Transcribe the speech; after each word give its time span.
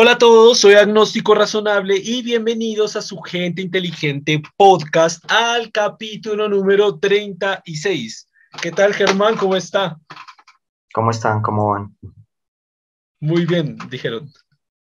Hola 0.00 0.12
a 0.12 0.18
todos, 0.18 0.60
soy 0.60 0.74
Agnóstico 0.74 1.34
Razonable 1.34 1.96
y 2.00 2.22
bienvenidos 2.22 2.94
a 2.94 3.02
su 3.02 3.18
Gente 3.20 3.62
Inteligente 3.62 4.40
podcast 4.56 5.24
al 5.28 5.72
capítulo 5.72 6.48
número 6.48 7.00
36. 7.00 8.28
¿Qué 8.62 8.70
tal 8.70 8.94
Germán? 8.94 9.36
¿Cómo 9.36 9.56
está? 9.56 9.98
¿Cómo 10.94 11.10
están? 11.10 11.42
¿Cómo 11.42 11.70
van? 11.70 11.96
Muy 13.18 13.44
bien, 13.44 13.76
dijeron. 13.90 14.32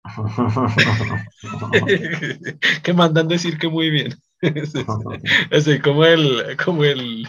que 2.83 2.93
mandan 2.93 3.27
decir 3.27 3.57
que 3.57 3.67
muy 3.67 3.89
bien. 3.89 4.13
Así 5.51 5.79
como 5.79 6.05
el, 6.05 6.57
como 6.63 6.83
el, 6.83 7.27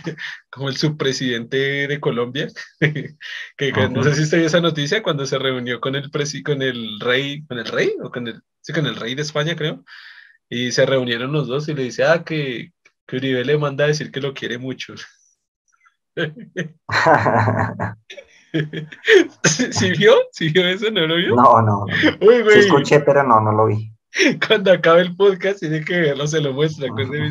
como 0.50 0.68
el 0.68 0.76
subpresidente 0.76 1.86
de 1.86 2.00
Colombia, 2.00 2.48
que, 3.56 3.72
no 3.90 4.02
sé 4.02 4.14
si 4.14 4.22
usted 4.22 4.38
vio 4.38 4.46
esa 4.46 4.60
noticia 4.60 5.02
cuando 5.02 5.26
se 5.26 5.38
reunió 5.38 5.80
con 5.80 5.94
el 5.94 6.10
con 6.44 6.62
el 6.62 7.00
rey, 7.00 7.44
con 7.46 7.58
el 7.58 7.66
rey, 7.66 7.94
o 8.02 8.10
con 8.10 8.28
el, 8.28 8.42
sí, 8.60 8.72
con 8.72 8.86
el 8.86 8.96
rey 8.96 9.14
de 9.14 9.22
España, 9.22 9.56
creo, 9.56 9.84
y 10.48 10.72
se 10.72 10.86
reunieron 10.86 11.32
los 11.32 11.46
dos 11.46 11.68
y 11.68 11.74
le 11.74 11.84
dice, 11.84 12.04
ah, 12.04 12.24
que, 12.24 12.72
que 13.06 13.16
Uribe 13.16 13.44
le 13.44 13.58
manda 13.58 13.84
a 13.84 13.88
decir 13.88 14.10
que 14.10 14.20
lo 14.20 14.34
quiere 14.34 14.58
mucho. 14.58 14.94
¿Sí 19.70 19.90
vio? 19.92 20.14
¿Sí 20.32 20.48
vio 20.50 20.66
eso? 20.66 20.90
¿No 20.90 21.06
lo 21.06 21.16
vio? 21.16 21.34
No, 21.34 21.62
no. 21.62 21.62
no. 21.62 22.26
Uy, 22.26 22.44
sí 22.52 22.58
escuché, 22.60 23.00
pero 23.00 23.22
no, 23.22 23.40
no 23.40 23.52
lo 23.52 23.66
vi. 23.66 23.93
cuando 24.46 24.72
acabe 24.72 25.02
el 25.02 25.16
podcast 25.16 25.60
tiene 25.60 25.84
que 25.84 25.98
verlo, 25.98 26.26
se 26.26 26.40
lo 26.40 26.52
muestra, 26.52 26.88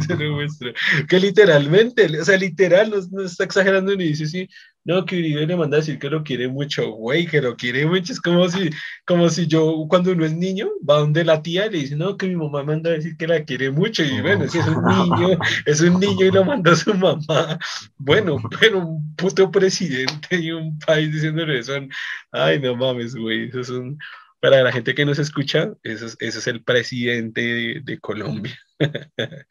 se 0.08 0.16
lo 0.16 0.32
muestra. 0.34 0.74
Que 1.08 1.20
literalmente, 1.20 2.06
o 2.20 2.26
sea, 2.26 2.38
literal, 2.38 2.94
no, 3.12 3.24
está 3.24 3.44
exagerando 3.44 3.96
ni 3.96 4.06
dice 4.06 4.28
sí, 4.28 4.50
no, 4.86 5.06
que 5.06 5.18
Uribe 5.18 5.48
le 5.48 5.56
manda 5.56 5.78
a 5.78 5.80
decir 5.80 5.98
que 5.98 6.10
lo 6.10 6.24
quiere 6.24 6.50
mucho, 6.50 6.92
güey, 6.92 7.26
que 7.26 7.42
lo 7.42 7.56
quiere 7.56 7.86
mucho. 7.86 8.12
Es 8.12 8.20
como 8.20 8.50
si, 8.50 8.70
como 9.06 9.30
si 9.30 9.48
yo, 9.48 9.86
cuando 9.88 10.12
uno 10.12 10.26
es 10.26 10.34
niño, 10.34 10.68
va 10.88 11.00
donde 11.00 11.24
la 11.24 11.42
tía 11.42 11.68
y 11.68 11.70
le 11.70 11.78
dice, 11.80 11.96
no, 11.96 12.18
que 12.18 12.28
mi 12.28 12.36
mamá 12.36 12.64
manda 12.64 12.90
a 12.90 12.94
decir 12.94 13.16
que 13.16 13.28
la 13.28 13.46
quiere 13.46 13.72
mucho. 13.72 14.04
Y 14.04 14.20
bueno, 14.20 14.46
si 14.50 14.58
es 14.58 14.68
un 14.68 14.84
niño, 14.84 15.40
es 15.66 15.80
un 15.80 16.00
niño 16.02 16.26
y 16.26 16.32
lo 16.32 16.44
manda 16.44 16.74
a 16.74 16.76
su 16.76 16.94
mamá. 16.94 17.58
Bueno, 17.98 18.38
pero 18.60 18.80
un 18.80 19.16
puto 19.16 19.50
presidente 19.50 20.36
y 20.38 20.52
un 20.52 20.78
país 20.80 21.14
diciéndole 21.14 21.60
eso, 21.60 21.74
ay, 22.34 22.60
no 22.60 22.76
mames, 22.76 23.16
güey, 23.16 23.48
eso 23.48 23.62
es 23.62 23.70
un 23.70 23.98
para 24.44 24.62
la 24.62 24.74
gente 24.74 24.94
que 24.94 25.06
nos 25.06 25.20
escucha, 25.20 25.74
ese 25.84 26.18
es, 26.20 26.48
el 26.48 26.66
presidente 26.66 27.82
de, 27.82 28.00
Colombia. 28.02 28.60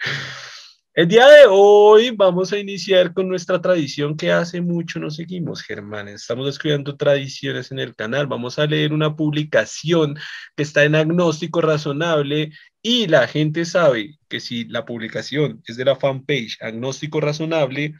el 0.94 1.08
día 1.08 1.26
de 1.26 1.46
hoy 1.48 2.10
vamos 2.10 2.52
a 2.52 2.58
iniciar 2.58 3.14
con 3.14 3.26
nuestra 3.26 3.62
tradición 3.62 4.18
que 4.18 4.30
hace 4.30 4.60
mucho 4.60 5.00
no 5.00 5.08
seguimos, 5.10 5.62
Germán. 5.62 6.08
Estamos 6.08 6.44
descubriendo 6.44 6.94
tradiciones 6.98 7.72
en 7.72 7.78
el 7.78 7.96
canal. 7.96 8.26
Vamos 8.26 8.58
a 8.58 8.66
leer 8.66 8.92
una 8.92 9.16
publicación 9.16 10.18
que 10.56 10.62
está 10.62 10.84
en 10.84 10.94
agnóstico 10.94 11.62
razonable 11.62 12.50
y 12.82 13.06
la 13.06 13.26
gente 13.26 13.64
sabe 13.64 14.18
que 14.28 14.40
si 14.40 14.66
la 14.66 14.84
publicación 14.84 15.62
es 15.66 15.78
de 15.78 15.86
la 15.86 15.96
fanpage 15.96 16.58
agnóstico 16.60 17.18
razonable, 17.22 17.94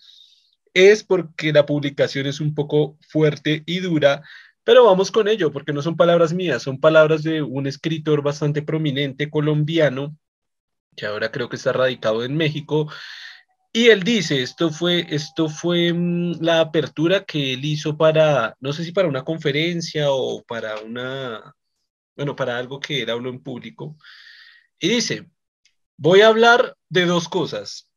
es 0.75 1.03
porque 1.05 1.55
la 1.55 1.65
publicación 1.65 2.27
es 2.27 2.39
un 2.39 2.55
poco 2.55 2.99
fuerte 3.09 3.63
y 3.65 3.81
dura 3.81 4.23
pero 4.65 4.85
vamos 4.85 5.11
con 5.11 5.29
ello, 5.29 5.53
porque 5.53 5.73
no 5.73 5.83
son 5.83 5.97
palabras 5.97 6.33
mías, 6.33 6.63
son 6.63 6.81
palabras 6.81 7.23
de 7.23 7.43
un 7.43 7.67
escritor 7.67 8.23
bastante 8.23 8.63
prominente 8.63 9.31
colombiano, 9.31 10.17
que 10.97 11.07
ahora 11.07 11.31
creo 11.33 11.49
que 11.49 11.57
está 11.57 11.73
radicado 11.73 12.25
en 12.25 12.37
México. 12.37 12.91
Y 13.73 13.89
él 13.89 14.03
dice, 14.03 14.43
esto 14.43 14.71
fue, 14.71 15.07
esto 15.11 15.49
fue 15.49 15.93
mm, 15.93 16.43
la 16.43 16.61
apertura 16.61 17.25
que 17.25 17.55
él 17.55 17.65
hizo 17.65 17.97
para, 17.97 18.57
no 18.61 18.73
sé 18.73 18.85
si 18.85 18.93
para 18.93 19.09
una 19.09 19.25
conferencia 19.25 20.13
o 20.13 20.43
para 20.45 20.79
una, 20.81 21.55
bueno, 22.17 22.37
para 22.37 22.59
algo 22.59 22.81
que 22.81 23.03
él 23.03 23.11
habló 23.11 23.31
en 23.31 23.43
público. 23.43 23.97
Y 24.79 24.89
dice, 24.89 25.29
voy 25.97 26.21
a 26.21 26.29
hablar 26.29 26.77
de 26.89 27.07
dos 27.07 27.29
cosas. 27.29 27.89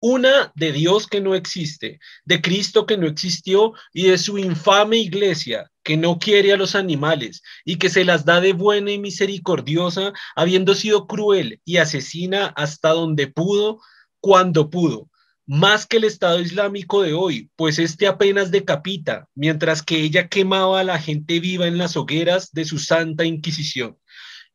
Una 0.00 0.50
de 0.54 0.72
Dios 0.72 1.06
que 1.06 1.20
no 1.20 1.34
existe, 1.34 2.00
de 2.24 2.40
Cristo 2.40 2.86
que 2.86 2.96
no 2.96 3.06
existió 3.06 3.74
y 3.92 4.04
de 4.04 4.16
su 4.16 4.38
infame 4.38 4.96
iglesia 4.96 5.70
que 5.82 5.96
no 5.96 6.18
quiere 6.18 6.52
a 6.52 6.56
los 6.56 6.74
animales 6.74 7.42
y 7.64 7.76
que 7.76 7.90
se 7.90 8.04
las 8.04 8.24
da 8.24 8.40
de 8.40 8.52
buena 8.52 8.92
y 8.92 8.98
misericordiosa, 8.98 10.12
habiendo 10.36 10.74
sido 10.74 11.06
cruel 11.06 11.60
y 11.64 11.78
asesina 11.78 12.46
hasta 12.56 12.90
donde 12.90 13.26
pudo, 13.26 13.80
cuando 14.20 14.70
pudo, 14.70 15.10
más 15.46 15.84
que 15.84 15.96
el 15.96 16.04
Estado 16.04 16.40
Islámico 16.40 17.02
de 17.02 17.12
hoy, 17.12 17.50
pues 17.56 17.80
este 17.80 18.06
apenas 18.06 18.52
decapita, 18.52 19.28
mientras 19.34 19.82
que 19.82 20.00
ella 20.00 20.28
quemaba 20.28 20.78
a 20.78 20.84
la 20.84 21.00
gente 21.00 21.40
viva 21.40 21.66
en 21.66 21.76
las 21.76 21.96
hogueras 21.96 22.52
de 22.52 22.64
su 22.64 22.78
santa 22.78 23.24
Inquisición. 23.24 23.98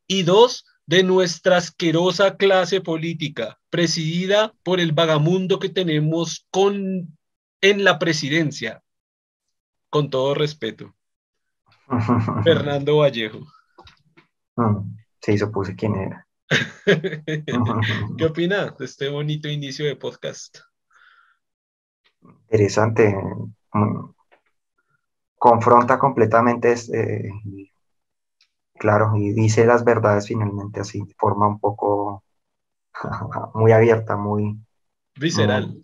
Y 0.06 0.22
dos, 0.22 0.64
de 0.86 1.02
nuestra 1.02 1.58
asquerosa 1.58 2.36
clase 2.36 2.80
política, 2.80 3.58
presidida 3.76 4.54
por 4.62 4.80
el 4.80 4.92
vagamundo 4.92 5.58
que 5.58 5.68
tenemos 5.68 6.46
con, 6.50 7.14
en 7.60 7.84
la 7.84 7.98
presidencia. 7.98 8.82
Con 9.90 10.08
todo 10.08 10.32
respeto. 10.34 10.94
Fernando 12.42 12.96
Vallejo. 12.96 13.40
Sí, 15.20 15.36
supuse 15.36 15.76
quién 15.76 15.94
era. 15.96 16.26
¿Qué 18.16 18.24
opina 18.24 18.70
de 18.78 18.84
este 18.86 19.10
bonito 19.10 19.46
inicio 19.46 19.84
de 19.84 19.96
podcast? 19.96 20.56
Interesante. 22.22 23.14
Mm, 23.74 24.08
confronta 25.36 25.98
completamente 25.98 26.72
este, 26.72 27.30
Claro, 28.78 29.12
y 29.16 29.32
dice 29.32 29.66
las 29.66 29.84
verdades 29.84 30.28
finalmente 30.28 30.80
así, 30.80 31.02
de 31.02 31.14
forma 31.18 31.46
un 31.46 31.60
poco 31.60 32.24
muy 33.54 33.72
abierta, 33.72 34.16
muy 34.16 34.56
visceral. 35.16 35.76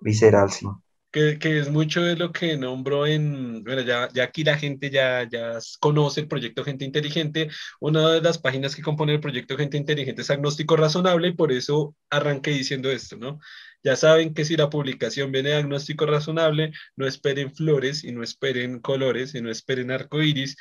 visceral, 0.00 0.50
sí. 0.50 0.66
Que, 1.12 1.38
es 1.42 1.68
mucho 1.68 2.02
de 2.02 2.14
lo 2.14 2.30
que 2.30 2.56
nombro 2.56 3.04
en, 3.04 3.64
bueno, 3.64 3.82
ya, 3.82 4.08
ya 4.12 4.22
aquí 4.22 4.44
la 4.44 4.56
gente 4.56 4.90
ya, 4.90 5.28
ya 5.28 5.58
conoce 5.80 6.20
el 6.20 6.28
proyecto 6.28 6.62
Gente 6.62 6.84
Inteligente. 6.84 7.50
Una 7.80 8.10
de 8.12 8.22
las 8.22 8.38
páginas 8.38 8.76
que 8.76 8.82
compone 8.82 9.14
el 9.14 9.20
proyecto 9.20 9.56
Gente 9.56 9.76
Inteligente 9.76 10.22
es 10.22 10.30
Agnóstico 10.30 10.76
Razonable 10.76 11.28
y 11.28 11.32
por 11.32 11.50
eso 11.50 11.96
arranqué 12.10 12.52
diciendo 12.52 12.92
esto, 12.92 13.16
¿no? 13.16 13.40
Ya 13.82 13.96
saben 13.96 14.34
que 14.34 14.44
si 14.44 14.56
la 14.56 14.68
publicación 14.68 15.32
viene 15.32 15.50
de 15.50 15.56
diagnóstico 15.56 16.06
razonable, 16.06 16.72
no 16.96 17.06
esperen 17.06 17.54
flores 17.54 18.04
y 18.04 18.12
no 18.12 18.22
esperen 18.22 18.80
colores 18.80 19.34
y 19.34 19.40
no 19.40 19.50
esperen 19.50 19.90
arcoíris, 19.90 20.56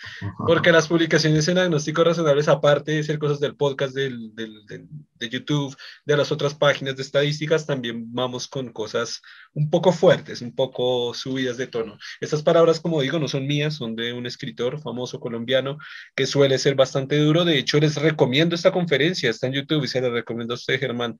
porque 0.47 0.71
las 0.71 0.87
publicaciones 0.87 1.47
en 1.47 1.55
diagnóstico 1.55 2.03
razonables, 2.03 2.47
aparte 2.47 2.93
de 2.93 3.03
ser 3.03 3.19
cosas 3.19 3.39
del 3.39 3.55
podcast, 3.55 3.93
del, 3.93 4.33
del, 4.35 4.87
de 5.15 5.29
YouTube, 5.29 5.75
de 6.05 6.17
las 6.17 6.31
otras 6.31 6.55
páginas 6.55 6.95
de 6.95 7.01
estadísticas, 7.01 7.65
también 7.65 8.13
vamos 8.13 8.47
con 8.47 8.71
cosas 8.71 9.21
un 9.53 9.69
poco 9.69 9.91
fuertes, 9.91 10.41
un 10.41 10.55
poco 10.55 11.13
subidas 11.13 11.57
de 11.57 11.67
tono. 11.67 11.97
Estas 12.21 12.41
palabras, 12.41 12.79
como 12.79 13.01
digo, 13.01 13.19
no 13.19 13.27
son 13.27 13.45
mías, 13.45 13.75
son 13.75 13.95
de 13.95 14.13
un 14.13 14.25
escritor 14.25 14.81
famoso 14.81 15.19
colombiano 15.19 15.77
que 16.15 16.25
suele 16.25 16.57
ser 16.57 16.75
bastante 16.75 17.17
duro. 17.17 17.43
De 17.43 17.57
hecho, 17.57 17.79
les 17.79 17.95
recomiendo 17.95 18.55
esta 18.55 18.71
conferencia, 18.71 19.29
está 19.29 19.47
en 19.47 19.53
YouTube 19.53 19.83
y 19.83 19.87
se 19.87 20.01
la 20.01 20.09
recomiendo 20.09 20.53
a 20.53 20.55
usted, 20.55 20.79
Germán 20.79 21.17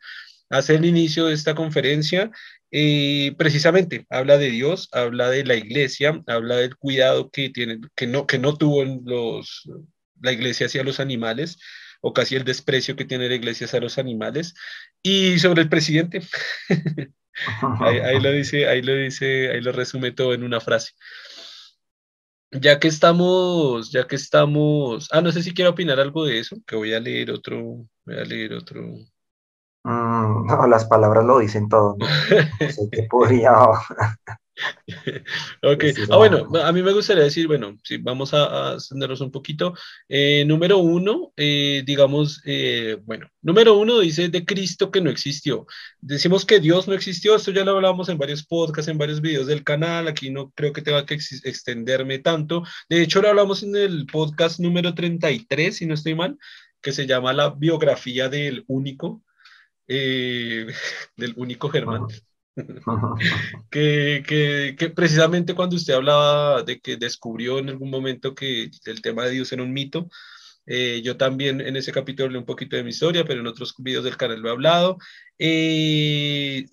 hace 0.50 0.76
el 0.76 0.86
inicio 0.86 1.26
de 1.26 1.34
esta 1.34 1.56
conferencia, 1.56 2.32
eh, 2.72 3.34
precisamente 3.38 4.06
habla 4.10 4.38
de 4.38 4.50
Dios, 4.50 4.90
habla 4.92 5.30
de 5.30 5.44
la 5.44 5.56
iglesia, 5.56 6.22
habla 6.28 6.58
del 6.58 6.76
cuidado 6.76 7.32
que, 7.32 7.50
tiene, 7.50 7.80
que, 7.96 8.08
no, 8.08 8.28
que 8.28 8.38
no 8.38 8.56
tuvo 8.56 8.84
los, 8.84 9.70
la 10.22 10.32
iglesia 10.32 10.68
hacia 10.68 10.84
los 10.84 11.00
animales, 11.00 11.58
o 12.02 12.14
casi 12.14 12.36
el 12.36 12.46
desprecio 12.46 12.96
que 12.96 13.06
tiene 13.06 13.28
la 13.28 13.36
iglesia 13.36 13.66
hacia 13.66 13.80
los 13.80 13.98
animales, 13.98 14.54
y 15.04 15.40
sobre 15.40 15.64
el 15.64 15.70
presidente. 15.70 16.22
ahí, 17.81 18.20
lo 18.20 18.31
dice, 18.31 18.68
ahí 18.68 18.81
lo 18.81 18.96
dice, 18.96 19.52
ahí 19.52 19.62
lo 19.62 19.72
resume 19.72 20.12
todo 20.12 20.34
en 20.34 20.44
una 20.44 20.60
frase. 20.60 20.94
Ya 22.52 22.80
que 22.80 22.88
estamos, 22.88 23.92
ya 23.92 24.08
que 24.08 24.16
estamos, 24.16 25.08
ah, 25.12 25.22
no 25.22 25.31
sé 25.31 25.44
si 25.44 25.54
quiero 25.54 25.72
opinar 25.72 26.00
algo 26.00 26.26
de 26.26 26.40
eso, 26.40 26.58
que 26.66 26.76
voy 26.76 26.94
a 26.94 27.00
leer 27.00 27.31
otro, 27.31 27.88
voy 28.06 28.18
a 28.18 28.24
leer 28.24 28.54
otro, 28.54 28.98
Mm, 29.89 30.45
no, 30.45 30.68
las 30.68 30.86
palabras 30.86 31.25
lo 31.25 31.39
dicen 31.39 31.68
todo. 31.68 31.95
¿no? 31.97 32.06
sé 32.69 32.89
podría. 33.09 33.53
ok, 35.63 35.83
ah, 36.12 36.18
bueno, 36.18 36.47
a 36.62 36.71
mí 36.71 36.83
me 36.83 36.94
gustaría 36.94 37.24
decir, 37.24 37.47
bueno, 37.47 37.75
sí, 37.83 37.97
vamos 37.97 38.36
a, 38.36 38.74
ascendernos 38.74 39.21
un 39.21 39.31
poquito. 39.31 39.74
Eh, 40.07 40.44
número 40.45 40.77
uno, 40.77 41.33
eh, 41.38 41.81
digamos, 41.88 42.44
eh, 42.45 42.97
bueno, 43.03 43.27
número 43.41 43.77
uno 43.77 44.00
dice 44.00 44.30
de 44.30 44.45
Cristo 44.45 44.91
que 44.91 45.01
no 45.01 45.09
existió. 45.09 45.65
Decimos 46.01 46.45
que 46.45 46.59
Dios 46.59 46.88
no 46.88 46.94
existió, 46.94 47.36
esto 47.36 47.50
ya 47.50 47.63
lo 47.63 47.71
hablamos 47.71 48.09
en 48.09 48.19
varios 48.19 48.45
podcasts, 48.45 48.89
en 48.89 49.00
varios 49.00 49.21
videos 49.21 49.47
del 49.47 49.63
canal, 49.63 50.07
aquí 50.07 50.30
no 50.30 50.51
creo 50.51 50.71
que 50.71 50.83
tenga 50.83 51.06
que 51.06 51.15
extenderme 51.15 52.19
tanto. 52.19 52.62
De 52.89 53.01
hecho, 53.01 53.24
lo 53.24 53.30
hablamos 53.30 53.63
en 53.63 53.75
el 53.75 54.06
podcast 54.06 54.59
número 54.59 54.94
33, 54.94 55.77
si 55.77 55.88
no 55.88 55.95
estoy 55.95 56.13
mal, 56.13 56.38
que 56.80 56.91
se 56.91 57.07
llama 57.07 57.33
La 57.33 57.50
biografía 57.50 58.30
del 58.30 58.65
único. 58.68 59.24
Eh, 59.89 60.68
del 61.18 61.33
único 61.36 61.69
Germán. 61.69 62.07
que, 63.71 64.24
que, 64.25 64.75
que, 64.77 64.89
precisamente 64.89 65.56
cuando 65.56 65.75
usted 65.75 65.95
hablaba 65.95 66.63
de 66.63 66.80
que 66.80 66.97
descubrió 66.97 67.59
en 67.59 67.69
algún 67.69 67.89
momento 67.89 68.36
que 68.36 68.69
el 68.86 69.01
tema 69.01 69.25
de 69.25 69.31
Dios 69.31 69.51
era 69.51 69.63
un 69.63 69.74
mito, 69.74 70.09
Eh, 70.66 71.02
yo 71.04 71.18
también 71.18 71.62
en 71.62 71.76
ese 71.78 71.92
capítulo 71.92 72.26
hablé 72.28 72.38
un 72.38 72.46
poquito 72.46 72.76
de 72.76 72.84
mi 72.84 72.92
historia, 72.92 73.26
pero 73.26 73.40
en 73.40 73.48
otros 73.48 73.74
videos 73.80 74.04
del 74.04 74.18
canal 74.18 74.40
lo 74.40 74.50
he 74.50 74.52
hablado. 74.52 74.98
Eh, 75.40 76.66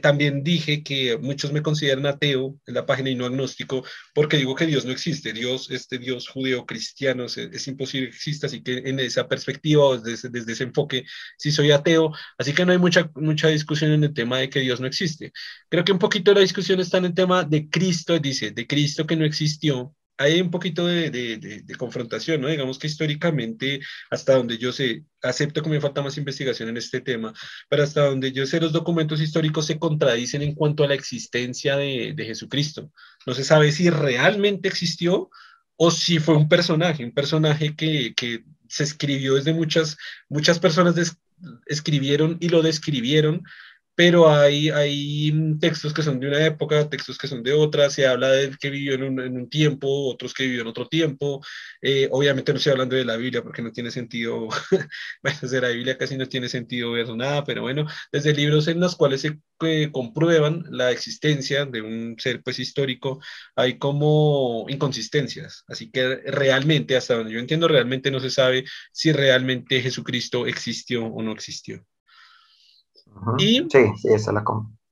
también 0.00 0.42
dije 0.42 0.82
que 0.82 1.18
muchos 1.18 1.52
me 1.52 1.62
consideran 1.62 2.06
ateo 2.06 2.58
en 2.66 2.74
la 2.74 2.86
página 2.86 3.10
y 3.10 3.14
no 3.14 3.26
agnóstico 3.26 3.84
porque 4.14 4.38
digo 4.38 4.54
que 4.54 4.66
Dios 4.66 4.84
no 4.84 4.92
existe. 4.92 5.32
Dios, 5.32 5.70
este 5.70 5.98
Dios 5.98 6.28
judeo-cristiano, 6.28 7.26
es, 7.26 7.68
imposible 7.68 8.08
que 8.10 8.16
exista, 8.16 8.46
así 8.46 8.62
que 8.62 8.78
en 8.78 8.98
esa 8.98 9.28
perspectiva 9.28 9.98
desde, 9.98 10.30
ese 10.52 10.64
enfoque 10.64 11.04
sí 11.38 11.52
soy 11.52 11.70
ateo. 11.70 12.12
Así 12.38 12.54
que 12.54 12.64
no 12.64 12.72
hay 12.72 12.78
mucha, 12.78 13.10
mucha 13.14 13.48
discusión 13.48 13.92
en 13.92 14.04
el 14.04 14.14
tema 14.14 14.38
de 14.38 14.50
que 14.50 14.60
Dios 14.60 14.80
no 14.80 14.86
existe. 14.86 15.32
Creo 15.68 15.84
que 15.84 15.92
un 15.92 15.98
poquito 15.98 16.34
la 16.34 16.40
discusión 16.40 16.80
está 16.80 16.98
en 16.98 17.06
el 17.06 17.14
tema 17.14 17.44
de 17.44 17.68
Cristo, 17.68 18.18
dice, 18.18 18.50
de 18.50 18.66
Cristo 18.66 19.06
que 19.06 19.16
no 19.16 19.24
existió 19.24 19.94
hay 20.16 20.40
un 20.40 20.50
poquito 20.50 20.86
de, 20.86 21.10
de, 21.10 21.38
de, 21.38 21.74
confrontación, 21.76 22.40
¿no? 22.40 22.48
Digamos 22.48 22.78
que 22.78 22.86
históricamente, 22.86 23.80
hasta 24.10 24.36
donde 24.36 24.58
yo 24.58 24.72
sé, 24.72 25.04
acepto 25.22 25.62
que 25.62 25.70
me 25.70 25.80
falta 25.80 26.02
más 26.02 26.16
investigación 26.16 26.68
en 26.68 26.76
este 26.76 27.00
tema, 27.00 27.32
pero 27.68 27.82
hasta 27.82 28.06
donde 28.06 28.32
yo 28.32 28.46
sé, 28.46 28.60
los 28.60 28.72
documentos 28.72 29.20
históricos 29.20 29.66
se 29.66 29.78
contradicen 29.78 30.42
en 30.42 30.54
cuanto 30.54 30.84
a 30.84 30.88
la 30.88 30.94
existencia 30.94 31.76
de, 31.76 32.14
Jesucristo. 32.16 32.90
No 33.26 33.34
se 33.34 33.44
sabe 33.44 33.72
si 33.72 33.90
realmente 33.90 34.68
existió 34.68 35.30
o 35.76 35.90
si 35.90 36.18
fue 36.20 36.36
un 36.36 36.48
personaje, 36.48 37.04
un 37.04 37.12
personaje 37.12 37.74
que, 37.74 38.14
que 38.14 38.44
se 38.68 38.84
escribió 38.84 39.34
desde 39.34 39.52
muchas, 39.52 39.96
muchas 40.28 40.58
personas 40.58 40.94
escribieron 41.66 42.38
y 42.40 42.48
lo 42.48 42.62
describieron 42.62 43.42
pero 43.94 44.28
hay, 44.30 44.70
hay 44.70 45.32
textos 45.60 45.92
que 45.94 46.02
son 46.02 46.18
de 46.20 46.28
una 46.28 46.44
época, 46.44 46.88
textos 46.88 47.16
que 47.18 47.28
son 47.28 47.42
de 47.42 47.52
otra, 47.52 47.90
se 47.90 48.06
habla 48.06 48.30
de 48.30 48.50
que 48.58 48.70
vivió 48.70 48.94
en 48.94 49.02
un, 49.04 49.20
en 49.20 49.36
un 49.36 49.48
tiempo, 49.48 50.08
otros 50.08 50.34
que 50.34 50.44
vivió 50.44 50.62
en 50.62 50.68
otro 50.68 50.88
tiempo, 50.88 51.40
eh, 51.80 52.08
obviamente 52.10 52.52
no 52.52 52.58
estoy 52.58 52.72
hablando 52.72 52.96
de 52.96 53.04
la 53.04 53.16
Biblia 53.16 53.42
porque 53.42 53.62
no 53.62 53.72
tiene 53.72 53.90
sentido, 53.90 54.48
bueno, 55.22 55.38
desde 55.42 55.60
la 55.60 55.68
Biblia 55.68 55.98
casi 55.98 56.16
no 56.16 56.26
tiene 56.28 56.48
sentido 56.48 56.92
ver 56.92 57.08
nada, 57.16 57.44
pero 57.44 57.62
bueno, 57.62 57.86
desde 58.12 58.34
libros 58.34 58.68
en 58.68 58.80
los 58.80 58.96
cuales 58.96 59.20
se 59.20 59.38
eh, 59.62 59.90
comprueban 59.92 60.64
la 60.70 60.90
existencia 60.90 61.64
de 61.66 61.82
un 61.82 62.16
ser 62.18 62.42
pues 62.42 62.58
histórico, 62.58 63.20
hay 63.56 63.78
como 63.78 64.66
inconsistencias, 64.68 65.64
así 65.68 65.90
que 65.90 66.16
realmente, 66.26 66.96
hasta 66.96 67.14
donde 67.16 67.32
yo 67.32 67.38
entiendo, 67.38 67.68
realmente 67.68 68.10
no 68.10 68.20
se 68.20 68.30
sabe 68.30 68.64
si 68.92 69.12
realmente 69.12 69.80
Jesucristo 69.80 70.46
existió 70.46 71.06
o 71.06 71.22
no 71.22 71.32
existió 71.32 71.84
y, 73.38 73.66
sí, 73.70 73.92
sí, 73.96 74.08
esa 74.08 74.30
es 74.30 74.34
la, 74.34 74.44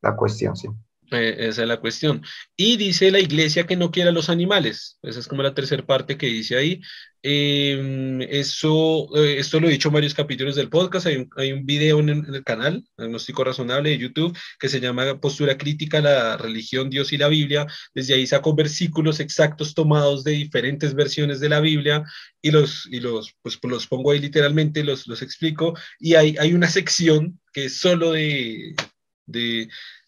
la 0.02 0.16
cuestión, 0.16 0.56
sí. 0.56 0.68
Eh, 1.12 1.48
esa 1.48 1.62
es 1.62 1.68
la 1.68 1.80
cuestión. 1.80 2.22
Y 2.56 2.76
dice 2.76 3.10
la 3.10 3.20
iglesia 3.20 3.66
que 3.66 3.76
no 3.76 3.90
quiere 3.90 4.12
los 4.12 4.30
animales. 4.30 4.98
Esa 5.02 5.20
es 5.20 5.28
como 5.28 5.42
la 5.42 5.54
tercera 5.54 5.84
parte 5.84 6.16
que 6.16 6.26
dice 6.26 6.56
ahí. 6.56 6.80
Em, 7.24 8.20
eso, 8.22 9.08
eh, 9.16 9.36
esto 9.38 9.60
lo 9.60 9.68
he 9.68 9.70
dicho 9.70 9.88
en 9.88 9.94
varios 9.94 10.14
capítulos 10.14 10.56
del 10.56 10.70
podcast. 10.70 11.06
Hay 11.06 11.16
un, 11.16 11.30
hay 11.36 11.52
un 11.52 11.66
video 11.66 12.00
en, 12.00 12.08
el 12.08 12.42
canal, 12.44 12.84
Agnóstico 12.96 13.44
Razonable 13.44 13.90
de 13.90 13.98
YouTube, 13.98 14.36
que 14.58 14.68
se 14.68 14.80
llama 14.80 15.20
Postura 15.20 15.58
Crítica 15.58 15.98
a 15.98 16.00
la 16.00 16.36
Religión, 16.38 16.88
Dios 16.88 17.12
y 17.12 17.18
la 17.18 17.28
Biblia. 17.28 17.66
Desde 17.94 18.14
ahí 18.14 18.26
saco 18.26 18.54
versículos 18.54 19.20
exactos 19.20 19.74
tomados 19.74 20.24
de 20.24 20.32
diferentes 20.32 20.94
versiones 20.94 21.40
de 21.40 21.50
la 21.50 21.60
Biblia 21.60 22.04
y 22.40 22.50
los, 22.50 22.88
y 22.90 23.00
los, 23.00 23.34
pues, 23.42 23.58
los 23.62 23.86
pongo 23.86 24.12
ahí 24.12 24.18
literalmente, 24.18 24.82
los, 24.82 25.06
los 25.06 25.20
explico. 25.22 25.74
Y 26.00 26.14
hay, 26.14 26.36
hay 26.38 26.54
una 26.54 26.68
sección 26.68 27.38
que 27.52 27.66
es 27.66 27.76
solo 27.76 28.12
de 28.12 28.74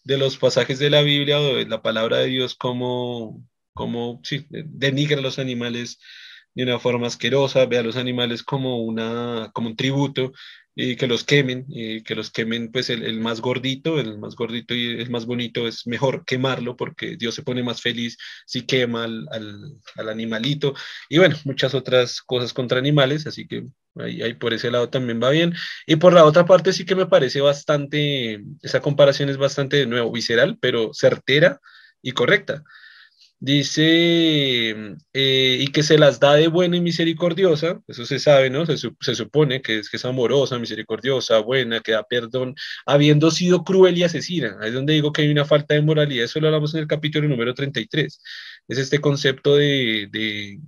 de 0.05 0.17
los 0.17 0.37
pasajes 0.37 0.79
de 0.79 0.89
la 0.89 1.01
Biblia 1.01 1.41
o 1.41 1.55
de 1.55 1.65
la 1.65 1.81
palabra 1.81 2.19
de 2.19 2.27
Dios 2.27 2.55
como, 2.55 3.43
como 3.73 4.21
sí, 4.23 4.45
denigra 4.49 5.17
a 5.17 5.21
los 5.21 5.39
animales 5.39 5.99
de 6.53 6.63
una 6.63 6.79
forma 6.79 7.07
asquerosa, 7.07 7.65
ve 7.65 7.79
a 7.79 7.83
los 7.83 7.97
animales 7.97 8.43
como, 8.43 8.83
una, 8.83 9.51
como 9.53 9.67
un 9.69 9.75
tributo 9.75 10.31
y 10.75 10.97
que 10.97 11.07
los 11.07 11.23
quemen, 11.23 11.65
y 11.69 12.03
que 12.03 12.15
los 12.15 12.29
quemen 12.29 12.71
pues 12.71 12.89
el, 12.89 13.03
el, 13.03 13.21
más 13.21 13.39
gordito, 13.39 13.97
el 13.99 14.19
más 14.19 14.35
gordito 14.35 14.75
y 14.75 15.01
el 15.01 15.09
más 15.09 15.25
bonito 15.25 15.67
es 15.67 15.87
mejor 15.87 16.25
quemarlo 16.25 16.75
porque 16.75 17.15
Dios 17.15 17.33
se 17.33 17.43
pone 17.43 17.63
más 17.63 17.81
feliz 17.81 18.17
si 18.45 18.63
quema 18.65 19.05
al, 19.05 19.25
al, 19.31 19.79
al 19.95 20.09
animalito 20.09 20.73
y 21.07 21.17
bueno, 21.17 21.37
muchas 21.45 21.73
otras 21.73 22.21
cosas 22.21 22.53
contra 22.53 22.77
animales, 22.77 23.25
así 23.25 23.47
que 23.47 23.63
ahí, 23.95 24.21
ahí, 24.21 24.33
por 24.33 24.53
ese 24.53 24.69
lado 24.69 24.89
también 24.89 25.21
va 25.23 25.29
bien. 25.29 25.53
Y 25.87 25.95
por 25.95 26.13
la 26.13 26.25
otra 26.25 26.45
parte 26.45 26.73
sí 26.73 26.85
que 26.85 26.95
me 26.95 27.05
parece 27.05 27.39
bastante, 27.39 28.43
esa 28.61 28.81
comparación 28.81 29.29
es 29.29 29.37
bastante 29.37 29.77
de 29.77 29.87
nuevo 29.87 30.11
visceral, 30.11 30.57
pero 30.59 30.93
certera 30.93 31.61
y 32.01 32.11
correcta 32.11 32.63
Dice, 33.39 34.71
eh, 35.13 35.57
y 35.59 35.67
que 35.67 35.83
se 35.83 35.97
las 35.97 36.19
da 36.19 36.33
de 36.35 36.47
buena 36.47 36.77
y 36.77 36.81
misericordiosa, 36.81 37.81
eso 37.87 38.05
se 38.05 38.17
sabe, 38.17 38.49
¿no? 38.49 38.65
Se, 38.65 38.77
se, 38.77 39.15
supone 39.15 39.61
que 39.61 39.79
es, 39.79 39.89
que 39.89 39.97
es 39.97 40.05
amorosa, 40.05 40.57
misericordiosa, 40.57 41.39
buena, 41.39 41.81
que 41.81 41.91
da 41.91 42.03
perdón, 42.03 42.55
habiendo 42.85 43.29
sido 43.31 43.63
cruel 43.63 43.97
y 43.97 44.03
asesina. 44.03 44.57
Ahí 44.61 44.69
es 44.69 44.73
donde 44.73 44.93
digo 44.93 45.11
que 45.11 45.21
hay 45.23 45.29
una 45.29 45.45
falta 45.45 45.75
de 45.75 45.81
moralidad, 45.81 46.25
eso 46.25 46.39
lo 46.39 46.47
hablamos 46.47 46.73
en 46.73 46.81
el 46.81 46.87
capítulo 46.87 47.27
número 47.27 47.53
33. 47.53 48.21
Es 48.67 48.77
este 48.77 48.99
concepto 48.99 49.57
de, 49.57 50.07
de 50.11 50.59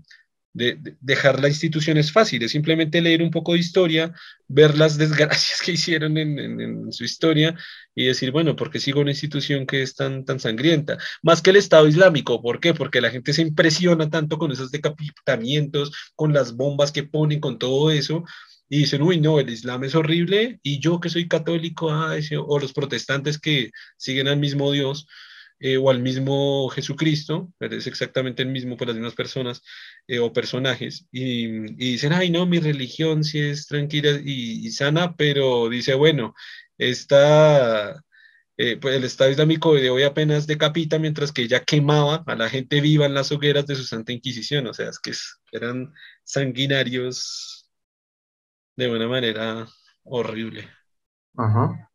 de, 0.58 0.96
dejar 1.02 1.40
la 1.40 1.50
institución 1.50 1.98
es 1.98 2.12
fácil, 2.12 2.42
es 2.42 2.52
simplemente 2.52 3.00
leer 3.00 3.22
un 3.22 3.30
poco 3.30 3.54
de 3.54 3.60
historia, 3.60 4.12
ver 4.48 4.76
las 4.76 4.98
desgracias 4.98 5.62
que 5.64 5.74
hicieron 5.74 6.18
en, 6.18 6.92
su 6.92 7.04
historia 7.04 7.56
y 7.94 8.06
decir, 8.06 8.32
bueno, 8.32 8.56
¿por 8.56 8.72
qué 8.72 8.80
sigo 8.80 9.02
una 9.02 9.12
institución 9.12 9.68
que 9.68 9.84
es 9.84 9.96
tan, 9.96 10.26
tan 10.26 10.40
sangrienta? 10.40 10.98
Más 11.22 11.42
que 11.42 11.52
el 11.52 11.58
Estado 11.58 11.88
Islámico, 11.88 12.42
¿por 12.42 12.60
qué? 12.60 12.74
Porque 12.74 13.02
la 13.02 13.12
gente 13.12 13.34
se 13.34 13.44
impresiona 13.44 14.10
tanto 14.10 14.38
con 14.40 14.52
esos 14.52 14.72
decapitamientos, 14.72 15.92
con 16.16 16.34
las 16.34 16.56
bombas 16.56 16.92
que 16.92 17.04
ponen, 17.04 17.40
con 17.40 17.60
todo 17.60 17.92
eso, 17.92 18.24
y 18.70 18.80
dicen, 18.80 19.04
uy, 19.04 19.20
no, 19.20 19.40
el 19.40 19.50
Islam 19.50 19.84
es 19.84 19.96
horrible, 19.96 20.60
y 20.64 20.80
yo 20.80 21.00
que 21.00 21.10
soy 21.10 21.28
católico, 21.28 21.92
ah, 21.92 22.16
o 22.48 22.60
los 22.60 22.74
protestantes 22.74 23.40
que 23.40 23.72
siguen 23.96 24.28
al 24.28 24.38
mismo 24.38 24.72
Dios, 24.72 25.08
eh, 25.60 25.78
o 25.78 25.90
al 25.90 26.02
mismo 26.02 26.70
Jesucristo, 26.70 27.52
es 27.60 27.88
exactamente 27.88 28.44
el 28.44 28.50
mismo 28.50 28.78
por 28.78 28.88
las 28.88 28.96
mismas 28.96 29.16
personas 29.16 29.64
eh, 30.08 30.20
o 30.20 30.32
personajes, 30.32 31.08
y, 31.12 31.48
dicen, 31.76 32.14
ay, 32.14 32.30
no, 32.30 32.46
mi 32.46 32.60
religión 32.60 33.24
sí 33.24 33.40
es 33.40 33.68
tranquila 33.68 34.12
y, 34.24 34.70
sana, 34.72 35.16
pero 35.16 35.70
dice, 35.70 35.96
bueno, 35.96 36.36
está, 36.78 38.04
eh, 38.58 38.78
pues 38.78 38.96
el 38.96 39.04
Estado 39.04 39.32
Islámico 39.32 39.74
de 39.74 39.90
hoy 39.90 40.04
apenas 40.04 40.46
decapita, 40.48 41.00
mientras 41.00 41.32
que 41.32 41.44
ella 41.44 41.64
quemaba 41.64 42.24
a 42.28 42.36
la 42.36 42.50
gente 42.50 42.82
viva 42.82 43.06
en 43.08 43.16
las 43.16 43.32
hogueras 43.32 43.66
de 43.66 43.76
su 43.76 43.84
Santa 43.84 44.12
Inquisición, 44.14 44.68
o 44.68 44.74
sea, 44.74 44.90
es 44.90 45.00
que 45.00 45.12
eran 45.52 45.94
sanguinarios 46.24 47.70
de 48.76 48.90
una 48.90 49.08
manera 49.08 49.68
horrible. 50.04 50.70
Ajá. 51.36 51.90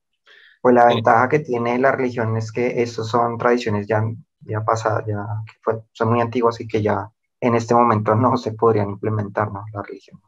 Pues 0.62 0.76
la 0.76 0.86
ventaja 0.86 1.28
que 1.28 1.40
tiene 1.40 1.76
la 1.76 1.90
religión 1.90 2.36
es 2.36 2.52
que 2.52 2.82
esas 2.82 3.08
son 3.08 3.36
tradiciones 3.36 3.88
ya, 3.88 4.04
ya 4.42 4.64
pasadas, 4.64 5.04
ya 5.08 5.26
que 5.44 5.80
son 5.92 6.10
muy 6.10 6.20
antiguas 6.20 6.60
y 6.60 6.68
que 6.68 6.80
ya 6.80 7.10
en 7.40 7.56
este 7.56 7.74
momento 7.74 8.14
no 8.14 8.36
se 8.36 8.52
podrían 8.52 8.90
implementar, 8.90 9.50
¿no? 9.50 9.64
La 9.74 9.82
religión. 9.82 10.20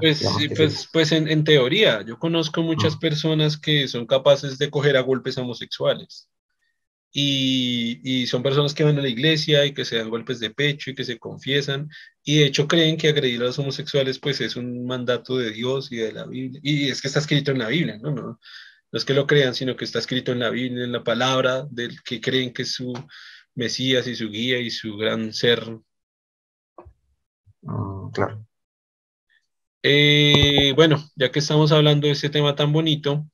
pues, 0.00 0.22
pues, 0.56 0.88
pues 0.92 1.10
en, 1.10 1.26
en, 1.26 1.42
teoría, 1.42 2.02
yo 2.02 2.20
conozco 2.20 2.62
muchas 2.62 2.96
mm. 2.96 2.98
personas 3.00 3.58
que 3.58 3.88
son 3.88 4.06
capaces 4.06 4.56
de 4.58 4.70
coger 4.70 4.96
a 4.96 5.00
golpes 5.00 5.36
homosexuales. 5.36 6.30
Y, 7.12 8.00
y, 8.04 8.28
son 8.28 8.44
personas 8.44 8.72
que 8.72 8.84
van 8.84 8.96
a 8.96 9.02
la 9.02 9.08
iglesia 9.08 9.66
y 9.66 9.74
que 9.74 9.84
se 9.84 9.96
dan 9.98 10.10
golpes 10.10 10.38
de 10.38 10.50
pecho 10.50 10.92
y 10.92 10.94
que 10.94 11.02
se 11.02 11.18
confiesan. 11.18 11.90
Y 12.22 12.38
de 12.38 12.46
hecho 12.46 12.68
creen 12.68 12.96
que 12.96 13.08
agredir 13.08 13.40
a 13.42 13.46
los 13.46 13.58
homosexuales 13.58 14.20
pues 14.20 14.40
es 14.40 14.54
un 14.54 14.86
mandato 14.86 15.36
de 15.36 15.50
Dios 15.50 15.90
y 15.90 15.96
de 15.96 16.12
la 16.12 16.26
Biblia. 16.26 16.60
Y 16.62 16.88
es 16.88 17.02
que 17.02 17.08
está 17.08 17.18
escrito 17.18 17.50
en 17.50 17.58
la 17.58 17.66
Biblia, 17.66 17.98
¿no? 18.00 18.12
no 18.12 18.38
no 18.92 18.96
es 18.96 19.04
que 19.04 19.14
lo 19.14 19.26
crean, 19.26 19.54
sino 19.54 19.76
que 19.76 19.84
está 19.84 19.98
escrito 19.98 20.32
en 20.32 20.40
la 20.40 20.50
Biblia, 20.50 20.84
en 20.84 20.92
la 20.92 21.04
palabra 21.04 21.66
del 21.70 22.02
que 22.02 22.20
creen 22.20 22.52
que 22.52 22.62
es 22.62 22.74
su 22.74 22.92
Mesías 23.54 24.06
y 24.06 24.16
su 24.16 24.30
guía 24.30 24.58
y 24.58 24.70
su 24.70 24.96
gran 24.96 25.32
ser. 25.32 25.64
Mm, 27.62 28.10
claro. 28.12 28.46
Eh, 29.82 30.72
bueno, 30.76 31.02
ya 31.16 31.30
que 31.30 31.38
estamos 31.38 31.72
hablando 31.72 32.06
de 32.06 32.12
este 32.12 32.28
tema 32.28 32.54
tan 32.54 32.72
bonito, 32.72 33.26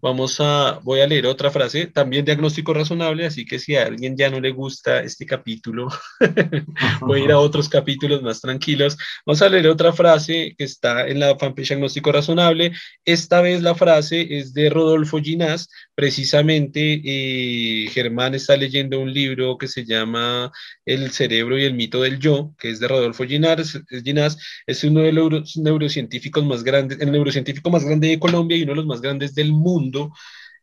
Vamos 0.00 0.36
a, 0.38 0.78
voy 0.84 1.00
a 1.00 1.08
leer 1.08 1.26
otra 1.26 1.50
frase, 1.50 1.88
también 1.88 2.24
diagnóstico 2.24 2.72
razonable, 2.72 3.26
así 3.26 3.44
que 3.44 3.58
si 3.58 3.74
a 3.74 3.86
alguien 3.86 4.16
ya 4.16 4.30
no 4.30 4.38
le 4.38 4.52
gusta 4.52 5.00
este 5.00 5.26
capítulo, 5.26 5.88
voy 7.00 7.22
a 7.22 7.24
ir 7.24 7.32
a 7.32 7.40
otros 7.40 7.68
capítulos 7.68 8.22
más 8.22 8.40
tranquilos. 8.40 8.96
Vamos 9.26 9.42
a 9.42 9.48
leer 9.48 9.66
otra 9.66 9.92
frase 9.92 10.54
que 10.56 10.62
está 10.62 11.08
en 11.08 11.18
la 11.18 11.36
fanpage 11.36 11.70
diagnóstico 11.70 12.12
razonable. 12.12 12.72
Esta 13.04 13.40
vez 13.40 13.60
la 13.60 13.74
frase 13.74 14.38
es 14.38 14.54
de 14.54 14.70
Rodolfo 14.70 15.18
Ginás, 15.18 15.68
precisamente 15.96 17.02
eh, 17.04 17.88
Germán 17.90 18.36
está 18.36 18.56
leyendo 18.56 19.00
un 19.00 19.12
libro 19.12 19.58
que 19.58 19.66
se 19.66 19.84
llama 19.84 20.52
El 20.84 21.10
cerebro 21.10 21.58
y 21.58 21.64
el 21.64 21.74
mito 21.74 22.02
del 22.02 22.20
yo, 22.20 22.54
que 22.56 22.70
es 22.70 22.78
de 22.78 22.86
Rodolfo 22.86 23.24
Ginás, 23.24 23.80
Ginás 24.04 24.38
es 24.64 24.84
uno 24.84 25.00
de 25.00 25.12
los 25.12 25.56
neurocientíficos 25.56 26.44
más 26.44 26.62
grandes, 26.62 27.00
el 27.00 27.10
neurocientífico 27.10 27.68
más 27.68 27.84
grande 27.84 28.06
de 28.06 28.20
Colombia 28.20 28.56
y 28.56 28.62
uno 28.62 28.72
de 28.72 28.76
los 28.76 28.86
más 28.86 29.00
grandes 29.00 29.34
del 29.34 29.52
mundo 29.52 29.87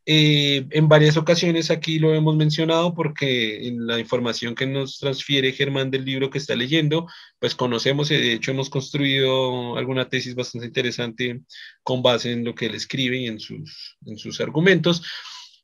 Eh, 0.08 0.68
en 0.70 0.88
varias 0.88 1.18
ocasiones 1.18 1.72
aquí 1.72 1.98
lo 1.98 2.14
hemos 2.14 2.36
mencionado 2.36 2.94
porque 2.94 3.68
en 3.68 3.88
la 3.88 4.00
información 4.00 4.54
que 4.54 4.68
nos 4.68 5.00
transfiere 5.00 5.52
Germán 5.52 5.90
del 5.90 6.06
libro 6.06 6.30
que 6.30 6.38
está 6.38 6.56
leyendo, 6.56 7.08
pues 7.40 7.56
conocemos 7.56 8.12
y 8.12 8.16
de 8.18 8.34
hecho 8.34 8.52
hemos 8.52 8.70
construido 8.70 9.78
alguna 9.78 10.08
tesis 10.08 10.36
bastante 10.36 10.68
interesante 10.68 11.42
con 11.82 12.04
base 12.04 12.32
en 12.32 12.44
lo 12.46 12.54
que 12.54 12.68
él 12.68 12.76
escribe 12.76 13.18
y 13.18 13.26
en 13.26 13.40
sus, 13.40 13.98
en 14.06 14.18
sus 14.18 14.40
argumentos. 14.42 15.04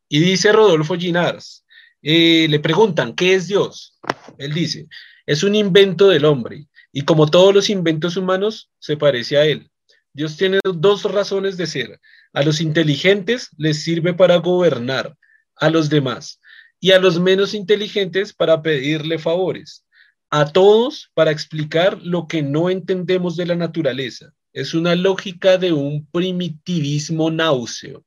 Y 0.10 0.20
dice 0.20 0.52
Rodolfo 0.52 0.98
Ginars, 0.98 1.66
eh, 2.02 2.48
le 2.50 2.60
preguntan, 2.60 3.14
¿qué 3.16 3.36
es 3.36 3.48
Dios? 3.48 4.00
Él 4.40 4.54
dice, 4.54 4.88
es 5.28 5.44
un 5.44 5.54
invento 5.54 6.10
del 6.10 6.26
hombre 6.26 6.68
y 6.92 7.04
como 7.04 7.28
todos 7.28 7.54
los 7.54 7.70
inventos 7.70 8.18
humanos, 8.18 8.72
se 8.80 8.98
parece 8.98 9.38
a 9.38 9.46
él. 9.46 9.71
Dios 10.14 10.36
tiene 10.36 10.60
dos 10.64 11.04
razones 11.04 11.58
de 11.58 11.68
ser. 11.68 12.00
A 12.34 12.44
los 12.44 12.62
inteligentes 12.62 13.50
les 13.58 13.84
sirve 13.84 14.14
para 14.14 14.38
gobernar 14.38 15.18
a 15.56 15.70
los 15.70 15.90
demás 15.90 16.42
y 16.80 16.92
a 16.92 17.00
los 17.00 17.20
menos 17.20 17.54
inteligentes 17.54 18.34
para 18.34 18.62
pedirle 18.62 19.20
favores. 19.20 19.86
A 20.30 20.52
todos 20.52 21.12
para 21.14 21.32
explicar 21.32 22.00
lo 22.02 22.28
que 22.28 22.42
no 22.42 22.70
entendemos 22.70 23.36
de 23.36 23.46
la 23.46 23.56
naturaleza. 23.56 24.34
Es 24.54 24.74
una 24.74 24.96
lógica 24.96 25.58
de 25.58 25.72
un 25.72 26.06
primitivismo 26.08 27.32
náuseo. 27.32 28.04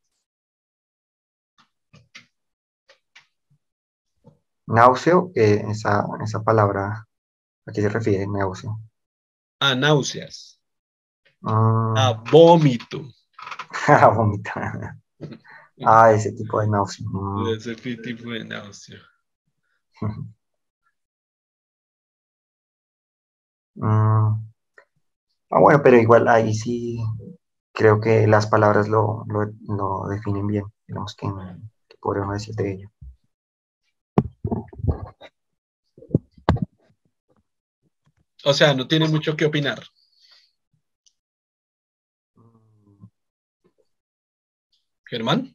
Náuseo, 4.66 5.30
eh, 5.34 5.62
esa, 5.68 6.04
esa 6.22 6.42
palabra, 6.42 7.06
¿a 7.66 7.72
qué 7.72 7.82
se 7.82 7.88
refiere 7.88 8.26
náuseo? 8.26 8.80
A 9.60 9.74
náuseas. 9.74 10.53
Ah. 11.44 11.94
A 11.96 12.12
vómito. 12.30 13.04
A 13.88 14.08
vómito. 14.16 14.50
Ah, 15.84 16.12
ese 16.12 16.30
tipo 16.30 16.60
de 16.60 16.68
náusea. 16.68 17.04
Mm. 17.10 17.48
Ese 17.48 17.74
tipo 17.74 18.30
de 18.30 18.44
náusea. 18.44 19.00
Mm. 23.76 24.38
Ah, 25.50 25.60
bueno, 25.60 25.80
pero 25.82 25.96
igual 25.98 26.28
ahí 26.28 26.54
sí 26.54 26.98
creo 27.72 28.00
que 28.00 28.26
las 28.26 28.46
palabras 28.46 28.88
lo, 28.88 29.24
lo, 29.26 29.50
lo 29.66 30.08
definen 30.08 30.46
bien, 30.46 30.64
digamos 30.86 31.14
que, 31.16 31.26
que 31.88 31.96
podríamos 32.00 32.34
decir 32.34 32.54
de 32.54 32.72
ello. 32.72 32.90
O 38.44 38.52
sea, 38.52 38.74
no 38.74 38.86
tiene 38.86 39.08
mucho 39.08 39.36
que 39.36 39.46
opinar. 39.46 39.82
Germán, 45.14 45.54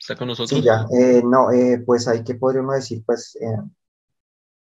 ¿está 0.00 0.16
con 0.16 0.26
nosotros? 0.26 0.58
Sí, 0.58 0.66
ya. 0.66 0.84
Eh, 0.90 1.22
no, 1.24 1.52
eh, 1.52 1.80
pues 1.86 2.08
ahí 2.08 2.24
que 2.24 2.34
podríamos 2.34 2.74
decir, 2.74 3.04
pues, 3.06 3.38
eh, 3.40 3.62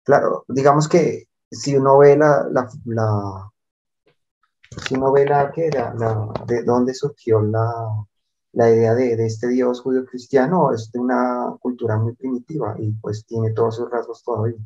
claro, 0.03 0.43
digamos 0.49 0.89
que 0.89 1.29
si 1.49 1.77
uno 1.77 1.99
ve 1.99 2.17
la, 2.17 2.45
la, 2.51 2.67
la 2.83 3.49
si 4.85 4.95
uno 4.95 5.13
ve 5.13 5.25
la, 5.25 5.49
que 5.49 5.67
era, 5.67 5.93
la, 5.93 6.29
de 6.45 6.61
dónde 6.63 6.93
surgió 6.93 7.41
la, 7.41 8.05
la 8.51 8.69
idea 8.69 8.93
de, 8.95 9.15
de, 9.15 9.25
este 9.25 9.47
Dios 9.47 9.79
judío 9.79 10.05
cristiano, 10.05 10.73
es 10.73 10.91
de 10.91 10.99
una 10.99 11.55
cultura 11.61 11.95
muy 11.95 12.13
primitiva 12.13 12.75
y 12.77 12.91
pues 12.95 13.25
tiene 13.25 13.53
todos 13.53 13.77
sus 13.77 13.89
rasgos 13.89 14.21
todavía. 14.23 14.57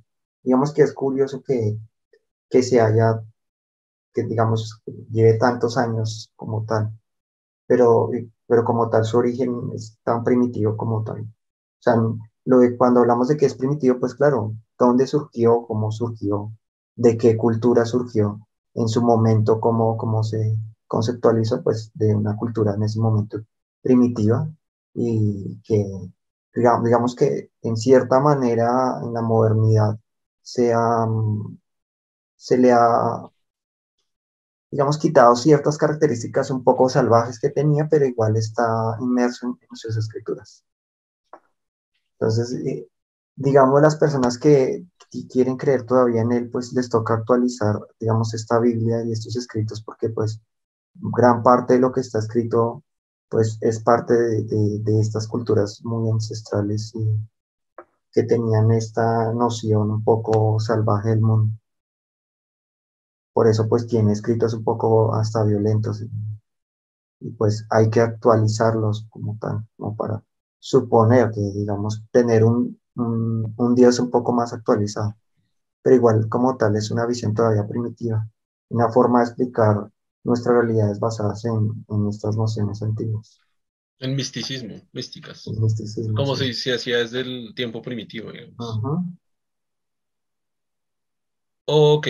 Digamos 0.41 0.73
que 0.73 0.81
es 0.81 0.91
curioso 0.91 1.43
que, 1.43 1.77
que 2.49 2.63
se 2.63 2.81
haya, 2.81 3.21
que 4.11 4.23
digamos, 4.23 4.81
lleve 5.11 5.37
tantos 5.37 5.77
años 5.77 6.31
como 6.35 6.65
tal, 6.65 6.89
pero 7.67 8.09
pero 8.51 8.65
como 8.65 8.89
tal 8.89 9.05
su 9.05 9.17
origen 9.17 9.71
es 9.73 9.97
tan 10.03 10.25
primitivo 10.25 10.75
como 10.75 11.05
tal. 11.05 11.21
O 11.21 11.27
sea, 11.79 11.95
lo 12.43 12.59
de, 12.59 12.75
cuando 12.75 12.99
hablamos 12.99 13.29
de 13.29 13.37
que 13.37 13.45
es 13.45 13.55
primitivo, 13.55 13.97
pues 13.97 14.13
claro, 14.13 14.53
¿dónde 14.77 15.07
surgió? 15.07 15.65
¿Cómo 15.65 15.89
surgió? 15.89 16.51
¿De 16.97 17.17
qué 17.17 17.37
cultura 17.37 17.85
surgió? 17.85 18.41
En 18.73 18.89
su 18.89 19.01
momento, 19.03 19.61
¿cómo, 19.61 19.95
cómo 19.95 20.21
se 20.25 20.57
conceptualizó? 20.85 21.63
Pues 21.63 21.91
de 21.93 22.13
una 22.13 22.35
cultura 22.35 22.73
en 22.75 22.83
ese 22.83 22.99
momento 22.99 23.39
primitiva 23.81 24.49
y 24.93 25.61
que, 25.63 25.85
digamos, 26.53 27.15
que 27.15 27.51
en 27.61 27.77
cierta 27.77 28.19
manera 28.19 28.99
en 29.01 29.13
la 29.13 29.21
modernidad 29.21 29.97
se, 30.41 30.73
ha, 30.73 31.07
se 32.35 32.57
le 32.57 32.73
ha 32.73 33.31
digamos, 34.71 34.97
quitado 34.97 35.35
ciertas 35.35 35.77
características 35.77 36.49
un 36.49 36.63
poco 36.63 36.89
salvajes 36.89 37.39
que 37.39 37.49
tenía, 37.49 37.87
pero 37.89 38.05
igual 38.05 38.37
está 38.37 38.97
inmerso 39.01 39.57
en, 39.61 39.75
sus 39.75 39.97
escrituras. 39.97 40.63
Entonces, 42.13 42.53
eh, 42.65 42.87
digamos, 43.35 43.81
las 43.81 43.97
personas 43.97 44.37
que, 44.37 44.85
quieren 45.29 45.57
creer 45.57 45.85
todavía 45.85 46.21
en 46.21 46.31
él, 46.31 46.49
pues 46.49 46.71
les 46.71 46.89
toca 46.89 47.15
actualizar, 47.15 47.77
digamos, 47.99 48.33
esta 48.33 48.59
Biblia 48.59 49.03
y 49.03 49.11
estos 49.11 49.35
escritos, 49.35 49.81
porque 49.83 50.09
pues 50.09 50.39
gran 50.93 51.43
parte 51.43 51.73
de 51.73 51.79
lo 51.79 51.91
que 51.91 51.99
está 51.99 52.19
escrito, 52.19 52.83
pues 53.29 53.57
es 53.59 53.81
parte 53.81 54.13
de, 54.13 54.79
de 54.79 54.99
estas 55.01 55.27
culturas 55.27 55.81
muy 55.83 56.09
ancestrales 56.09 56.93
y 56.95 57.05
que 58.13 58.23
tenían 58.23 58.71
esta 58.71 59.33
noción 59.33 59.91
un 59.91 60.03
poco 60.03 60.59
salvaje 60.61 61.09
del 61.09 61.21
mundo. 61.21 61.60
Por 63.33 63.47
eso 63.47 63.67
pues 63.69 63.87
tiene 63.87 64.11
escritos 64.11 64.53
un 64.53 64.63
poco 64.63 65.13
hasta 65.15 65.43
violentos 65.43 66.01
y, 66.01 67.29
pues 67.37 67.65
hay 67.69 67.89
que 67.89 68.01
actualizarlos 68.01 69.05
como 69.09 69.37
tal, 69.39 69.65
como 69.77 69.95
para 69.95 70.23
suponer 70.59 71.31
que 71.31 71.41
digamos 71.41 72.03
tener 72.11 72.43
un, 72.43 72.79
un, 72.95 73.75
Dios 73.75 73.99
un 73.99 74.09
poco 74.09 74.33
más 74.33 74.53
actualizado. 74.53 75.15
Pero 75.83 75.95
igual 75.95 76.27
como 76.29 76.57
tal 76.57 76.75
es 76.75 76.91
una 76.91 77.05
visión 77.05 77.33
todavía 77.33 77.67
primitiva, 77.67 78.27
una 78.69 78.89
forma 78.89 79.19
de 79.19 79.25
explicar 79.25 79.89
nuestras 80.23 80.55
realidades 80.55 80.99
basadas 80.99 81.45
en, 81.45 81.85
en 81.87 82.03
nuestras 82.03 82.35
nociones 82.35 82.81
antiguas. 82.81 83.39
En 84.01 84.15
misticismo, 84.15 84.81
místicas. 84.93 85.47
misticismo, 85.47 86.15
como 86.15 86.35
se, 86.35 86.49
hacía 86.73 86.97
desde 86.97 87.21
el 87.21 87.53
tiempo 87.55 87.83
primitivo. 87.83 88.31
Ok, 91.65 92.07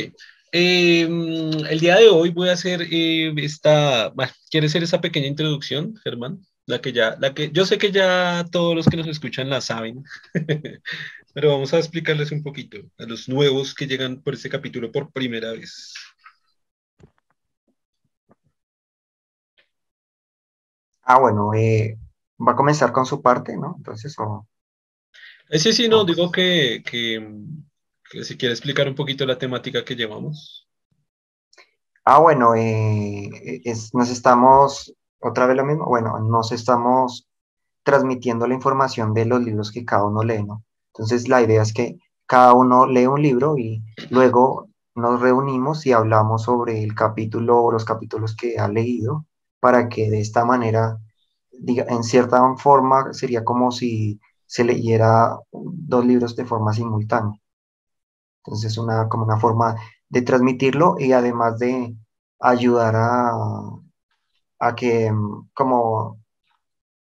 Em, 0.54 1.52
el 1.70 1.80
día 1.80 1.96
de 1.98 2.10
hoy 2.10 2.30
voy 2.32 2.50
a 2.50 2.54
hacer 2.54 2.82
eh, 2.92 3.34
esta, 3.38 4.10
bueno, 4.10 4.34
¿quieres 4.50 4.72
hacer 4.72 4.84
esa 4.84 5.00
pequeña 5.00 5.28
introducción, 5.28 5.96
Germán? 6.04 6.46
La 6.66 6.82
que 6.82 6.92
ya, 6.92 7.16
la 7.20 7.34
que 7.34 7.52
yo 7.52 7.66
sé 7.66 7.78
que 7.78 7.92
ya 7.92 8.46
todos 8.52 8.76
los 8.76 8.86
que 8.88 8.98
nos 8.98 9.08
escuchan 9.08 9.50
la 9.50 9.62
saben, 9.62 10.04
pero 11.34 11.52
vamos 11.52 11.74
a 11.74 11.78
explicarles 11.80 12.32
un 12.32 12.44
poquito 12.44 12.78
a 12.98 13.06
los 13.06 13.30
nuevos 13.30 13.74
que 13.74 13.88
llegan 13.88 14.22
por 14.22 14.34
este 14.34 14.50
capítulo 14.50 14.92
por 14.92 15.12
primera 15.12 15.52
vez. 15.54 15.94
Ah, 21.04 21.20
bueno, 21.20 21.54
eh, 21.54 21.98
va 22.40 22.54
a 22.54 22.56
comenzar 22.56 22.92
con 22.92 23.06
su 23.06 23.22
parte, 23.22 23.56
¿no? 23.58 23.76
Entonces, 23.78 24.16
o... 24.20 24.48
Ese 25.50 25.74
sí, 25.74 25.88
no, 25.90 26.06
digo 26.06 26.32
que, 26.32 26.84
que 26.86 27.20
si 28.24 28.38
quiere 28.38 28.54
explicar 28.54 28.88
un 28.88 28.96
poquito 28.96 29.26
la 29.26 29.38
temática 29.38 29.86
que 29.86 29.96
llevamos. 29.96 30.68
Ah, 32.04 32.20
bueno, 32.20 32.56
eh, 32.56 33.30
nos 33.94 34.10
estamos, 34.10 34.94
otra 35.20 35.46
vez 35.46 35.56
lo 35.56 35.66
mismo, 35.66 35.86
bueno, 35.86 36.20
nos 36.20 36.52
estamos 36.52 37.28
transmitiendo 37.84 38.48
la 38.48 38.56
información 38.56 39.14
de 39.14 39.26
los 39.26 39.42
libros 39.42 39.72
que 39.72 39.86
cada 39.86 40.06
uno 40.06 40.24
lee, 40.24 40.44
¿no? 40.44 40.64
Entonces 40.94 41.28
la 41.28 41.42
idea 41.42 41.62
es 41.62 41.74
que 41.74 42.00
cada 42.26 42.54
uno 42.54 42.86
lee 42.88 43.08
un 43.08 43.22
libro 43.22 43.58
y 43.58 43.84
luego 44.10 44.70
nos 44.96 45.22
reunimos 45.22 45.86
y 45.86 45.94
hablamos 45.94 46.44
sobre 46.44 46.84
el 46.84 46.96
capítulo 46.96 47.62
o 47.64 47.72
los 47.72 47.86
capítulos 47.86 48.36
que 48.36 48.58
ha 48.60 48.68
leído 48.68 49.26
para 49.60 49.90
que 49.90 50.10
de 50.10 50.22
esta 50.22 50.46
manera, 50.46 50.98
diga, 51.52 51.86
en 51.90 52.04
cierta 52.04 52.56
forma, 52.58 53.14
sería 53.14 53.44
como 53.44 53.72
si 53.72 54.20
se 54.46 54.64
leyera 54.64 55.38
dos 55.52 56.06
libros 56.06 56.36
de 56.36 56.46
forma 56.46 56.74
simultánea. 56.74 57.41
Entonces, 58.44 58.78
una, 58.78 59.08
como 59.08 59.26
una 59.26 59.40
forma 59.40 59.76
de 60.10 60.22
transmitirlo 60.22 60.96
y 61.00 61.14
además 61.14 61.60
de 61.60 61.96
ayudar 62.40 62.96
a, 62.96 63.32
a 64.60 64.76
que, 64.76 65.12
mm, 65.12 65.50
como 65.54 66.20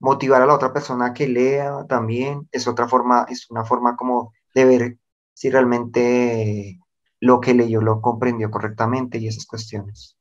motivar 0.01 0.43
a 0.43 0.47
la 0.47 0.55
otra 0.55 0.73
persona 0.73 1.13
que 1.13 1.29
lea 1.29 1.85
también, 1.89 2.49
es 2.53 2.67
otra 2.67 2.89
forma, 2.89 3.27
es 3.29 3.51
una 3.51 3.65
forma 3.65 3.97
como 3.97 4.33
de 4.55 4.65
ver 4.65 4.99
si 5.35 5.51
realmente 5.51 6.79
lo 7.21 7.41
que 7.41 7.55
leyó 7.55 7.81
lo 7.81 8.01
comprendió 8.01 8.51
correctamente 8.51 9.19
y 9.19 9.29
esas 9.29 9.47
cuestiones. 9.47 10.17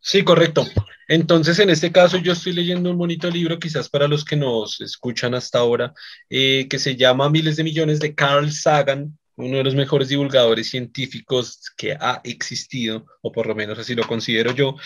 Sí, 0.00 0.24
correcto. 0.24 0.64
Entonces, 1.10 1.58
en 1.58 1.70
este 1.70 1.90
caso, 1.90 2.18
yo 2.18 2.34
estoy 2.34 2.52
leyendo 2.52 2.88
un 2.88 2.96
bonito 2.96 3.28
libro, 3.28 3.58
quizás 3.58 3.88
para 3.88 4.06
los 4.06 4.24
que 4.24 4.36
nos 4.36 4.80
escuchan 4.80 5.34
hasta 5.34 5.58
ahora, 5.58 5.92
eh, 6.28 6.68
que 6.70 6.78
se 6.78 6.94
llama 6.94 7.28
Miles 7.28 7.56
de 7.56 7.64
Millones 7.64 7.98
de 7.98 8.14
Carl 8.14 8.52
Sagan, 8.52 9.18
uno 9.34 9.56
de 9.56 9.64
los 9.64 9.74
mejores 9.74 10.08
divulgadores 10.08 10.70
científicos 10.70 11.72
que 11.76 11.94
ha 11.98 12.20
existido, 12.22 13.06
o 13.22 13.32
por 13.32 13.48
lo 13.48 13.56
menos 13.56 13.76
así 13.76 13.96
lo 13.96 14.06
considero 14.06 14.54
yo. 14.54 14.76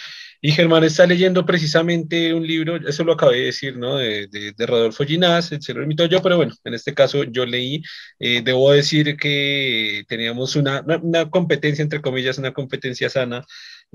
Y 0.41 0.53
Germán 0.53 0.85
está 0.85 1.07
leyendo 1.07 1.45
precisamente 1.45 2.33
un 2.33 2.47
libro, 2.47 2.77
eso 2.77 3.05
lo 3.05 3.13
acabé 3.13 3.39
de 3.39 3.45
decir, 3.45 3.77
¿no? 3.77 3.97
De, 3.97 4.27
de, 4.29 4.67
Rodolfo 4.67 5.05
Ginás, 5.05 5.51
se 5.59 5.75
lo 5.75 5.83
invito 5.83 6.07
yo, 6.07 6.23
pero 6.23 6.37
bueno, 6.37 6.55
en 6.65 6.75
este 6.75 6.95
caso 6.95 7.25
yo 7.25 7.45
leí, 7.45 7.83
eh, 8.19 8.41
debo 8.43 8.73
decir 8.73 9.17
que 9.17 10.05
teníamos 10.09 10.57
una, 10.57 10.85
competencia, 11.31 11.83
entre 11.83 12.01
comillas, 12.01 12.39
una 12.39 12.53
competencia 12.53 13.11
sana 13.11 13.45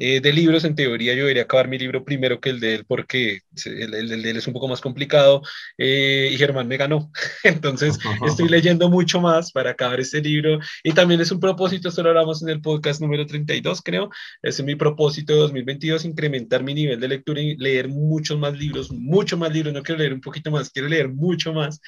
eh, 0.01 0.21
de 0.21 0.31
libros, 0.31 0.63
en 0.63 0.75
teoría 0.75 1.13
yo 1.13 1.23
debería 1.23 1.43
acabar 1.43 1.67
mi 1.67 1.77
libro 1.77 2.05
primero 2.05 2.39
que 2.39 2.49
el 2.51 2.59
de 2.61 2.75
él 2.75 2.85
porque 2.87 3.41
el, 3.65 3.93
el, 3.93 4.21
de 4.21 4.29
él 4.29 4.37
es 4.37 4.47
un 4.47 4.53
poco 4.53 4.69
más 4.69 4.79
complicado 4.79 5.41
eh, 5.77 6.29
y 6.31 6.37
Germán 6.37 6.69
me 6.69 6.77
ganó. 6.77 7.11
Entonces 7.43 7.99
estoy 8.25 8.47
leyendo 8.49 8.89
mucho 8.89 9.19
más 9.19 9.51
para 9.51 9.71
acabar 9.71 9.99
este 9.99 10.21
libro 10.21 10.59
y 10.83 10.93
también 10.93 11.19
es 11.19 11.31
un 11.31 11.41
propósito, 11.41 11.89
esto 11.89 12.01
lo 12.01 12.09
hablamos 12.09 12.41
en 12.41 12.49
el 12.49 12.61
podcast 12.61 13.01
número 13.01 13.25
32 13.25 13.81
creo, 13.81 14.09
es 14.41 14.63
mi 14.63 14.75
propósito 14.75 15.33
de 15.33 15.39
2022 15.39 16.05
incrementar 16.05 16.63
mi 16.63 16.73
nivel 16.73 16.99
de 16.99 17.07
lectura 17.09 17.41
y 17.41 17.57
leer 17.57 17.89
muchos 17.89 18.39
más 18.39 18.53
libros, 18.53 18.91
mucho 18.91 19.37
más 19.37 19.51
libros, 19.51 19.73
no 19.73 19.83
quiero 19.83 19.99
leer 19.99 20.13
un 20.13 20.21
poquito 20.21 20.49
más, 20.49 20.69
quiero 20.69 20.87
leer 20.87 21.09
mucho 21.09 21.53
más 21.53 21.81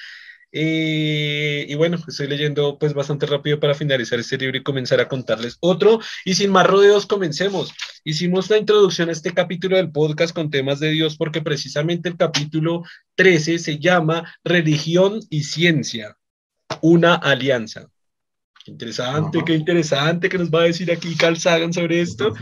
eh, 0.54 1.64
y 1.66 1.74
bueno, 1.76 1.96
estoy 2.06 2.28
leyendo 2.28 2.78
pues 2.78 2.92
bastante 2.92 3.24
rápido 3.24 3.58
para 3.58 3.74
finalizar 3.74 4.20
este 4.20 4.36
libro 4.36 4.58
y 4.58 4.62
comenzar 4.62 5.00
a 5.00 5.08
contarles 5.08 5.56
otro. 5.60 6.00
Y 6.26 6.34
sin 6.34 6.50
más 6.50 6.66
rodeos, 6.66 7.06
comencemos. 7.06 7.72
Hicimos 8.04 8.50
la 8.50 8.58
introducción 8.58 9.08
a 9.08 9.12
este 9.12 9.32
capítulo 9.32 9.76
del 9.76 9.90
podcast 9.90 10.34
con 10.34 10.50
temas 10.50 10.78
de 10.78 10.90
Dios 10.90 11.16
porque 11.16 11.40
precisamente 11.40 12.10
el 12.10 12.18
capítulo 12.18 12.82
13 13.14 13.58
se 13.58 13.78
llama 13.78 14.36
Religión 14.44 15.20
y 15.30 15.44
Ciencia, 15.44 16.18
una 16.82 17.14
alianza. 17.14 17.88
Qué 18.64 18.70
interesante, 18.70 19.42
qué 19.44 19.54
interesante 19.54 20.28
que 20.28 20.38
nos 20.38 20.50
va 20.50 20.60
a 20.60 20.66
decir 20.66 20.92
aquí 20.92 21.16
Carl 21.16 21.36
Sagan 21.36 21.72
sobre 21.72 22.00
esto. 22.00 22.34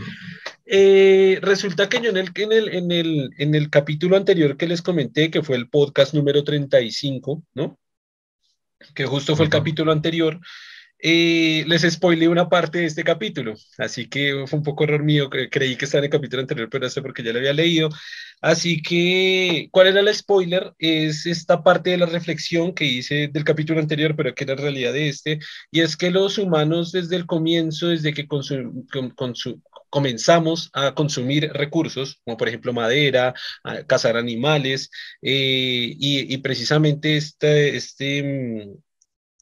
Eh, 0.65 1.39
resulta 1.41 1.89
que 1.89 1.99
yo 2.01 2.11
en 2.11 2.17
el, 2.17 2.31
en, 2.35 2.51
el, 2.51 2.69
en, 2.69 2.91
el, 2.91 3.29
en 3.37 3.55
el 3.55 3.69
capítulo 3.69 4.17
anterior 4.17 4.55
que 4.57 4.67
les 4.67 4.81
comenté, 4.81 5.31
que 5.31 5.41
fue 5.41 5.55
el 5.55 5.69
podcast 5.69 6.13
número 6.13 6.43
35, 6.43 7.43
¿no? 7.55 7.79
Que 8.95 9.05
justo 9.05 9.35
fue 9.35 9.45
el 9.45 9.51
capítulo 9.51 9.91
anterior, 9.91 10.39
eh, 11.03 11.63
les 11.67 11.81
spoilé 11.81 12.27
una 12.27 12.47
parte 12.47 12.79
de 12.79 12.85
este 12.85 13.03
capítulo, 13.03 13.55
así 13.79 14.07
que 14.07 14.45
fue 14.45 14.59
un 14.59 14.63
poco 14.63 14.83
error 14.83 15.03
mío, 15.03 15.29
creí 15.29 15.75
que 15.75 15.85
estaba 15.85 15.99
en 15.99 16.05
el 16.05 16.11
capítulo 16.11 16.41
anterior, 16.41 16.69
pero 16.69 16.85
eso 16.85 17.01
porque 17.01 17.23
ya 17.23 17.33
lo 17.33 17.39
había 17.39 17.53
leído. 17.53 17.89
Así 18.39 18.81
que, 18.81 19.67
¿cuál 19.71 19.87
era 19.87 19.99
el 19.99 20.13
spoiler? 20.13 20.73
Es 20.77 21.25
esta 21.25 21.63
parte 21.63 21.91
de 21.91 21.97
la 21.97 22.05
reflexión 22.05 22.73
que 22.73 22.85
hice 22.85 23.29
del 23.29 23.43
capítulo 23.43 23.79
anterior, 23.79 24.15
pero 24.15 24.33
que 24.35 24.43
era 24.43 24.55
realidad 24.55 24.93
de 24.93 25.09
este, 25.09 25.39
y 25.71 25.81
es 25.81 25.97
que 25.97 26.11
los 26.11 26.37
humanos 26.37 26.91
desde 26.91 27.15
el 27.15 27.25
comienzo, 27.25 27.87
desde 27.87 28.13
que 28.13 28.27
comenzamos 29.91 30.71
a 30.73 30.95
consumir 30.95 31.51
recursos, 31.53 32.19
como 32.23 32.37
por 32.37 32.47
ejemplo 32.47 32.73
madera, 32.73 33.35
cazar 33.87 34.17
animales, 34.17 34.89
eh, 35.21 35.95
y, 35.99 36.37
precisamente 36.39 37.17
este, 37.17 37.75
este 37.75 38.23
mm, 38.23 38.77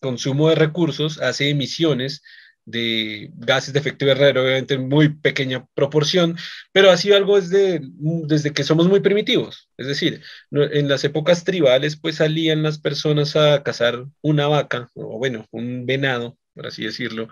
consumo 0.01 0.49
de 0.49 0.55
recursos 0.55 1.19
hace 1.21 1.49
emisiones 1.49 2.21
de 2.65 3.31
gases 3.35 3.73
de 3.73 3.79
efecto 3.79 4.05
invernadero, 4.05 4.43
obviamente 4.43 4.75
en 4.75 4.89
muy 4.89 5.09
pequeña 5.09 5.65
proporción, 5.73 6.37
pero 6.71 6.91
ha 6.91 6.97
sido 6.97 7.15
algo 7.15 7.39
desde, 7.39 7.81
desde 7.81 8.53
que 8.53 8.63
somos 8.63 8.87
muy 8.87 8.99
primitivos. 8.99 9.69
Es 9.77 9.87
decir, 9.87 10.21
en 10.51 10.87
las 10.87 11.03
épocas 11.03 11.43
tribales, 11.43 11.97
pues 11.97 12.17
salían 12.17 12.61
las 12.63 12.79
personas 12.79 13.35
a 13.35 13.63
cazar 13.63 14.05
una 14.21 14.47
vaca, 14.47 14.89
o 14.93 15.17
bueno, 15.17 15.47
un 15.51 15.85
venado, 15.85 16.37
por 16.53 16.67
así 16.67 16.83
decirlo, 16.83 17.29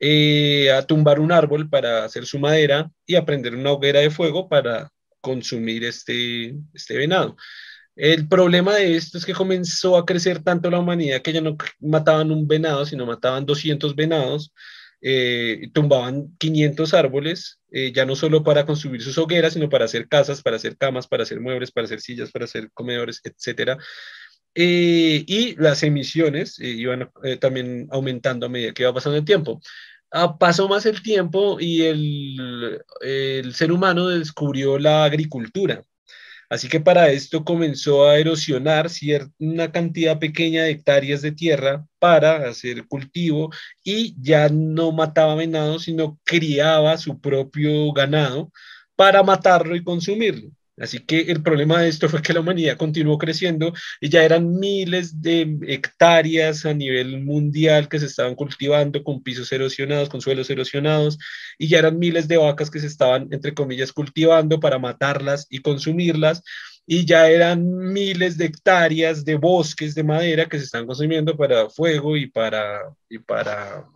eh, 0.00 0.70
a 0.72 0.82
tumbar 0.82 1.20
un 1.20 1.32
árbol 1.32 1.68
para 1.68 2.04
hacer 2.04 2.26
su 2.26 2.38
madera 2.38 2.90
y 3.06 3.14
a 3.16 3.24
prender 3.24 3.54
una 3.54 3.72
hoguera 3.72 4.00
de 4.00 4.10
fuego 4.10 4.48
para 4.48 4.90
consumir 5.20 5.84
este, 5.84 6.54
este 6.74 6.96
venado. 6.96 7.36
El 7.96 8.28
problema 8.28 8.74
de 8.76 8.94
esto 8.96 9.16
es 9.16 9.24
que 9.24 9.32
comenzó 9.32 9.96
a 9.96 10.04
crecer 10.04 10.42
tanto 10.42 10.70
la 10.70 10.78
humanidad 10.78 11.22
que 11.22 11.32
ya 11.32 11.40
no 11.40 11.56
mataban 11.80 12.30
un 12.30 12.46
venado, 12.46 12.84
sino 12.84 13.06
mataban 13.06 13.46
200 13.46 13.96
venados, 13.96 14.52
eh, 15.00 15.70
tumbaban 15.72 16.36
500 16.38 16.92
árboles, 16.92 17.58
eh, 17.70 17.92
ya 17.94 18.04
no 18.04 18.14
solo 18.14 18.44
para 18.44 18.66
construir 18.66 19.02
sus 19.02 19.16
hogueras, 19.16 19.54
sino 19.54 19.70
para 19.70 19.86
hacer 19.86 20.08
casas, 20.08 20.42
para 20.42 20.56
hacer 20.56 20.76
camas, 20.76 21.06
para 21.06 21.22
hacer 21.22 21.40
muebles, 21.40 21.70
para 21.72 21.86
hacer 21.86 22.00
sillas, 22.02 22.30
para 22.30 22.44
hacer 22.44 22.70
comedores, 22.72 23.22
etc. 23.24 23.78
Eh, 24.58 25.24
y 25.26 25.54
las 25.56 25.82
emisiones 25.82 26.58
iban 26.58 27.10
también 27.40 27.88
aumentando 27.90 28.46
a 28.46 28.48
medida 28.48 28.72
que 28.72 28.82
iba 28.84 28.94
pasando 28.94 29.18
el 29.18 29.24
tiempo. 29.24 29.60
Ah, 30.10 30.38
pasó 30.38 30.68
más 30.68 30.86
el 30.86 31.02
tiempo 31.02 31.58
y 31.60 31.82
el, 31.82 32.82
el 33.02 33.54
ser 33.54 33.72
humano 33.72 34.08
descubrió 34.08 34.78
la 34.78 35.04
agricultura 35.04 35.82
Así 36.48 36.68
que 36.68 36.80
para 36.80 37.10
esto 37.10 37.44
comenzó 37.44 38.06
a 38.06 38.18
erosionar 38.18 38.88
una 39.38 39.72
cantidad 39.72 40.18
pequeña 40.18 40.62
de 40.62 40.70
hectáreas 40.70 41.22
de 41.22 41.32
tierra 41.32 41.86
para 41.98 42.48
hacer 42.48 42.86
cultivo 42.86 43.50
y 43.82 44.14
ya 44.20 44.48
no 44.48 44.92
mataba 44.92 45.34
venado, 45.34 45.78
sino 45.80 46.20
criaba 46.24 46.98
su 46.98 47.20
propio 47.20 47.92
ganado 47.92 48.52
para 48.94 49.22
matarlo 49.24 49.74
y 49.74 49.82
consumirlo. 49.82 50.50
Así 50.78 50.98
que 51.00 51.22
el 51.22 51.42
problema 51.42 51.80
de 51.80 51.88
esto 51.88 52.08
fue 52.08 52.20
que 52.20 52.34
la 52.34 52.40
humanidad 52.40 52.76
continuó 52.76 53.16
creciendo 53.16 53.72
y 54.00 54.10
ya 54.10 54.24
eran 54.24 54.58
miles 54.58 55.22
de 55.22 55.58
hectáreas 55.68 56.66
a 56.66 56.74
nivel 56.74 57.22
mundial 57.22 57.88
que 57.88 57.98
se 57.98 58.06
estaban 58.06 58.34
cultivando 58.34 59.02
con 59.02 59.22
pisos 59.22 59.50
erosionados, 59.52 60.10
con 60.10 60.20
suelos 60.20 60.50
erosionados, 60.50 61.18
y 61.58 61.68
ya 61.68 61.78
eran 61.78 61.98
miles 61.98 62.28
de 62.28 62.36
vacas 62.36 62.70
que 62.70 62.80
se 62.80 62.88
estaban, 62.88 63.28
entre 63.32 63.54
comillas, 63.54 63.92
cultivando 63.92 64.60
para 64.60 64.78
matarlas 64.78 65.46
y 65.48 65.60
consumirlas, 65.60 66.42
y 66.86 67.06
ya 67.06 67.28
eran 67.28 67.66
miles 67.92 68.36
de 68.36 68.44
hectáreas 68.44 69.24
de 69.24 69.36
bosques 69.36 69.94
de 69.94 70.04
madera 70.04 70.46
que 70.46 70.58
se 70.58 70.64
están 70.64 70.86
consumiendo 70.86 71.36
para 71.36 71.70
fuego 71.70 72.16
y 72.16 72.26
para, 72.26 72.82
y 73.08 73.18
para, 73.18 73.86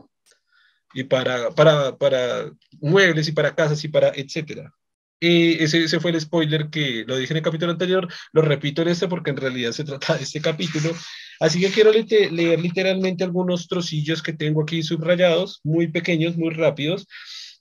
y 0.94 1.04
para, 1.04 1.50
para, 1.50 1.96
para 1.96 2.50
muebles 2.80 3.28
y 3.28 3.32
para 3.32 3.54
casas 3.54 3.84
y 3.84 3.88
para 3.88 4.08
etcétera. 4.14 4.72
Ese, 5.20 5.84
ese, 5.84 6.00
fue 6.00 6.12
el 6.12 6.20
spoiler 6.20 6.70
que 6.70 7.04
lo 7.06 7.16
dije 7.16 7.34
en 7.34 7.38
el 7.38 7.42
capítulo 7.42 7.72
anterior, 7.72 8.08
lo 8.32 8.40
repito 8.40 8.80
en 8.80 8.88
este 8.88 9.06
porque 9.06 9.30
en 9.30 9.36
realidad 9.36 9.72
se 9.72 9.84
trata 9.84 10.16
de 10.16 10.22
este 10.22 10.40
capítulo. 10.40 10.94
Así 11.40 11.60
que 11.60 11.70
quiero 11.70 11.92
leer 11.92 12.60
literalmente 12.60 13.24
algunos 13.24 13.68
trocillos 13.68 14.22
que 14.22 14.32
tengo 14.32 14.62
aquí 14.62 14.82
subrayados, 14.82 15.60
muy 15.62 15.88
pequeños, 15.88 16.36
muy 16.36 16.54
rápidos. 16.54 17.06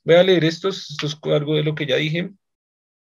Voy 0.04 0.16
a 0.16 0.24
leer 0.24 0.46
estos, 0.46 0.90
esto 0.92 1.08
es 1.08 1.18
algo 1.24 1.56
de 1.56 1.64
lo 1.64 1.76
que 1.76 1.86
ya 1.86 1.98
dije. 1.98 2.32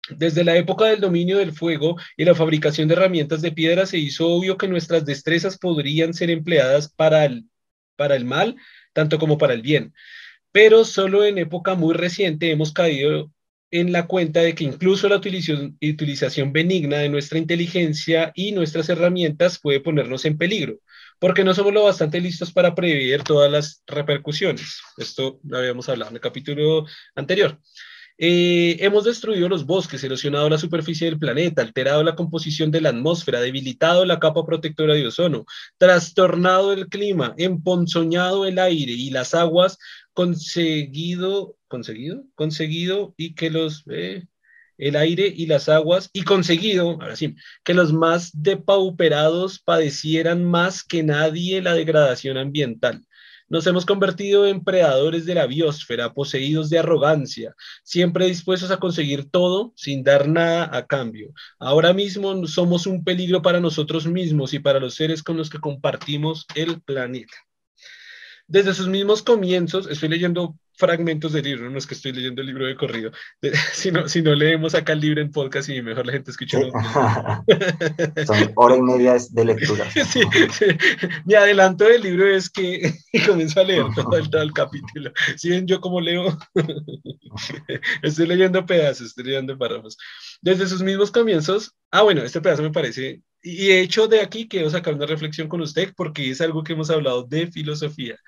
Desde 0.10 0.44
la 0.44 0.56
época 0.56 0.86
del 0.86 1.02
dominio 1.02 1.38
del 1.38 1.52
fuego 1.52 1.98
y 2.15 2.26
la 2.26 2.36
fabricación 2.36 2.88
de 2.88 2.94
herramientas 2.94 3.41
de 3.41 3.52
piedra 3.52 3.86
se 3.86 3.98
hizo 3.98 4.28
obvio 4.28 4.58
que 4.58 4.68
nuestras 4.68 5.06
destrezas 5.06 5.58
podrían 5.58 6.13
ser 6.13 6.30
empleadas 6.30 6.89
para 6.89 7.26
el, 7.26 7.46
para 7.96 8.15
el 8.15 8.24
mal, 8.26 8.56
tanto 8.94 9.20
como 9.20 9.38
para 9.38 9.54
el 9.54 9.62
bien. 9.62 9.94
Pero 10.52 10.86
solo 10.86 11.26
en 11.26 11.38
época 11.39 11.76
muy 11.76 11.94
reciente 11.94 12.52
hemos 12.52 12.72
caído 12.72 13.32
en 13.71 13.91
la 13.91 14.08
cuenta 14.08 14.41
de 14.41 14.56
que 14.56 14.63
incluso 14.63 15.10
la 15.10 15.17
utilización, 15.17 16.54
benigna 16.54 16.97
de 16.97 17.10
nuestra 17.10 17.38
inteligencia 17.38 18.32
y 18.36 18.51
nuestras 18.51 18.89
herramientas 18.89 19.60
puede 19.60 19.80
ponernos 19.80 20.25
en 20.25 20.38
peligro, 20.38 20.80
porque 21.19 21.43
no 21.43 21.54
somos 21.54 21.73
lo 21.73 21.84
bastante 21.84 22.21
listos 22.21 22.51
para 22.51 22.75
prever 22.75 23.23
todas 23.23 23.51
las 23.51 23.84
repercusiones. 23.88 24.82
Esto 24.97 25.39
lo 25.43 25.58
habíamos 25.58 25.89
hablado 25.89 26.12
en 26.12 26.15
el 26.15 26.21
capítulo 26.21 26.86
anterior. 27.15 27.60
Eh, 28.17 28.78
hemos 28.80 29.04
destruido 29.04 29.49
los 29.49 29.65
bosques, 29.65 30.01
erosionado 30.04 30.49
la 30.49 30.58
superficie 30.58 31.08
del 31.08 31.19
planeta, 31.19 31.62
alterado 31.62 32.01
la 32.01 32.15
composición 32.15 32.71
de 32.71 32.80
la 32.80 32.89
atmósfera, 32.89 33.41
debilitado 33.41 34.06
la 34.06 34.19
capa 34.19 34.45
protectora 34.45 34.93
de 34.93 35.08
ozono, 35.08 35.45
trastornado 35.78 36.71
el 36.71 36.88
clima, 36.88 37.34
emponzoñado 37.38 38.45
el 38.45 38.58
aire 38.60 38.93
y 38.93 39.10
las 39.10 39.34
aguas, 39.34 39.78
conseguido, 40.13 41.58
conseguido, 41.67 42.23
conseguido 42.36 43.13
y 43.17 43.36
que 43.36 43.49
los, 43.49 43.84
eh, 43.89 44.25
el 44.78 44.95
aire 44.95 45.32
y 45.36 45.47
las 45.47 45.69
aguas, 45.69 46.10
y 46.13 46.23
conseguido, 46.23 46.91
ahora 47.01 47.15
sí, 47.15 47.36
que 47.63 47.73
los 47.73 47.93
más 47.93 48.32
depauperados 48.41 49.60
padecieran 49.60 50.43
más 50.45 50.84
que 50.84 51.04
nadie 51.04 51.62
la 51.62 51.73
degradación 51.73 52.38
ambiental. 52.38 53.06
Nos 53.47 53.67
hemos 53.67 53.86
convertido 53.86 54.47
en 54.47 54.63
predadores 54.63 55.25
de 55.28 55.36
la 55.36 55.45
biosfera, 55.45 56.13
poseídos 56.13 56.71
de 56.71 56.80
arrogancia, 56.80 57.54
siempre 57.84 58.25
dispuestos 58.25 58.71
a 58.71 58.78
conseguir 58.78 59.30
todo 59.30 59.71
sin 59.75 60.04
dar 60.04 60.28
nada 60.28 60.75
a 60.75 60.88
cambio. 60.88 61.32
Ahora 61.60 61.93
mismo 61.93 62.47
somos 62.47 62.88
un 62.88 63.04
peligro 63.04 63.43
para 63.43 63.60
nosotros 63.60 64.08
mismos 64.08 64.54
y 64.56 64.60
para 64.60 64.80
los 64.80 64.95
seres 64.95 65.21
con 65.21 65.38
los 65.38 65.51
que 65.51 65.60
compartimos 65.60 66.47
el 66.56 66.82
planeta. 66.82 67.36
Desde 68.47 68.73
sus 68.73 68.88
mismos 68.88 69.23
comienzos, 69.23 69.88
estoy 69.89 70.10
leyendo 70.10 70.55
fragmentos 70.77 71.31
del 71.31 71.45
libro, 71.45 71.69
no 71.69 71.77
es 71.77 71.88
que 71.88 71.93
estoy 71.93 72.12
leyendo 72.12 72.41
el 72.41 72.47
libro 72.47 72.65
de 72.65 72.75
corrido, 72.75 73.12
si, 73.73 73.91
no, 73.91 74.08
si, 74.08 74.21
no, 74.21 74.36
leemos 74.36 74.75
acá 74.75 74.93
el 74.93 74.99
libro 74.99 75.21
en 75.21 75.31
podcast 75.31 75.69
y 75.69 75.81
mejor 75.81 76.05
la 76.05 76.13
gente 76.13 76.31
escucha. 76.31 76.60
Son 78.25 78.51
hora 78.55 78.75
y 78.75 78.81
media 78.81 79.15
de 79.31 79.45
lectura. 79.45 79.86
Sí, 80.05 80.21
Mi 81.25 81.34
adelanto 81.36 81.86
del 81.86 82.01
libro 82.01 82.27
es 82.27 82.49
que 82.49 82.93
comienzo 83.25 83.62
a 83.62 83.63
leer 83.63 83.86
todo 83.95 84.17
el, 84.17 84.29
todo 84.29 84.41
el 84.41 84.53
capítulo. 84.53 85.12
Si 85.36 85.49
ven 85.49 85.65
yo 85.65 85.81
como 85.81 85.99
leo, 85.99 86.38
estoy 88.03 88.27
leyendo 88.27 88.65
pedazos, 88.65 89.08
estoy 89.08 89.25
leyendo 89.25 89.58
párrafos. 89.58 89.97
Desde 90.45 90.67
sus 90.67 90.84
mismos 90.84 91.10
comienzos, 91.10 91.73
ah 91.89 92.03
bueno, 92.03 92.21
este 92.21 92.39
pedazo 92.39 92.62
me 92.62 92.69
parece, 92.71 93.23
y 93.41 93.65
de 93.65 93.81
hecho 93.81 94.08
de 94.08 94.21
aquí 94.21 94.47
quiero 94.47 94.69
sacar 94.69 94.93
una 94.93 95.08
reflexión 95.08 95.47
con 95.47 95.60
usted 95.62 95.91
porque 95.97 96.29
es 96.29 96.39
algo 96.39 96.63
que 96.63 96.73
hemos 96.73 96.91
hablado 96.91 97.23
de 97.23 97.47
filosofía. 97.47 98.19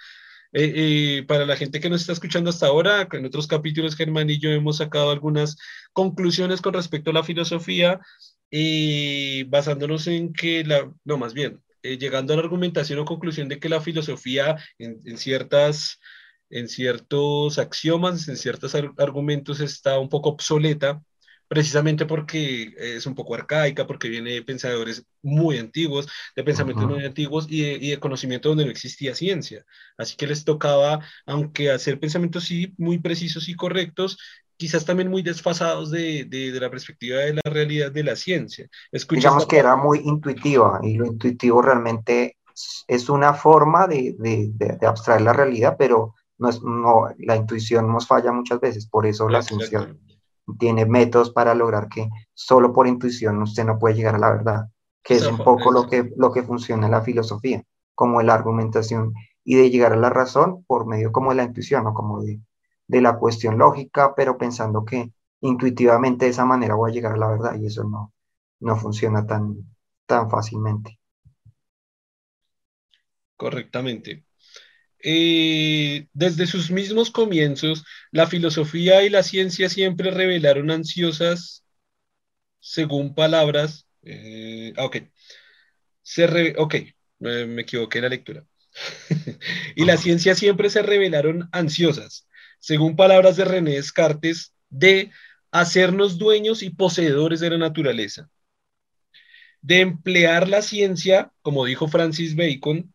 Eh, 0.52 1.20
eh, 1.20 1.26
para 1.28 1.46
la 1.46 1.56
gente 1.56 1.80
que 1.80 1.92
nos 1.92 2.02
está 2.02 2.14
escuchando 2.14 2.50
hasta 2.50 2.66
ahora, 2.66 3.08
en 3.12 3.24
otros 3.28 3.46
capítulos 3.46 3.96
Germán 3.96 4.32
y 4.32 4.40
yo 4.40 4.50
hemos 4.50 4.78
sacado 4.78 5.12
algunas 5.12 5.58
conclusiones 5.94 6.60
con 6.60 6.74
respecto 6.74 7.12
a 7.12 7.14
la 7.14 7.24
filosofía, 7.24 8.00
y 8.50 9.44
basándonos 9.44 10.08
en 10.08 10.34
que 10.34 10.64
la, 10.64 10.92
no, 11.04 11.18
más 11.20 11.36
bien, 11.36 11.62
eh, 11.84 12.00
llegando 12.00 12.34
a 12.34 12.38
la 12.38 12.42
argumentación 12.42 12.98
o 12.98 13.06
conclusión 13.06 13.48
de 13.48 13.60
que 13.60 13.70
la 13.70 13.80
filosofía 13.80 14.58
en 14.80 15.18
ciertas 15.20 16.00
en 16.50 16.68
ciertos 16.68 17.60
axiomas, 17.60 18.28
en 18.28 18.38
ciertos 18.38 18.74
argumentos 18.98 19.60
está 19.60 20.00
un 20.00 20.10
poco 20.10 20.30
obsoleta, 20.30 21.04
precisamente 21.48 22.06
porque 22.06 22.74
es 22.78 23.06
un 23.06 23.16
poco 23.16 23.36
arcaica, 23.36 23.88
porque 23.88 24.10
viene 24.10 24.32
de 24.32 24.42
pensadores 24.44 25.06
muy 25.22 25.58
antiguos, 25.58 26.08
de 26.36 26.44
pensamientos 26.44 26.86
muy 26.86 27.04
antiguos 27.06 27.48
y 27.50 27.62
de, 27.62 27.72
y 27.74 27.90
de, 27.92 28.00
conocimiento 28.00 28.50
donde 28.50 28.66
no 28.66 28.72
existía 28.72 29.16
ciencia. 29.16 29.66
Así 29.98 30.16
que 30.16 30.28
les 30.28 30.44
tocaba, 30.44 31.00
aunque 31.26 31.72
hacer 31.72 32.00
pensamientos 32.00 32.46
sí 32.46 32.74
muy 32.78 33.00
precisos 33.00 33.50
y 33.50 33.56
correctos, 33.56 34.18
quizás 34.58 34.86
también 34.86 35.10
muy 35.10 35.22
desfasados 35.22 35.92
de, 35.92 36.26
de, 36.26 36.52
de 36.52 36.60
la 36.60 36.70
perspectiva 36.70 37.20
de 37.20 37.36
la 37.36 37.42
realidad 37.46 37.92
de 37.92 38.04
la 38.04 38.16
ciencia. 38.16 38.68
Digamos 39.10 39.46
que 39.46 39.58
era 39.58 39.76
muy 39.76 40.00
intuitiva 40.00 40.80
y 40.84 40.96
lo 40.96 41.06
intuitivo 41.06 41.62
realmente 41.62 42.38
es 42.88 43.08
una 43.10 43.34
forma 43.34 43.86
de, 43.88 44.16
de 44.18 44.88
abstraer 44.88 45.22
la 45.22 45.34
realidad, 45.34 45.76
pero 45.78 46.16
no 46.40 46.50
es, 46.50 46.62
no, 46.62 47.08
la 47.20 47.36
intuición 47.36 47.92
nos 47.92 48.08
falla 48.08 48.32
muchas 48.32 48.60
veces, 48.60 48.88
por 48.88 49.06
eso 49.06 49.30
la 49.30 49.42
ciencia 49.42 49.96
tiene 50.60 50.86
métodos 50.86 51.32
para 51.32 51.54
lograr 51.54 51.90
que 51.90 52.10
solo 52.34 52.74
por 52.74 52.88
intuición 52.88 53.42
usted 53.42 53.66
no 53.66 53.80
puede 53.80 53.96
llegar 53.96 54.16
a 54.16 54.20
la 54.20 54.32
verdad, 54.32 54.66
que 55.04 55.16
es 55.16 55.28
un 55.28 55.38
poco 55.38 55.72
lo 55.72 55.88
que, 55.88 56.12
lo 56.16 56.32
que 56.32 56.44
funciona 56.44 56.86
en 56.86 56.92
la 56.92 57.02
filosofía, 57.02 57.64
como 57.96 58.22
la 58.22 58.34
argumentación 58.34 59.14
y 59.44 59.56
de 59.56 59.70
llegar 59.70 59.94
a 59.94 59.98
la 59.98 60.10
razón 60.10 60.64
por 60.66 60.86
medio 60.86 61.12
como 61.12 61.32
de 61.32 61.38
la 61.38 61.44
intuición 61.44 61.88
o 61.88 61.94
como 61.94 62.22
de, 62.22 62.42
de 62.88 63.02
la 63.02 63.18
cuestión 63.18 63.58
lógica, 63.58 64.14
pero 64.16 64.38
pensando 64.38 64.86
que 64.86 65.12
intuitivamente 65.42 66.26
de 66.26 66.32
esa 66.32 66.46
manera 66.46 66.76
voy 66.76 66.92
a 66.92 66.94
llegar 66.94 67.14
a 67.14 67.18
la 67.18 67.28
verdad 67.28 67.56
y 67.56 67.66
eso 67.66 67.84
no, 67.84 68.14
no 68.60 68.76
funciona 68.76 69.26
tan, 69.26 69.56
tan 70.06 70.30
fácilmente. 70.30 71.00
Correctamente. 73.38 74.27
Eh, 75.04 76.08
desde 76.14 76.48
sus 76.48 76.72
mismos 76.72 77.12
comienzos, 77.12 77.86
la 78.12 78.28
filosofía 78.28 79.04
y 79.04 79.10
la 79.10 79.24
ciencia 79.24 79.70
siempre 79.70 80.12
revelaron 80.12 80.72
ansiosas, 80.72 81.64
según 82.60 83.16
palabras, 83.16 83.88
eh, 84.04 84.74
ah, 84.78 84.86
ok, 84.86 84.98
se 86.02 86.56
ok, 86.58 86.76
me 87.20 87.62
equivoqué 87.62 88.00
en 88.00 88.04
la 88.04 88.10
lectura. 88.10 88.46
y 89.76 89.86
la 89.86 89.98
ciencia 89.98 90.36
siempre 90.36 90.70
se 90.70 90.82
revelaron 90.82 91.50
ansiosas, 91.52 92.28
según 92.60 92.96
palabras 92.96 93.38
de 93.38 93.46
René 93.46 93.72
Descartes, 93.74 94.54
de 94.70 95.12
hacernos 95.52 96.18
dueños 96.18 96.64
y 96.64 96.70
poseedores 96.70 97.40
de 97.40 97.52
la 97.52 97.58
naturaleza, 97.58 98.30
de 99.62 99.82
emplear 99.82 100.48
la 100.48 100.62
ciencia, 100.62 101.32
como 101.42 101.66
dijo 101.66 101.88
Francis 101.88 102.36
Bacon, 102.36 102.94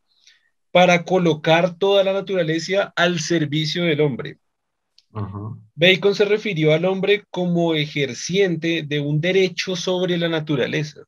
para 0.72 1.04
colocar 1.04 1.76
toda 1.76 2.02
la 2.02 2.12
naturaleza 2.12 2.92
al 2.96 3.20
servicio 3.20 3.84
del 3.84 4.00
hombre. 4.00 4.38
Bacon 5.74 6.14
se 6.14 6.24
refirió 6.24 6.72
al 6.72 6.86
hombre 6.86 7.24
como 7.30 7.74
ejerciente 7.74 8.82
de 8.82 8.98
un 8.98 9.20
derecho 9.20 9.76
sobre 9.76 10.16
la 10.16 10.28
naturaleza. 10.28 11.02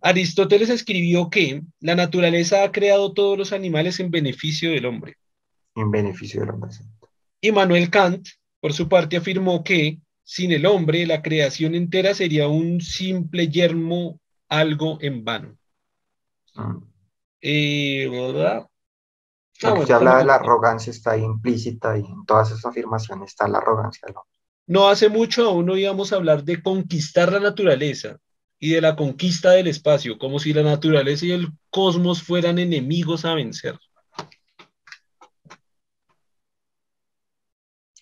Aristóteles 0.00 0.68
escribió 0.68 1.30
que 1.30 1.62
la 1.80 1.94
naturaleza 1.94 2.64
ha 2.64 2.72
creado 2.72 3.14
todos 3.14 3.38
los 3.38 3.52
animales 3.52 4.00
en 4.00 4.10
beneficio 4.10 4.72
del 4.72 4.86
hombre. 4.86 5.16
En 5.76 5.90
beneficio 5.90 6.40
del 6.40 6.50
hombre. 6.50 6.70
Y 7.40 7.52
Manuel 7.52 7.88
Kant, 7.88 8.28
por 8.60 8.72
su 8.72 8.88
parte, 8.88 9.16
afirmó 9.16 9.62
que 9.62 10.00
sin 10.24 10.50
el 10.52 10.66
hombre 10.66 11.06
la 11.06 11.22
creación 11.22 11.74
entera 11.74 12.14
sería 12.14 12.48
un 12.48 12.80
simple 12.80 13.48
yermo, 13.48 14.20
algo 14.48 14.98
en 15.00 15.24
vano. 15.24 15.56
Ah. 16.56 16.76
Y, 17.46 18.06
¿verdad? 18.06 18.66
Ah, 19.62 19.74
bueno, 19.74 19.94
habla 19.94 20.16
de 20.16 20.24
la 20.24 20.36
arrogancia, 20.36 20.90
está 20.90 21.10
ahí 21.10 21.22
implícita 21.22 21.98
y 21.98 22.00
en 22.00 22.24
todas 22.24 22.50
esas 22.50 22.64
afirmaciones 22.64 23.32
está 23.32 23.46
la 23.46 23.58
arrogancia. 23.58 24.08
¿no? 24.14 24.24
no 24.66 24.88
hace 24.88 25.10
mucho 25.10 25.44
aún 25.44 25.68
oíamos 25.68 26.14
hablar 26.14 26.42
de 26.42 26.62
conquistar 26.62 27.30
la 27.30 27.40
naturaleza 27.40 28.16
y 28.58 28.70
de 28.70 28.80
la 28.80 28.96
conquista 28.96 29.50
del 29.50 29.66
espacio, 29.66 30.16
como 30.18 30.38
si 30.38 30.54
la 30.54 30.62
naturaleza 30.62 31.26
y 31.26 31.32
el 31.32 31.48
cosmos 31.68 32.22
fueran 32.22 32.58
enemigos 32.58 33.26
a 33.26 33.34
vencer. 33.34 33.78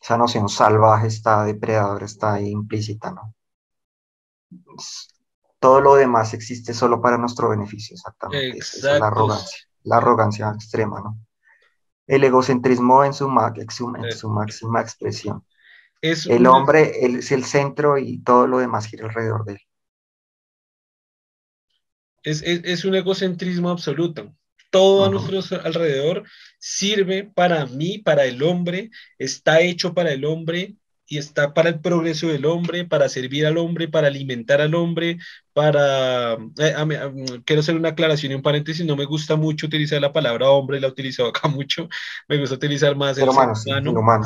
Esa 0.01 0.17
noción 0.17 0.49
salvaje 0.49 1.09
está, 1.09 1.43
depredadora 1.43 2.07
está 2.07 2.35
ahí 2.35 2.49
implícita, 2.49 3.11
¿no? 3.11 3.35
Todo 5.62 5.81
lo 5.81 5.94
demás 5.94 6.35
existe 6.35 6.75
solo 6.75 7.01
para 7.01 7.16
nuestro 7.16 7.48
beneficio, 7.48 7.94
exactamente. 7.94 8.59
es 8.59 8.83
la 8.83 9.07
arrogancia, 9.07 9.59
la 9.85 9.96
arrogancia 9.98 10.51
extrema, 10.53 11.01
¿no? 11.01 11.20
El 12.09 12.25
egocentrismo 12.25 13.05
en 13.05 13.14
su, 13.14 13.27
en 13.29 14.12
su 14.12 14.29
máxima 14.29 14.81
expresión. 14.81 15.46
Es 16.01 16.27
el 16.27 16.48
hombre 16.48 16.90
es 17.05 17.31
el 17.31 17.44
centro 17.44 17.96
y 17.96 18.18
todo 18.25 18.48
lo 18.48 18.59
demás 18.59 18.87
gira 18.87 19.07
alrededor 19.07 19.44
de 19.44 19.53
él. 19.53 19.61
Es, 22.25 22.42
es, 22.42 22.62
es 22.64 22.85
un 22.85 22.96
egocentrismo 22.96 23.70
absoluto. 23.70 24.35
Todo 24.70 25.05
a 25.05 25.11
nuestro 25.11 25.61
alrededor 25.62 26.25
sirve 26.59 27.22
para 27.22 27.66
mí, 27.66 27.98
para 27.98 28.25
el 28.25 28.42
hombre, 28.42 28.90
está 29.16 29.61
hecho 29.61 29.94
para 29.94 30.11
el 30.11 30.25
hombre, 30.25 30.77
y 31.12 31.18
está 31.18 31.53
para 31.53 31.68
el 31.68 31.79
progreso 31.79 32.29
del 32.29 32.46
hombre, 32.46 32.87
para 32.87 33.07
servir 33.07 33.44
al 33.44 33.59
hombre, 33.59 33.87
para 33.87 34.07
alimentar 34.07 34.62
al 34.62 34.75
hombre, 34.75 35.18
para... 35.53 36.35
Eh, 36.59 37.43
quiero 37.45 37.61
hacer 37.61 37.77
una 37.77 37.91
aclaración 37.91 38.33
y 38.33 38.35
un 38.35 38.43
paréntesis, 38.43 38.85
no 38.85 38.97
me 38.97 39.05
gusta 39.05 39.37
mucho 39.37 39.67
utilizar 39.67 40.01
la 40.01 40.12
palabra 40.12 40.51
hombre, 40.51 40.81
la 40.81 40.87
he 40.87 40.91
utilizado 40.91 41.29
acá 41.29 41.49
mucho, 41.49 41.88
me 42.29 42.38
gusta 42.38 42.55
utilizar 42.55 42.97
más 42.97 43.19
el 43.19 43.25
ser 43.25 43.29
humano, 43.29 43.55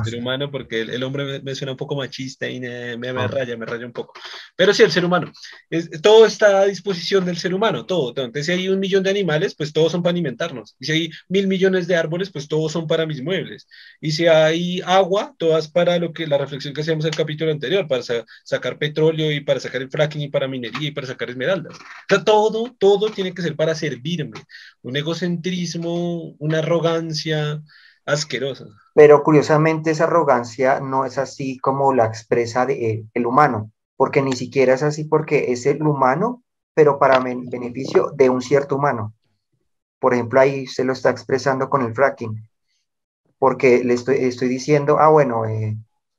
ser 0.04 0.18
humano, 0.18 0.50
porque 0.50 0.82
el, 0.82 1.02
hombre 1.02 1.40
me, 1.42 1.54
suena 1.54 1.72
un 1.72 1.76
poco 1.76 1.96
machista 1.96 2.48
y 2.48 2.60
me, 2.60 2.96
me, 2.96 3.08
ah. 3.08 3.26
raya, 3.26 3.56
me 3.56 3.66
raya 3.66 3.86
un 3.86 3.92
poco. 3.92 4.14
Pero 4.54 4.72
sí, 4.72 4.82
el 4.82 4.92
ser 4.92 5.04
humano, 5.04 5.32
es, 5.70 5.90
todo 6.00 6.26
está 6.26 6.60
a 6.60 6.64
disposición 6.66 7.24
del 7.24 7.36
ser 7.36 7.54
humano, 7.54 7.86
todo. 7.86 8.10
Entonces, 8.10 8.46
si 8.46 8.52
hay 8.52 8.68
un 8.68 8.78
millón 8.78 9.02
de 9.02 9.10
animales, 9.10 9.54
pues 9.54 9.72
todos 9.72 9.92
son 9.92 10.02
para 10.02 10.12
alimentarnos. 10.12 10.76
Y 10.78 10.86
si 10.86 10.92
hay 10.92 11.10
mil 11.28 11.46
millones 11.46 11.86
de 11.86 11.96
árboles, 11.96 12.30
pues 12.30 12.48
todos 12.48 12.72
son 12.72 12.86
para 12.86 13.06
mis 13.06 13.22
muebles. 13.22 13.66
Y 14.00 14.12
si 14.12 14.26
hay 14.26 14.80
agua, 14.84 15.34
todas 15.38 15.68
para 15.68 15.98
lo 15.98 16.12
que 16.12 16.26
la 16.26 16.38
reflexión 16.38 16.72
que 16.74 16.82
hacíamos 16.82 17.04
en 17.04 17.10
el 17.10 17.16
capítulo 17.16 17.50
anterior, 17.50 17.86
para 17.88 18.02
sacar 18.44 18.78
petróleo 18.78 19.32
y 19.32 19.40
para 19.40 19.60
sacar 19.60 19.82
el 19.82 19.90
fracking 19.90 20.22
y 20.22 20.28
para 20.28 20.48
minería 20.48 20.88
y 20.88 20.92
para 20.92 21.06
sacar 21.06 21.15
esmeraldas. 21.24 21.74
O 21.74 22.08
sea, 22.08 22.24
todo, 22.24 22.74
todo 22.78 23.10
tiene 23.10 23.34
que 23.34 23.42
ser 23.42 23.56
para 23.56 23.74
servirme. 23.74 24.40
Un 24.82 24.96
egocentrismo, 24.96 26.34
una 26.38 26.58
arrogancia 26.58 27.62
asquerosa. 28.04 28.66
Pero 28.94 29.22
curiosamente 29.22 29.90
esa 29.90 30.04
arrogancia 30.04 30.80
no 30.80 31.04
es 31.04 31.18
así 31.18 31.58
como 31.58 31.92
la 31.92 32.06
expresa 32.06 32.64
eh, 32.68 33.04
el 33.12 33.26
humano, 33.26 33.72
porque 33.96 34.22
ni 34.22 34.32
siquiera 34.34 34.74
es 34.74 34.82
así 34.82 35.04
porque 35.04 35.52
es 35.52 35.66
el 35.66 35.82
humano, 35.82 36.42
pero 36.74 36.98
para 36.98 37.18
beneficio 37.18 38.12
de 38.14 38.30
un 38.30 38.42
cierto 38.42 38.76
humano. 38.76 39.14
Por 39.98 40.14
ejemplo, 40.14 40.40
ahí 40.40 40.66
se 40.66 40.84
lo 40.84 40.92
está 40.92 41.10
expresando 41.10 41.68
con 41.68 41.82
el 41.82 41.94
fracking, 41.94 42.48
porque 43.38 43.82
le 43.82 43.94
estoy, 43.94 44.16
estoy 44.16 44.48
diciendo, 44.48 44.98
ah, 44.98 45.08
bueno, 45.08 45.46
eh, 45.46 45.76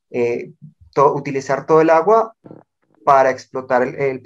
eh, 0.09 0.51
utilizar 0.95 1.65
todo 1.65 1.81
el 1.81 1.89
agua 1.89 2.35
para 3.07 3.29
explotar 3.29 3.83
el, 3.83 4.21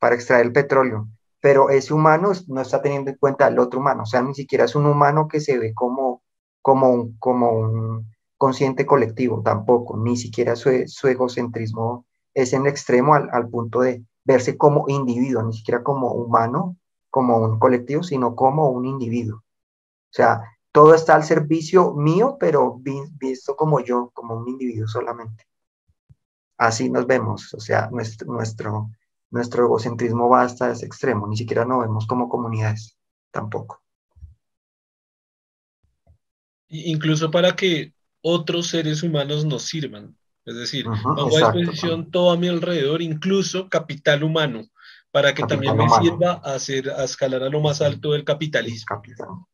para 0.00 0.16
extraer 0.16 0.46
el 0.46 0.52
petróleo, 0.52 1.06
pero 1.38 1.70
ese 1.70 1.94
humano 1.94 2.32
no 2.48 2.60
está 2.60 2.82
teniendo 2.82 3.12
en 3.12 3.16
cuenta 3.16 3.46
al 3.46 3.60
otro 3.60 3.78
humano, 3.78 4.02
o 4.02 4.06
sea, 4.06 4.20
ni 4.22 4.34
siquiera 4.34 4.64
es 4.64 4.74
un 4.74 4.86
humano 4.86 5.28
que 5.28 5.38
se 5.38 5.56
ve 5.56 5.72
como, 5.72 6.20
como, 6.62 6.90
un, 6.90 7.16
como 7.20 7.52
un 7.52 8.10
consciente 8.36 8.86
colectivo, 8.86 9.40
tampoco, 9.44 9.96
ni 9.96 10.16
siquiera 10.16 10.56
su, 10.56 10.70
su 10.86 11.06
egocentrismo 11.06 12.04
es 12.34 12.52
en 12.52 12.66
extremo 12.66 13.14
al, 13.14 13.28
al 13.30 13.48
punto 13.48 13.82
de 13.82 14.04
verse 14.24 14.56
como 14.56 14.86
individuo, 14.88 15.44
ni 15.44 15.52
siquiera 15.52 15.84
como 15.84 16.10
humano, 16.10 16.76
como 17.08 17.38
un 17.38 17.60
colectivo, 17.60 18.02
sino 18.02 18.34
como 18.34 18.68
un 18.70 18.84
individuo. 18.84 19.36
O 19.36 19.44
sea, 20.10 20.42
todo 20.72 20.92
está 20.96 21.14
al 21.14 21.22
servicio 21.22 21.94
mío, 21.94 22.36
pero 22.40 22.80
visto 23.20 23.54
como 23.54 23.78
yo, 23.78 24.10
como 24.12 24.34
un 24.38 24.48
individuo 24.48 24.88
solamente. 24.88 25.44
Así 26.56 26.90
nos 26.90 27.06
vemos, 27.06 27.52
o 27.54 27.60
sea, 27.60 27.88
nuestro, 27.90 28.32
nuestro, 28.32 28.90
nuestro 29.30 29.64
egocentrismo 29.64 30.28
va 30.28 30.42
hasta 30.42 30.70
ese 30.70 30.86
extremo, 30.86 31.26
ni 31.26 31.36
siquiera 31.36 31.64
nos 31.64 31.80
vemos 31.80 32.06
como 32.06 32.28
comunidades, 32.28 32.96
tampoco. 33.30 33.82
Incluso 36.68 37.30
para 37.30 37.54
que 37.54 37.92
otros 38.22 38.68
seres 38.68 39.02
humanos 39.02 39.44
nos 39.44 39.64
sirvan. 39.64 40.16
Es 40.44 40.56
decir, 40.56 40.86
pongo 41.02 41.36
a 41.36 41.52
disposición 41.52 42.10
todo 42.10 42.32
a 42.32 42.36
mi 42.36 42.48
alrededor, 42.48 43.00
incluso 43.02 43.68
capital 43.68 44.24
humano, 44.24 44.62
para 45.10 45.34
que 45.34 45.44
también 45.44 45.76
me 45.76 45.88
sirva 45.88 46.40
a, 46.42 46.54
hacer, 46.54 46.90
a 46.90 47.04
escalar 47.04 47.42
a 47.42 47.48
lo 47.48 47.60
más 47.60 47.80
alto 47.80 48.12
del 48.12 48.24
capitalismo. 48.24 49.48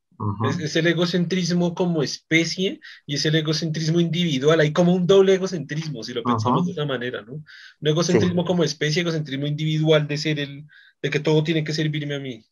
Es, 0.61 0.77
el 0.77 0.87
egocentrismo 0.87 1.75
como 1.75 2.03
especie 2.03 2.81
y 3.07 3.15
es 3.15 3.25
el 3.25 3.37
egocentrismo 3.37 4.01
individual. 4.01 4.61
Hay 4.61 4.73
como 4.73 4.95
un 4.95 5.07
doble 5.07 5.35
egocentrismo, 5.35 6.03
si 6.03 6.13
lo 6.13 6.23
pensamos 6.23 6.67
de 6.67 6.73
esa 6.73 6.85
manera, 6.85 7.23
¿no? 7.23 7.35
Un 7.35 7.89
egocentrismo 7.89 8.45
como 8.45 8.65
especie, 8.65 9.03
egocentrismo 9.03 9.47
individual 9.47 10.09
de 10.09 10.19
ser 10.19 10.41
el, 10.41 10.67
de 11.03 11.11
que 11.11 11.21
todo 11.21 11.45
tiene 11.45 11.65
que 11.65 11.73
servirme 11.73 12.17
a 12.17 12.21
mí. 12.21 12.45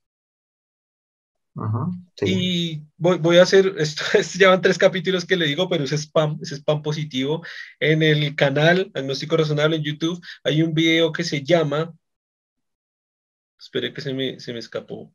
Y 2.20 2.82
voy, 2.98 3.18
voy, 3.18 3.38
a 3.38 3.42
hacer, 3.42 3.74
esto, 3.78 4.04
llevan 4.38 4.60
tres 4.60 4.78
capítulos 4.78 5.24
que 5.24 5.36
le 5.36 5.46
digo, 5.46 5.68
pero 5.68 5.84
es 5.84 5.92
spam, 5.92 6.38
es 6.42 6.52
spam 6.52 6.82
positivo. 6.82 7.42
En 7.80 8.02
el 8.02 8.34
canal 8.36 8.90
Agnóstico 8.94 9.36
Razonable 9.36 9.76
en 9.76 9.82
YouTube 9.82 10.22
hay 10.44 10.62
un 10.62 10.74
video 10.74 11.12
que 11.12 11.24
se 11.24 11.42
llama, 11.42 11.94
espere 13.58 13.92
que 13.92 14.02
se 14.02 14.12
me, 14.12 14.38
se 14.38 14.52
me 14.52 14.58
escapó. 14.58 15.12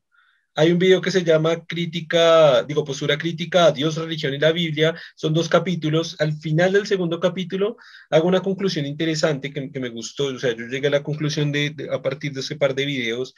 Hay 0.56 0.72
un 0.72 0.80
video 0.80 1.02
que 1.02 1.12
se 1.12 1.24
llama 1.24 1.66
Crítica, 1.66 2.64
digo, 2.64 2.84
postura 2.84 3.18
crítica 3.18 3.66
a 3.68 3.72
Dios, 3.72 3.96
religión 3.96 4.34
y 4.34 4.40
la 4.40 4.52
Biblia. 4.52 4.96
Son 5.16 5.34
dos 5.34 5.48
capítulos. 5.48 6.18
Al 6.20 6.34
final 6.34 6.74
del 6.74 6.88
segundo 6.88 7.20
capítulo 7.22 7.78
hago 8.10 8.28
una 8.28 8.42
conclusión 8.42 8.86
interesante 8.86 9.52
que, 9.54 9.80
me 9.80 9.90
gustó. 9.90 10.26
O 10.26 10.40
sea, 10.40 10.56
yo 10.56 10.66
llegué 10.68 10.88
a 10.88 10.92
la 10.92 11.04
conclusión 11.04 11.52
de, 11.52 11.76
a 11.92 12.02
partir 12.02 12.34
de 12.34 12.42
ese 12.42 12.58
par 12.58 12.76
de 12.76 12.86
videos 12.86 13.34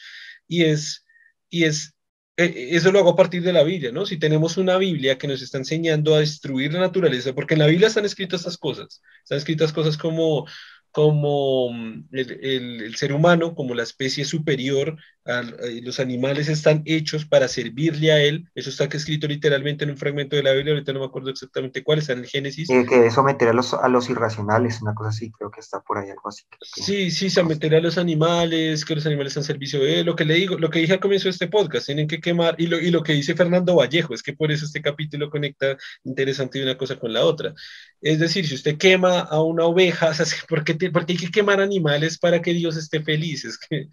y 0.48 0.64
es, 0.64 1.06
y 1.50 1.66
es 1.66 1.94
eh, 2.38 2.70
eso 2.72 2.92
lo 2.92 3.00
hago 3.00 3.12
a 3.12 3.16
partir 3.16 3.44
de 3.44 3.54
la 3.54 3.64
Biblia, 3.64 3.92
¿no? 3.92 4.06
Si 4.08 4.18
tenemos 4.18 4.58
una 4.58 4.78
Biblia 4.78 5.18
que 5.20 5.28
nos 5.28 5.42
está 5.44 5.60
enseñando 5.60 6.16
a 6.16 6.20
destruir 6.20 6.74
la 6.74 6.80
naturaleza, 6.80 7.34
porque 7.36 7.54
en 7.54 7.60
la 7.60 7.68
Biblia 7.68 7.88
están 7.90 8.06
escritas 8.06 8.42
estas 8.42 8.58
cosas, 8.58 9.02
están 9.24 9.38
escritas 9.38 9.72
cosas 9.72 9.98
como 9.98 10.48
como 10.94 11.72
mm, 11.72 12.10
el, 12.12 12.96
ser 12.96 13.14
humano, 13.14 13.56
como 13.56 13.74
la 13.76 13.84
especie 13.84 14.26
superior, 14.26 14.98
eh, 15.26 15.80
los 15.82 16.00
animales 16.00 16.50
están 16.50 16.82
hechos 16.86 17.26
para 17.26 17.48
servirle 17.48 18.12
a 18.12 18.22
él. 18.22 18.50
Eso 18.56 18.70
está 18.70 18.86
escrito 18.86 19.28
literalmente 19.28 19.84
en 19.86 19.92
un 19.92 19.98
fragmento 19.98 20.36
de 20.36 20.44
la 20.44 20.52
Biblia, 20.52 20.74
ahorita 20.74 20.92
no 20.94 21.00
me 21.00 21.06
acuerdo 21.06 21.30
exactamente 21.30 21.84
cuál, 21.84 22.00
está 22.00 22.14
en 22.14 22.20
el 22.20 22.26
Génesis. 22.28 22.70
Eh, 22.70 22.86
que 22.88 23.10
someter 23.10 23.50
a 23.50 23.54
los, 23.54 23.74
a 23.74 23.88
los 23.88 24.10
irracionales, 24.10 24.82
una 24.82 24.94
cosa 24.94 25.10
así, 25.10 25.32
creo 25.32 25.50
que 25.50 25.62
está 25.62 25.80
por 25.82 25.98
ahí 25.98 26.10
algo 26.10 26.28
así. 26.28 26.44
Sí, 26.62 27.12
sí, 27.12 27.30
someter 27.30 27.76
a 27.76 27.80
los 27.80 27.98
animales, 27.98 28.84
que 28.84 28.96
los 28.96 29.06
animales 29.06 29.32
están 29.32 29.44
servicio 29.44 29.80
de 29.80 30.00
él. 30.00 30.06
Lo 30.06 30.16
que 30.16 30.26
le 30.26 30.34
digo, 30.36 30.58
lo 30.58 30.70
que 30.70 30.80
dije 30.80 30.94
al 30.94 31.00
comienzo 31.00 31.26
de 31.26 31.32
este 31.32 31.48
podcast, 31.48 31.86
tienen 31.86 32.08
que 32.08 32.20
quemar, 32.20 32.56
y 32.58 32.68
lo, 32.68 32.80
y 32.80 32.92
lo 32.92 33.04
que 33.04 33.14
dice 33.14 33.36
Fernando 33.36 33.76
Vallejo, 33.76 34.14
es 34.14 34.24
que 34.24 34.34
por 34.34 34.52
eso 34.52 34.66
este 34.66 34.82
capítulo 34.82 35.30
conecta 35.30 35.78
interesante 36.04 36.62
una 36.62 36.78
cosa 36.78 36.98
con 37.00 37.14
la 37.14 37.24
otra. 37.24 37.54
Es 38.02 38.20
decir, 38.20 38.46
si 38.46 38.56
usted 38.56 38.78
quema 38.78 39.22
a 39.22 39.42
una 39.42 39.66
oveja, 39.66 40.12
¿por 40.50 40.64
qué, 40.64 40.76
porque 40.92 41.14
hay 41.14 41.20
que 41.20 41.32
quemar 41.32 41.62
animales 41.62 42.18
para 42.18 42.42
que 42.42 42.54
Dios 42.54 42.76
esté 42.76 43.02
feliz? 43.02 43.46
Es 43.46 43.58
que, 43.58 43.88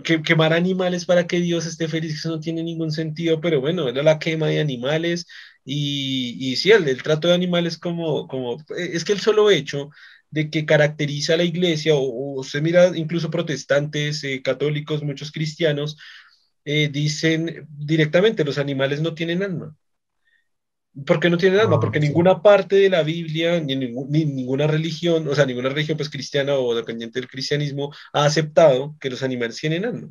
quemar 0.00 0.52
animales 0.52 1.04
para 1.04 1.26
que 1.26 1.40
Dios 1.40 1.66
esté 1.66 1.88
feliz, 1.88 2.14
eso 2.14 2.30
no 2.30 2.40
tiene 2.40 2.62
ningún 2.62 2.92
sentido, 2.92 3.40
pero 3.40 3.60
bueno, 3.60 3.88
era 3.88 4.02
la 4.02 4.18
quema 4.18 4.48
de 4.48 4.60
animales 4.60 5.26
y, 5.64 6.36
y 6.40 6.56
sí, 6.56 6.70
el, 6.70 7.02
trato 7.02 7.28
de 7.28 7.34
animales 7.34 7.78
como, 7.78 8.26
como, 8.28 8.56
es 8.76 9.04
que 9.04 9.12
el 9.12 9.20
solo 9.20 9.50
hecho 9.50 9.90
de 10.30 10.50
que 10.50 10.64
caracteriza 10.66 11.34
a 11.34 11.36
la 11.36 11.44
iglesia, 11.44 11.92
o, 11.94 12.42
se 12.44 12.60
mira 12.62 12.96
incluso 12.96 13.30
protestantes, 13.30 14.24
eh, 14.24 14.42
católicos, 14.42 15.02
muchos 15.02 15.30
cristianos, 15.30 15.98
eh, 16.64 16.88
dicen 16.90 17.66
directamente, 17.70 18.44
los 18.44 18.58
animales 18.58 19.00
no 19.02 19.14
tienen 19.14 19.42
alma. 19.42 19.76
Porque 21.06 21.30
no 21.30 21.38
tienen 21.38 21.60
alma, 21.60 21.76
ah, 21.76 21.80
porque 21.80 22.00
ninguna 22.00 22.42
parte 22.42 22.76
de 22.76 22.90
la 22.90 23.02
Biblia, 23.02 23.60
ni, 23.60 23.76
ninguna 23.76 24.66
religión, 24.66 25.26
o 25.26 25.34
sea, 25.34 25.46
ninguna 25.46 25.70
religión 25.70 25.96
pues 25.96 26.10
cristiana 26.10 26.54
o 26.54 26.74
dependiente 26.74 27.18
del 27.18 27.30
cristianismo 27.30 27.92
ha 28.12 28.26
aceptado 28.26 28.94
que 29.00 29.08
los 29.08 29.22
animales 29.22 29.56
tienen 29.56 29.86
alma. 29.86 30.08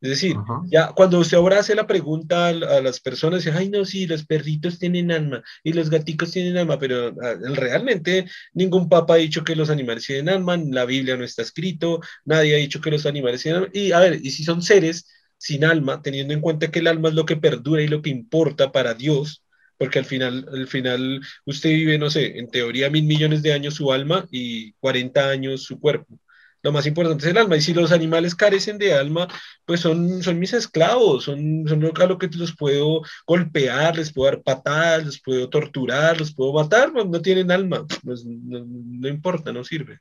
Es 0.00 0.10
decir, 0.10 0.36
ya 0.66 0.92
cuando 0.92 1.18
usted 1.18 1.38
ahora 1.38 1.58
hace 1.58 1.74
la 1.74 1.86
pregunta 1.86 2.48
a, 2.48 2.52
las 2.52 3.00
personas, 3.00 3.44
dice, 3.44 3.56
ay, 3.56 3.70
no, 3.70 3.84
sí, 3.84 4.06
los 4.06 4.26
perritos 4.26 4.78
tienen 4.78 5.10
alma 5.10 5.42
y 5.64 5.72
los 5.72 5.88
gaticos 5.88 6.30
tienen 6.30 6.58
alma, 6.58 6.78
pero 6.78 7.08
ah, 7.08 7.34
realmente 7.54 8.26
ningún 8.52 8.88
papa 8.90 9.14
ha 9.14 9.16
dicho 9.16 9.42
que 9.42 9.56
los 9.56 9.70
animales 9.70 10.06
tienen 10.06 10.28
alma, 10.28 10.56
la 10.58 10.84
Biblia 10.84 11.16
no 11.16 11.24
está 11.24 11.42
escrito, 11.42 12.00
nadie 12.26 12.54
ha 12.54 12.58
dicho 12.58 12.80
que 12.80 12.90
los 12.90 13.06
animales 13.06 13.42
tienen 13.42 13.62
alma. 13.62 13.72
Y 13.72 13.92
a 13.92 14.00
ver, 14.00 14.20
y 14.22 14.30
si 14.30 14.44
son 14.44 14.62
seres 14.62 15.08
sin 15.38 15.64
alma, 15.64 16.02
teniendo 16.02 16.34
en 16.34 16.40
cuenta 16.40 16.70
que 16.70 16.80
el 16.80 16.88
alma 16.88 17.08
es 17.08 17.14
lo 17.14 17.24
que 17.24 17.36
perdura 17.36 17.82
y 17.82 17.88
lo 17.88 18.02
que 18.02 18.10
importa 18.10 18.72
para 18.72 18.94
Dios, 18.94 19.42
porque 19.78 19.98
al 19.98 20.04
final, 20.04 20.48
al 20.52 20.66
final 20.68 21.20
usted 21.44 21.70
vive, 21.70 21.98
no 21.98 22.10
sé, 22.10 22.38
en 22.38 22.48
teoría 22.50 22.90
mil 22.90 23.04
millones 23.04 23.42
de 23.42 23.52
años 23.52 23.74
su 23.74 23.92
alma 23.92 24.26
y 24.30 24.72
40 24.74 25.28
años 25.28 25.64
su 25.64 25.78
cuerpo. 25.80 26.18
Lo 26.62 26.72
más 26.72 26.86
importante 26.86 27.24
es 27.24 27.30
el 27.30 27.38
alma. 27.38 27.56
Y 27.56 27.60
si 27.60 27.72
los 27.74 27.92
animales 27.92 28.34
carecen 28.34 28.76
de 28.78 28.92
alma, 28.92 29.28
pues 29.64 29.80
son, 29.80 30.22
son 30.22 30.38
mis 30.38 30.52
esclavos, 30.52 31.24
son, 31.24 31.64
son 31.68 31.80
lo 31.80 32.18
que 32.18 32.28
los 32.28 32.56
puedo 32.56 33.02
golpear, 33.26 33.96
les 33.96 34.12
puedo 34.12 34.30
dar 34.32 34.42
patadas, 34.42 35.06
les 35.06 35.22
puedo 35.22 35.48
torturar, 35.48 36.18
los 36.18 36.34
puedo 36.34 36.52
matar, 36.52 36.92
no 36.92 37.22
tienen 37.22 37.52
alma, 37.52 37.86
pues 38.02 38.24
no, 38.24 38.64
no 38.66 39.08
importa, 39.08 39.52
no 39.52 39.62
sirve. 39.62 40.00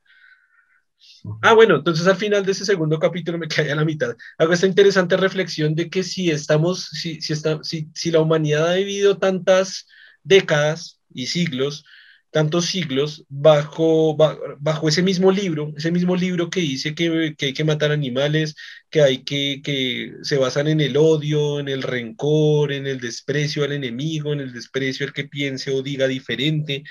Ah, 1.41 1.53
bueno, 1.53 1.77
entonces 1.77 2.05
al 2.07 2.15
final 2.15 2.45
de 2.45 2.51
ese 2.51 2.65
segundo 2.65 2.99
capítulo 2.99 3.38
me 3.38 3.47
quedé 3.47 3.71
a 3.71 3.75
la 3.75 3.85
mitad. 3.85 4.15
Hago 4.38 4.53
esta 4.53 4.67
interesante 4.67 5.17
reflexión 5.17 5.75
de 5.75 5.89
que 5.89 6.03
si 6.03 6.29
estamos, 6.29 6.85
si, 6.85 7.21
si, 7.21 7.33
está, 7.33 7.63
si, 7.63 7.89
si 7.93 8.11
la 8.11 8.21
humanidad 8.21 8.71
ha 8.71 8.75
vivido 8.75 9.17
tantas 9.17 9.88
décadas 10.23 11.01
y 11.13 11.27
siglos, 11.27 11.85
tantos 12.31 12.65
siglos, 12.65 13.23
bajo, 13.29 14.17
bajo 14.59 14.89
ese 14.89 15.01
mismo 15.01 15.31
libro, 15.31 15.71
ese 15.77 15.91
mismo 15.91 16.17
libro 16.17 16.49
que 16.49 16.59
dice 16.59 16.93
que, 16.93 17.33
que 17.38 17.45
hay 17.47 17.53
que 17.53 17.63
matar 17.63 17.91
animales, 17.91 18.55
que 18.89 19.01
hay 19.01 19.23
que, 19.23 19.61
que 19.63 20.13
se 20.21 20.38
basan 20.38 20.67
en 20.67 20.81
el 20.81 20.97
odio, 20.97 21.61
en 21.61 21.69
el 21.69 21.81
rencor, 21.81 22.73
en 22.73 22.88
el 22.88 22.99
desprecio 22.99 23.63
al 23.63 23.71
enemigo, 23.71 24.33
en 24.33 24.41
el 24.41 24.51
desprecio 24.51 25.05
al 25.05 25.13
que 25.13 25.23
piense 25.23 25.71
o 25.71 25.81
diga 25.81 26.07
diferente 26.07 26.83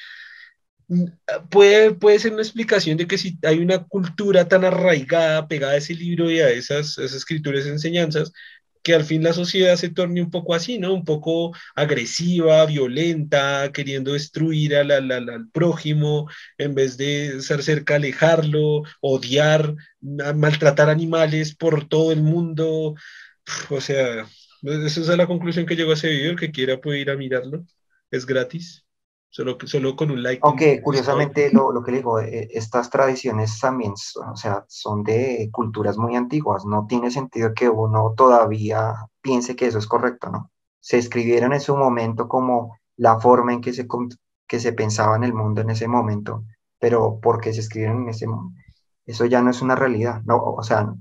puede, 1.50 1.92
puede 1.94 2.18
ser 2.18 2.32
una 2.32 2.42
explicación 2.42 2.96
de 2.96 3.06
que 3.06 3.18
si 3.18 3.38
hay 3.42 3.58
una 3.58 3.84
cultura 3.84 4.48
tan 4.48 4.64
arraigada, 4.64 5.48
pegada 5.48 5.74
a 5.74 5.76
ese 5.76 5.94
libro 5.94 6.30
y 6.30 6.40
a 6.40 6.50
esas, 6.50 6.98
esas 6.98 7.14
escrituras 7.14 7.66
y 7.66 7.70
enseñanzas, 7.70 8.32
que 8.84 8.94
al 8.94 9.04
fin 9.04 9.22
la 9.24 9.32
sociedad 9.32 9.76
se 9.76 9.88
torne 9.88 10.22
un 10.22 10.30
poco 10.30 10.54
así, 10.54 10.78
¿no? 10.78 10.92
Un 10.94 11.04
poco 11.06 11.52
agresiva, 11.74 12.66
violenta, 12.66 13.72
queriendo 13.72 14.12
destruir 14.12 14.76
al, 14.76 14.90
al, 14.90 15.48
prójimo, 15.52 16.28
en 16.58 16.74
vez 16.74 16.98
de 16.98 17.40
ser 17.40 17.62
cerca, 17.62 17.96
alejarlo, 17.96 18.82
odiar, 19.00 19.74
maltratar 20.02 20.90
animales 20.90 21.54
por 21.56 21.88
todo 21.88 22.12
el 22.12 22.22
mundo. 22.22 22.94
O 23.70 23.80
sea, 23.80 24.26
esa 24.62 25.00
es 25.00 25.08
la 25.08 25.26
conclusión 25.26 25.66
que 25.66 25.76
llegó 25.76 25.92
a 25.92 25.94
ese 25.94 26.10
video. 26.10 26.32
El 26.32 26.38
que 26.38 26.52
quiera 26.52 26.80
puede 26.80 27.00
ir 27.00 27.10
a 27.10 27.16
mirarlo. 27.16 27.64
Es 28.10 28.26
gratis. 28.26 28.83
Solo, 29.34 29.58
solo 29.64 29.96
con 29.96 30.12
un 30.12 30.22
like. 30.22 30.38
Aunque 30.44 30.80
curiosamente 30.80 31.50
lo, 31.52 31.72
lo, 31.72 31.82
que 31.82 31.90
le 31.90 31.96
digo, 31.96 32.20
eh, 32.20 32.46
estas 32.52 32.88
tradiciones 32.88 33.58
también 33.58 33.92
o 33.92 34.36
sea, 34.36 34.64
son 34.68 35.02
de 35.02 35.48
culturas 35.50 35.98
muy 35.98 36.14
antiguas. 36.14 36.64
No 36.64 36.86
tiene 36.86 37.10
sentido 37.10 37.52
que 37.52 37.68
uno 37.68 38.14
todavía 38.16 38.94
piense 39.20 39.56
que 39.56 39.66
eso 39.66 39.78
es 39.78 39.88
correcto, 39.88 40.30
¿no? 40.30 40.52
Se 40.78 40.98
escribieron 40.98 41.52
en 41.52 41.60
su 41.60 41.76
momento 41.76 42.28
como 42.28 42.78
la 42.96 43.18
forma 43.18 43.52
en 43.52 43.60
que 43.60 43.72
se, 43.72 43.88
que 44.46 44.60
se 44.60 44.72
pensaba 44.72 45.16
en 45.16 45.24
el 45.24 45.34
mundo 45.34 45.62
en 45.62 45.70
ese 45.70 45.88
momento, 45.88 46.44
pero 46.78 47.18
porque 47.20 47.52
se 47.52 47.58
escribieron 47.58 48.02
en 48.04 48.10
ese 48.10 48.28
momento, 48.28 48.56
eso 49.04 49.24
ya 49.24 49.42
no 49.42 49.50
es 49.50 49.60
una 49.62 49.74
realidad, 49.74 50.22
¿no? 50.26 50.40
O 50.40 50.62
sea, 50.62 50.94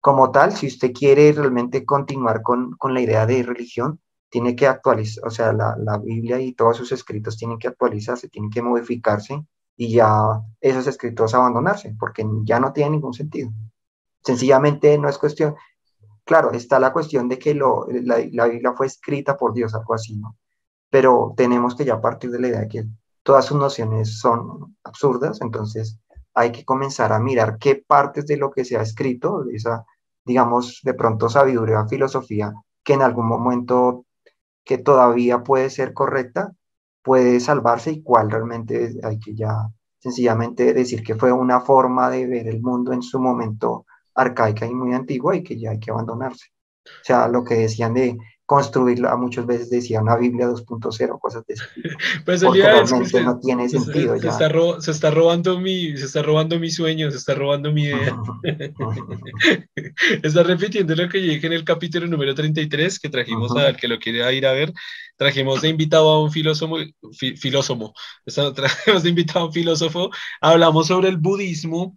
como 0.00 0.30
tal, 0.30 0.52
si 0.52 0.68
usted 0.68 0.92
quiere 0.92 1.32
realmente 1.32 1.84
continuar 1.84 2.42
con, 2.42 2.70
con 2.76 2.94
la 2.94 3.00
idea 3.00 3.26
de 3.26 3.42
religión, 3.42 3.98
tiene 4.30 4.56
que 4.56 4.66
actualizar, 4.66 5.26
o 5.26 5.30
sea, 5.30 5.52
la, 5.52 5.76
la, 5.76 5.98
Biblia 5.98 6.40
y 6.40 6.54
todos 6.54 6.76
sus 6.76 6.92
escritos 6.92 7.36
tienen 7.36 7.58
que 7.58 7.68
actualizarse, 7.68 8.28
tienen 8.28 8.50
que 8.50 8.62
modificarse 8.62 9.44
y 9.76 9.92
ya 9.92 10.40
esos 10.60 10.86
escritos 10.86 11.34
abandonarse, 11.34 11.94
porque 11.98 12.24
ya 12.44 12.60
no 12.60 12.72
tiene 12.72 12.90
ningún 12.90 13.12
sentido. 13.12 13.50
Sencillamente 14.22 14.96
no 14.98 15.08
es 15.08 15.18
cuestión, 15.18 15.56
claro, 16.24 16.52
está 16.52 16.78
la 16.78 16.92
cuestión 16.92 17.28
de 17.28 17.38
que 17.38 17.54
lo, 17.54 17.86
la, 17.88 18.18
la, 18.32 18.46
Biblia 18.46 18.72
fue 18.72 18.86
escrita 18.86 19.36
por 19.36 19.52
Dios, 19.52 19.74
algo 19.74 19.94
así, 19.94 20.16
¿no? 20.16 20.36
Pero 20.90 21.34
tenemos 21.36 21.74
que 21.74 21.84
ya 21.84 22.00
partir 22.00 22.30
de 22.30 22.40
la 22.40 22.48
idea 22.48 22.60
de 22.60 22.68
que 22.68 22.84
todas 23.22 23.46
sus 23.46 23.58
nociones 23.58 24.18
son 24.18 24.76
absurdas, 24.84 25.40
entonces 25.40 25.98
hay 26.34 26.52
que 26.52 26.64
comenzar 26.64 27.12
a 27.12 27.18
mirar 27.18 27.58
qué 27.58 27.76
partes 27.76 28.26
de 28.26 28.36
lo 28.36 28.50
que 28.50 28.64
se 28.64 28.76
ha 28.76 28.82
escrito, 28.82 29.44
esa, 29.52 29.84
digamos, 30.24 30.80
de 30.84 30.94
pronto 30.94 31.28
sabiduría, 31.28 31.86
filosofía, 31.86 32.52
que 32.84 32.94
en 32.94 33.02
algún 33.02 33.26
momento 33.26 34.04
que 34.70 34.78
todavía 34.78 35.42
puede 35.42 35.68
ser 35.68 35.92
correcta, 35.92 36.52
puede 37.02 37.40
salvarse 37.40 37.90
y 37.90 38.04
cuál 38.04 38.30
realmente 38.30 39.00
hay 39.02 39.18
que 39.18 39.34
ya 39.34 39.68
sencillamente 39.98 40.72
decir 40.72 41.02
que 41.02 41.16
fue 41.16 41.32
una 41.32 41.60
forma 41.60 42.08
de 42.08 42.28
ver 42.28 42.46
el 42.46 42.62
mundo 42.62 42.92
en 42.92 43.02
su 43.02 43.18
momento 43.18 43.84
arcaica 44.14 44.66
y 44.66 44.72
muy 44.72 44.94
antigua 44.94 45.34
y 45.34 45.42
que 45.42 45.58
ya 45.58 45.72
hay 45.72 45.80
que 45.80 45.90
abandonarse. 45.90 46.52
O 46.86 47.04
sea, 47.04 47.26
lo 47.26 47.42
que 47.42 47.56
decían 47.56 47.94
de 47.94 48.16
construirla, 48.50 49.14
muchas 49.14 49.46
veces 49.46 49.70
decía 49.70 50.00
una 50.00 50.16
Biblia 50.16 50.48
2.0, 50.48 51.20
cosas 51.20 51.46
de 51.46 51.54
eso. 51.54 51.64
Pues 52.24 52.42
realmente 52.42 53.08
se, 53.08 53.22
no 53.22 53.38
tiene 53.38 53.68
sentido 53.68 54.18
se, 54.18 54.26
Está 54.26 54.50
se, 54.80 54.90
está 54.90 55.12
robando 55.12 55.60
mi, 55.60 55.96
se 55.96 56.06
está 56.06 56.20
robando 56.20 56.58
mi 56.58 56.68
sueño, 56.68 57.12
se 57.12 57.18
está 57.18 57.36
robando 57.36 57.70
mi 57.70 57.84
idea. 57.84 58.16
está 60.24 60.42
repitiendo 60.42 60.96
lo 60.96 61.08
que 61.08 61.18
dije 61.18 61.46
en 61.46 61.52
el 61.52 61.62
capítulo 61.62 62.08
número 62.08 62.34
33 62.34 62.98
que 62.98 63.08
trajimos 63.08 63.56
al 63.56 63.76
que 63.76 63.86
lo 63.86 64.00
quiera 64.00 64.32
ir 64.32 64.44
a 64.44 64.52
ver. 64.52 64.72
Trajimos 65.16 65.62
de 65.62 65.68
invitado 65.68 66.10
a 66.10 66.20
un 66.20 66.32
filósofo, 66.32 66.74
filósofo, 67.12 67.94
trajimos 68.56 69.04
de 69.04 69.10
invitado 69.10 69.40
a 69.40 69.46
un 69.46 69.52
filósofo, 69.52 70.10
hablamos 70.40 70.88
sobre 70.88 71.08
el 71.08 71.18
budismo 71.18 71.94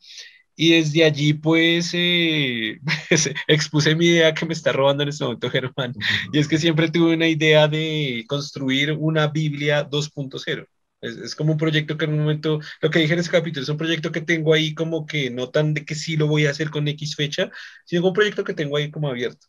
y 0.55 0.71
desde 0.71 1.03
allí, 1.03 1.33
pues, 1.33 1.91
eh, 1.93 2.79
expuse 3.47 3.95
mi 3.95 4.07
idea 4.07 4.33
que 4.33 4.45
me 4.45 4.53
está 4.53 4.71
robando 4.71 5.03
en 5.03 5.09
este 5.09 5.23
momento 5.23 5.49
Germán. 5.49 5.93
Y 6.31 6.39
es 6.39 6.47
que 6.47 6.57
siempre 6.57 6.89
tuve 6.89 7.15
una 7.15 7.27
idea 7.27 7.67
de 7.67 8.25
construir 8.27 8.91
una 8.93 9.27
Biblia 9.27 9.89
2.0. 9.89 10.67
Es, 11.01 11.17
es, 11.17 11.35
como 11.35 11.51
un 11.53 11.57
proyecto 11.57 11.97
que 11.97 12.05
en 12.05 12.13
un 12.13 12.19
momento, 12.19 12.59
lo 12.81 12.89
que 12.89 12.99
dije 12.99 13.13
en 13.13 13.19
ese 13.19 13.31
capítulo, 13.31 13.63
es 13.63 13.69
un 13.69 13.77
proyecto 13.77 14.11
que 14.11 14.21
tengo 14.21 14.53
ahí 14.53 14.73
como 14.73 15.05
que 15.05 15.29
no 15.29 15.49
tan 15.49 15.73
de 15.73 15.85
que 15.85 15.95
sí 15.95 16.15
lo 16.17 16.27
voy 16.27 16.45
a 16.45 16.51
hacer 16.51 16.69
con 16.69 16.87
X 16.87 17.15
fecha, 17.15 17.51
sino 17.85 18.07
un 18.07 18.13
proyecto 18.13 18.43
que 18.43 18.53
tengo 18.53 18.77
ahí 18.77 18.89
como 18.91 19.09
abierto 19.09 19.47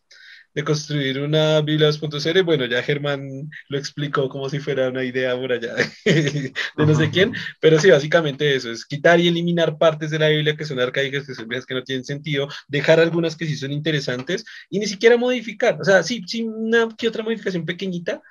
de 0.55 0.65
construir 0.65 1.21
una 1.21 1.61
Biblia 1.61 1.89
2.0. 1.89 2.39
Y 2.39 2.43
bueno, 2.43 2.65
ya 2.67 2.83
Germán 2.83 3.51
lo 3.69 3.79
explicó 3.79 4.29
como 4.29 4.49
si 4.49 4.59
fuera 4.61 4.89
una 4.89 5.05
idea 5.05 5.37
por 5.37 5.53
allá 5.53 5.75
de, 5.75 6.53
no 6.77 6.95
sé 6.95 7.11
quién, 7.11 7.33
pero 7.61 7.79
sí, 7.79 7.91
básicamente 7.91 8.55
eso, 8.55 8.71
es 8.71 8.85
quitar 8.87 9.21
y 9.21 9.29
eliminar 9.29 9.77
partes 9.79 10.11
de 10.11 10.19
la 10.19 10.29
Biblia 10.29 10.57
que 10.57 10.65
son 10.65 10.81
arcaicas, 10.81 11.27
que 11.27 11.35
son 11.35 11.49
viejas, 11.49 11.67
que 11.67 11.75
no 11.75 11.83
tienen 11.83 12.05
sentido, 12.05 12.49
dejar 12.69 13.01
algunas 13.01 13.37
que 13.37 13.47
sí 13.47 13.57
son 13.57 13.73
interesantes 13.73 14.45
y 14.71 14.79
ni 14.79 14.87
siquiera 14.87 15.17
modificar, 15.17 15.79
o 15.81 15.85
sea, 15.85 16.03
sí, 16.03 16.23
sí, 16.27 16.43
una 16.43 16.89
que 16.97 17.09
otra 17.09 17.23
modificación 17.23 17.65
pequeñita, 17.65 18.23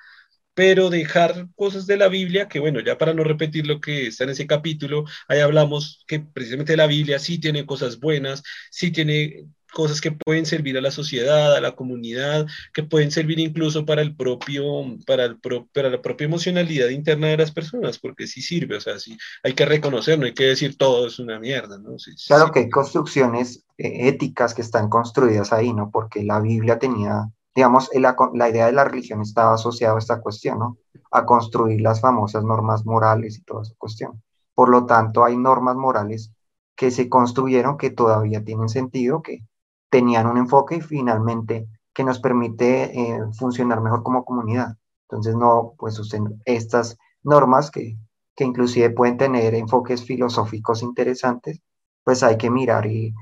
pero 0.54 0.90
dejar 0.90 1.48
cosas 1.56 1.86
de 1.86 1.96
la 1.96 2.08
Biblia, 2.08 2.48
que 2.48 2.60
bueno, 2.60 2.80
ya 2.80 2.96
para 2.98 3.14
no 3.14 3.24
repetir 3.24 3.66
lo 3.66 3.80
que 3.80 4.06
está 4.06 4.24
en 4.24 4.30
ese 4.30 4.46
capítulo, 4.46 5.04
ahí 5.28 5.40
hablamos 5.40 6.04
que 6.06 6.20
precisamente 6.20 6.76
la 6.76 6.86
Biblia 6.86 7.18
sí 7.18 7.38
tiene 7.38 7.66
cosas 7.66 7.98
buenas, 8.00 8.42
sí 8.70 8.90
tiene 8.90 9.46
cosas 9.74 10.00
que 10.00 10.12
pueden 10.12 10.46
servir 10.46 10.78
a 10.78 10.80
la 10.80 10.90
sociedad, 10.90 11.54
a 11.54 11.60
la 11.60 11.72
comunidad, 11.72 12.46
que 12.72 12.82
pueden 12.82 13.10
servir 13.10 13.38
incluso 13.40 13.84
para 13.84 14.00
el 14.00 14.16
propio, 14.16 14.64
para, 15.04 15.24
el 15.24 15.38
para 15.72 15.90
la 15.90 16.00
propia 16.00 16.24
emocionalidad 16.24 16.88
interna 16.88 17.26
de 17.26 17.36
las 17.36 17.50
personas, 17.50 17.98
porque 17.98 18.26
sí 18.26 18.40
sirve, 18.40 18.76
o 18.76 18.80
sea, 18.80 18.98
sí, 18.98 19.18
hay 19.42 19.52
que 19.52 19.66
reconocer, 19.66 20.18
no 20.18 20.24
hay 20.24 20.32
que 20.32 20.44
decir 20.44 20.78
todo 20.78 21.06
es 21.08 21.18
una 21.18 21.38
mierda, 21.38 21.76
¿no? 21.78 21.96
claro 22.26 22.50
que 22.52 22.60
hay 22.60 22.70
construcciones 22.70 23.64
eh, 23.76 24.08
éticas 24.08 24.54
que 24.54 24.62
están 24.62 24.88
construidas 24.88 25.52
ahí, 25.52 25.74
¿no? 25.74 25.90
Porque 25.90 26.22
la 26.22 26.40
Biblia 26.40 26.78
tenía, 26.78 27.28
digamos, 27.54 27.90
la, 27.94 28.48
idea 28.48 28.66
de 28.66 28.72
la 28.72 28.84
religión 28.84 29.20
estaba 29.20 29.54
asociada 29.54 29.94
a 29.96 29.98
esta 29.98 30.20
cuestión, 30.20 30.58
¿no? 30.58 30.78
A 31.10 31.24
construir 31.24 31.80
las 31.80 32.00
famosas 32.00 32.44
normas 32.44 32.84
morales 32.84 33.38
y 33.38 33.44
toda 33.44 33.62
esa 33.62 33.74
cuestión. 33.78 34.22
Por 34.54 34.68
lo 34.68 34.86
tanto, 34.86 35.24
hay 35.24 35.36
normas 35.36 35.76
morales 35.76 36.32
que 36.76 36.90
se 36.90 37.08
construyeron 37.08 37.76
que 37.78 37.90
todavía 37.90 38.44
tienen 38.44 38.68
sentido, 38.68 39.22
que 39.22 39.44
tenían 39.90 40.26
un 40.26 40.38
enfoque 40.38 40.76
y 40.76 40.80
finalmente 40.80 41.68
que 41.92 42.04
nos 42.04 42.18
permite 42.18 42.98
eh, 42.98 43.20
funcionar 43.38 43.80
mejor 43.80 44.02
como 44.02 44.24
comunidad. 44.24 44.76
Entonces, 45.08 45.36
no, 45.36 45.74
pues 45.78 46.00
estas 46.44 46.98
normas 47.22 47.70
que, 47.70 47.96
que 48.34 48.44
inclusive 48.44 48.90
pueden 48.90 49.16
tener 49.16 49.54
enfoques 49.54 50.04
filosóficos 50.04 50.82
interesantes, 50.82 51.60
pues 52.02 52.22
hay 52.22 52.36
que 52.36 52.50
mirar 52.50 52.86
y 52.86 53.14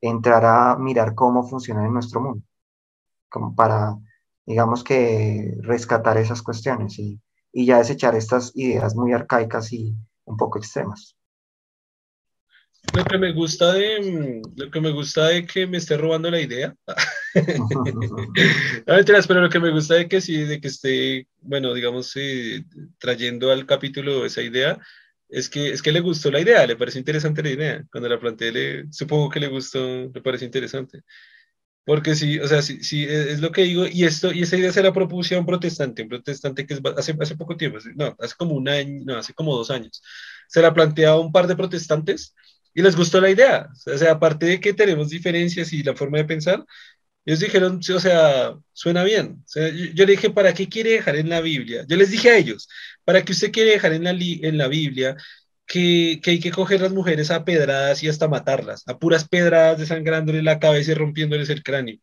entrar 0.00 0.44
a 0.44 0.76
mirar 0.76 1.14
cómo 1.14 1.42
funcionan 1.42 1.86
en 1.86 1.94
nuestro 1.94 2.20
mundo, 2.20 2.44
como 3.28 3.54
para, 3.54 3.96
digamos 4.46 4.84
que, 4.84 5.54
rescatar 5.62 6.18
esas 6.18 6.42
cuestiones 6.42 6.98
y, 6.98 7.20
y 7.52 7.66
ya 7.66 7.78
desechar 7.78 8.14
estas 8.14 8.52
ideas 8.54 8.94
muy 8.94 9.12
arcaicas 9.12 9.72
y 9.72 9.94
un 10.24 10.36
poco 10.36 10.58
extremas. 10.58 11.16
Lo 12.94 13.04
que 13.04 13.18
me 13.18 13.32
gusta 13.32 13.72
de 13.72 14.00
mm, 14.00 14.60
lo 14.60 14.70
que 14.70 14.80
me 14.80 14.90
gusta 14.90 15.28
de 15.28 15.46
que 15.46 15.66
me 15.66 15.78
esté 15.78 15.96
robando 15.96 16.30
la 16.30 16.40
idea. 16.40 16.74
no 18.86 18.94
mentiras, 18.94 19.26
pero 19.26 19.40
lo 19.40 19.50
que 19.50 19.60
me 19.60 19.70
gusta 19.70 19.94
de 19.94 20.08
que 20.08 20.20
sí, 20.20 20.44
de 20.44 20.60
que 20.60 20.68
esté, 20.68 21.28
bueno, 21.40 21.74
digamos, 21.74 22.12
eh, 22.16 22.64
trayendo 22.98 23.50
al 23.50 23.66
capítulo 23.66 24.24
esa 24.24 24.42
idea, 24.42 24.78
es 25.28 25.48
que, 25.50 25.70
es 25.70 25.82
que 25.82 25.92
le 25.92 26.00
gustó 26.00 26.30
la 26.30 26.40
idea, 26.40 26.66
le 26.66 26.76
pareció 26.76 26.98
interesante 26.98 27.42
la 27.42 27.50
idea. 27.50 27.84
Cuando 27.92 28.08
la 28.08 28.18
planteé, 28.18 28.52
le, 28.52 28.92
supongo 28.92 29.28
que 29.28 29.40
le 29.40 29.48
gustó, 29.48 30.10
le 30.12 30.22
pareció 30.22 30.46
interesante. 30.46 31.02
Porque 31.88 32.14
sí, 32.14 32.38
o 32.38 32.46
sea, 32.46 32.60
sí, 32.60 32.84
sí, 32.84 33.04
e, 33.04 33.32
es 33.32 33.40
lo 33.40 33.50
que 33.50 33.62
digo, 33.62 33.86
y 33.86 34.04
esto, 34.04 34.30
y 34.30 34.42
esa 34.42 34.58
idea 34.58 34.70
se 34.70 34.82
la 34.82 34.92
propuso 34.92 35.34
a 35.34 35.38
un 35.38 35.46
protestante, 35.46 36.02
un 36.02 36.10
protestante 36.10 36.66
que 36.66 36.74
es 36.74 36.80
hace, 36.98 37.16
hace 37.18 37.34
poco 37.34 37.56
tiempo, 37.56 37.78
no, 37.96 38.14
hace 38.20 38.34
como 38.36 38.54
un 38.54 38.68
año, 38.68 39.04
no, 39.06 39.16
hace 39.16 39.32
como 39.32 39.56
dos 39.56 39.70
años. 39.70 40.02
Se 40.48 40.60
la 40.60 40.74
plantea 40.74 41.10
a 41.12 41.18
un 41.18 41.32
par 41.32 41.46
de 41.46 41.56
protestantes 41.56 42.34
y 42.74 42.82
les 42.82 42.94
gustó 42.94 43.22
la 43.22 43.30
idea. 43.30 43.70
O 43.86 43.96
sea, 43.96 44.12
aparte 44.12 44.44
de 44.44 44.60
que 44.60 44.74
tenemos 44.74 45.08
diferencias 45.08 45.72
y 45.72 45.82
la 45.82 45.94
forma 45.96 46.18
de 46.18 46.26
pensar, 46.26 46.62
ellos 47.24 47.40
dijeron, 47.40 47.80
o 47.94 48.00
sea, 48.00 48.54
suena 48.74 49.02
bien. 49.04 49.42
yo, 49.94 50.04
le 50.06 50.12
dije, 50.12 50.28
¿para 50.30 50.52
qué 50.54 50.68
quiere 50.68 50.90
dejar 50.92 51.16
en 51.16 51.30
la 51.30 51.40
Biblia? 51.40 51.86
Yo 51.88 51.96
les 51.96 52.10
dije 52.10 52.30
a 52.30 52.36
ellos, 52.36 52.68
¿para 53.04 53.24
qué 53.24 53.32
usted 53.32 53.50
quiere 53.52 53.70
dejar 53.72 53.94
en 53.94 54.04
la, 54.04 54.10
en 54.10 54.58
la 54.58 54.68
Biblia 54.68 55.16
que, 55.68 56.20
hay 56.24 56.40
que 56.40 56.50
coger 56.50 56.80
las 56.80 56.92
mujeres 56.92 57.30
a 57.30 57.44
pedradas 57.44 58.02
y 58.02 58.08
hasta 58.08 58.26
matarlas, 58.26 58.82
a 58.88 58.98
puras 58.98 59.28
pedradas 59.28 59.78
desangrándole 59.78 60.42
la 60.42 60.58
cabeza 60.58 60.92
y 60.92 60.94
rompiéndoles 60.94 61.50
el 61.50 61.62
cráneo? 61.62 61.98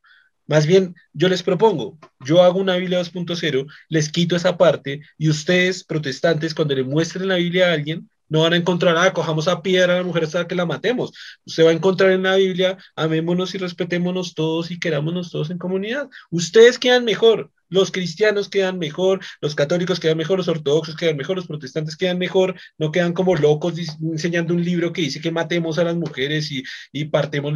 Más 0.47 0.67
bien, 0.67 0.95
yo 1.11 1.27
les 1.27 1.43
propongo, 1.43 1.97
yo 2.23 2.43
hago 2.43 2.59
una 2.59 2.77
Biblia 2.77 3.01
2.0, 3.01 3.65
les 3.89 4.09
quito 4.09 4.35
esa 4.35 4.57
parte 4.57 5.01
y 5.17 5.29
ustedes, 5.29 5.83
protestantes, 5.83 6.53
cuando 6.53 6.75
le 6.75 6.83
muestren 6.83 7.27
la 7.27 7.35
Biblia 7.35 7.69
a 7.69 7.73
alguien, 7.73 8.09
no 8.29 8.41
van 8.41 8.53
a 8.53 8.57
encontrar, 8.57 8.95
ah, 8.97 9.13
cojamos 9.13 9.47
a 9.47 9.61
piedra 9.61 9.93
a 9.93 9.97
la 9.97 10.03
mujer 10.03 10.23
hasta 10.23 10.47
que 10.47 10.55
la 10.55 10.65
matemos. 10.65 11.11
Usted 11.45 11.65
va 11.65 11.69
a 11.69 11.73
encontrar 11.73 12.11
en 12.11 12.23
la 12.23 12.35
Biblia, 12.35 12.77
amémonos 12.95 13.53
y 13.55 13.57
respetémonos 13.57 14.33
todos 14.33 14.71
y 14.71 14.79
querámonos 14.79 15.31
todos 15.31 15.49
en 15.51 15.57
comunidad. 15.57 16.09
Ustedes 16.29 16.79
quedan 16.79 17.05
mejor 17.05 17.51
los 17.69 17.91
cristianos 17.91 18.49
quedan 18.49 18.77
mejor, 18.77 19.21
los 19.41 19.55
católicos 19.55 19.99
quedan 19.99 20.17
mejor, 20.17 20.37
los 20.37 20.47
ortodoxos 20.47 20.95
quedan 20.95 21.17
mejor, 21.17 21.35
los 21.37 21.47
protestantes 21.47 21.95
quedan 21.95 22.17
mejor, 22.17 22.55
no 22.77 22.91
quedan 22.91 23.13
como 23.13 23.35
locos 23.35 23.75
enseñando 24.01 24.53
un 24.53 24.63
libro 24.63 24.93
que 24.93 25.01
dice 25.01 25.21
que 25.21 25.31
matemos 25.31 25.77
a 25.79 25.83
las 25.83 25.95
mujeres 25.95 26.51
y, 26.51 26.63
y 26.91 27.09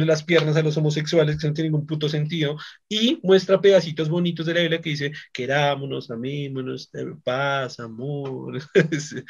las 0.04 0.24
piernas 0.24 0.56
a 0.56 0.62
los 0.62 0.76
homosexuales, 0.76 1.38
que 1.38 1.48
no 1.48 1.54
tiene 1.54 1.70
ningún 1.70 1.86
puto 1.86 2.08
sentido, 2.08 2.56
y 2.88 3.18
muestra 3.22 3.60
pedacitos 3.60 4.08
bonitos 4.08 4.46
de 4.46 4.54
la 4.54 4.60
Biblia 4.60 4.80
que 4.80 4.90
dice, 4.90 5.12
querámonos, 5.32 6.10
amémonos, 6.10 6.90
paz, 7.24 7.80
amor. 7.80 8.60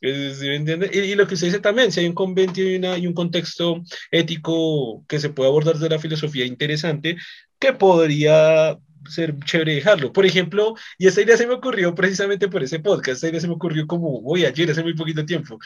¿Sí 0.00 0.46
me 0.46 0.56
entiende? 0.56 0.90
Y, 0.92 1.14
lo 1.14 1.26
que 1.26 1.34
usted 1.34 1.48
dice 1.48 1.60
también, 1.60 1.90
si 1.90 2.00
hay 2.00 2.06
un 2.06 2.14
convento 2.14 2.60
y, 2.60 2.76
una, 2.76 2.98
y 2.98 3.06
un 3.06 3.14
contexto 3.14 3.82
ético 4.10 5.04
que 5.08 5.18
se 5.18 5.30
puede 5.30 5.48
abordar 5.48 5.76
de 5.78 5.88
la 5.88 5.98
filosofía 5.98 6.44
interesante, 6.44 7.16
que 7.58 7.72
podría 7.72 8.78
ser 9.08 9.34
chévere 9.44 9.74
dejarlo. 9.76 10.12
Por 10.12 10.26
ejemplo, 10.26 10.74
y 10.98 11.06
esta 11.06 11.22
idea 11.22 11.36
se 11.36 11.46
me 11.46 11.54
ocurrió 11.54 11.94
precisamente 11.94 12.48
por 12.48 12.62
ese 12.62 12.80
podcast, 12.80 13.16
esta 13.16 13.28
idea 13.28 13.40
se 13.40 13.48
me 13.48 13.54
ocurrió 13.54 13.86
como 13.86 14.20
hoy, 14.24 14.44
ayer, 14.44 14.70
hace 14.70 14.82
muy 14.82 14.94
poquito 14.94 15.24
tiempo. 15.24 15.58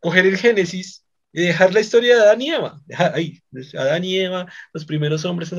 Coger 0.00 0.26
el 0.26 0.36
Génesis 0.36 1.04
y 1.32 1.42
dejar 1.42 1.72
la 1.72 1.80
historia 1.80 2.16
de 2.16 2.22
Adán 2.22 2.42
y 2.42 2.50
Eva. 2.50 2.80
Ahí, 3.14 3.40
Adán 3.78 4.04
y 4.04 4.18
Eva, 4.18 4.46
los 4.72 4.84
primeros 4.84 5.24
hombres, 5.24 5.50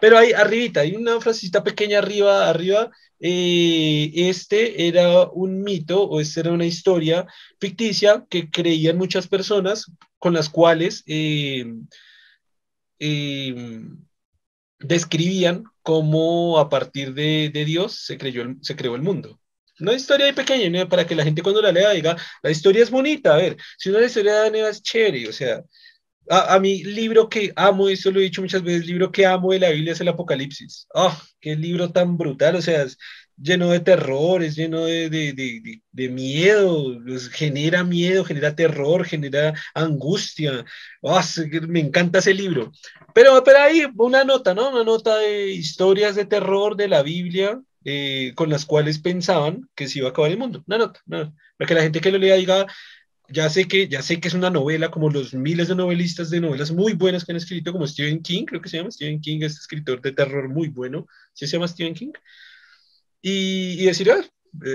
pero 0.00 0.18
ahí 0.18 0.32
arribita, 0.32 0.80
hay 0.80 0.96
una 0.96 1.20
frasecita 1.20 1.62
pequeña 1.62 1.98
arriba, 1.98 2.48
arriba, 2.48 2.90
eh, 3.20 4.10
este 4.14 4.88
era 4.88 5.28
un 5.30 5.62
mito 5.62 6.02
o 6.02 6.20
esta 6.20 6.40
era 6.40 6.52
una 6.52 6.66
historia 6.66 7.26
ficticia 7.60 8.26
que 8.28 8.50
creían 8.50 8.98
muchas 8.98 9.28
personas 9.28 9.90
con 10.18 10.34
las 10.34 10.48
cuales 10.50 11.04
eh, 11.06 11.64
eh, 12.98 13.82
describían 14.78 15.64
cómo 15.84 16.58
a 16.58 16.68
partir 16.68 17.14
de, 17.14 17.50
Dios 17.66 18.04
se, 18.06 18.18
creyó, 18.18 18.44
se 18.62 18.74
creó 18.74 18.96
el 18.96 19.02
mundo. 19.02 19.40
Una 19.80 19.92
historia 19.94 20.32
pequeña, 20.34 20.88
para 20.88 21.06
que 21.06 21.14
la 21.14 21.24
gente 21.24 21.42
cuando 21.42 21.62
la 21.62 21.72
lea 21.72 21.90
diga, 21.92 22.16
la 22.42 22.50
historia 22.50 22.82
es 22.82 22.90
bonita, 22.90 23.34
a 23.34 23.38
ver, 23.38 23.56
si 23.78 23.90
una 23.90 24.04
historia 24.04 24.42
de 24.42 24.68
es 24.68 24.82
chévere, 24.82 25.28
o 25.28 25.32
sea, 25.32 25.62
a, 26.30 26.58
mi 26.58 26.82
libro 26.84 27.28
que 27.28 27.52
amo, 27.56 27.88
eso 27.88 28.10
lo 28.10 28.20
he 28.20 28.24
dicho 28.24 28.40
muchas 28.40 28.62
veces, 28.62 28.82
el 28.82 28.86
libro 28.88 29.12
que 29.12 29.26
amo 29.26 29.52
de 29.52 29.60
la 29.60 29.70
Biblia 29.70 29.92
es 29.92 30.00
el 30.00 30.08
Apocalipsis. 30.08 30.86
¡Oh, 30.94 31.14
qué 31.40 31.54
libro 31.56 31.90
tan 31.92 32.16
brutal! 32.16 32.56
O 32.56 32.62
sea, 32.62 32.86
lleno 33.36 33.70
de 33.70 33.80
terror, 33.80 34.42
es 34.42 34.56
lleno 34.56 34.84
de, 34.84 35.10
de, 35.10 35.32
de, 35.32 35.82
de 35.90 36.08
miedo, 36.08 37.00
pues, 37.04 37.28
genera 37.28 37.84
miedo, 37.84 38.24
genera 38.24 38.54
terror, 38.54 39.04
genera 39.04 39.54
angustia. 39.74 40.64
Oh, 41.00 41.20
me 41.68 41.80
encanta 41.80 42.18
ese 42.18 42.34
libro. 42.34 42.72
Pero, 43.14 43.42
pero 43.44 43.58
ahí 43.58 43.84
una 43.96 44.24
nota, 44.24 44.54
¿no? 44.54 44.70
Una 44.70 44.84
nota 44.84 45.16
de 45.18 45.50
historias 45.50 46.16
de 46.16 46.26
terror 46.26 46.76
de 46.76 46.88
la 46.88 47.02
Biblia, 47.02 47.60
eh, 47.84 48.32
con 48.34 48.50
las 48.50 48.64
cuales 48.64 48.98
pensaban 48.98 49.68
que 49.74 49.88
se 49.88 49.98
iba 49.98 50.08
a 50.08 50.10
acabar 50.10 50.30
el 50.30 50.38
mundo. 50.38 50.64
Una 50.66 50.78
nota, 50.78 51.00
una 51.06 51.18
nota. 51.18 51.36
Para 51.58 51.68
que 51.68 51.74
la 51.74 51.82
gente 51.82 52.00
que 52.00 52.10
lo 52.10 52.18
lea 52.18 52.36
diga, 52.36 52.66
ya 53.28 53.48
sé 53.48 53.66
que, 53.66 53.88
ya 53.88 54.02
sé 54.02 54.20
que 54.20 54.28
es 54.28 54.34
una 54.34 54.50
novela 54.50 54.90
como 54.90 55.10
los 55.10 55.34
miles 55.34 55.68
de 55.68 55.74
novelistas 55.74 56.30
de 56.30 56.40
novelas 56.40 56.70
muy 56.72 56.92
buenas 56.92 57.24
que 57.24 57.32
han 57.32 57.36
escrito, 57.36 57.72
como 57.72 57.86
Stephen 57.86 58.22
King, 58.22 58.44
creo 58.44 58.60
que 58.60 58.68
se 58.68 58.76
llama 58.78 58.90
Stephen 58.90 59.20
King, 59.20 59.40
es 59.42 59.58
escritor 59.58 60.00
de 60.00 60.12
terror 60.12 60.48
muy 60.48 60.68
bueno, 60.68 61.06
¿sí 61.32 61.46
se 61.46 61.52
llama 61.52 61.68
Stephen 61.68 61.94
King? 61.94 62.12
Y, 63.26 63.86
decir, 63.86 64.10
ah, 64.10 64.22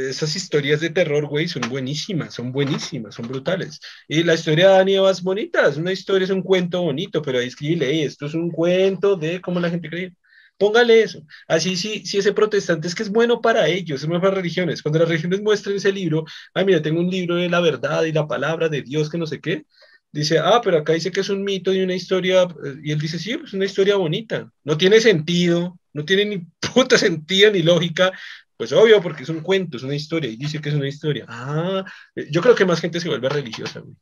esas 0.10 0.36
historias 0.36 0.82
de 0.82 0.90
terror, 0.90 1.28
güey, 1.28 1.48
son 1.48 1.62
buenísimas, 1.70 2.34
son 2.34 2.52
buenísimas, 2.52 3.14
son 3.14 3.28
brutales. 3.28 3.80
Y 4.08 4.24
la 4.24 4.34
historia 4.34 4.70
de 4.70 4.74
Dani 4.78 4.96
es 5.08 5.22
bonita, 5.22 5.68
es 5.68 5.78
una 5.78 5.92
historia, 5.92 6.26
es 6.26 6.32
un 6.32 6.42
cuento 6.42 6.82
bonito, 6.82 7.22
pero 7.22 7.38
ahí 7.38 7.48
escribe, 7.48 8.04
esto 8.04 8.26
es 8.26 8.34
un 8.34 8.50
cuento 8.50 9.16
de 9.16 9.40
cómo 9.40 9.60
la 9.60 9.70
gente 9.70 9.88
cree. 9.90 10.16
Póngale 10.58 11.04
eso. 11.04 11.22
Así, 11.48 11.78
si, 11.78 12.06
si 12.08 12.18
ese 12.18 12.34
protestante 12.34 12.88
es 12.88 12.96
que 12.96 13.04
es 13.04 13.10
bueno 13.12 13.40
para 13.40 13.68
ellos, 13.68 14.02
es 14.02 14.08
bueno 14.08 14.22
para 14.22 14.36
religiones. 14.36 14.82
Cuando 14.82 15.00
las 15.00 15.10
religiones 15.10 15.42
muestran 15.42 15.76
ese 15.76 15.92
libro, 15.92 16.26
ah, 16.56 16.64
mira, 16.64 16.82
tengo 16.82 17.00
un 17.02 17.10
libro 17.10 17.36
de 17.36 17.50
la 17.50 17.60
verdad 17.62 18.04
y 18.04 18.12
la 18.12 18.28
palabra 18.28 18.68
de 18.68 18.82
Dios, 18.82 19.10
que 19.12 19.20
no 19.20 19.28
sé 19.28 19.40
qué. 19.40 19.66
Dice, 20.12 20.40
ah, 20.40 20.60
pero 20.64 20.80
acá 20.80 20.94
dice 20.94 21.12
que 21.12 21.20
es 21.20 21.30
un 21.30 21.44
mito 21.44 21.74
y 21.74 21.82
una 21.82 21.94
historia. 21.94 22.48
Y 22.84 22.92
él 22.92 23.00
dice, 23.00 23.20
sí, 23.20 23.38
pues 23.38 23.54
una 23.54 23.66
historia 23.66 23.96
bonita. 23.96 24.52
No 24.64 24.78
tiene 24.78 25.00
sentido, 25.00 25.80
no 25.94 26.06
tiene 26.06 26.26
ni 26.26 26.38
puta 26.74 26.98
sentido 26.98 27.52
ni 27.52 27.62
lógica. 27.62 28.12
Pues 28.58 28.74
obvio, 28.74 29.02
porque 29.02 29.24
es 29.24 29.30
un 29.30 29.40
cuento, 29.40 29.78
es 29.78 29.84
una 29.84 29.96
historia. 29.96 30.30
Y 30.30 30.36
dice 30.36 30.60
que 30.60 30.70
es 30.70 30.76
una 30.76 30.88
historia. 30.88 31.26
Ah, 31.30 31.86
yo 32.30 32.42
creo 32.42 32.56
que 32.56 32.66
más 32.66 32.82
gente 32.82 33.00
se 33.00 33.08
vuelve 33.08 33.30
religiosa, 33.30 33.80
güey. 33.80 33.96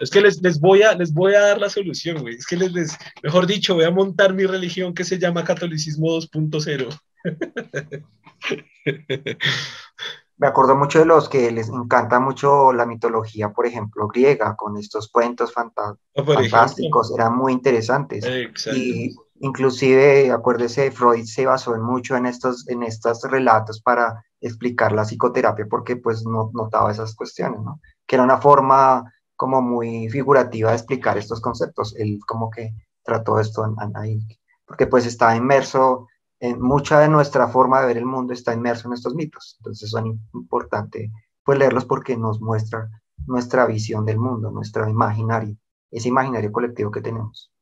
Es 0.00 0.10
que 0.10 0.22
les, 0.22 0.42
les, 0.42 0.58
voy 0.58 0.82
a, 0.82 0.94
les 0.94 1.12
voy 1.12 1.34
a 1.34 1.40
dar 1.40 1.60
la 1.60 1.68
solución, 1.68 2.22
güey. 2.22 2.34
Es 2.34 2.46
que 2.46 2.56
les, 2.56 2.72
les, 2.72 2.96
mejor 3.22 3.46
dicho, 3.46 3.74
voy 3.74 3.84
a 3.84 3.90
montar 3.90 4.32
mi 4.32 4.46
religión 4.46 4.94
que 4.94 5.04
se 5.04 5.18
llama 5.18 5.44
Catolicismo 5.44 6.08
2.0. 6.08 6.98
Me 10.40 10.46
acuerdo 10.46 10.74
mucho 10.74 11.00
de 11.00 11.04
los 11.04 11.28
que 11.28 11.50
les 11.50 11.68
encanta 11.68 12.18
mucho 12.18 12.72
la 12.72 12.86
mitología, 12.86 13.52
por 13.52 13.66
ejemplo, 13.66 14.08
griega, 14.08 14.56
con 14.56 14.78
estos 14.78 15.10
cuentos 15.10 15.52
fantásticos, 15.52 17.12
eran 17.14 17.36
muy 17.36 17.52
interesantes. 17.52 18.24
Exacto. 18.24 18.78
Y 18.78 19.14
inclusive, 19.40 20.32
acuérdese, 20.32 20.92
Freud 20.92 21.26
se 21.26 21.44
basó 21.44 21.74
en 21.74 21.82
mucho 21.82 22.16
en 22.16 22.24
estos, 22.24 22.66
en 22.70 22.82
estos 22.82 23.22
relatos 23.24 23.82
para 23.82 24.24
explicar 24.40 24.92
la 24.92 25.04
psicoterapia, 25.04 25.66
porque 25.68 25.96
pues 25.96 26.24
no, 26.24 26.50
notaba 26.54 26.90
esas 26.90 27.14
cuestiones, 27.14 27.60
¿no? 27.60 27.78
Que 28.06 28.16
era 28.16 28.24
una 28.24 28.38
forma 28.38 29.12
como 29.36 29.60
muy 29.60 30.08
figurativa 30.08 30.70
de 30.70 30.76
explicar 30.76 31.18
estos 31.18 31.42
conceptos. 31.42 31.94
Él 31.98 32.18
como 32.26 32.48
que 32.48 32.72
trató 33.02 33.38
esto 33.38 33.70
ahí, 33.94 34.26
porque 34.64 34.86
pues 34.86 35.04
está 35.04 35.36
inmerso, 35.36 36.08
en 36.40 36.60
mucha 36.60 36.98
de 37.00 37.08
nuestra 37.08 37.48
forma 37.48 37.80
de 37.80 37.86
ver 37.86 37.98
el 37.98 38.06
mundo 38.06 38.32
está 38.32 38.54
inmerso 38.54 38.88
en 38.88 38.94
estos 38.94 39.14
mitos. 39.14 39.56
Entonces 39.58 39.90
son 39.90 40.18
importante 40.34 41.12
pues 41.44 41.58
leerlos 41.58 41.84
porque 41.84 42.16
nos 42.16 42.40
muestra 42.40 42.88
nuestra 43.26 43.66
visión 43.66 44.04
del 44.06 44.18
mundo, 44.18 44.50
nuestro 44.50 44.88
imaginario, 44.88 45.56
ese 45.90 46.08
imaginario 46.08 46.50
colectivo 46.50 46.90
que 46.90 47.02
tenemos. 47.02 47.52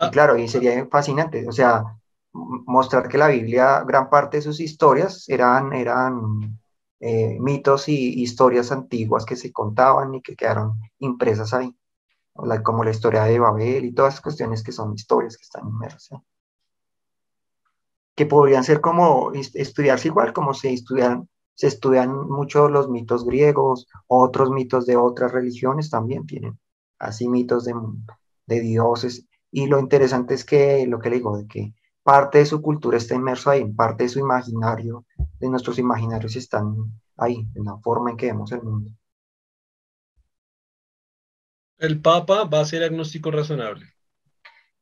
Y 0.00 0.04
ah. 0.04 0.10
claro, 0.10 0.38
y 0.38 0.46
sería 0.48 0.86
fascinante, 0.86 1.46
o 1.48 1.52
sea, 1.52 1.98
mostrar 2.32 3.08
que 3.08 3.18
la 3.18 3.28
Biblia, 3.28 3.82
gran 3.84 4.08
parte 4.08 4.36
de 4.36 4.42
sus 4.42 4.60
historias 4.60 5.28
eran, 5.28 5.72
eran 5.72 6.60
eh, 7.00 7.36
mitos 7.40 7.88
y 7.88 8.22
historias 8.22 8.70
antiguas 8.70 9.24
que 9.24 9.34
se 9.34 9.52
contaban 9.52 10.14
y 10.14 10.22
que 10.22 10.36
quedaron 10.36 10.74
impresas 10.98 11.52
ahí, 11.52 11.76
como 12.62 12.84
la 12.84 12.90
historia 12.90 13.24
de 13.24 13.40
Babel 13.40 13.84
y 13.84 13.92
todas 13.92 14.14
esas 14.14 14.22
cuestiones 14.22 14.62
que 14.62 14.72
son 14.72 14.94
historias 14.94 15.36
que 15.36 15.42
están 15.42 15.66
inmersas. 15.66 16.20
Que 18.18 18.26
podrían 18.26 18.64
ser 18.64 18.80
como 18.80 19.30
estudiarse 19.32 20.08
igual, 20.08 20.32
como 20.32 20.52
se 20.52 20.72
estudian, 20.72 21.28
se 21.54 21.68
estudian 21.68 22.10
mucho 22.28 22.68
los 22.68 22.88
mitos 22.88 23.24
griegos, 23.24 23.86
otros 24.08 24.50
mitos 24.50 24.86
de 24.86 24.96
otras 24.96 25.30
religiones 25.30 25.88
también 25.88 26.26
tienen 26.26 26.58
así 26.98 27.28
mitos 27.28 27.64
de, 27.64 27.74
de 28.46 28.60
dioses. 28.60 29.24
Y 29.52 29.68
lo 29.68 29.78
interesante 29.78 30.34
es 30.34 30.44
que, 30.44 30.84
lo 30.88 30.98
que 30.98 31.10
le 31.10 31.16
digo, 31.18 31.38
de 31.38 31.46
que 31.46 31.74
parte 32.02 32.38
de 32.38 32.46
su 32.46 32.60
cultura 32.60 32.96
está 32.96 33.14
inmerso 33.14 33.50
ahí, 33.50 33.64
parte 33.72 34.02
de 34.02 34.08
su 34.08 34.18
imaginario, 34.18 35.04
de 35.38 35.48
nuestros 35.48 35.78
imaginarios 35.78 36.34
están 36.34 36.74
ahí, 37.18 37.46
en 37.54 37.64
la 37.64 37.76
forma 37.78 38.10
en 38.10 38.16
que 38.16 38.26
vemos 38.26 38.50
el 38.50 38.64
mundo. 38.64 38.90
El 41.78 42.02
Papa 42.02 42.42
va 42.42 42.62
a 42.62 42.64
ser 42.64 42.82
agnóstico 42.82 43.30
razonable. 43.30 43.86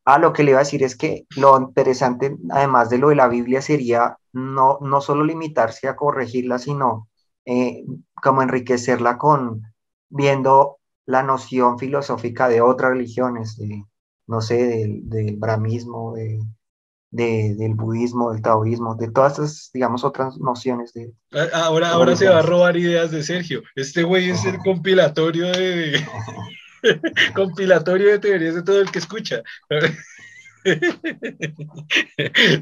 Ah, 0.08 0.18
lo 0.18 0.32
que 0.32 0.44
le 0.44 0.52
iba 0.52 0.60
a 0.60 0.62
decir 0.62 0.84
es 0.84 0.96
que 0.96 1.26
lo 1.36 1.58
interesante, 1.58 2.36
además 2.50 2.90
de 2.90 2.98
lo 2.98 3.08
de 3.08 3.16
la 3.16 3.26
Biblia, 3.26 3.60
sería 3.60 4.18
no, 4.32 4.78
no 4.80 5.00
solo 5.00 5.24
limitarse 5.24 5.88
a 5.88 5.96
corregirla, 5.96 6.60
sino 6.60 7.08
eh, 7.44 7.84
como 8.22 8.40
enriquecerla 8.40 9.18
con 9.18 9.62
viendo 10.08 10.78
la 11.06 11.24
noción 11.24 11.80
filosófica 11.80 12.48
de 12.48 12.60
otras 12.60 12.92
religiones, 12.92 13.56
de, 13.56 13.84
no 14.28 14.40
sé, 14.40 14.64
del, 14.64 15.08
del 15.08 15.36
brahmismo, 15.36 16.14
de, 16.14 16.38
del 17.10 17.74
budismo, 17.74 18.32
del 18.32 18.42
taoísmo, 18.42 18.94
de 18.94 19.10
todas 19.10 19.32
estas, 19.32 19.70
digamos, 19.74 20.04
otras 20.04 20.38
nociones 20.38 20.92
de... 20.92 21.12
Ahora, 21.52 21.90
ahora 21.90 22.14
se 22.14 22.28
va 22.28 22.38
a 22.38 22.42
robar 22.42 22.76
ideas 22.76 23.10
de 23.10 23.24
Sergio. 23.24 23.62
Este 23.74 24.04
güey 24.04 24.30
es 24.30 24.44
el 24.44 24.58
compilatorio 24.58 25.46
de... 25.46 25.98
compilatorio 27.34 28.10
de 28.10 28.18
teorías 28.18 28.54
de 28.54 28.62
todo 28.62 28.80
el 28.80 28.90
que 28.90 28.98
escucha. 28.98 29.42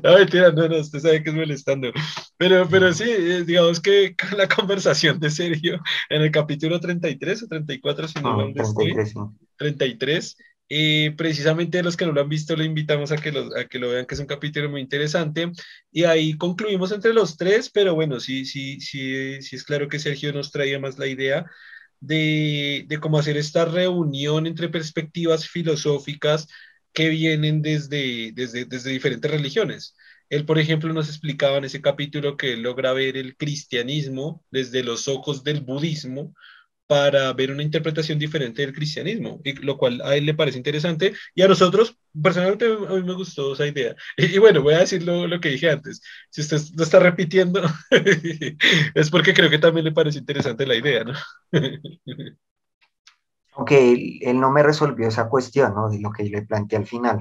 no, 0.02 0.18
mentira, 0.18 0.52
no, 0.52 0.68
no, 0.68 0.76
usted 0.76 0.98
sabe 0.98 1.22
que 1.22 1.30
es 1.30 1.36
molestando. 1.36 1.92
Pero, 2.36 2.68
pero 2.68 2.92
sí, 2.92 3.04
eh, 3.08 3.44
digamos 3.46 3.80
que 3.80 4.14
con 4.16 4.36
la 4.36 4.48
conversación 4.48 5.18
de 5.20 5.30
Sergio 5.30 5.80
en 6.10 6.22
el 6.22 6.30
capítulo 6.30 6.80
33 6.80 7.44
o 7.44 7.46
34, 7.48 8.08
si 8.08 8.20
no, 8.20 8.36
no 8.36 8.52
33, 8.52 9.14
33 9.56 10.36
y 10.68 11.10
precisamente 11.10 11.82
los 11.82 11.96
que 11.96 12.06
no 12.06 12.12
lo 12.12 12.22
han 12.22 12.28
visto, 12.28 12.56
le 12.56 12.64
invitamos 12.64 13.12
a 13.12 13.16
que, 13.16 13.32
lo, 13.32 13.54
a 13.56 13.64
que 13.66 13.78
lo 13.78 13.90
vean, 13.90 14.06
que 14.06 14.14
es 14.14 14.20
un 14.20 14.26
capítulo 14.26 14.70
muy 14.70 14.80
interesante. 14.80 15.50
Y 15.92 16.04
ahí 16.04 16.36
concluimos 16.36 16.90
entre 16.90 17.12
los 17.12 17.36
tres, 17.36 17.70
pero 17.70 17.94
bueno, 17.94 18.18
sí, 18.18 18.44
sí, 18.46 18.80
sí, 18.80 19.42
sí 19.42 19.56
es 19.56 19.64
claro 19.64 19.88
que 19.88 19.98
Sergio 19.98 20.32
nos 20.32 20.50
traía 20.50 20.78
más 20.78 20.98
la 20.98 21.06
idea 21.06 21.44
de, 22.06 22.84
de 22.88 22.98
cómo 22.98 23.18
hacer 23.18 23.36
esta 23.36 23.64
reunión 23.64 24.46
entre 24.46 24.68
perspectivas 24.68 25.48
filosóficas 25.48 26.48
que 26.92 27.08
vienen 27.08 27.62
desde, 27.62 28.32
desde, 28.32 28.64
desde 28.64 28.90
diferentes 28.90 29.30
religiones. 29.30 29.96
Él, 30.30 30.46
por 30.46 30.58
ejemplo, 30.58 30.92
nos 30.92 31.08
explicaba 31.08 31.58
en 31.58 31.64
ese 31.64 31.82
capítulo 31.82 32.36
que 32.36 32.54
él 32.54 32.62
logra 32.62 32.92
ver 32.92 33.16
el 33.16 33.36
cristianismo 33.36 34.44
desde 34.50 34.82
los 34.82 35.08
ojos 35.08 35.44
del 35.44 35.60
budismo, 35.60 36.34
para 36.86 37.32
ver 37.32 37.50
una 37.50 37.62
interpretación 37.62 38.18
diferente 38.18 38.62
del 38.62 38.74
cristianismo, 38.74 39.40
y 39.44 39.54
lo 39.54 39.78
cual 39.78 40.02
a 40.02 40.16
él 40.16 40.26
le 40.26 40.34
parece 40.34 40.58
interesante 40.58 41.14
y 41.34 41.42
a 41.42 41.48
nosotros, 41.48 41.98
personalmente, 42.22 42.66
a 42.66 42.92
mí 42.94 43.02
me 43.02 43.14
gustó 43.14 43.54
esa 43.54 43.66
idea. 43.66 43.94
Y, 44.16 44.38
bueno, 44.38 44.62
voy 44.62 44.74
a 44.74 44.80
decir 44.80 45.02
lo, 45.02 45.26
lo, 45.26 45.40
que 45.40 45.50
dije 45.50 45.70
antes. 45.70 46.02
Si 46.30 46.40
usted 46.42 46.60
lo 46.76 46.84
está 46.84 46.98
repitiendo, 46.98 47.62
es 48.94 49.10
porque 49.10 49.34
creo 49.34 49.50
que 49.50 49.58
también 49.58 49.84
le 49.84 49.92
parece 49.92 50.18
interesante 50.18 50.66
la 50.66 50.76
idea, 50.76 51.04
¿no? 51.04 51.14
Aunque 53.56 53.92
él, 53.92 54.18
él, 54.22 54.40
no 54.40 54.50
me 54.50 54.62
resolvió 54.62 55.08
esa 55.08 55.28
cuestión, 55.28 55.74
¿no? 55.74 55.88
De 55.88 56.00
lo 56.00 56.10
que 56.10 56.24
le 56.24 56.42
planteé 56.42 56.78
al 56.78 56.86
final. 56.86 57.20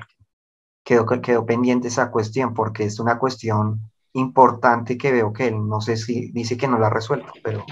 Quedó, 0.83 1.05
quedó 1.21 1.45
pendiente 1.45 1.87
esa 1.87 2.11
cuestión 2.11 2.53
porque 2.53 2.83
es 2.85 2.99
una 2.99 3.19
cuestión 3.19 3.79
importante 4.13 4.97
que 4.97 5.11
veo 5.11 5.31
que 5.31 5.47
él, 5.47 5.67
no 5.67 5.79
sé 5.79 5.95
si 5.95 6.31
dice 6.31 6.57
que 6.57 6.67
no 6.67 6.79
la 6.79 6.87
ha 6.87 6.89
resuelto, 6.89 7.31
pero 7.43 7.65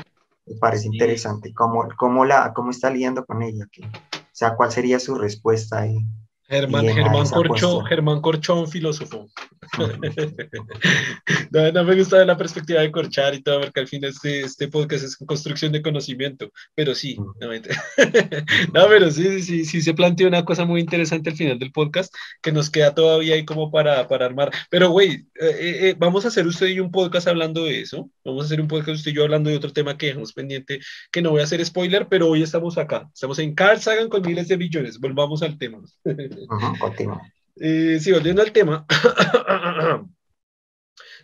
me 0.52 0.60
parece 0.60 0.88
interesante 0.88 1.54
cómo, 1.54 1.88
cómo, 1.98 2.26
la, 2.26 2.54
cómo 2.54 2.72
está 2.72 2.90
lidiando 2.90 3.26
con 3.26 3.42
ella, 3.42 3.66
que, 3.72 3.84
o 3.84 4.34
sea, 4.34 4.56
cuál 4.56 4.72
sería 4.72 5.00
su 5.00 5.16
respuesta 5.16 5.80
ahí. 5.80 5.98
Germán, 6.44 6.86
Germán, 6.86 7.30
Corchón, 7.30 7.86
Germán 7.86 8.22
Corchón, 8.22 8.68
filósofo. 8.68 9.28
no, 11.52 11.72
no, 11.72 11.84
me 11.84 11.96
gusta 11.96 12.26
la 12.26 12.38
perspectiva 12.38 12.82
de 12.82 12.92
corchar 12.92 13.36
y 13.36 13.44
todo, 13.44 13.62
porque 13.62 13.82
al 13.82 13.88
fin 13.88 14.04
este, 14.04 14.42
este 14.42 14.68
podcast 14.68 15.04
es 15.04 15.16
construcción 15.18 15.72
de 15.72 15.82
conocimiento, 15.82 16.52
pero 16.74 16.96
sí, 16.96 17.16
mm. 17.20 17.24
no, 17.40 17.50
no, 18.74 18.88
pero 18.88 19.12
sí, 19.12 19.42
sí, 19.42 19.66
sí 19.66 19.82
se 19.82 19.94
planteó 19.94 20.28
una 20.28 20.44
cosa 20.46 20.66
muy 20.66 20.82
interesante 20.82 21.30
al 21.30 21.36
final 21.36 21.60
del 21.60 21.72
podcast 21.72 22.14
que 22.42 22.52
nos 22.52 22.70
queda 22.70 22.96
todavía 22.96 23.36
ahí 23.36 23.46
como 23.46 23.72
para, 23.72 24.08
para 24.08 24.26
armar. 24.26 24.52
Pero, 24.70 24.90
güey, 24.90 25.12
eh, 25.12 25.26
eh, 25.40 25.90
eh, 25.90 25.96
vamos 25.98 26.26
a 26.26 26.30
hacer 26.30 26.48
usted 26.48 26.68
y 26.68 26.80
un 26.80 26.92
podcast 26.92 27.28
hablando 27.28 27.66
de 27.66 27.82
eso, 27.82 28.10
vamos 28.26 28.44
a 28.44 28.46
hacer 28.48 28.62
un 28.62 28.68
podcast 28.68 28.98
usted 28.98 29.12
y 29.12 29.16
yo 29.16 29.24
hablando 29.24 29.50
de 29.50 29.58
otro 29.58 29.72
tema 29.72 29.98
que 29.98 30.08
dejamos 30.08 30.34
pendiente, 30.34 30.80
que 31.12 31.22
no 31.22 31.32
voy 31.32 31.42
a 31.42 31.44
hacer 31.44 31.64
spoiler, 31.64 32.08
pero 32.08 32.28
hoy 32.30 32.42
estamos 32.42 32.78
acá, 32.78 33.10
estamos 33.14 33.40
en 33.40 33.54
Carl 33.54 33.80
Sagan 33.80 34.10
con 34.10 34.22
miles 34.24 34.48
de 34.48 34.58
billones, 34.58 35.00
volvamos 35.00 35.44
al 35.44 35.58
tema. 35.58 35.82
Eh, 37.56 38.00
sí, 38.00 38.12
volviendo 38.12 38.42
al 38.42 38.52
tema. 38.52 38.86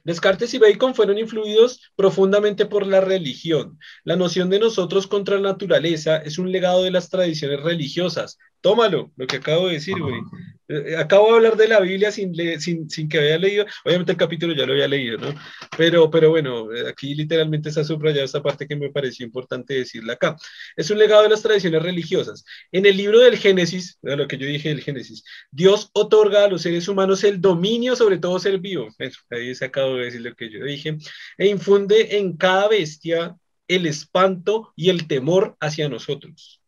Descartes 0.03 0.53
y 0.53 0.57
Bacon 0.57 0.95
fueron 0.95 1.17
influidos 1.17 1.91
profundamente 1.95 2.65
por 2.65 2.87
la 2.87 3.01
religión. 3.01 3.77
La 4.05 4.15
noción 4.15 4.49
de 4.49 4.59
nosotros 4.59 5.05
contra 5.05 5.35
la 5.35 5.49
naturaleza 5.49 6.17
es 6.17 6.37
un 6.37 6.51
legado 6.51 6.83
de 6.83 6.91
las 6.91 7.09
tradiciones 7.09 7.61
religiosas. 7.61 8.37
Tómalo, 8.61 9.11
lo 9.17 9.27
que 9.27 9.37
acabo 9.37 9.67
de 9.67 9.73
decir, 9.73 9.99
güey. 9.99 10.21
Eh, 10.69 10.95
acabo 10.97 11.29
de 11.29 11.35
hablar 11.37 11.55
de 11.55 11.67
la 11.67 11.79
Biblia 11.79 12.11
sin, 12.11 12.33
sin, 12.59 12.89
sin, 12.89 13.07
que 13.07 13.19
haya 13.19 13.37
leído, 13.37 13.65
obviamente 13.85 14.11
el 14.11 14.17
capítulo 14.17 14.53
ya 14.53 14.65
lo 14.65 14.73
había 14.73 14.87
leído, 14.87 15.17
¿no? 15.17 15.33
Pero, 15.77 16.09
pero 16.11 16.29
bueno, 16.29 16.73
eh, 16.73 16.89
aquí 16.89 17.15
literalmente 17.15 17.69
está 17.69 17.83
subrayada 17.83 18.25
esta 18.25 18.43
parte 18.43 18.67
que 18.67 18.75
me 18.75 18.91
pareció 18.91 19.25
importante 19.25 19.75
decirla 19.75 20.13
acá. 20.13 20.35
Es 20.75 20.89
un 20.91 20.99
legado 20.99 21.23
de 21.23 21.29
las 21.29 21.41
tradiciones 21.41 21.81
religiosas. 21.81 22.43
En 22.71 22.85
el 22.85 22.97
libro 22.97 23.19
del 23.19 23.37
Génesis, 23.37 23.97
lo 24.01 24.27
que 24.27 24.37
yo 24.37 24.45
dije 24.47 24.69
del 24.69 24.81
Génesis, 24.81 25.23
Dios 25.51 25.89
otorga 25.93 26.43
a 26.45 26.47
los 26.47 26.61
seres 26.63 26.87
humanos 26.87 27.23
el 27.23 27.39
dominio 27.39 27.95
sobre 27.95 28.17
todo 28.17 28.39
ser 28.39 28.59
vivo. 28.59 28.89
Eso, 28.99 29.21
ahí 29.31 29.55
se 29.55 29.65
acabo 29.65 29.95
de 29.95 30.05
decir 30.05 30.21
lo 30.21 30.35
que 30.35 30.49
yo 30.49 30.63
dije. 30.65 30.97
E 31.37 31.47
infunde 31.47 32.17
en 32.17 32.35
cada 32.35 32.67
bestia 32.67 33.37
el 33.67 33.85
espanto 33.85 34.73
y 34.75 34.89
el 34.89 35.07
temor 35.07 35.55
hacia 35.59 35.89
nosotros 35.89 36.61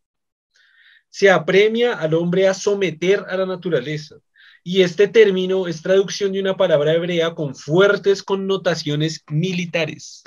se 1.20 1.30
apremia 1.30 1.95
al 1.95 2.13
hombre 2.13 2.47
a 2.47 2.53
someter 2.53 3.26
a 3.28 3.36
la 3.36 3.45
naturaleza. 3.45 4.15
Y 4.63 4.84
este 4.84 5.09
término 5.09 5.67
es 5.67 5.82
traducción 5.82 6.32
de 6.32 6.39
una 6.39 6.55
palabra 6.55 6.93
hebrea 6.93 7.36
con 7.36 7.55
fuertes 7.55 8.24
connotaciones 8.24 9.26
militares. 9.30 10.24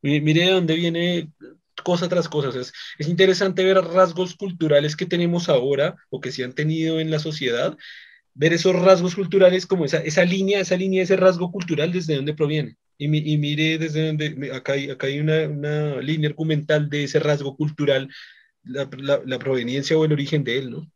Mire 0.00 0.46
de 0.46 0.50
dónde 0.52 0.74
viene 0.74 1.28
cosa 1.84 2.08
tras 2.08 2.30
cosa. 2.30 2.48
Es, 2.58 2.72
es, 2.98 3.08
interesante 3.08 3.62
ver 3.62 3.76
rasgos 3.76 4.34
culturales 4.34 4.96
que 4.96 5.04
tenemos 5.04 5.50
ahora 5.50 5.96
o 6.08 6.18
que 6.18 6.32
se 6.32 6.44
han 6.44 6.54
tenido 6.54 6.98
en 6.98 7.10
la 7.10 7.18
sociedad, 7.18 7.76
ver 8.32 8.54
esos 8.54 8.74
rasgos 8.74 9.16
culturales 9.16 9.66
como 9.66 9.84
esa, 9.84 9.98
esa 9.98 10.24
línea, 10.24 10.60
esa 10.60 10.78
línea, 10.78 11.02
ese 11.02 11.16
rasgo 11.16 11.52
cultural 11.52 11.92
desde 11.92 12.16
dónde 12.16 12.32
proviene. 12.32 12.78
Y, 12.96 13.04
y 13.34 13.36
mire 13.36 13.76
desde 13.76 14.06
dónde, 14.06 14.50
acá 14.54 14.72
hay, 14.72 14.88
acá 14.88 15.08
hay 15.08 15.20
una, 15.20 15.46
una, 15.46 16.00
línea 16.00 16.30
argumental 16.30 16.88
de 16.88 17.04
ese 17.04 17.18
rasgo 17.18 17.54
cultural 17.54 18.08
la, 18.66 19.38
proveniencia 19.38 19.96
o 19.96 20.04
el 20.04 20.12
origen 20.12 20.44
de 20.44 20.58
él, 20.58 20.70
¿no? 20.70 20.90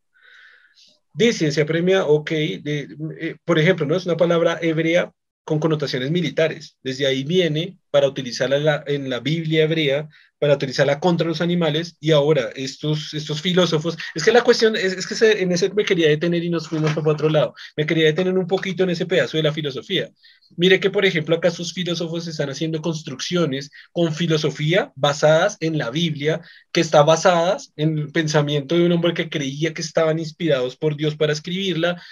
Dice, 1.12 1.50
se 1.50 1.62
apremia, 1.62 2.04
ok, 2.06 2.30
eh, 2.32 3.36
por 3.44 3.58
ejemplo, 3.58 3.86
¿no? 3.86 3.96
Es 3.96 4.06
una 4.06 4.16
palabra 4.16 4.58
hebrea 4.62 5.12
con 5.44 5.58
connotaciones 5.58 6.10
militares. 6.10 6.76
Desde 6.82 7.06
ahí 7.06 7.24
viene 7.24 7.78
para 7.90 8.08
utilizarla 8.08 8.84
en 8.86 9.10
la 9.10 9.20
Biblia 9.20 9.64
hebrea 9.64 10.08
para 10.40 10.54
utilizarla 10.54 10.98
contra 10.98 11.28
los 11.28 11.42
animales 11.42 11.96
y 12.00 12.10
ahora 12.12 12.48
estos, 12.56 13.12
estos 13.12 13.42
filósofos, 13.42 13.96
es 14.14 14.24
que 14.24 14.32
la 14.32 14.42
cuestión 14.42 14.74
es, 14.74 15.06
que 15.06 15.42
en 15.42 15.52
ese 15.52 15.70
me 15.70 15.84
quería 15.84 16.08
detener 16.08 16.42
y 16.42 16.48
nos 16.48 16.66
fuimos 16.66 16.94
para 16.94 17.12
otro 17.12 17.28
lado, 17.28 17.54
me 17.76 17.84
quería 17.84 18.06
detener 18.06 18.36
un 18.36 18.46
poquito 18.46 18.82
en 18.82 18.90
ese 18.90 19.04
pedazo 19.04 19.36
de 19.36 19.42
la 19.42 19.52
filosofía. 19.52 20.10
Mire 20.56 20.80
que, 20.80 20.90
por 20.90 21.04
ejemplo, 21.04 21.36
acá 21.36 21.50
sus 21.50 21.74
filósofos 21.74 22.26
están 22.26 22.48
haciendo 22.48 22.80
construcciones 22.80 23.70
con 23.92 24.14
filosofía 24.14 24.92
basadas 24.96 25.58
en 25.60 25.76
la 25.76 25.90
Biblia, 25.90 26.40
que 26.72 26.80
está 26.80 27.02
basadas 27.02 27.72
en 27.76 27.98
el 27.98 28.10
pensamiento 28.10 28.76
de 28.76 28.86
un 28.86 28.92
hombre 28.92 29.12
que 29.12 29.28
creía 29.28 29.74
que 29.74 29.82
estaban 29.82 30.18
inspirados 30.18 30.74
por 30.74 30.96
Dios 30.96 31.16
para 31.16 31.34
escribirla, 31.34 32.02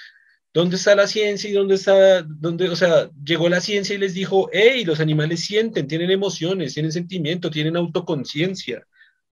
¿Dónde 0.53 0.77
está 0.77 0.95
la 0.95 1.07
ciencia 1.07 1.49
y 1.51 1.53
dónde 1.53 1.75
está, 1.75 2.23
dónde, 2.23 2.69
o 2.69 2.77
sea, 2.77 3.11
llegó 3.25 3.49
la 3.49 3.61
ciencia 3.61 3.95
y 3.95 3.99
les 3.99 4.15
dijo, 4.15 4.49
hey, 4.53 4.85
los 4.85 4.99
animales 4.99 5.45
sienten, 5.45 5.87
tienen 5.87 6.11
emociones, 6.11 6.75
tienen 6.75 6.91
sentimiento, 6.93 7.51
tienen 7.51 7.77
autoconciencia. 7.77 8.87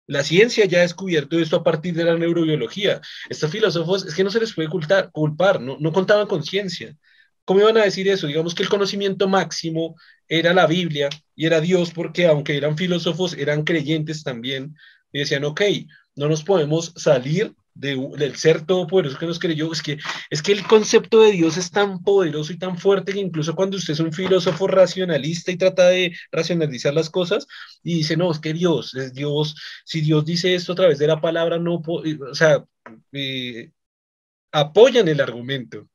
La 0.08 0.24
ciencia 0.24 0.66
ya 0.66 0.80
ha 0.80 0.82
descubierto 0.82 1.40
esto 1.40 1.58
a 1.58 1.64
partir 1.64 1.94
de 1.94 2.04
la 2.04 2.18
neurobiología. 2.18 3.02
Estos 3.30 3.52
filósofos 3.52 4.06
es 4.06 4.16
que 4.16 4.24
no 4.24 4.32
se 4.32 4.40
les 4.40 4.54
puede 4.54 4.70
culpar, 5.12 5.62
no, 5.62 5.78
no 5.80 5.92
contaban 5.92 6.28
con 6.28 6.44
ciencia. 6.44 6.96
¿Cómo 7.46 7.62
iban 7.62 7.78
a 7.78 7.84
decir 7.84 8.08
eso? 8.08 8.28
Digamos 8.28 8.54
que 8.54 8.64
el 8.64 8.70
conocimiento 8.70 9.28
máximo 9.28 9.96
era 10.28 10.54
la 10.54 10.68
Biblia 10.68 11.10
y 11.36 11.48
era 11.48 11.60
Dios 11.60 11.92
porque 11.92 12.28
aunque 12.28 12.56
eran 12.56 12.78
filósofos, 12.78 13.34
eran 13.34 13.64
creyentes 13.64 14.24
también. 14.24 14.76
Y 15.12 15.20
decían, 15.20 15.44
ok, 15.46 15.62
no 16.16 16.28
nos 16.28 16.44
podemos 16.44 16.94
salir 16.96 17.54
del 17.80 18.36
ser 18.36 18.66
todopoderoso 18.66 19.18
que 19.18 19.26
nos 19.26 19.40
creyó, 19.40 19.72
es 19.72 19.82
que, 19.82 19.98
es 20.30 20.42
que 20.42 20.52
el 20.52 20.64
concepto 20.64 21.22
de 21.22 21.32
Dios 21.32 21.58
es 21.58 21.72
tan 21.72 22.04
poderoso 22.04 22.52
y 22.52 22.58
tan 22.58 22.78
fuerte 22.78 23.14
que 23.14 23.20
incluso 23.20 23.56
cuando 23.56 23.78
usted 23.78 23.94
es 23.94 24.00
un 24.00 24.12
filósofo 24.12 24.68
racionalista 24.68 25.52
y 25.52 25.58
trata 25.58 25.88
de 25.88 26.16
racionalizar 26.32 26.94
las 26.94 27.10
cosas 27.10 27.48
y 27.84 27.96
dice, 27.96 28.18
no, 28.18 28.32
es 28.32 28.40
que 28.40 28.54
Dios, 28.54 28.96
es 28.96 29.14
Dios, 29.14 29.56
si 29.86 30.02
Dios 30.02 30.26
dice 30.26 30.56
esto 30.56 30.74
a 30.74 30.76
través 30.76 31.00
de 31.00 31.08
la 31.08 31.22
palabra, 31.22 31.58
no, 31.58 31.82
o 31.86 32.36
sea, 32.36 32.66
eh, 33.14 33.72
apoyan 34.52 35.08
el 35.08 35.22
argumento. 35.22 35.88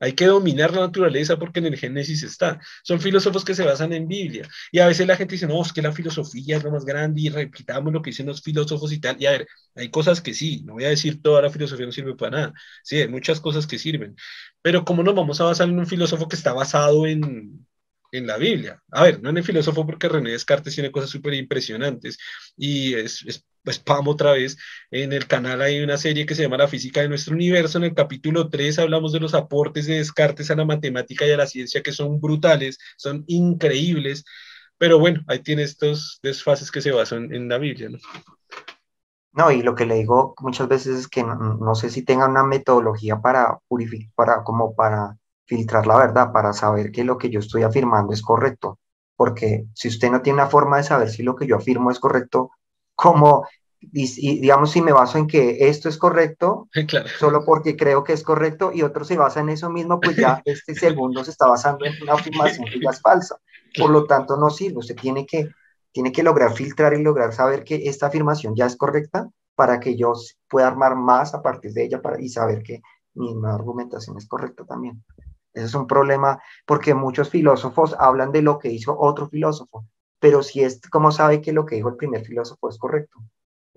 Hay 0.00 0.12
que 0.12 0.26
dominar 0.26 0.72
la 0.74 0.80
naturaleza 0.82 1.38
porque 1.38 1.58
en 1.60 1.66
el 1.66 1.76
Génesis 1.76 2.22
está. 2.22 2.60
Son 2.82 3.00
filósofos 3.00 3.44
que 3.44 3.54
se 3.54 3.64
basan 3.64 3.92
en 3.92 4.06
Biblia. 4.08 4.48
Y 4.72 4.78
a 4.78 4.86
veces 4.86 5.06
la 5.06 5.16
gente 5.16 5.34
dice, 5.34 5.46
no, 5.46 5.60
es 5.62 5.72
que 5.72 5.82
la 5.82 5.92
filosofía 5.92 6.56
es 6.56 6.64
lo 6.64 6.70
más 6.70 6.84
grande 6.84 7.20
y 7.22 7.28
repitamos 7.28 7.92
lo 7.92 8.02
que 8.02 8.10
dicen 8.10 8.26
los 8.26 8.42
filósofos 8.42 8.92
y 8.92 9.00
tal. 9.00 9.16
Y 9.20 9.26
a 9.26 9.32
ver, 9.32 9.48
hay 9.74 9.90
cosas 9.90 10.20
que 10.20 10.34
sí, 10.34 10.62
no 10.64 10.74
voy 10.74 10.84
a 10.84 10.88
decir 10.90 11.20
toda 11.22 11.42
la 11.42 11.50
filosofía 11.50 11.86
no 11.86 11.92
sirve 11.92 12.14
para 12.16 12.30
nada. 12.36 12.54
Sí, 12.82 12.96
hay 12.96 13.08
muchas 13.08 13.40
cosas 13.40 13.66
que 13.66 13.78
sirven. 13.78 14.16
Pero 14.62 14.84
¿cómo 14.84 15.02
nos 15.02 15.14
vamos 15.14 15.40
a 15.40 15.44
basar 15.44 15.68
en 15.68 15.78
un 15.78 15.86
filósofo 15.86 16.28
que 16.28 16.36
está 16.36 16.52
basado 16.52 17.06
en, 17.06 17.66
en 18.12 18.26
la 18.26 18.36
Biblia. 18.38 18.82
A 18.90 19.02
ver, 19.04 19.22
no 19.22 19.30
en 19.30 19.38
el 19.38 19.44
filósofo 19.44 19.86
porque 19.86 20.08
René 20.08 20.30
Descartes 20.30 20.74
tiene 20.74 20.90
cosas 20.92 21.10
súper 21.10 21.34
impresionantes 21.34 22.18
y 22.56 22.94
es, 22.94 23.22
es 23.26 23.44
spam 23.70 24.04
pues, 24.04 24.14
otra 24.14 24.32
vez. 24.32 24.56
En 24.90 25.12
el 25.12 25.26
canal 25.26 25.62
hay 25.62 25.80
una 25.80 25.96
serie 25.96 26.26
que 26.26 26.34
se 26.34 26.42
llama 26.42 26.56
La 26.56 26.68
física 26.68 27.00
de 27.00 27.08
nuestro 27.08 27.34
universo. 27.34 27.78
En 27.78 27.84
el 27.84 27.94
capítulo 27.94 28.48
3 28.48 28.78
hablamos 28.78 29.12
de 29.12 29.20
los 29.20 29.34
aportes 29.34 29.86
de 29.86 29.96
Descartes 29.96 30.50
a 30.50 30.56
la 30.56 30.64
matemática 30.64 31.26
y 31.26 31.30
a 31.32 31.36
la 31.36 31.46
ciencia 31.46 31.82
que 31.82 31.92
son 31.92 32.20
brutales, 32.20 32.78
son 32.96 33.24
increíbles. 33.26 34.24
Pero 34.78 34.98
bueno, 34.98 35.22
ahí 35.26 35.40
tiene 35.40 35.62
estos 35.62 36.20
desfases 36.22 36.70
que 36.70 36.80
se 36.80 36.92
basan 36.92 37.34
en 37.34 37.48
la 37.48 37.58
Biblia, 37.58 37.88
¿no? 37.90 37.98
No, 39.32 39.52
y 39.52 39.62
lo 39.62 39.74
que 39.74 39.86
le 39.86 39.94
digo 39.96 40.34
muchas 40.40 40.68
veces 40.68 40.98
es 40.98 41.08
que 41.08 41.22
no, 41.22 41.36
no 41.36 41.74
sé 41.74 41.90
si 41.90 42.02
tenga 42.02 42.26
una 42.26 42.42
metodología 42.42 43.20
para 43.20 43.58
purificar, 43.68 44.10
para 44.14 44.42
como 44.42 44.74
para 44.74 45.16
filtrar 45.46 45.86
la 45.86 45.96
verdad, 45.96 46.32
para 46.32 46.52
saber 46.52 46.90
que 46.92 47.04
lo 47.04 47.18
que 47.18 47.30
yo 47.30 47.40
estoy 47.40 47.62
afirmando 47.62 48.12
es 48.12 48.22
correcto. 48.22 48.78
Porque 49.16 49.66
si 49.74 49.88
usted 49.88 50.10
no 50.10 50.22
tiene 50.22 50.40
una 50.40 50.50
forma 50.50 50.76
de 50.76 50.84
saber 50.84 51.08
si 51.10 51.22
lo 51.22 51.34
que 51.36 51.46
yo 51.46 51.56
afirmo 51.56 51.90
es 51.90 51.98
correcto, 51.98 52.50
como, 53.80 54.40
digamos, 54.40 54.70
si 54.70 54.82
me 54.82 54.92
baso 54.92 55.18
en 55.18 55.26
que 55.26 55.68
esto 55.68 55.88
es 55.88 55.98
correcto, 55.98 56.68
solo 57.18 57.44
porque 57.44 57.76
creo 57.76 58.04
que 58.04 58.12
es 58.12 58.22
correcto, 58.22 58.70
y 58.72 58.82
otro 58.82 59.04
se 59.04 59.16
basa 59.16 59.40
en 59.40 59.50
eso 59.50 59.70
mismo, 59.70 60.00
pues 60.00 60.16
ya 60.16 60.42
este 60.44 60.74
segundo 60.74 61.24
se 61.24 61.30
está 61.30 61.46
basando 61.46 61.84
en 61.84 61.94
una 62.02 62.14
afirmación 62.14 62.66
que 62.66 62.80
ya 62.80 62.90
es 62.90 63.00
falsa. 63.00 63.36
Por 63.76 63.90
lo 63.90 64.06
tanto, 64.06 64.36
no 64.36 64.50
sirve. 64.50 64.78
Usted 64.78 64.96
tiene 64.96 65.26
que, 65.26 65.48
tiene 65.92 66.12
que 66.12 66.22
lograr 66.22 66.52
filtrar 66.52 66.94
y 66.94 67.02
lograr 67.02 67.32
saber 67.32 67.64
que 67.64 67.88
esta 67.88 68.06
afirmación 68.06 68.54
ya 68.56 68.66
es 68.66 68.76
correcta 68.76 69.28
para 69.54 69.80
que 69.80 69.96
yo 69.96 70.12
pueda 70.48 70.68
armar 70.68 70.96
más 70.96 71.34
a 71.34 71.42
partir 71.42 71.72
de 71.72 71.84
ella 71.84 72.00
para, 72.00 72.20
y 72.20 72.28
saber 72.28 72.62
que 72.62 72.80
mi 73.14 73.34
argumentación 73.44 74.16
es 74.16 74.26
correcta 74.26 74.64
también. 74.64 75.04
Ese 75.52 75.66
es 75.66 75.74
un 75.74 75.86
problema 75.86 76.40
porque 76.66 76.94
muchos 76.94 77.30
filósofos 77.30 77.96
hablan 77.98 78.32
de 78.32 78.42
lo 78.42 78.58
que 78.58 78.70
hizo 78.70 78.96
otro 78.98 79.28
filósofo, 79.28 79.86
pero 80.20 80.42
si 80.42 80.62
es 80.62 80.80
como 80.88 81.10
sabe 81.10 81.40
que 81.40 81.52
lo 81.52 81.66
que 81.66 81.76
dijo 81.76 81.88
el 81.88 81.96
primer 81.96 82.24
filósofo 82.24 82.68
es 82.68 82.78
correcto, 82.78 83.18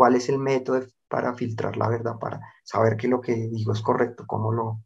¿cuál 0.01 0.15
es 0.15 0.29
el 0.29 0.39
método 0.39 0.81
para 1.07 1.35
filtrar 1.35 1.77
la 1.77 1.87
verdad, 1.87 2.17
para 2.17 2.41
saber 2.63 2.97
que 2.97 3.07
lo 3.07 3.21
que 3.21 3.35
digo 3.35 3.71
es 3.71 3.83
correcto? 3.83 4.23
¿Cómo 4.25 4.51
lo...? 4.51 4.79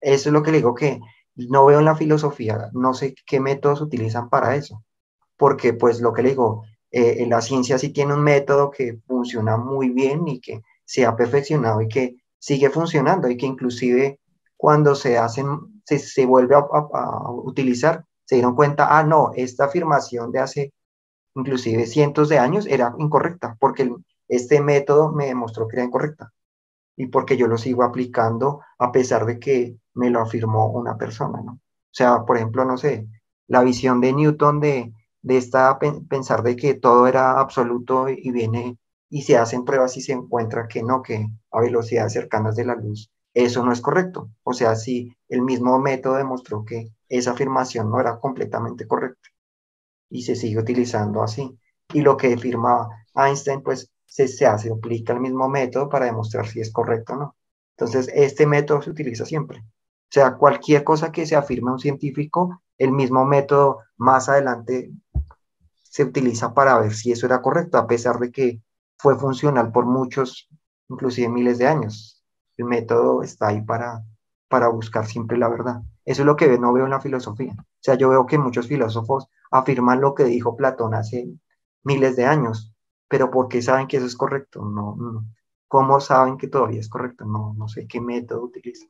Eso 0.00 0.28
es 0.28 0.32
lo 0.32 0.40
que 0.40 0.52
le 0.52 0.58
digo 0.58 0.72
que 0.72 1.00
no 1.34 1.66
veo 1.66 1.80
en 1.80 1.84
la 1.84 1.96
filosofía, 1.96 2.70
no 2.72 2.94
sé 2.94 3.16
qué 3.26 3.40
métodos 3.40 3.80
utilizan 3.80 4.30
para 4.30 4.54
eso, 4.54 4.84
porque 5.36 5.72
pues 5.72 6.00
lo 6.00 6.12
que 6.12 6.22
le 6.22 6.28
digo, 6.28 6.62
eh, 6.92 7.26
la 7.26 7.40
ciencia 7.40 7.76
sí 7.76 7.88
tiene 7.88 8.14
un 8.14 8.22
método 8.22 8.70
que 8.70 9.00
funciona 9.04 9.56
muy 9.56 9.88
bien 9.88 10.28
y 10.28 10.40
que 10.40 10.62
se 10.84 11.06
ha 11.06 11.16
perfeccionado 11.16 11.82
y 11.82 11.88
que 11.88 12.22
sigue 12.38 12.70
funcionando 12.70 13.28
y 13.28 13.36
que 13.36 13.46
inclusive 13.46 14.20
cuando 14.56 14.94
se 14.94 15.18
hacen, 15.18 15.82
se, 15.84 15.98
se 15.98 16.24
vuelve 16.24 16.54
a, 16.54 17.30
utilizar, 17.32 18.04
se 18.24 18.36
dieron 18.36 18.54
cuenta, 18.54 18.96
ah, 18.96 19.02
no, 19.02 19.32
esta 19.34 19.64
afirmación 19.64 20.30
de 20.30 20.38
hace 20.38 20.72
inclusive 21.34 21.84
cientos 21.86 22.28
de 22.28 22.38
años 22.38 22.64
era 22.68 22.94
incorrecta, 22.96 23.56
porque 23.58 23.90
este 24.36 24.60
método 24.60 25.12
me 25.12 25.26
demostró 25.26 25.68
que 25.68 25.76
era 25.76 25.84
incorrecta 25.84 26.32
y 26.96 27.06
porque 27.08 27.36
yo 27.36 27.46
lo 27.48 27.58
sigo 27.58 27.82
aplicando 27.84 28.60
a 28.78 28.92
pesar 28.92 29.26
de 29.26 29.38
que 29.38 29.78
me 29.94 30.10
lo 30.10 30.20
afirmó 30.20 30.68
una 30.70 30.96
persona, 30.96 31.40
¿no? 31.42 31.52
O 31.52 31.94
sea, 31.94 32.24
por 32.24 32.36
ejemplo, 32.36 32.64
no 32.64 32.76
sé, 32.78 33.08
la 33.48 33.62
visión 33.62 34.00
de 34.00 34.12
Newton 34.12 34.60
de, 34.60 34.92
de 35.22 35.36
esta 35.36 35.78
pensar 36.08 36.42
de 36.42 36.56
que 36.56 36.74
todo 36.74 37.06
era 37.06 37.38
absoluto 37.40 38.08
y 38.08 38.30
viene 38.30 38.78
y 39.10 39.22
se 39.22 39.36
hacen 39.36 39.64
pruebas 39.64 39.96
y 39.96 40.00
se 40.00 40.12
encuentra 40.12 40.68
que 40.68 40.82
no, 40.82 41.02
que 41.02 41.26
a 41.50 41.60
velocidades 41.60 42.14
cercanas 42.14 42.56
de 42.56 42.64
la 42.64 42.74
luz 42.76 43.10
eso 43.34 43.64
no 43.64 43.72
es 43.72 43.80
correcto. 43.80 44.30
O 44.42 44.52
sea, 44.52 44.76
si 44.76 45.16
el 45.28 45.42
mismo 45.42 45.78
método 45.78 46.16
demostró 46.16 46.64
que 46.64 46.88
esa 47.08 47.32
afirmación 47.32 47.90
no 47.90 48.00
era 48.00 48.18
completamente 48.18 48.86
correcta 48.86 49.28
y 50.10 50.22
se 50.22 50.36
sigue 50.36 50.60
utilizando 50.60 51.22
así. 51.22 51.58
Y 51.94 52.02
lo 52.02 52.16
que 52.16 52.34
afirmaba 52.34 52.88
Einstein, 53.14 53.62
pues 53.62 53.91
se, 54.06 54.28
se 54.28 54.46
hace, 54.46 54.70
aplica 54.70 55.12
el 55.12 55.20
mismo 55.20 55.48
método 55.48 55.88
para 55.88 56.06
demostrar 56.06 56.46
si 56.46 56.60
es 56.60 56.72
correcto 56.72 57.14
o 57.14 57.16
no. 57.16 57.36
Entonces, 57.76 58.10
este 58.14 58.46
método 58.46 58.82
se 58.82 58.90
utiliza 58.90 59.24
siempre. 59.24 59.58
O 59.60 60.12
sea, 60.12 60.36
cualquier 60.36 60.84
cosa 60.84 61.10
que 61.10 61.26
se 61.26 61.36
afirme 61.36 61.72
un 61.72 61.78
científico, 61.78 62.62
el 62.78 62.92
mismo 62.92 63.24
método 63.24 63.80
más 63.96 64.28
adelante 64.28 64.92
se 65.82 66.04
utiliza 66.04 66.54
para 66.54 66.78
ver 66.78 66.92
si 66.92 67.12
eso 67.12 67.26
era 67.26 67.42
correcto, 67.42 67.78
a 67.78 67.86
pesar 67.86 68.18
de 68.18 68.30
que 68.30 68.62
fue 68.98 69.18
funcional 69.18 69.72
por 69.72 69.86
muchos, 69.86 70.48
inclusive 70.88 71.28
miles 71.28 71.58
de 71.58 71.66
años 71.66 72.22
el 72.56 72.64
método 72.66 73.22
está 73.22 73.48
ahí 73.48 73.62
para, 73.62 74.04
para 74.48 74.68
buscar 74.68 75.06
siempre 75.06 75.38
la 75.38 75.48
verdad. 75.48 75.82
Eso 76.04 76.22
es 76.22 76.26
lo 76.26 76.36
que 76.36 76.58
no 76.58 76.72
veo 76.72 76.84
en 76.84 76.90
la 76.90 77.00
filosofía. 77.00 77.54
O 77.58 77.64
sea, 77.80 77.94
yo 77.94 78.08
veo 78.08 78.26
que 78.26 78.38
muchos 78.38 78.66
filósofos 78.66 79.28
afirman 79.50 80.00
lo 80.00 80.14
que 80.14 80.24
dijo 80.24 80.56
Platón 80.56 80.94
hace 80.94 81.28
miles 81.84 82.16
de 82.16 82.24
años, 82.24 82.71
pero 83.12 83.30
¿por 83.30 83.46
qué 83.46 83.60
saben 83.60 83.86
que 83.88 83.98
eso 83.98 84.06
es 84.06 84.16
correcto? 84.16 84.64
No, 84.64 84.96
no. 84.96 85.26
¿Cómo 85.68 86.00
saben 86.00 86.38
que 86.38 86.48
todavía 86.48 86.80
es 86.80 86.88
correcto? 86.88 87.26
No, 87.26 87.52
no 87.58 87.68
sé 87.68 87.86
qué 87.86 88.00
método 88.00 88.44
utilizan. 88.44 88.88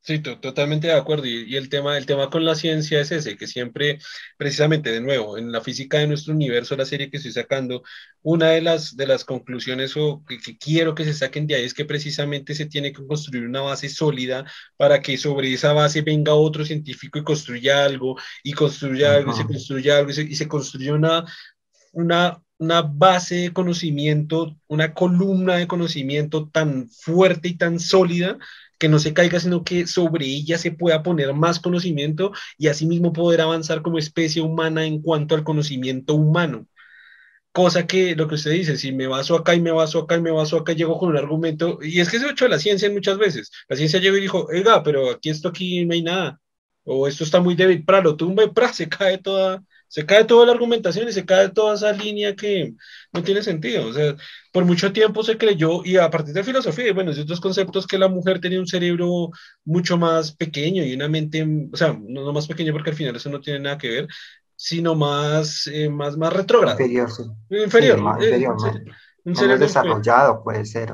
Sí, 0.00 0.20
totalmente 0.20 0.86
de 0.86 0.94
acuerdo. 0.94 1.26
Y, 1.26 1.54
el 1.54 1.68
tema, 1.68 1.98
el 1.98 2.06
tema 2.06 2.30
con 2.30 2.46
la 2.46 2.54
ciencia 2.54 2.98
es 2.98 3.12
ese, 3.12 3.36
que 3.36 3.46
siempre, 3.46 3.98
precisamente, 4.38 4.90
de 4.90 5.02
nuevo, 5.02 5.36
en 5.36 5.52
la 5.52 5.60
física 5.60 5.98
de 5.98 6.06
nuestro 6.06 6.32
universo, 6.32 6.76
la 6.76 6.86
serie 6.86 7.10
que 7.10 7.18
estoy 7.18 7.32
sacando, 7.32 7.82
una 8.22 8.52
de 8.52 8.62
las, 8.62 8.96
de 8.96 9.06
las 9.06 9.26
conclusiones 9.26 9.94
o 9.98 10.24
que, 10.26 10.38
quiero 10.56 10.94
que 10.94 11.04
se 11.04 11.12
saquen 11.12 11.46
de 11.46 11.56
ahí 11.56 11.64
es 11.64 11.74
que 11.74 11.84
precisamente 11.84 12.54
se 12.54 12.64
tiene 12.64 12.90
que 12.94 13.06
construir 13.06 13.44
una 13.44 13.60
base 13.60 13.90
sólida 13.90 14.46
para 14.78 15.02
que 15.02 15.18
sobre 15.18 15.52
esa 15.52 15.74
base 15.74 16.00
venga 16.00 16.32
otro 16.32 16.64
científico 16.64 17.18
y 17.18 17.24
construya 17.24 17.84
algo, 17.84 18.16
y 18.42 18.54
construya 18.54 19.14
algo, 19.14 19.32
y 19.32 19.34
se 19.34 19.44
construya 19.46 19.98
algo, 19.98 20.10
y 20.10 20.34
se, 20.36 20.48
construya 20.48 20.94
una, 20.94 21.26
una, 21.92 22.42
una 22.58 22.82
base 22.82 23.36
de 23.36 23.52
conocimiento, 23.52 24.56
una 24.66 24.94
columna 24.94 25.56
de 25.56 25.66
conocimiento 25.66 26.48
tan 26.48 26.88
fuerte 26.88 27.48
y 27.48 27.56
tan 27.56 27.80
sólida 27.80 28.38
que 28.78 28.88
no 28.88 28.98
se 28.98 29.12
caiga, 29.12 29.40
sino 29.40 29.64
que 29.64 29.86
sobre 29.86 30.26
ella 30.26 30.58
se 30.58 30.72
pueda 30.72 31.02
poner 31.02 31.34
más 31.34 31.60
conocimiento 31.60 32.32
y 32.56 32.68
asimismo 32.68 33.12
poder 33.12 33.40
avanzar 33.40 33.82
como 33.82 33.98
especie 33.98 34.40
humana 34.42 34.86
en 34.86 35.02
cuanto 35.02 35.34
al 35.34 35.44
conocimiento 35.44 36.14
humano. 36.14 36.66
Cosa 37.52 37.86
que 37.86 38.14
lo 38.14 38.28
que 38.28 38.36
usted 38.36 38.52
dice, 38.52 38.76
si 38.76 38.92
me 38.92 39.06
baso 39.08 39.34
acá 39.34 39.54
y 39.54 39.60
me 39.60 39.72
baso 39.72 40.00
acá 40.00 40.16
y 40.16 40.20
me 40.20 40.30
baso 40.30 40.58
acá, 40.58 40.74
llego 40.74 40.98
con 40.98 41.10
un 41.10 41.16
argumento, 41.16 41.80
y 41.82 42.00
es 42.00 42.08
que 42.10 42.20
se 42.20 42.26
ha 42.26 42.30
hecho 42.30 42.46
la 42.46 42.58
ciencia 42.58 42.90
muchas 42.90 43.18
veces. 43.18 43.50
La 43.68 43.76
ciencia 43.76 43.98
llegó 44.00 44.16
y 44.16 44.20
dijo, 44.20 44.46
oiga, 44.46 44.82
pero 44.82 45.10
aquí 45.10 45.30
esto 45.30 45.48
aquí 45.48 45.84
no 45.84 45.94
hay 45.94 46.02
nada, 46.02 46.40
o 46.84 47.08
esto 47.08 47.24
está 47.24 47.40
muy 47.40 47.56
débil, 47.56 47.84
para 47.84 48.00
lo 48.00 48.16
tumba 48.16 48.44
y 48.44 48.50
pra, 48.50 48.72
se 48.72 48.88
cae 48.88 49.18
toda, 49.18 49.64
se 49.88 50.04
cae 50.04 50.24
toda 50.24 50.46
la 50.46 50.52
argumentación 50.52 51.08
y 51.08 51.12
se 51.12 51.24
cae 51.24 51.48
toda 51.48 51.74
esa 51.74 51.92
línea 51.92 52.36
que 52.36 52.74
no 53.12 53.22
tiene 53.22 53.42
sentido. 53.42 53.86
O 53.86 53.92
sea, 53.92 54.14
por 54.52 54.64
mucho 54.64 54.92
tiempo 54.92 55.22
se 55.22 55.38
creyó, 55.38 55.82
y 55.84 55.96
a 55.96 56.10
partir 56.10 56.34
de 56.34 56.44
filosofía 56.44 56.88
y 56.88 56.92
bueno, 56.92 57.12
de 57.12 57.22
otros 57.22 57.40
conceptos, 57.40 57.86
que 57.86 57.98
la 57.98 58.08
mujer 58.08 58.40
tenía 58.40 58.60
un 58.60 58.66
cerebro 58.66 59.30
mucho 59.64 59.96
más 59.96 60.32
pequeño 60.32 60.84
y 60.84 60.94
una 60.94 61.08
mente, 61.08 61.46
o 61.72 61.76
sea, 61.76 61.98
no, 61.98 62.32
más 62.32 62.46
pequeño 62.46 62.72
porque 62.72 62.90
al 62.90 62.96
final 62.96 63.16
eso 63.16 63.30
no 63.30 63.40
tiene 63.40 63.60
nada 63.60 63.78
que 63.78 63.88
ver, 63.88 64.08
sino 64.54 64.94
más, 64.94 65.66
eh, 65.72 65.88
más, 65.88 66.16
más 66.16 66.32
retrógrado. 66.32 66.78
Inferior, 66.78 67.10
sí. 67.10 67.22
Inferior. 67.50 68.00
más 68.00 68.22
eh, 68.22 68.46
Un 69.24 69.36
cerebro 69.36 69.58
desarrollado 69.58 70.42
puede 70.42 70.66
ser. 70.66 70.92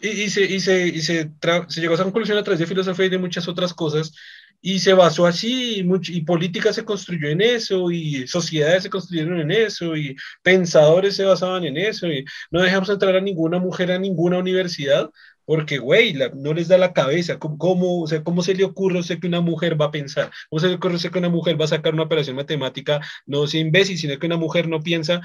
Y, 0.00 0.08
y, 0.08 0.30
se, 0.30 0.42
y, 0.42 0.60
se, 0.60 0.86
y 0.86 1.00
se, 1.00 1.32
se, 1.68 1.80
llegó 1.80 1.92
a 1.92 1.94
esa 1.94 2.04
conclusión 2.04 2.38
a 2.38 2.44
través 2.44 2.60
de 2.60 2.66
filosofía 2.66 3.06
y 3.06 3.10
de 3.10 3.18
muchas 3.18 3.48
otras 3.48 3.74
cosas, 3.74 4.12
y 4.60 4.78
se 4.80 4.92
basó 4.92 5.26
así, 5.26 5.86
y, 6.08 6.20
política 6.22 6.72
se 6.72 6.84
construyó 6.84 7.28
en 7.28 7.40
eso, 7.40 7.90
y 7.90 8.26
sociedades 8.26 8.82
se 8.84 8.90
construyeron 8.90 9.40
en 9.40 9.50
eso, 9.50 9.96
y 9.96 10.16
pensadores 10.42 11.16
se 11.16 11.24
basaban 11.24 11.64
en 11.64 11.76
eso, 11.76 12.08
y 12.08 12.24
no 12.50 12.62
dejamos 12.62 12.88
entrar 12.90 13.16
a 13.16 13.20
ninguna 13.20 13.58
mujer 13.58 13.92
a 13.92 13.98
ninguna 13.98 14.38
universidad, 14.38 15.10
porque, 15.48 15.78
güey, 15.78 16.14
no 16.34 16.52
les 16.52 16.68
da 16.68 16.76
la 16.76 16.92
cabeza. 16.92 17.38
¿Cómo, 17.38 18.02
o 18.02 18.06
sea, 18.06 18.22
¿Cómo 18.22 18.42
se 18.42 18.54
le 18.54 18.64
ocurre 18.64 19.00
a 19.00 19.16
que 19.18 19.26
una 19.26 19.40
mujer 19.40 19.80
va 19.80 19.86
a 19.86 19.90
pensar? 19.90 20.30
¿Cómo 20.50 20.60
se 20.60 20.68
le 20.68 20.74
ocurre 20.74 20.96
a 21.02 21.10
que 21.10 21.18
una 21.18 21.30
mujer 21.30 21.58
va 21.58 21.64
a 21.64 21.68
sacar 21.68 21.94
una 21.94 22.02
operación 22.02 22.36
matemática? 22.36 23.00
No 23.24 23.46
sea 23.46 23.62
imbécil, 23.62 23.96
sino 23.96 24.18
que 24.18 24.26
una 24.26 24.36
mujer 24.36 24.68
no 24.68 24.82
piensa 24.82 25.22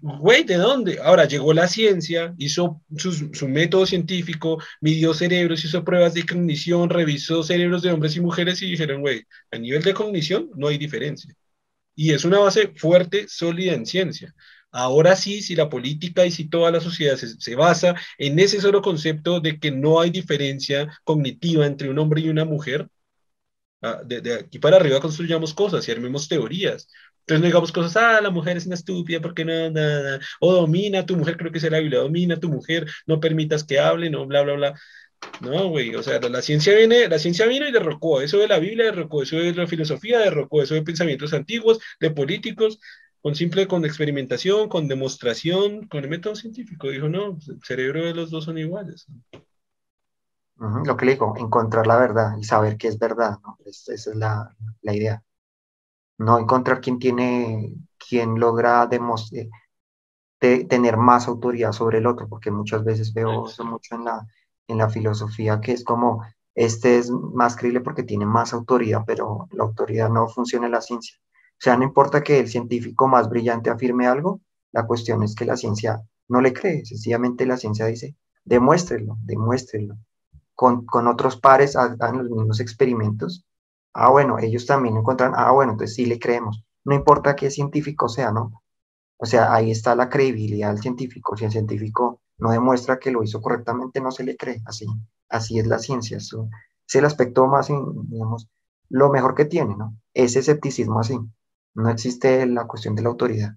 Güey, 0.00 0.44
¿de 0.44 0.56
dónde? 0.56 0.98
Ahora 1.02 1.26
llegó 1.26 1.52
la 1.52 1.68
ciencia, 1.68 2.34
hizo 2.38 2.80
su, 2.96 3.48
método 3.48 3.84
científico, 3.84 4.58
midió 4.80 5.12
cerebros, 5.12 5.64
hizo 5.64 5.84
pruebas 5.84 6.14
de 6.14 6.24
cognición, 6.24 6.88
revisó 6.88 7.42
cerebros 7.42 7.82
de 7.82 7.92
hombres 7.92 8.16
y 8.16 8.20
mujeres 8.20 8.62
y 8.62 8.70
dijeron, 8.70 9.02
güey, 9.02 9.26
a 9.50 9.58
nivel 9.58 9.82
de 9.82 9.92
cognición 9.92 10.50
no 10.56 10.68
hay 10.68 10.78
diferencia. 10.78 11.34
Y 11.94 12.12
es 12.12 12.24
una 12.24 12.38
base 12.40 12.72
fuerte, 12.76 13.28
sólida 13.28 13.74
en 13.74 13.86
ciencia. 13.86 14.34
Ahora 14.70 15.16
sí, 15.16 15.42
si 15.42 15.54
la 15.54 15.68
política 15.68 16.24
y 16.26 16.30
si 16.30 16.48
toda 16.48 16.70
la 16.70 16.80
sociedad 16.80 17.16
se, 17.16 17.54
basa 17.54 17.94
en 18.18 18.38
ese 18.38 18.60
solo 18.60 18.80
concepto 18.82 19.40
de 19.40 19.58
que 19.60 19.70
no 19.70 20.00
hay 20.00 20.10
diferencia 20.10 20.98
cognitiva 21.04 21.66
entre 21.66 21.90
un 21.90 21.98
hombre 21.98 22.22
y 22.22 22.30
una 22.30 22.44
mujer, 22.46 22.88
ah, 23.82 24.00
de, 24.04 24.20
de, 24.20 24.34
aquí 24.34 24.58
para 24.58 24.76
arriba 24.76 25.00
construyamos 25.00 25.54
cosas 25.54 25.86
y 25.88 25.92
armemos 25.92 26.28
teorías. 26.28 26.88
Entonces 27.22 27.40
no 27.40 27.46
digamos 27.46 27.70
cosas, 27.72 27.96
ah, 27.96 28.20
la 28.20 28.30
mujer 28.30 28.56
es 28.56 28.66
una 28.66 28.74
estúpida 28.74 29.20
porque 29.20 29.44
no, 29.44 29.70
nada, 29.70 30.18
o 30.40 30.52
domina 30.52 31.00
a 31.00 31.06
tu 31.06 31.16
mujer, 31.16 31.36
creo 31.36 31.52
que 31.52 31.58
es 31.58 31.70
la 31.70 31.78
Biblia, 31.78 32.00
domina 32.00 32.34
a 32.34 32.40
tu 32.40 32.48
mujer, 32.48 32.86
no 33.06 33.20
permitas 33.20 33.62
que 33.64 33.78
hable, 33.78 34.10
no, 34.10 34.26
bla, 34.26 34.42
bla, 34.42 34.54
bla. 34.54 34.74
No, 35.40 35.68
güey, 35.68 35.94
o 35.94 36.02
sea, 36.02 36.18
la 36.20 36.42
ciencia 36.42 36.74
viene, 36.74 37.08
la 37.08 37.18
ciencia 37.20 37.46
vino 37.46 37.68
y 37.68 37.72
derrocó, 37.72 38.20
eso 38.20 38.38
de 38.38 38.48
la 38.48 38.58
Biblia 38.58 38.86
derrocó, 38.86 39.22
eso 39.22 39.36
de 39.36 39.54
la 39.54 39.68
filosofía 39.68 40.18
derrocó, 40.18 40.62
eso 40.62 40.74
de 40.74 40.82
pensamientos 40.82 41.32
antiguos, 41.32 41.78
de 42.00 42.10
políticos, 42.10 42.80
con 43.20 43.36
simple, 43.36 43.68
con 43.68 43.84
experimentación, 43.84 44.68
con 44.68 44.88
demostración, 44.88 45.86
con 45.86 46.02
el 46.02 46.10
método 46.10 46.34
científico. 46.34 46.88
Dijo, 46.88 47.08
no, 47.08 47.38
el 47.46 47.60
cerebro 47.62 48.04
de 48.04 48.14
los 48.14 48.30
dos 48.30 48.46
son 48.46 48.58
iguales. 48.58 49.06
lo 50.56 50.96
que 50.96 51.06
le 51.06 51.12
digo, 51.12 51.34
encontrar 51.38 51.86
la 51.86 51.98
verdad 52.00 52.36
y 52.36 52.42
saber 52.42 52.76
qué 52.76 52.88
es 52.88 52.98
verdad, 52.98 53.38
¿no? 53.44 53.58
esa 53.64 53.94
es 53.94 54.10
la 54.16 54.56
idea 54.92 55.22
no 56.18 56.38
encontrar 56.38 56.80
quién 56.80 56.98
tiene, 56.98 57.74
quién 57.98 58.38
logra 58.38 58.86
de, 58.86 59.00
tener 60.40 60.96
más 60.96 61.28
autoridad 61.28 61.72
sobre 61.72 61.98
el 61.98 62.06
otro, 62.06 62.28
porque 62.28 62.50
muchas 62.50 62.84
veces 62.84 63.12
veo 63.12 63.46
eso 63.46 63.64
mucho 63.64 63.94
en 63.94 64.04
la, 64.04 64.26
en 64.66 64.78
la 64.78 64.88
filosofía, 64.88 65.60
que 65.60 65.72
es 65.72 65.84
como, 65.84 66.24
este 66.54 66.98
es 66.98 67.10
más 67.10 67.56
creíble 67.56 67.80
porque 67.80 68.02
tiene 68.02 68.26
más 68.26 68.52
autoridad, 68.52 69.04
pero 69.06 69.48
la 69.52 69.64
autoridad 69.64 70.10
no 70.10 70.28
funciona 70.28 70.66
en 70.66 70.72
la 70.72 70.80
ciencia. 70.80 71.16
O 71.52 71.60
sea, 71.62 71.76
no 71.76 71.84
importa 71.84 72.22
que 72.22 72.40
el 72.40 72.48
científico 72.48 73.06
más 73.06 73.28
brillante 73.28 73.70
afirme 73.70 74.06
algo, 74.06 74.40
la 74.72 74.86
cuestión 74.86 75.22
es 75.22 75.34
que 75.34 75.44
la 75.44 75.56
ciencia 75.56 76.02
no 76.28 76.40
le 76.40 76.52
cree, 76.52 76.84
sencillamente 76.84 77.46
la 77.46 77.56
ciencia 77.56 77.86
dice, 77.86 78.16
demuéstrelo, 78.44 79.18
demuéstrelo. 79.22 79.96
Con, 80.54 80.86
con 80.86 81.06
otros 81.06 81.36
pares 81.36 81.76
hagan 81.76 82.18
los 82.18 82.30
mismos 82.30 82.60
experimentos 82.60 83.44
Ah, 83.94 84.10
bueno, 84.10 84.38
ellos 84.38 84.66
también 84.66 84.96
encuentran, 84.96 85.32
ah, 85.36 85.52
bueno, 85.52 85.72
entonces 85.72 85.96
sí 85.96 86.06
le 86.06 86.18
creemos. 86.18 86.64
No 86.84 86.94
importa 86.94 87.36
qué 87.36 87.50
científico 87.50 88.08
sea, 88.08 88.32
¿no? 88.32 88.62
O 89.18 89.26
sea, 89.26 89.54
ahí 89.54 89.70
está 89.70 89.94
la 89.94 90.08
credibilidad 90.08 90.72
del 90.72 90.82
científico. 90.82 91.36
Si 91.36 91.44
el 91.44 91.52
científico 91.52 92.20
no 92.38 92.50
demuestra 92.50 92.98
que 92.98 93.10
lo 93.12 93.22
hizo 93.22 93.40
correctamente, 93.40 94.00
no 94.00 94.10
se 94.10 94.24
le 94.24 94.36
cree. 94.36 94.62
Así, 94.66 94.86
así 95.28 95.58
es 95.58 95.66
la 95.66 95.78
ciencia. 95.78 96.16
Es 96.16 96.34
el 96.94 97.04
aspecto 97.04 97.46
más, 97.46 97.68
digamos, 97.68 98.48
lo 98.88 99.10
mejor 99.10 99.34
que 99.34 99.44
tiene, 99.44 99.76
¿no? 99.76 99.96
Ese 100.12 100.40
escepticismo 100.40 100.98
así. 100.98 101.18
No 101.74 101.88
existe 101.88 102.44
la 102.46 102.66
cuestión 102.66 102.94
de 102.94 103.02
la 103.02 103.10
autoridad. 103.10 103.56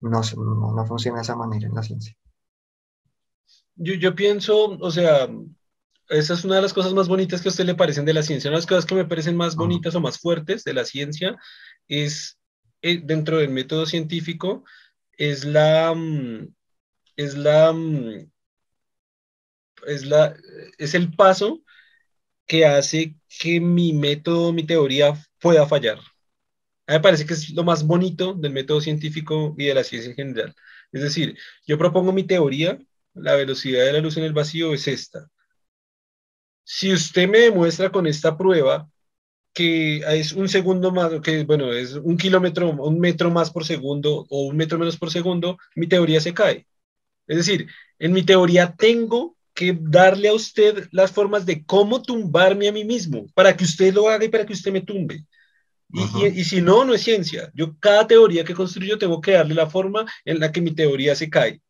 No, 0.00 0.20
no, 0.36 0.74
no 0.74 0.86
funciona 0.86 1.18
de 1.18 1.22
esa 1.22 1.36
manera 1.36 1.66
en 1.66 1.74
la 1.74 1.82
ciencia. 1.82 2.16
Yo, 3.74 3.94
yo 3.94 4.14
pienso, 4.14 4.78
o 4.78 4.90
sea, 4.90 5.28
esa 6.10 6.34
es 6.34 6.44
una 6.44 6.56
de 6.56 6.62
las 6.62 6.74
cosas 6.74 6.92
más 6.92 7.08
bonitas 7.08 7.40
que 7.40 7.48
a 7.48 7.50
usted 7.52 7.64
le 7.64 7.74
parecen 7.76 8.04
de 8.04 8.12
la 8.14 8.22
ciencia. 8.22 8.50
Una 8.50 8.56
de 8.56 8.62
las 8.62 8.66
cosas 8.66 8.86
que 8.86 8.94
me 8.96 9.04
parecen 9.06 9.36
más 9.36 9.56
bonitas 9.56 9.94
o 9.94 10.00
más 10.00 10.18
fuertes 10.18 10.64
de 10.64 10.74
la 10.74 10.84
ciencia 10.84 11.36
es, 11.88 12.38
eh, 12.82 13.00
dentro 13.02 13.38
del 13.38 13.50
método 13.50 13.86
científico, 13.86 14.64
es 15.12 15.44
la, 15.44 15.94
mm, 15.94 16.48
es 17.16 17.36
la, 17.36 17.72
mm, 17.72 18.30
es 19.86 20.04
la, 20.06 20.36
es 20.78 20.94
el 20.94 21.12
paso 21.14 21.62
que 22.46 22.66
hace 22.66 23.16
que 23.28 23.60
mi 23.60 23.92
método, 23.92 24.52
mi 24.52 24.64
teoría 24.66 25.14
pueda 25.40 25.66
fallar. 25.66 25.98
A 26.86 26.92
mí 26.92 26.98
me 26.98 27.00
parece 27.00 27.26
que 27.26 27.34
es 27.34 27.50
lo 27.50 27.64
más 27.64 27.84
bonito 27.86 28.34
del 28.34 28.52
método 28.52 28.80
científico 28.80 29.54
y 29.58 29.66
de 29.66 29.74
la 29.74 29.84
ciencia 29.84 30.10
en 30.10 30.16
general. 30.16 30.54
Es 30.92 31.02
decir, 31.02 31.38
yo 31.66 31.78
propongo 31.78 32.12
mi 32.12 32.24
teoría, 32.24 32.78
la 33.14 33.34
velocidad 33.36 33.84
de 33.86 33.92
la 33.92 34.00
luz 34.00 34.16
en 34.16 34.24
el 34.24 34.32
vacío 34.32 34.74
es 34.74 34.88
esta 34.88 35.30
si 36.64 36.92
usted 36.92 37.28
me 37.28 37.38
demuestra 37.38 37.90
con 37.90 38.06
esta 38.06 38.36
prueba 38.36 38.88
que 39.52 39.98
es 39.98 40.32
un 40.32 40.48
segundo 40.48 40.92
más, 40.92 41.12
que 41.22 41.44
bueno, 41.44 41.72
es 41.72 41.94
un 41.94 42.16
kilómetro, 42.16 42.70
un 42.70 43.00
metro 43.00 43.30
más 43.30 43.50
por 43.50 43.64
segundo 43.64 44.26
o 44.28 44.42
un 44.46 44.56
metro 44.56 44.78
menos 44.78 44.96
por 44.96 45.10
segundo, 45.10 45.58
mi 45.74 45.86
teoría 45.88 46.20
se 46.20 46.32
cae. 46.32 46.66
Es 47.26 47.36
decir, 47.36 47.66
en 47.98 48.12
mi 48.12 48.22
teoría 48.22 48.74
tengo 48.76 49.36
que 49.54 49.76
darle 49.80 50.28
a 50.28 50.34
usted 50.34 50.88
las 50.92 51.10
formas 51.12 51.44
de 51.46 51.64
cómo 51.64 52.00
tumbarme 52.02 52.68
a 52.68 52.72
mí 52.72 52.84
mismo, 52.84 53.26
para 53.34 53.56
que 53.56 53.64
usted 53.64 53.92
lo 53.92 54.08
haga 54.08 54.24
y 54.24 54.28
para 54.28 54.46
que 54.46 54.52
usted 54.52 54.72
me 54.72 54.80
tumbe. 54.80 55.24
Y, 55.92 56.26
y, 56.26 56.44
si 56.44 56.60
no, 56.60 56.84
no 56.84 56.94
es 56.94 57.02
ciencia. 57.02 57.50
Yo 57.52 57.76
cada 57.80 58.06
teoría 58.06 58.44
que 58.44 58.54
construyo 58.54 58.96
tengo 58.96 59.20
que 59.20 59.32
darle 59.32 59.54
la 59.54 59.68
forma 59.68 60.06
en 60.24 60.38
la 60.38 60.52
que 60.52 60.60
mi 60.60 60.70
teoría 60.70 61.16
se 61.16 61.28
cae 61.28 61.60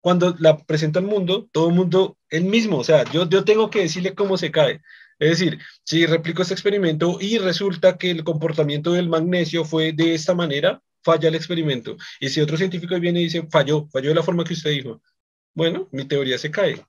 cuando 0.00 0.34
la 0.38 0.58
presento 0.58 0.98
al 0.98 1.06
mundo, 1.06 1.48
todo 1.52 1.68
el 1.68 1.74
mundo, 1.74 2.18
el 2.30 2.44
mismo, 2.44 2.78
o 2.78 2.84
sea, 2.84 3.04
yo, 3.12 3.28
yo 3.28 3.44
tengo 3.44 3.70
que 3.70 3.80
decirle 3.80 4.14
cómo 4.14 4.36
se 4.36 4.50
cae. 4.50 4.80
Es 5.18 5.38
decir, 5.38 5.58
si 5.84 6.06
replico 6.06 6.42
este 6.42 6.54
experimento 6.54 7.18
y 7.20 7.38
resulta 7.38 7.98
que 7.98 8.10
el 8.10 8.24
comportamiento 8.24 8.92
del 8.92 9.08
magnesio 9.08 9.64
fue 9.64 9.92
de 9.92 10.14
esta 10.14 10.34
manera, 10.34 10.82
falla 11.02 11.28
el 11.28 11.34
experimento. 11.34 11.96
Y 12.20 12.30
si 12.30 12.40
otro 12.40 12.56
científico 12.56 12.98
viene 12.98 13.20
y 13.20 13.24
dice, 13.24 13.46
falló, 13.50 13.88
falló 13.90 14.08
de 14.10 14.14
la 14.14 14.22
forma 14.22 14.44
que 14.44 14.54
usted 14.54 14.70
dijo, 14.70 15.02
bueno, 15.54 15.88
mi 15.92 16.06
teoría 16.06 16.38
se 16.38 16.50
cae. 16.50 16.82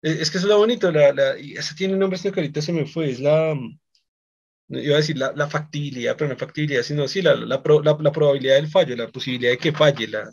Es, 0.00 0.30
que 0.30 0.38
eso 0.38 0.46
es 0.46 0.50
lo 0.50 0.58
bonito, 0.58 0.90
la, 0.92 1.12
la, 1.12 1.36
esa 1.36 1.74
tiene 1.74 1.94
un 1.94 2.00
nombre, 2.00 2.18
que 2.20 2.28
ahorita 2.28 2.62
se 2.62 2.72
me 2.72 2.86
fue, 2.86 3.10
es 3.10 3.20
la, 3.20 3.54
iba 4.68 4.94
a 4.94 4.98
decir 4.98 5.18
la, 5.18 5.32
la 5.32 5.48
factibilidad, 5.48 6.16
pero 6.16 6.30
no 6.30 6.36
factibilidad, 6.36 6.82
sino 6.82 7.08
sí, 7.08 7.20
la, 7.20 7.34
la, 7.34 7.60
la, 7.82 8.12
probabilidad 8.12 8.54
del 8.56 8.68
fallo, 8.68 8.96
la 8.96 9.08
posibilidad 9.08 9.50
de 9.50 9.58
que 9.58 9.72
falle, 9.72 10.06
la, 10.06 10.30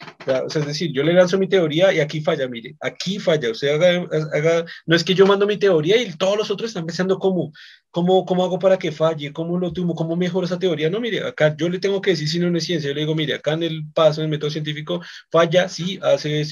o 0.00 0.50
sea, 0.50 0.60
es 0.60 0.66
decir, 0.66 0.92
yo 0.92 1.02
le 1.02 1.12
lanzo 1.12 1.38
mi 1.38 1.48
teoría 1.48 1.92
y 1.92 2.00
aquí 2.00 2.20
falla, 2.20 2.48
mire, 2.48 2.76
aquí 2.80 3.18
falla. 3.18 3.54
Sea, 3.54 3.76
haga, 3.76 4.64
no 4.84 4.96
es 4.96 5.04
que 5.04 5.14
yo 5.14 5.26
mando 5.26 5.46
mi 5.46 5.56
teoría 5.56 5.96
y 6.00 6.12
todos 6.14 6.36
los 6.36 6.50
otros 6.50 6.70
están 6.70 6.84
pensando 6.84 7.18
cómo, 7.18 7.52
cómo, 7.90 8.24
cómo 8.26 8.44
hago 8.44 8.58
para 8.58 8.78
que 8.78 8.92
falle, 8.92 9.32
cómo 9.32 9.58
lo 9.58 9.72
tumo, 9.72 9.94
cómo 9.94 10.16
mejoro 10.16 10.46
esa 10.46 10.58
teoría. 10.58 10.90
No, 10.90 11.00
mire, 11.00 11.26
acá 11.26 11.54
yo 11.56 11.68
le 11.68 11.78
tengo 11.78 12.00
que 12.00 12.10
decir 12.10 12.28
si 12.28 12.38
no, 12.38 12.56
es 12.56 12.64
ciencia. 12.64 12.88
Yo 12.90 12.94
le 12.94 13.00
digo, 13.02 13.14
mire, 13.14 13.34
acá 13.34 13.52
en 13.52 13.62
el 13.62 13.84
paso, 13.94 14.20
en 14.20 14.26
el 14.26 14.30
método 14.30 14.50
científico, 14.50 15.00
falla, 15.30 15.68
sí, 15.68 15.98
hace, 16.02 16.42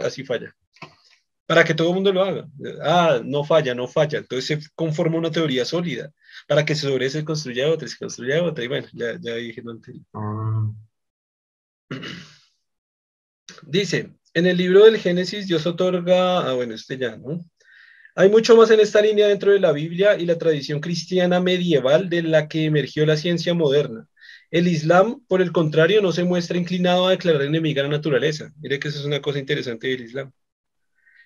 así 0.00 0.24
falla. 0.24 0.54
Para 1.46 1.64
que 1.64 1.74
todo 1.74 1.88
el 1.88 1.94
mundo 1.94 2.12
lo 2.12 2.22
haga. 2.22 2.46
Ah, 2.82 3.20
no 3.24 3.42
falla, 3.44 3.74
no 3.74 3.88
falla. 3.88 4.18
Entonces 4.18 4.46
se 4.64 4.70
conforma 4.74 5.18
una 5.18 5.30
teoría 5.30 5.64
sólida. 5.64 6.12
Para 6.46 6.64
que 6.64 6.74
sobre 6.74 7.06
eso 7.06 7.18
se 7.18 7.24
construya 7.24 7.70
otra, 7.70 7.88
se 7.88 7.96
construya 7.98 8.42
otra. 8.44 8.64
Y 8.64 8.68
bueno, 8.68 8.86
ya, 8.92 9.18
ya 9.20 9.34
dije 9.34 9.62
no. 9.62 10.76
Dice, 13.66 14.12
en 14.34 14.46
el 14.46 14.56
libro 14.56 14.84
del 14.84 14.98
Génesis 14.98 15.46
Dios 15.46 15.66
otorga, 15.66 16.40
ah 16.48 16.54
bueno, 16.54 16.74
este 16.74 16.98
ya, 16.98 17.16
¿no? 17.16 17.44
Hay 18.14 18.28
mucho 18.28 18.56
más 18.56 18.70
en 18.70 18.80
esta 18.80 19.00
línea 19.00 19.28
dentro 19.28 19.52
de 19.52 19.60
la 19.60 19.72
Biblia 19.72 20.16
y 20.18 20.26
la 20.26 20.38
tradición 20.38 20.80
cristiana 20.80 21.40
medieval 21.40 22.08
de 22.08 22.22
la 22.22 22.48
que 22.48 22.64
emergió 22.64 23.06
la 23.06 23.16
ciencia 23.16 23.54
moderna. 23.54 24.08
El 24.50 24.66
Islam, 24.66 25.24
por 25.28 25.40
el 25.40 25.52
contrario, 25.52 26.02
no 26.02 26.10
se 26.10 26.24
muestra 26.24 26.58
inclinado 26.58 27.06
a 27.06 27.10
declarar 27.12 27.42
enemiga 27.42 27.82
la 27.82 27.88
naturaleza. 27.88 28.52
Mire 28.60 28.80
que 28.80 28.88
eso 28.88 28.98
es 28.98 29.04
una 29.04 29.20
cosa 29.20 29.38
interesante 29.38 29.88
del 29.88 30.00
Islam. 30.00 30.32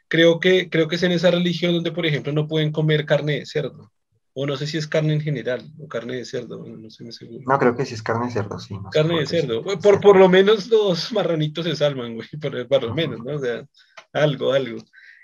Creo 0.09 0.39
que, 0.41 0.69
creo 0.69 0.89
que 0.89 0.97
es 0.97 1.03
en 1.03 1.13
esa 1.13 1.31
religión 1.31 1.73
donde, 1.73 1.93
por 1.93 2.05
ejemplo, 2.05 2.33
no 2.33 2.47
pueden 2.47 2.73
comer 2.73 3.07
carne 3.07 3.39
de 3.41 3.47
cerdo. 3.47 3.91
O 4.35 4.47
no 4.47 4.57
sé 4.57 4.67
si 4.67 4.79
es 4.79 4.87
carne 4.87 5.13
en 5.13 5.21
general, 5.21 5.63
o 5.79 5.87
carne 5.89 6.17
de 6.17 6.25
cerdo, 6.25 6.65
no 6.65 6.89
sé, 6.89 7.05
me 7.05 7.13
seguro. 7.13 7.45
No, 7.47 7.59
creo 7.59 7.77
que 7.77 7.85
sí 7.85 7.95
es 7.95 8.03
carne 8.03 8.27
de 8.27 8.33
cerdo, 8.33 8.59
sí. 8.59 8.75
carne 8.91 9.21
de 9.21 9.27
cerdo. 9.27 9.63
Por, 9.63 10.01
por 10.01 10.17
lo 10.17 10.29
menos 10.29 10.69
los 10.69 11.13
marranitos 11.13 11.67
se 11.67 11.77
salvan, 11.77 12.15
güey, 12.15 12.29
por, 12.69 12.83
lo 12.83 12.95
menos, 12.95 13.21
¿no? 13.23 13.37
O 13.37 13.39
sea, 13.39 13.67
algo, 14.13 14.53
algo. 14.53 14.79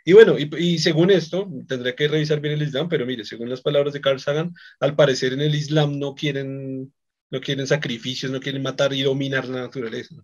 Y 0.04 0.12
bueno, 0.12 0.36
y, 0.38 0.78
según 0.78 1.10
esto, 1.10 1.48
tendré 1.66 1.94
que 1.94 2.08
revisar 2.08 2.40
bien 2.40 2.54
el 2.54 2.62
Islam, 2.62 2.88
pero 2.88 3.04
mire, 3.04 3.24
según 3.24 3.50
las 3.50 3.60
palabras 3.60 3.92
de 3.92 4.00
Carl 4.00 4.20
Sagan, 4.20 4.54
al 4.80 4.96
parecer 4.96 5.34
en 5.34 5.42
el 5.42 5.54
Islam 5.54 5.98
no 5.98 6.14
quieren, 6.14 6.94
no 7.30 7.40
quieren 7.40 7.66
sacrificios, 7.66 8.32
no 8.32 8.40
quieren 8.40 8.62
matar 8.62 8.92
y 8.94 9.02
dominar 9.02 9.46
la 9.46 9.62
naturaleza. 9.62 10.14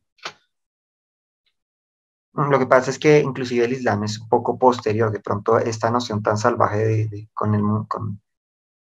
Lo 2.32 2.59
que 2.59 2.66
pasa 2.66 2.91
es 2.91 2.99
que 2.99 3.20
inclusive 3.20 3.64
el 3.64 3.72
Islam 3.72 4.05
es 4.05 4.18
un 4.18 4.28
poco 4.28 4.59
posterior, 4.59 5.12
de 5.12 5.20
pronto 5.20 5.59
esta 5.59 5.91
noción 5.91 6.22
tan 6.22 6.37
salvaje 6.37 6.78
de, 6.78 7.28
con, 7.32 7.55
el, 7.55 7.62
con, 7.87 8.20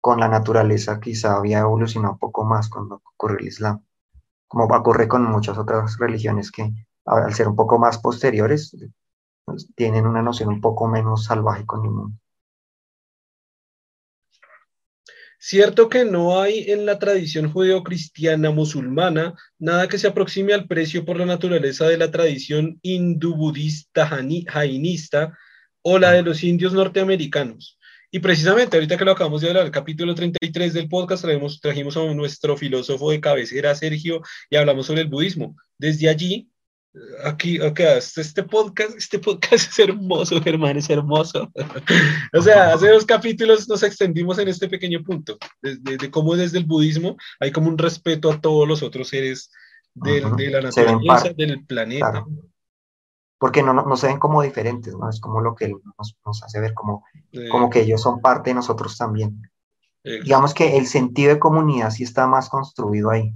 con 0.01 0.21
la 0.21 0.29
naturaleza 0.29 1.01
quizá 1.01 1.37
había 1.37 1.61
evolucionado 1.61 2.15
un 2.15 2.19
poco 2.19 2.45
más 2.45 2.69
cuando 2.69 3.03
ocurrió 3.15 3.39
el 3.39 3.47
Islam, 3.47 3.85
como 4.49 4.65
ocurre 4.65 5.09
con 5.09 5.25
muchas 5.25 5.59
otras 5.59 5.99
religiones 5.99 6.51
que 6.51 6.71
al 7.05 7.35
ser 7.35 7.49
un 7.49 7.57
poco 7.57 7.79
más 7.79 7.99
posteriores 7.99 8.77
pues, 9.45 9.69
tienen 9.75 10.07
una 10.07 10.23
noción 10.23 10.49
un 10.49 10.61
poco 10.61 10.89
menos 10.89 11.25
salvaje 11.25 11.67
con 11.67 11.85
el 11.85 11.91
mundo. 11.91 12.17
Cierto 15.43 15.89
que 15.89 16.05
no 16.05 16.39
hay 16.39 16.71
en 16.71 16.85
la 16.85 16.99
tradición 16.99 17.51
judeocristiana 17.51 18.51
musulmana 18.51 19.35
nada 19.59 19.89
que 19.89 19.97
se 19.97 20.07
aproxime 20.07 20.53
al 20.53 20.67
precio 20.67 21.07
por 21.07 21.17
la 21.17 21.25
naturaleza 21.25 21.89
de 21.89 21.97
la 21.97 22.11
tradición 22.11 22.79
hindú-budista 22.83 24.07
jainista 24.47 25.39
o 25.81 25.99
la 25.99 26.13
de 26.13 26.23
los 26.23 26.45
indios 26.45 26.75
norteamericanos. 26.75 27.80
Y 28.11 28.19
precisamente, 28.19 28.77
ahorita 28.77 28.97
que 28.97 29.05
lo 29.05 29.13
acabamos 29.13 29.41
de 29.41 29.49
hablar, 29.49 29.67
el 29.67 29.71
capítulo 29.71 30.15
33 30.15 30.73
del 30.73 30.89
podcast, 30.89 31.23
traemos, 31.23 31.61
trajimos 31.61 31.97
a 31.97 32.13
nuestro 32.13 32.57
filósofo 32.57 33.11
de 33.11 33.21
cabecera, 33.21 33.75
Sergio, 33.75 34.21
y 34.49 34.57
hablamos 34.57 34.87
sobre 34.87 35.03
el 35.03 35.09
budismo. 35.09 35.57
Desde 35.79 36.09
allí, 36.09 36.51
aquí, 37.25 37.61
okay, 37.61 37.87
este 37.99 38.43
podcast, 38.43 38.97
este 38.97 39.21
podcast 39.21 39.53
es 39.71 39.79
hermoso, 39.79 40.43
Germán, 40.43 40.77
es 40.77 40.91
hermoso. 40.91 41.53
o 42.33 42.43
sea, 42.43 42.75
hace 42.75 42.89
dos 42.89 43.05
capítulos 43.05 43.69
nos 43.69 43.83
extendimos 43.85 44.39
en 44.39 44.49
este 44.49 44.69
pequeño 44.69 45.03
punto, 45.05 45.39
de, 45.63 46.11
cómo 46.11 46.35
desde 46.35 46.59
el 46.59 46.65
budismo 46.65 47.17
hay 47.39 47.53
como 47.53 47.69
un 47.69 47.79
respeto 47.79 48.33
a 48.33 48.41
todos 48.41 48.67
los 48.67 48.83
otros 48.83 49.09
seres 49.09 49.53
de, 49.95 50.21
la 50.51 50.63
naturaleza, 50.63 51.33
del 51.37 51.65
planeta 51.65 52.25
porque 53.41 53.62
no, 53.62 53.72
no, 53.72 53.97
se 53.97 54.07
ven 54.07 54.18
como 54.18 54.43
diferentes, 54.43 54.95
¿no? 54.95 55.09
Es 55.09 55.18
como 55.18 55.41
lo 55.41 55.55
que 55.55 55.68
nos, 55.68 56.18
nos 56.26 56.43
hace 56.43 56.61
ver 56.61 56.74
como, 56.74 57.07
como 57.51 57.70
que 57.70 57.80
ellos 57.80 58.03
son 58.03 58.20
parte 58.20 58.51
de 58.51 58.55
nosotros 58.55 58.99
también. 58.99 59.51
Digamos 60.05 60.53
que 60.53 60.76
el 60.76 60.86
sentido 60.86 61.32
de 61.32 61.41
comunidad 61.41 61.91
sí 61.91 62.05
está 62.05 62.26
más 62.26 62.51
construido 62.51 63.11
ahí. 63.11 63.34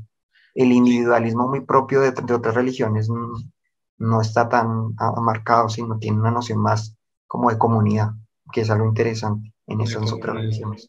El 0.54 0.72
individualismo 0.72 1.48
muy 1.48 1.62
propio 1.62 2.02
de, 2.02 2.10
de 2.12 2.34
otras 2.34 2.54
religiones 2.54 3.08
no, 3.96 4.20
está 4.20 4.46
tan 4.50 4.94
marcado, 5.22 5.70
sino 5.70 5.98
tiene 5.98 6.20
una 6.20 6.30
noción 6.30 6.58
más 6.58 6.94
como 7.26 7.48
de 7.48 7.56
comunidad, 7.56 8.10
que 8.52 8.60
es 8.60 8.68
algo 8.68 8.86
interesante 8.86 9.54
en 9.66 9.80
esas 9.80 10.12
otras 10.12 10.36
religiones. 10.36 10.86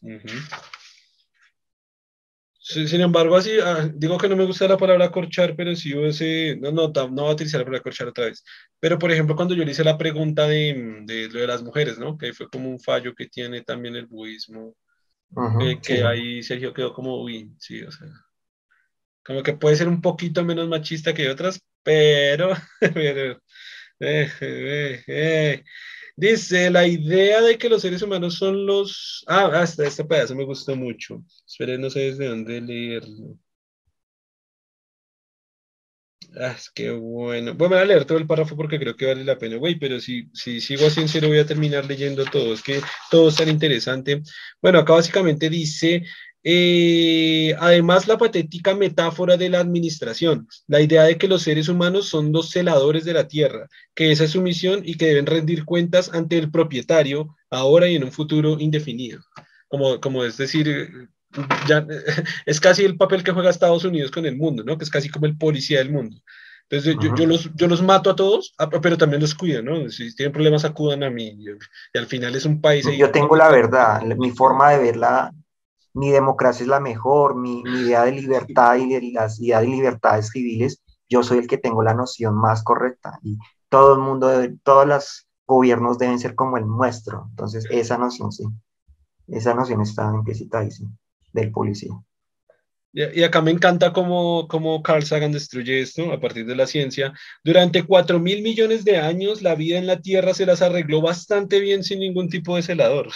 Sin 2.68 3.00
embargo, 3.00 3.36
así, 3.36 3.52
ah, 3.62 3.88
digo 3.94 4.18
que 4.18 4.28
no 4.28 4.34
me 4.34 4.44
gusta 4.44 4.66
la 4.66 4.76
palabra 4.76 5.12
corchar, 5.12 5.54
pero 5.54 5.76
sí 5.76 5.94
ese, 6.02 6.56
no, 6.60 6.72
no, 6.72 6.88
no 6.88 7.08
voy 7.22 7.30
a 7.30 7.34
utilizar 7.34 7.60
la 7.60 7.64
palabra 7.64 7.82
corchar 7.84 8.08
otra 8.08 8.24
vez. 8.24 8.42
Pero, 8.80 8.98
por 8.98 9.12
ejemplo, 9.12 9.36
cuando 9.36 9.54
yo 9.54 9.64
le 9.64 9.70
hice 9.70 9.84
la 9.84 9.96
pregunta 9.96 10.48
de, 10.48 11.02
de 11.04 11.28
lo 11.28 11.38
de 11.38 11.46
las 11.46 11.62
mujeres, 11.62 11.96
¿no? 11.96 12.18
Que 12.18 12.32
fue 12.32 12.48
como 12.48 12.68
un 12.68 12.80
fallo 12.80 13.14
que 13.14 13.28
tiene 13.28 13.62
también 13.62 13.94
el 13.94 14.06
budismo, 14.06 14.74
que, 15.80 16.02
ahí 16.02 16.42
Sergio 16.42 16.74
quedó 16.74 16.92
como, 16.92 17.22
uy, 17.22 17.52
sí, 17.60 17.82
o 17.82 17.92
sea, 17.92 18.08
como 19.24 19.44
que 19.44 19.52
puede 19.52 19.76
ser 19.76 19.86
un 19.86 20.00
poquito 20.00 20.44
menos 20.44 20.66
machista 20.68 21.14
que 21.14 21.30
otras, 21.30 21.60
pero, 21.84 22.50
pero 22.94 23.40
eh, 24.00 24.28
eh, 24.40 25.04
eh, 25.06 25.64
Dice, 26.16 26.70
la 26.70 26.86
idea 26.86 27.42
de 27.42 27.58
que 27.58 27.68
los 27.68 27.82
seres 27.82 28.00
humanos 28.02 28.36
son 28.36 28.64
los... 28.66 29.22
Ah, 29.26 29.50
hasta 29.60 29.86
este 29.86 30.04
pedazo 30.04 30.34
me 30.34 30.44
gustó 30.44 30.74
mucho. 30.74 31.22
Esperen, 31.46 31.80
no 31.82 31.90
sé 31.90 32.00
desde 32.00 32.26
dónde 32.28 32.60
leerlo. 32.60 33.38
Ah, 36.38 36.56
que 36.74 36.90
bueno. 36.90 37.54
Bueno, 37.54 37.74
voy 37.74 37.82
a 37.82 37.84
leer 37.84 38.04
todo 38.04 38.18
el 38.18 38.26
párrafo 38.26 38.56
porque 38.56 38.78
creo 38.78 38.94
que 38.96 39.06
vale 39.06 39.24
la 39.24 39.38
pena, 39.38 39.56
güey, 39.56 39.78
pero 39.78 39.98
si, 40.00 40.28
si 40.34 40.60
sigo 40.60 40.86
así 40.86 41.00
en 41.00 41.28
voy 41.28 41.38
a 41.38 41.46
terminar 41.46 41.86
leyendo 41.86 42.24
todo. 42.26 42.52
Es 42.52 42.62
que 42.62 42.80
todo 43.10 43.28
es 43.30 43.36
tan 43.36 43.48
interesante. 43.48 44.22
Bueno, 44.60 44.78
acá 44.80 44.92
básicamente 44.94 45.48
dice, 45.48 46.04
eh, 46.48 47.56
además, 47.58 48.06
la 48.06 48.18
patética 48.18 48.72
metáfora 48.76 49.36
de 49.36 49.50
la 49.50 49.58
administración, 49.58 50.46
la 50.68 50.80
idea 50.80 51.02
de 51.02 51.18
que 51.18 51.26
los 51.26 51.42
seres 51.42 51.68
humanos 51.68 52.08
son 52.08 52.30
los 52.30 52.50
celadores 52.50 53.04
de 53.04 53.14
la 53.14 53.26
tierra, 53.26 53.66
que 53.96 54.12
esa 54.12 54.22
es 54.22 54.30
su 54.30 54.40
misión 54.40 54.82
y 54.84 54.96
que 54.96 55.06
deben 55.06 55.26
rendir 55.26 55.64
cuentas 55.64 56.08
ante 56.14 56.38
el 56.38 56.52
propietario 56.52 57.34
ahora 57.50 57.88
y 57.88 57.96
en 57.96 58.04
un 58.04 58.12
futuro 58.12 58.60
indefinido. 58.60 59.18
Como, 59.66 60.00
como 60.00 60.22
es 60.22 60.36
decir, 60.36 61.08
ya, 61.66 61.84
es 62.46 62.60
casi 62.60 62.84
el 62.84 62.96
papel 62.96 63.24
que 63.24 63.32
juega 63.32 63.50
Estados 63.50 63.84
Unidos 63.84 64.12
con 64.12 64.24
el 64.24 64.36
mundo, 64.36 64.62
¿no? 64.62 64.78
Que 64.78 64.84
es 64.84 64.90
casi 64.90 65.08
como 65.08 65.26
el 65.26 65.36
policía 65.36 65.78
del 65.78 65.90
mundo. 65.90 66.16
Entonces 66.70 66.96
yo, 67.02 67.12
yo, 67.16 67.26
los, 67.26 67.50
yo 67.56 67.66
los 67.66 67.82
mato 67.82 68.08
a 68.08 68.14
todos, 68.14 68.54
ah, 68.58 68.70
pero 68.70 68.96
también 68.96 69.20
los 69.20 69.34
cuido, 69.34 69.62
¿no? 69.62 69.90
Si 69.90 70.14
tienen 70.14 70.32
problemas 70.32 70.64
acudan 70.64 71.02
a 71.02 71.10
mí. 71.10 71.36
Y, 71.40 71.98
al 71.98 72.06
final 72.06 72.36
es 72.36 72.44
un 72.44 72.60
país... 72.60 72.86
Yo 72.96 73.10
tengo 73.10 73.34
la 73.34 73.50
verdad, 73.50 74.00
mi 74.02 74.30
forma 74.30 74.70
de 74.70 74.78
verla 74.78 75.32
mi 75.96 76.10
democracia 76.10 76.62
es 76.62 76.68
la 76.68 76.78
mejor, 76.78 77.36
mi, 77.36 77.60
idea 77.60 78.04
de 78.04 78.12
libertad 78.12 78.76
y 78.76 78.92
de 78.92 79.12
las 79.12 79.40
ideas 79.40 79.62
de 79.62 79.68
libertades 79.68 80.28
civiles, 80.28 80.82
yo 81.08 81.22
soy 81.22 81.38
el 81.38 81.46
que 81.46 81.56
tengo 81.56 81.82
la 81.82 81.94
noción 81.94 82.36
más 82.36 82.62
correcta 82.62 83.18
y 83.22 83.38
todo 83.70 83.94
el 83.94 84.00
mundo, 84.00 84.30
todos 84.62 84.86
los 84.86 85.26
gobiernos 85.46 85.96
deben 85.96 86.18
ser 86.18 86.34
como 86.34 86.58
el 86.58 86.66
nuestro. 86.66 87.26
Entonces, 87.30 87.64
esa 87.70 87.96
noción 87.96 88.30
sí, 88.30 88.44
esa 89.28 89.54
noción 89.54 89.80
está 89.80 90.12
implícita 90.12 90.58
ahí, 90.58 90.70
sí, 90.70 90.84
del 91.32 91.50
policía. 91.50 91.92
Y 92.92 93.22
acá 93.22 93.40
me 93.42 93.50
encanta 93.50 93.92
cómo, 93.92 94.48
cómo 94.48 94.82
Carl 94.82 95.02
Sagan 95.02 95.32
destruye 95.32 95.80
esto 95.80 96.12
a 96.12 96.20
partir 96.20 96.46
de 96.46 96.56
la 96.56 96.66
ciencia. 96.66 97.12
Durante 97.44 97.84
4 97.84 98.18
mil 98.18 98.42
millones 98.42 98.84
de 98.84 98.98
años, 98.98 99.42
la 99.42 99.54
vida 99.54 99.78
en 99.78 99.86
la 99.86 100.00
Tierra 100.00 100.32
se 100.32 100.46
las 100.46 100.62
arregló 100.62 101.02
bastante 101.02 101.60
bien 101.60 101.84
sin 101.84 102.00
ningún 102.00 102.28
tipo 102.28 102.56
de 102.56 102.62
celador. 102.62 103.08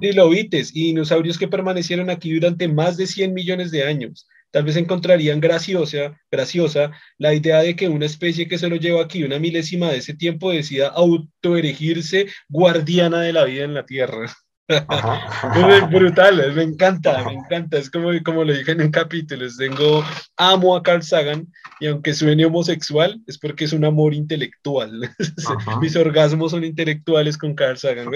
Trilobites 0.00 0.70
y 0.74 0.86
dinosaurios 0.86 1.38
que 1.38 1.48
permanecieron 1.48 2.10
aquí 2.10 2.32
durante 2.32 2.68
más 2.68 2.96
de 2.96 3.06
100 3.06 3.34
millones 3.34 3.70
de 3.70 3.84
años. 3.84 4.26
Tal 4.50 4.64
vez 4.64 4.76
encontrarían 4.76 5.40
graciosa, 5.40 6.18
graciosa 6.30 6.92
la 7.18 7.34
idea 7.34 7.60
de 7.60 7.76
que 7.76 7.88
una 7.88 8.06
especie 8.06 8.48
que 8.48 8.58
se 8.58 8.68
lo 8.68 8.76
lleva 8.76 9.02
aquí 9.02 9.22
una 9.22 9.38
milésima 9.38 9.90
de 9.90 9.98
ese 9.98 10.14
tiempo 10.14 10.50
decida 10.50 10.88
autoerigirse 10.88 12.26
guardiana 12.48 13.20
de 13.20 13.32
la 13.32 13.44
vida 13.44 13.64
en 13.64 13.74
la 13.74 13.84
Tierra. 13.84 14.32
brutal, 15.90 16.52
me 16.54 16.62
encanta, 16.62 17.24
me 17.24 17.34
encanta. 17.34 17.78
Es 17.78 17.88
como, 17.88 18.10
como 18.24 18.42
lo 18.44 18.52
dije 18.52 18.72
en 18.72 18.82
un 18.82 18.90
capítulo, 18.90 19.46
tengo, 19.56 20.04
amo 20.36 20.74
a 20.74 20.82
Carl 20.82 21.02
Sagan 21.02 21.46
y 21.78 21.86
aunque 21.86 22.14
suene 22.14 22.46
homosexual, 22.46 23.20
es 23.26 23.38
porque 23.38 23.64
es 23.64 23.72
un 23.72 23.84
amor 23.84 24.12
intelectual. 24.12 25.08
Mis 25.80 25.94
orgasmos 25.94 26.50
son 26.50 26.64
intelectuales 26.64 27.38
con 27.38 27.54
Carl 27.54 27.76
Sagan, 27.78 28.10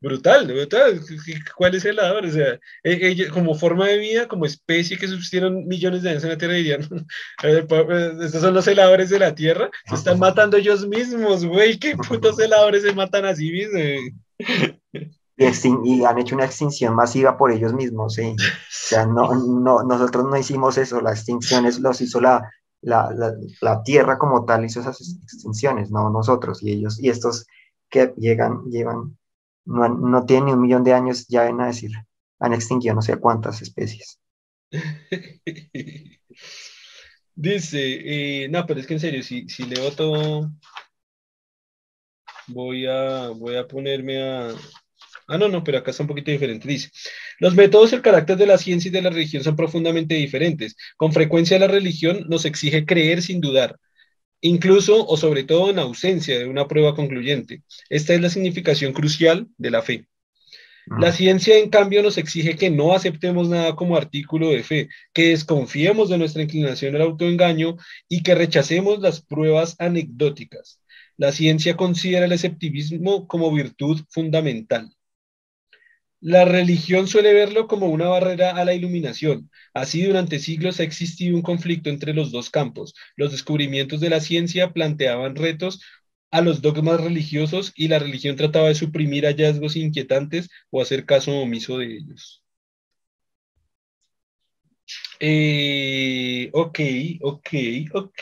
brutal, 0.00 0.46
brutal. 0.46 1.00
¿Cuál 1.56 1.74
es 1.74 1.84
el 1.84 1.96
lado? 1.96 2.20
O 2.20 2.30
sea, 2.30 2.58
e, 2.82 3.28
como 3.28 3.54
forma 3.54 3.86
de 3.88 3.98
vida, 3.98 4.28
como 4.28 4.46
especie 4.46 4.96
que 4.96 5.08
subsistieron 5.08 5.66
millones 5.66 6.02
de 6.02 6.10
años 6.10 6.24
en 6.24 6.30
la 6.30 6.38
Tierra, 6.38 6.54
dirían, 6.54 6.88
estos 8.22 8.40
son 8.40 8.54
los 8.54 8.66
heladores 8.66 9.10
de 9.10 9.18
la 9.18 9.34
Tierra, 9.34 9.68
se 9.86 9.94
están 9.94 10.18
matando 10.18 10.56
ellos 10.56 10.86
mismos, 10.86 11.44
güey, 11.44 11.78
qué 11.78 11.96
putos 11.96 12.38
heladores 12.38 12.82
se 12.82 12.94
matan 12.94 13.26
así 13.26 13.52
mismos. 13.52 14.14
Y, 15.36 16.04
han 16.04 16.18
hecho 16.18 16.36
una 16.36 16.44
extinción 16.44 16.94
masiva 16.94 17.36
por 17.36 17.50
ellos 17.50 17.72
mismos, 17.72 18.14
¿sí? 18.14 18.36
O 18.38 18.42
sea, 18.68 19.04
no, 19.04 19.34
no, 19.34 19.82
nosotros 19.82 20.24
no 20.24 20.36
hicimos 20.36 20.78
eso, 20.78 21.00
la 21.00 21.10
extinción 21.10 21.66
es, 21.66 21.80
los 21.80 22.00
hizo 22.00 22.20
la, 22.20 22.48
la, 22.82 23.12
la, 23.60 23.82
Tierra 23.82 24.16
como 24.16 24.44
tal, 24.44 24.64
hizo 24.64 24.80
esas 24.80 25.00
extinciones, 25.24 25.90
no 25.90 26.08
nosotros, 26.10 26.62
y 26.62 26.72
ellos, 26.72 27.00
y 27.00 27.08
estos 27.08 27.46
que 27.88 28.14
llegan, 28.16 28.64
llevan, 28.66 29.18
no, 29.64 29.88
no 29.88 30.24
tienen 30.24 30.46
ni 30.46 30.52
un 30.52 30.60
millón 30.60 30.84
de 30.84 30.92
años, 30.92 31.26
ya 31.26 31.42
ven 31.44 31.60
a 31.60 31.66
decir, 31.66 31.90
han 32.38 32.52
extinguido 32.52 32.94
no 32.94 33.02
sé 33.02 33.16
cuántas 33.16 33.60
especies. 33.60 34.20
Dice, 37.36 38.44
eh, 38.44 38.48
no, 38.48 38.64
pero 38.66 38.78
es 38.78 38.86
que 38.86 38.94
en 38.94 39.00
serio, 39.00 39.22
si, 39.24 39.48
si 39.48 39.64
leo 39.64 39.90
todo, 39.90 40.52
voy 42.46 42.86
a, 42.86 43.30
voy 43.30 43.56
a 43.56 43.66
ponerme 43.66 44.22
a, 44.22 44.54
Ah, 45.26 45.38
no, 45.38 45.48
no, 45.48 45.64
pero 45.64 45.78
acá 45.78 45.90
está 45.90 46.02
un 46.02 46.08
poquito 46.08 46.30
diferente. 46.30 46.68
Dice, 46.68 46.90
los 47.38 47.54
métodos 47.54 47.92
y 47.92 47.96
el 47.96 48.02
carácter 48.02 48.36
de 48.36 48.46
la 48.46 48.58
ciencia 48.58 48.88
y 48.88 48.92
de 48.92 49.02
la 49.02 49.10
religión 49.10 49.42
son 49.42 49.56
profundamente 49.56 50.14
diferentes. 50.14 50.76
Con 50.96 51.12
frecuencia 51.12 51.58
la 51.58 51.66
religión 51.66 52.26
nos 52.28 52.44
exige 52.44 52.84
creer 52.84 53.22
sin 53.22 53.40
dudar, 53.40 53.78
incluso 54.40 55.06
o 55.06 55.16
sobre 55.16 55.44
todo 55.44 55.70
en 55.70 55.78
ausencia 55.78 56.38
de 56.38 56.46
una 56.46 56.68
prueba 56.68 56.94
concluyente. 56.94 57.62
Esta 57.88 58.14
es 58.14 58.20
la 58.20 58.30
significación 58.30 58.92
crucial 58.92 59.48
de 59.56 59.70
la 59.70 59.82
fe. 59.82 60.06
La 61.00 61.12
ciencia, 61.12 61.58
en 61.58 61.70
cambio, 61.70 62.02
nos 62.02 62.18
exige 62.18 62.56
que 62.56 62.68
no 62.68 62.92
aceptemos 62.92 63.48
nada 63.48 63.74
como 63.74 63.96
artículo 63.96 64.50
de 64.50 64.62
fe, 64.62 64.88
que 65.14 65.30
desconfiemos 65.30 66.10
de 66.10 66.18
nuestra 66.18 66.42
inclinación 66.42 66.94
al 66.94 67.02
autoengaño 67.02 67.76
y 68.06 68.22
que 68.22 68.34
rechacemos 68.34 68.98
las 69.00 69.22
pruebas 69.22 69.76
anecdóticas. 69.78 70.80
La 71.16 71.32
ciencia 71.32 71.76
considera 71.76 72.26
el 72.26 72.32
escepticismo 72.32 73.26
como 73.26 73.50
virtud 73.50 74.02
fundamental. 74.10 74.90
La 76.24 76.46
religión 76.46 77.06
suele 77.06 77.34
verlo 77.34 77.68
como 77.68 77.88
una 77.88 78.08
barrera 78.08 78.56
a 78.56 78.64
la 78.64 78.72
iluminación. 78.72 79.50
Así, 79.74 80.04
durante 80.04 80.38
siglos 80.38 80.80
ha 80.80 80.82
existido 80.82 81.36
un 81.36 81.42
conflicto 81.42 81.90
entre 81.90 82.14
los 82.14 82.32
dos 82.32 82.48
campos. 82.48 82.94
Los 83.14 83.32
descubrimientos 83.32 84.00
de 84.00 84.08
la 84.08 84.20
ciencia 84.20 84.72
planteaban 84.72 85.36
retos 85.36 85.82
a 86.30 86.40
los 86.40 86.62
dogmas 86.62 86.98
religiosos 86.98 87.74
y 87.76 87.88
la 87.88 87.98
religión 87.98 88.36
trataba 88.36 88.68
de 88.68 88.74
suprimir 88.74 89.26
hallazgos 89.26 89.76
inquietantes 89.76 90.48
o 90.70 90.80
hacer 90.80 91.04
caso 91.04 91.30
omiso 91.32 91.76
de 91.76 91.98
ellos. 91.98 92.42
Eh, 95.20 96.48
ok, 96.54 96.80
ok, 97.20 97.48
ok. 97.92 98.20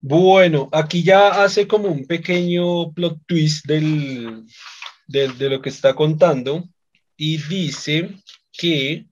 Bueno, 0.00 0.70
aquí 0.72 1.02
ya 1.02 1.42
hace 1.44 1.68
como 1.68 1.88
un 1.88 2.06
pequeño 2.06 2.92
plot 2.92 3.18
twist 3.26 3.66
del, 3.66 4.46
de, 5.06 5.28
lo 5.50 5.60
que 5.62 5.68
está 5.68 5.94
contando 5.94 6.64
y 7.16 7.38
dice 7.38 8.10
que, 8.52 9.06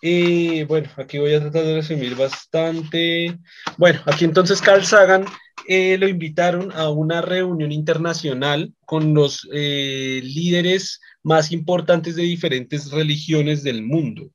eh, 0.00 0.64
bueno, 0.68 0.88
aquí 0.96 1.18
voy 1.18 1.34
a 1.34 1.40
tratar 1.40 1.64
de 1.64 1.74
resumir 1.76 2.14
bastante. 2.14 3.36
Bueno, 3.76 4.00
aquí 4.06 4.24
entonces 4.24 4.60
Carl 4.60 4.84
Sagan 4.84 5.24
eh, 5.66 5.98
lo 5.98 6.08
invitaron 6.08 6.70
a 6.72 6.88
una 6.88 7.20
reunión 7.20 7.72
internacional 7.72 8.72
con 8.86 9.12
los 9.12 9.46
eh, 9.52 10.20
líderes 10.22 11.00
más 11.22 11.50
importantes 11.50 12.16
de 12.16 12.22
diferentes 12.22 12.90
religiones 12.90 13.62
del 13.62 13.82
mundo. 13.82 14.30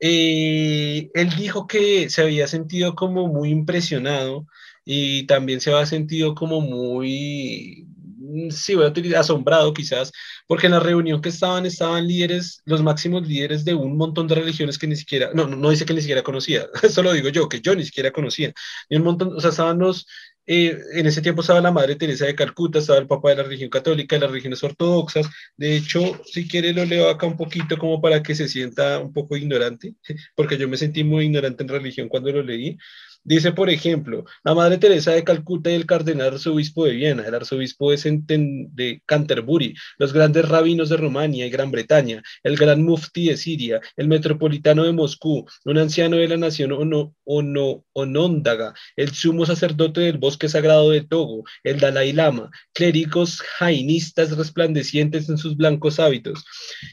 él 0.00 1.30
dijo 1.36 1.66
que 1.66 2.08
se 2.10 2.22
había 2.22 2.46
sentido 2.46 2.94
como 2.94 3.26
muy 3.26 3.50
impresionado 3.50 4.46
y 4.90 5.26
también 5.26 5.60
se 5.60 5.70
ha 5.74 5.84
sentido 5.84 6.34
como 6.34 6.62
muy, 6.62 7.86
mm, 8.18 8.48
sí, 8.50 8.74
voy 8.74 8.86
a 8.86 8.88
utilizar, 8.88 9.20
asombrado 9.20 9.74
quizás, 9.74 10.10
porque 10.46 10.66
en 10.66 10.72
la 10.72 10.80
reunión 10.80 11.20
que 11.20 11.28
estaban, 11.28 11.66
estaban 11.66 12.08
líderes, 12.08 12.62
los 12.64 12.82
máximos 12.82 13.28
líderes 13.28 13.66
de 13.66 13.74
un 13.74 13.98
montón 13.98 14.26
de 14.28 14.36
religiones 14.36 14.78
que 14.78 14.86
ni 14.86 14.96
siquiera, 14.96 15.30
no, 15.34 15.46
no, 15.46 15.68
dice 15.68 15.84
que 15.84 15.92
ni 15.92 16.00
siquiera 16.00 16.22
conocía, 16.22 16.66
eso 16.82 17.02
lo 17.02 17.12
digo 17.12 17.28
yo, 17.28 17.50
que 17.50 17.60
yo 17.60 17.74
ni 17.74 17.84
siquiera 17.84 18.10
conocía, 18.12 18.54
y 18.88 18.96
un 18.96 19.02
montón, 19.04 19.36
o 19.36 19.40
sea, 19.40 19.50
estaban 19.50 19.78
los, 19.78 20.06
eh, 20.46 20.78
en 20.94 21.06
ese 21.06 21.20
tiempo 21.20 21.42
estaba 21.42 21.60
la 21.60 21.70
Madre 21.70 21.96
Teresa 21.96 22.24
de 22.24 22.34
Calcuta, 22.34 22.78
estaba 22.78 22.98
el 22.98 23.06
Papa 23.06 23.28
de 23.28 23.36
la 23.36 23.42
religión 23.42 23.68
católica, 23.68 24.16
de 24.16 24.20
las 24.20 24.30
religiones 24.30 24.64
ortodoxas. 24.64 25.28
De 25.58 25.76
hecho, 25.76 26.00
si 26.24 26.48
quiere 26.48 26.72
lo 26.72 26.86
leo 26.86 27.10
acá 27.10 27.26
un 27.26 27.36
poquito 27.36 27.76
como 27.76 28.00
para 28.00 28.22
que 28.22 28.34
se 28.34 28.48
sienta 28.48 28.98
un 28.98 29.12
poco 29.12 29.36
ignorante, 29.36 29.94
porque 30.34 30.56
yo 30.56 30.66
me 30.66 30.78
sentí 30.78 31.04
muy 31.04 31.26
ignorante 31.26 31.62
en 31.64 31.68
religión 31.68 32.08
cuando 32.08 32.32
lo 32.32 32.42
leí. 32.42 32.78
Dice, 33.24 33.52
por 33.52 33.68
ejemplo, 33.68 34.24
la 34.42 34.54
Madre 34.54 34.78
Teresa 34.78 35.12
de 35.12 35.22
Calcuta 35.22 35.70
y 35.70 35.74
el 35.74 35.86
cardenal 35.86 36.28
arzobispo 36.28 36.86
de 36.86 36.92
Viena, 36.92 37.26
el 37.26 37.34
arzobispo 37.34 37.90
de, 37.90 38.68
de 38.72 39.02
Canterbury, 39.04 39.74
los 39.98 40.12
grandes 40.12 40.48
rabinos 40.48 40.88
de 40.88 40.96
Rumania 40.96 41.46
y 41.46 41.50
Gran 41.50 41.70
Bretaña, 41.70 42.22
el 42.42 42.56
gran 42.56 42.82
mufti 42.82 43.28
de 43.28 43.36
Siria, 43.36 43.80
el 43.96 44.08
metropolitano 44.08 44.84
de 44.84 44.92
Moscú, 44.92 45.46
un 45.64 45.78
anciano 45.78 46.16
de 46.16 46.28
la 46.28 46.36
nación 46.38 46.72
ono, 46.72 47.14
ono, 47.24 47.84
onóndaga, 47.92 48.72
el 48.96 49.12
sumo 49.12 49.44
sacerdote 49.44 50.00
del 50.00 50.18
bosque 50.18 50.48
sagrado 50.48 50.90
de 50.90 51.02
Togo, 51.02 51.44
el 51.64 51.80
Dalai 51.80 52.12
Lama, 52.12 52.50
clérigos 52.72 53.40
jainistas 53.58 54.36
resplandecientes 54.36 55.28
en 55.28 55.36
sus 55.36 55.56
blancos 55.56 56.00
hábitos, 56.00 56.44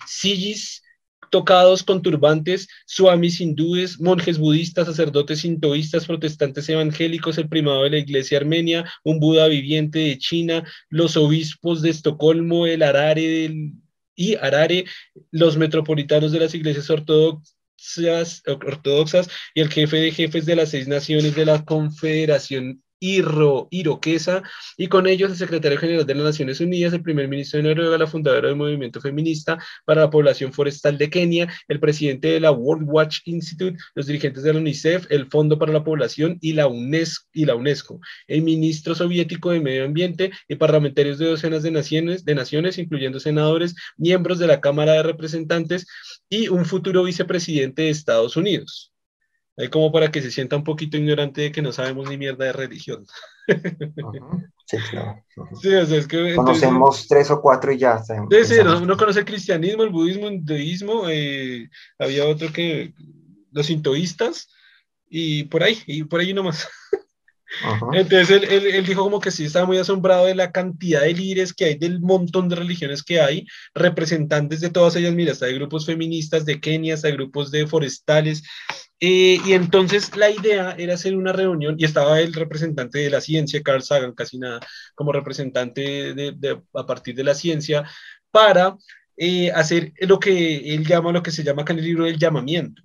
sigis 0.06 0.82
tocados 1.30 1.84
con 1.84 2.02
turbantes, 2.02 2.68
suamis 2.86 3.42
hindúes, 3.42 4.00
monjes 4.00 4.38
budistas, 4.38 4.88
sacerdotes 4.88 5.40
sintoístas, 5.40 6.06
protestantes 6.06 6.68
evangélicos, 6.70 7.38
el 7.38 7.50
primado 7.50 7.84
de 7.84 7.90
la 7.92 7.98
iglesia 7.98 8.38
armenia, 8.38 8.90
un 9.04 9.20
Buda 9.20 9.48
viviente 9.48 10.00
de 10.00 10.18
China, 10.18 10.64
los 10.90 11.18
obispos 11.18 11.82
de 11.82 11.90
Estocolmo, 11.90 12.68
el 12.68 12.84
Arare 12.84 13.54
y 14.16 14.36
Arare, 14.36 14.86
los 15.32 15.58
metropolitanos 15.58 16.32
de 16.32 16.40
las 16.40 16.56
iglesias 16.56 16.90
ortodoxas, 16.90 18.44
ortodoxas 18.46 19.30
y 19.54 19.62
el 19.62 19.70
jefe 19.70 19.98
de 19.98 20.12
jefes 20.12 20.46
de 20.46 20.56
las 20.56 20.70
seis 20.70 20.88
naciones 20.88 21.36
de 21.36 21.46
la 21.46 21.66
Confederación 21.66 22.82
Iro, 23.00 23.68
Iroquesa, 23.72 24.44
y 24.78 24.88
con 24.88 25.08
ellos 25.08 25.32
el 25.32 25.38
secretario 25.38 25.78
general 25.78 26.06
de 26.06 26.16
las 26.16 26.26
Naciones 26.26 26.60
Unidas, 26.60 26.94
el 26.94 27.02
primer 27.02 27.28
ministro 27.28 27.58
de 27.62 27.70
Noruega, 27.70 27.98
la 27.98 28.08
fundadora 28.08 28.48
del 28.48 28.58
movimiento 28.58 29.02
feminista 29.02 29.58
para 29.86 30.02
la 30.02 30.10
población 30.10 30.54
forestal 30.54 30.98
de 30.98 31.10
Kenia, 31.10 31.52
el 31.68 31.80
presidente 31.80 32.30
de 32.30 32.40
la 32.40 32.52
World 32.52 32.88
Watch 32.90 33.20
Institute, 33.26 33.78
los 33.94 34.08
dirigentes 34.08 34.44
de 34.44 34.54
la 34.54 34.60
UNICEF, 34.60 35.06
el 35.10 35.28
Fondo 35.28 35.60
para 35.60 35.74
la 35.74 35.84
Población 35.84 36.38
y 36.42 36.54
la 36.54 36.68
UNESCO, 36.68 37.28
y 37.34 37.46
la 37.46 37.56
UNESCO 37.56 38.00
el 38.28 38.42
ministro 38.42 38.96
soviético 38.96 39.52
de 39.52 39.60
Medio 39.60 39.86
Ambiente 39.86 40.32
y 40.48 40.56
parlamentarios 40.56 41.18
de 41.18 41.28
docenas 41.28 41.64
de 41.64 41.72
naciones, 41.72 42.26
de 42.26 42.36
naciones, 42.36 42.78
incluyendo 42.78 43.20
senadores, 43.20 43.76
miembros 43.98 44.40
de 44.40 44.48
la 44.48 44.62
Cámara 44.62 44.94
de 44.94 45.04
Representantes 45.04 45.88
y 46.30 46.48
un 46.48 46.66
futuro 46.66 47.04
vicepresidente 47.04 47.84
de 47.84 47.90
Estados 47.90 48.38
Unidos. 48.38 48.95
Ahí 49.58 49.70
como 49.70 49.92
para 49.92 50.12
que 50.12 50.22
se 50.22 50.32
sienta 50.32 50.58
un 50.58 50.64
poquito 50.64 50.98
ignorante 50.98 51.42
de 51.42 51.52
que 51.52 51.62
no 51.62 51.72
sabemos 51.72 52.10
ni 52.10 52.18
mierda 52.18 52.46
de 52.46 52.54
religión. 52.54 53.06
Sí, 54.68 54.78
claro. 54.90 55.24
Sí, 55.62 55.74
o 55.76 55.86
sea, 55.86 55.98
es 56.00 56.08
que, 56.08 56.34
Conocemos 56.34 57.08
tres 57.08 57.30
o 57.30 57.40
cuatro 57.40 57.72
y 57.72 57.78
ya. 57.78 58.00
Sí, 58.04 58.16
sí, 58.46 58.56
uno 58.60 58.98
conoce 58.98 59.20
el 59.20 59.26
cristianismo, 59.26 59.84
el 59.84 59.92
budismo, 59.92 60.28
el 60.28 60.34
hinduismo, 60.34 61.04
eh, 61.08 61.70
había 62.00 62.26
otro 62.26 62.52
que, 62.52 62.96
los 63.52 63.68
sintoístas, 63.68 64.50
y 65.08 65.44
por 65.44 65.62
ahí, 65.64 65.78
y 65.86 66.04
por 66.04 66.20
ahí 66.20 66.34
nomás. 66.34 66.68
Entonces 67.94 68.44
él, 68.50 68.86
dijo 68.86 69.04
como 69.04 69.20
que 69.20 69.32
sí 69.32 69.46
estaba 69.46 69.66
muy 69.66 69.78
asombrado 69.78 70.26
de 70.26 70.36
la 70.36 70.52
cantidad 70.52 71.02
de 71.02 71.14
líderes 71.14 71.54
que 71.54 71.66
hay, 71.66 71.76
del 71.76 72.02
montón 72.02 72.50
de 72.50 72.56
religiones 72.56 73.04
que 73.04 73.22
hay, 73.22 73.46
representantes 73.74 74.62
de 74.62 74.70
todas 74.70 74.96
ellas, 74.96 75.14
mira, 75.14 75.32
hasta 75.32 75.46
hay 75.46 75.56
grupos 75.56 75.86
feministas 75.86 76.46
de 76.46 76.60
Kenia, 76.60 76.96
hasta 76.96 77.08
hay 77.08 77.14
grupos 77.14 77.52
de 77.52 77.68
forestales, 77.68 78.44
eh, 79.00 79.40
y 79.46 79.54
entonces 79.54 80.16
la 80.16 80.30
idea 80.30 80.76
era 80.78 80.96
hacer 80.96 81.16
una 81.16 81.34
reunión, 81.34 81.76
y 81.78 81.86
estaba 81.86 82.20
el 82.20 82.34
representante 82.34 83.00
de 83.00 83.10
la 83.10 83.22
ciencia, 83.22 83.62
Carl 83.64 83.84
Sagan, 83.84 84.14
casi 84.14 84.38
nada, 84.38 84.60
como 84.96 85.12
representante 85.12 86.14
de, 86.14 86.62
a 86.74 86.86
partir 86.86 87.16
de 87.16 87.24
la 87.24 87.36
ciencia, 87.36 87.84
para 88.32 88.76
eh, 89.18 89.52
hacer 89.52 89.94
lo 90.02 90.20
que 90.20 90.74
él 90.74 90.86
llama, 90.86 91.12
lo 91.12 91.24
que 91.24 91.32
se 91.32 91.44
llama 91.44 91.62
acá 91.62 91.74
en 91.74 91.80
el 91.80 91.86
libro 91.86 92.06
del 92.06 92.18
llamamiento 92.18 92.82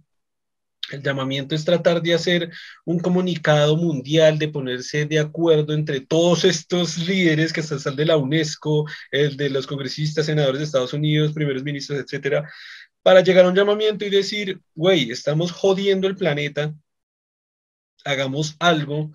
El 0.91 1.03
llamamiento 1.03 1.55
es 1.55 1.65
tratar 1.65 2.03
de 2.03 2.15
hacer 2.15 2.51
un 2.85 2.99
comunicado 2.99 3.77
mundial, 3.77 4.39
de 4.39 4.49
ponerse 4.49 5.07
de 5.07 5.19
acuerdo 5.19 5.73
entre 5.73 6.01
todos 6.01 6.45
estos 6.45 6.99
líderes 6.99 7.53
que 7.53 7.61
están 7.61 7.97
de 7.97 8.07
la 8.07 8.17
UNESCO, 8.17 8.87
el 9.11 9.37
de 9.37 9.51
los 9.51 9.67
congresistas, 9.67 10.27
senadores 10.27 10.59
de 10.59 10.65
Estados 10.65 10.93
Unidos, 10.93 11.33
primeros 11.33 11.63
ministros, 11.63 12.01
etcétera, 12.01 12.51
para 13.03 13.23
llegar 13.23 13.45
a 13.45 13.49
un 13.49 13.55
llamamiento 13.55 14.05
y 14.05 14.11
decir, 14.11 14.61
güey, 14.75 15.11
estamos 15.11 15.53
jodiendo 15.53 16.07
el 16.07 16.17
planeta, 16.17 16.75
hagamos 18.05 18.57
algo 18.59 19.13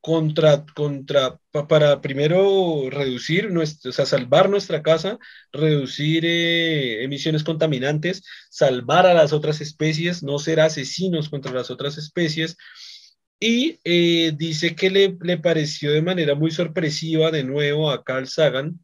contra, 0.00 0.64
contra, 0.74 1.38
para 1.68 2.00
primero 2.00 2.88
reducir, 2.90 3.50
nuestro, 3.50 3.90
o 3.90 3.92
salvar 3.92 4.48
nuestra 4.48 4.82
casa, 4.82 5.18
reducir 5.52 6.24
eh, 6.26 7.04
emisiones 7.04 7.44
contaminantes, 7.44 8.22
salvar 8.50 9.06
a 9.06 9.14
las 9.14 9.32
otras 9.32 9.60
especies, 9.60 10.22
no 10.22 10.38
ser 10.38 10.60
asesinos 10.60 11.28
contra 11.28 11.52
las 11.52 11.70
otras 11.70 11.98
especies. 11.98 12.56
Y 13.38 13.80
eh, 13.84 14.32
dice 14.36 14.74
que 14.74 14.90
le, 14.90 15.16
le, 15.22 15.38
pareció 15.38 15.92
de 15.92 16.02
manera 16.02 16.34
muy 16.34 16.50
sorpresiva 16.50 17.30
de 17.30 17.44
nuevo 17.44 17.90
a 17.90 18.04
Carl 18.04 18.26
Sagan 18.26 18.80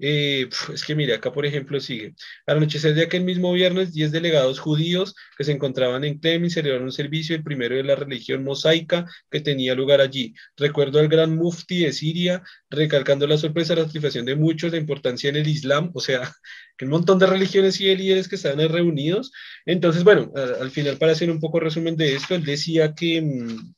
es 0.00 0.84
que 0.86 0.94
mire, 0.94 1.14
acá 1.14 1.32
por 1.32 1.44
ejemplo 1.44 1.78
sigue. 1.78 2.14
Al 2.46 2.56
anochecer 2.56 2.94
de 2.94 3.02
aquel 3.02 3.24
mismo 3.24 3.52
viernes, 3.52 3.92
10 3.92 4.12
delegados 4.12 4.58
judíos 4.58 5.14
que 5.36 5.44
se 5.44 5.52
encontraban 5.52 6.04
en 6.04 6.18
Clemen 6.18 6.50
celebraron 6.50 6.86
un 6.86 6.92
servicio, 6.92 7.36
el 7.36 7.42
primero 7.42 7.76
de 7.76 7.84
la 7.84 7.96
religión 7.96 8.42
mosaica 8.42 9.06
que 9.30 9.40
tenía 9.40 9.74
lugar 9.74 10.00
allí. 10.00 10.34
Recuerdo 10.56 11.00
al 11.00 11.08
gran 11.08 11.36
mufti 11.36 11.84
de 11.84 11.92
Siria, 11.92 12.42
recalcando 12.70 13.26
la 13.26 13.36
sorpresa, 13.36 13.74
la 13.74 13.84
satisfacción 13.84 14.24
de 14.24 14.36
muchos, 14.36 14.72
la 14.72 14.78
importancia 14.78 15.28
en 15.28 15.36
el 15.36 15.48
Islam, 15.48 15.90
o 15.94 16.00
sea, 16.00 16.32
que 16.78 16.86
un 16.86 16.92
montón 16.92 17.18
de 17.18 17.26
religiones 17.26 17.80
y 17.80 17.86
de 17.86 17.96
líderes 17.96 18.28
que 18.28 18.36
estaban 18.36 18.66
reunidos. 18.68 19.32
Entonces, 19.66 20.02
bueno, 20.02 20.32
al, 20.34 20.54
al 20.62 20.70
final, 20.70 20.96
para 20.96 21.12
hacer 21.12 21.30
un 21.30 21.40
poco 21.40 21.60
resumen 21.60 21.96
de 21.96 22.14
esto, 22.14 22.34
él 22.34 22.44
decía 22.44 22.94
que... 22.94 23.20
Mmm, 23.20 23.74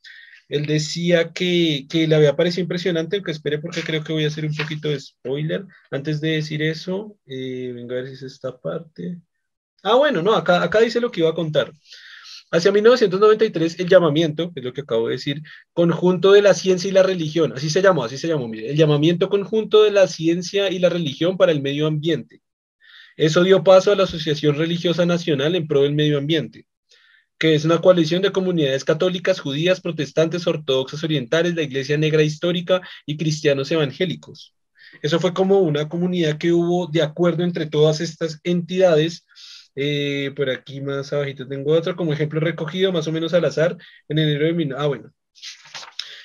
él 0.52 0.66
decía 0.66 1.32
que, 1.32 1.86
que, 1.88 2.06
le 2.06 2.14
había 2.14 2.36
parecido 2.36 2.64
impresionante, 2.64 3.16
aunque 3.16 3.32
espere 3.32 3.58
porque 3.58 3.80
creo 3.80 4.04
que 4.04 4.12
voy 4.12 4.24
a 4.24 4.26
hacer 4.28 4.44
un 4.44 4.54
poquito 4.54 4.90
de 4.90 5.00
spoiler. 5.00 5.64
Antes 5.90 6.20
de 6.20 6.32
decir 6.32 6.60
eso, 6.60 7.16
eh, 7.26 7.72
venga 7.74 7.94
a 7.94 8.02
ver 8.02 8.08
si 8.08 8.14
es 8.16 8.22
esta 8.34 8.60
parte. 8.60 9.18
Ah, 9.82 9.94
bueno, 9.94 10.20
no, 10.22 10.34
acá, 10.34 10.62
acá 10.62 10.80
dice 10.80 11.00
lo 11.00 11.10
que 11.10 11.20
iba 11.20 11.30
a 11.30 11.34
contar. 11.34 11.72
Hacia 12.50 12.70
1993, 12.70 13.80
el 13.80 13.88
llamamiento, 13.88 14.52
es 14.54 14.62
lo 14.62 14.74
que 14.74 14.82
acabo 14.82 15.08
de 15.08 15.14
decir, 15.14 15.42
conjunto 15.72 16.32
de 16.32 16.42
la 16.42 16.52
ciencia 16.52 16.90
y 16.90 16.92
la 16.92 17.02
religión, 17.02 17.54
así 17.56 17.70
se 17.70 17.80
llamó, 17.80 18.04
así 18.04 18.18
se 18.18 18.28
llamó, 18.28 18.46
mire, 18.46 18.68
el 18.70 18.76
llamamiento 18.76 19.30
conjunto 19.30 19.82
de 19.84 19.90
la 19.90 20.06
ciencia 20.06 20.70
y 20.70 20.78
la 20.78 20.90
religión 20.90 21.38
para 21.38 21.52
el 21.52 21.62
medio 21.62 21.86
ambiente. 21.86 22.42
Eso 23.16 23.42
dio 23.42 23.64
paso 23.64 23.90
a 23.92 23.96
la 23.96 24.04
Asociación 24.04 24.56
Religiosa 24.56 25.06
Nacional 25.06 25.54
en 25.56 25.66
pro 25.66 25.82
del 25.82 25.94
medio 25.94 26.18
ambiente 26.18 26.66
que 27.42 27.56
es 27.56 27.64
una 27.64 27.80
coalición 27.80 28.22
de 28.22 28.30
comunidades 28.30 28.84
católicas, 28.84 29.40
judías, 29.40 29.80
protestantes, 29.80 30.46
ortodoxas 30.46 31.02
orientales, 31.02 31.56
la 31.56 31.62
Iglesia 31.62 31.98
Negra 31.98 32.22
Histórica 32.22 32.80
y 33.04 33.16
cristianos 33.16 33.68
evangélicos. 33.72 34.54
Eso 35.02 35.18
fue 35.18 35.34
como 35.34 35.58
una 35.58 35.88
comunidad 35.88 36.38
que 36.38 36.52
hubo 36.52 36.86
de 36.86 37.02
acuerdo 37.02 37.42
entre 37.42 37.66
todas 37.66 38.00
estas 38.00 38.38
entidades. 38.44 39.26
Eh, 39.74 40.32
por 40.36 40.50
aquí 40.50 40.80
más 40.80 41.12
abajito 41.12 41.48
tengo 41.48 41.72
otro 41.72 41.96
como 41.96 42.12
ejemplo 42.12 42.38
recogido 42.38 42.92
más 42.92 43.08
o 43.08 43.12
menos 43.12 43.34
al 43.34 43.44
azar 43.44 43.76
en 44.08 44.18
enero 44.20 44.44
de... 44.44 44.74
Ah, 44.78 44.86
bueno, 44.86 45.10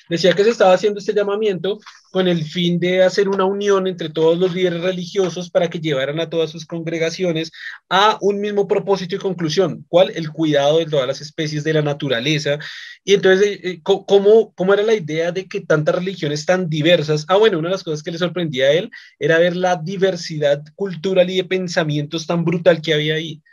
Decía 0.09 0.33
que 0.33 0.43
se 0.43 0.51
estaba 0.51 0.73
haciendo 0.73 0.99
este 0.99 1.15
llamamiento 1.15 1.79
con 2.17 2.27
el 2.27 2.43
fin 2.45 2.79
de 2.79 3.03
hacer 3.03 3.29
una 3.29 3.45
unión 3.45 3.85
entre 3.85 4.09
todos 4.09 4.39
los 4.39 4.51
líderes 4.51 4.81
religiosos 4.81 5.51
para 5.51 5.69
que 5.69 5.79
llevaran 5.79 6.19
a 6.19 6.27
todas 6.27 6.49
sus 6.49 6.65
congregaciones 6.65 7.51
a 7.91 8.17
un 8.21 8.41
mismo 8.41 8.67
propósito 8.67 9.13
y 9.13 9.19
conclusión, 9.19 9.85
¿cuál? 9.87 10.11
El 10.15 10.31
cuidado 10.31 10.79
de 10.79 10.87
todas 10.87 11.05
las 11.05 11.21
especies 11.21 11.63
de 11.63 11.73
la 11.73 11.83
naturaleza. 11.83 12.57
Y 13.03 13.13
entonces, 13.13 13.47
eh, 13.47 13.59
eh, 13.63 13.79
¿cómo, 13.83 14.51
¿cómo 14.55 14.73
era 14.73 14.81
la 14.81 14.95
idea 14.95 15.31
de 15.31 15.47
que 15.47 15.61
tantas 15.61 15.93
religiones 15.93 16.43
tan 16.43 16.67
diversas? 16.67 17.23
Ah, 17.27 17.37
bueno, 17.37 17.59
una 17.59 17.67
de 17.67 17.73
las 17.73 17.83
cosas 17.83 18.01
que 18.01 18.09
le 18.09 18.17
sorprendía 18.17 18.65
a 18.65 18.71
él 18.71 18.89
era 19.19 19.37
ver 19.37 19.55
la 19.55 19.75
diversidad 19.75 20.63
cultural 20.73 21.29
y 21.29 21.37
de 21.37 21.43
pensamientos 21.43 22.25
tan 22.25 22.43
brutal 22.43 22.81
que 22.81 22.95
había 22.95 23.13
ahí. 23.13 23.43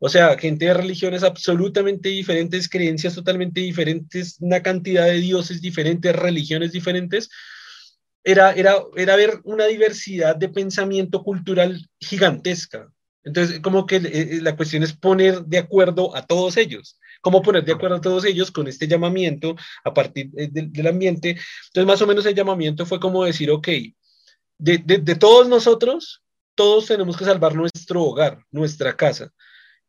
O 0.00 0.08
sea, 0.08 0.36
gente 0.36 0.64
de 0.64 0.74
religiones 0.74 1.22
absolutamente 1.22 2.08
diferentes, 2.08 2.68
creencias 2.68 3.14
totalmente 3.14 3.60
diferentes, 3.60 4.38
una 4.40 4.60
cantidad 4.60 5.06
de 5.06 5.20
dioses 5.20 5.62
diferentes, 5.62 6.16
religiones 6.16 6.72
diferentes. 6.72 7.30
Era, 8.24 8.52
era, 8.52 8.76
era 8.96 9.16
ver 9.16 9.40
una 9.44 9.66
diversidad 9.66 10.36
de 10.36 10.48
pensamiento 10.48 11.22
cultural 11.22 11.88
gigantesca. 11.98 12.90
Entonces, 13.24 13.60
como 13.60 13.86
que 13.86 13.96
eh, 13.96 14.00
eh, 14.04 14.40
la 14.42 14.56
cuestión 14.56 14.82
es 14.82 14.92
poner 14.92 15.42
de 15.42 15.58
acuerdo 15.58 16.14
a 16.16 16.26
todos 16.26 16.56
ellos. 16.56 16.98
¿Cómo 17.20 17.42
poner 17.42 17.64
de 17.64 17.72
acuerdo 17.72 17.96
a 17.96 18.00
todos 18.00 18.24
ellos 18.24 18.50
con 18.50 18.68
este 18.68 18.86
llamamiento 18.86 19.56
a 19.84 19.92
partir 19.92 20.30
eh, 20.36 20.48
del 20.50 20.86
ambiente? 20.86 21.30
Entonces, 21.30 21.86
más 21.86 22.02
o 22.02 22.06
menos 22.06 22.26
el 22.26 22.34
llamamiento 22.34 22.86
fue 22.86 23.00
como 23.00 23.24
decir, 23.24 23.50
ok, 23.50 23.68
de, 24.58 24.78
de, 24.78 24.98
de 24.98 25.14
todos 25.14 25.48
nosotros, 25.48 26.22
todos 26.54 26.86
tenemos 26.86 27.16
que 27.16 27.24
salvar 27.24 27.54
nuestro 27.54 28.02
hogar, 28.02 28.44
nuestra 28.50 28.96
casa 28.96 29.32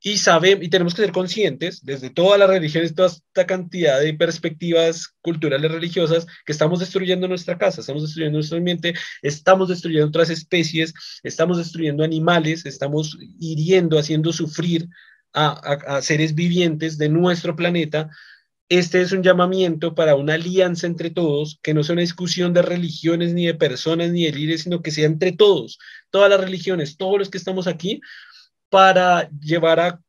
y 0.01 0.17
sabemos 0.17 0.63
y 0.63 0.69
tenemos 0.69 0.93
que 0.93 1.01
ser 1.01 1.11
conscientes 1.11 1.83
desde 1.83 2.09
todas 2.09 2.39
las 2.39 2.49
religiones, 2.49 2.95
toda 2.95 3.09
esta 3.09 3.45
cantidad 3.45 3.99
de 3.99 4.13
perspectivas 4.13 5.09
culturales 5.21 5.71
religiosas 5.71 6.25
que 6.45 6.53
estamos 6.53 6.79
destruyendo 6.79 7.27
nuestra 7.27 7.57
casa, 7.57 7.81
estamos 7.81 8.03
destruyendo 8.03 8.37
nuestro 8.37 8.57
ambiente, 8.57 8.93
estamos 9.21 9.67
destruyendo 9.67 10.07
otras 10.07 10.29
especies, 10.29 10.93
estamos 11.23 11.57
destruyendo 11.57 12.03
animales, 12.03 12.65
estamos 12.65 13.17
hiriendo, 13.39 13.99
haciendo 13.99 14.31
sufrir 14.31 14.87
a, 15.33 16.01
seres 16.01 16.33
vivientes 16.33 16.97
de 16.97 17.09
nuestro 17.09 17.55
planeta. 17.55 18.09
Este 18.69 19.01
es 19.01 19.11
un 19.11 19.23
llamamiento 19.23 19.95
para 19.95 20.15
una 20.15 20.35
alianza 20.35 20.87
entre 20.87 21.09
todos, 21.09 21.59
que 21.61 21.73
no 21.73 21.83
sea 21.83 21.93
una 21.93 22.03
discusión 22.03 22.53
de 22.53 22.61
religiones, 22.61 23.33
ni 23.33 23.47
de 23.47 23.55
personas, 23.55 24.11
ni 24.11 24.25
de 24.25 24.31
líderes, 24.31 24.63
sino 24.63 24.81
que 24.81 24.91
sea 24.91 25.07
entre 25.07 25.31
todos, 25.31 25.79
todas 26.11 26.29
las 26.29 26.39
religiones, 26.39 26.95
todos 26.95 27.17
los 27.17 27.29
que 27.29 27.39
estamos 27.39 27.67
aquí, 27.67 27.99
para 28.69 29.29
llevar 29.39 29.79
a, 29.79 30.01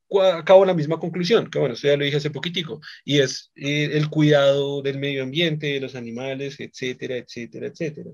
cabo 0.44 0.64
la 0.64 0.74
misma 0.74 0.98
conclusión, 0.98 1.48
que 1.48 1.58
bueno, 1.58 1.74
eso 1.74 1.86
ya 1.86 1.96
lo 1.96 2.04
dije 2.04 2.16
hace 2.16 2.30
poquitico, 2.30 2.80
y 3.04 3.20
es 3.20 3.52
eh, 3.54 3.90
el 3.92 4.08
cuidado 4.08 4.82
del 4.82 4.98
medio 4.98 5.22
ambiente, 5.22 5.68
de 5.68 5.80
los 5.80 5.94
animales, 5.94 6.58
etcétera, 6.58 7.16
etcétera, 7.16 7.68
etcétera. 7.68 8.10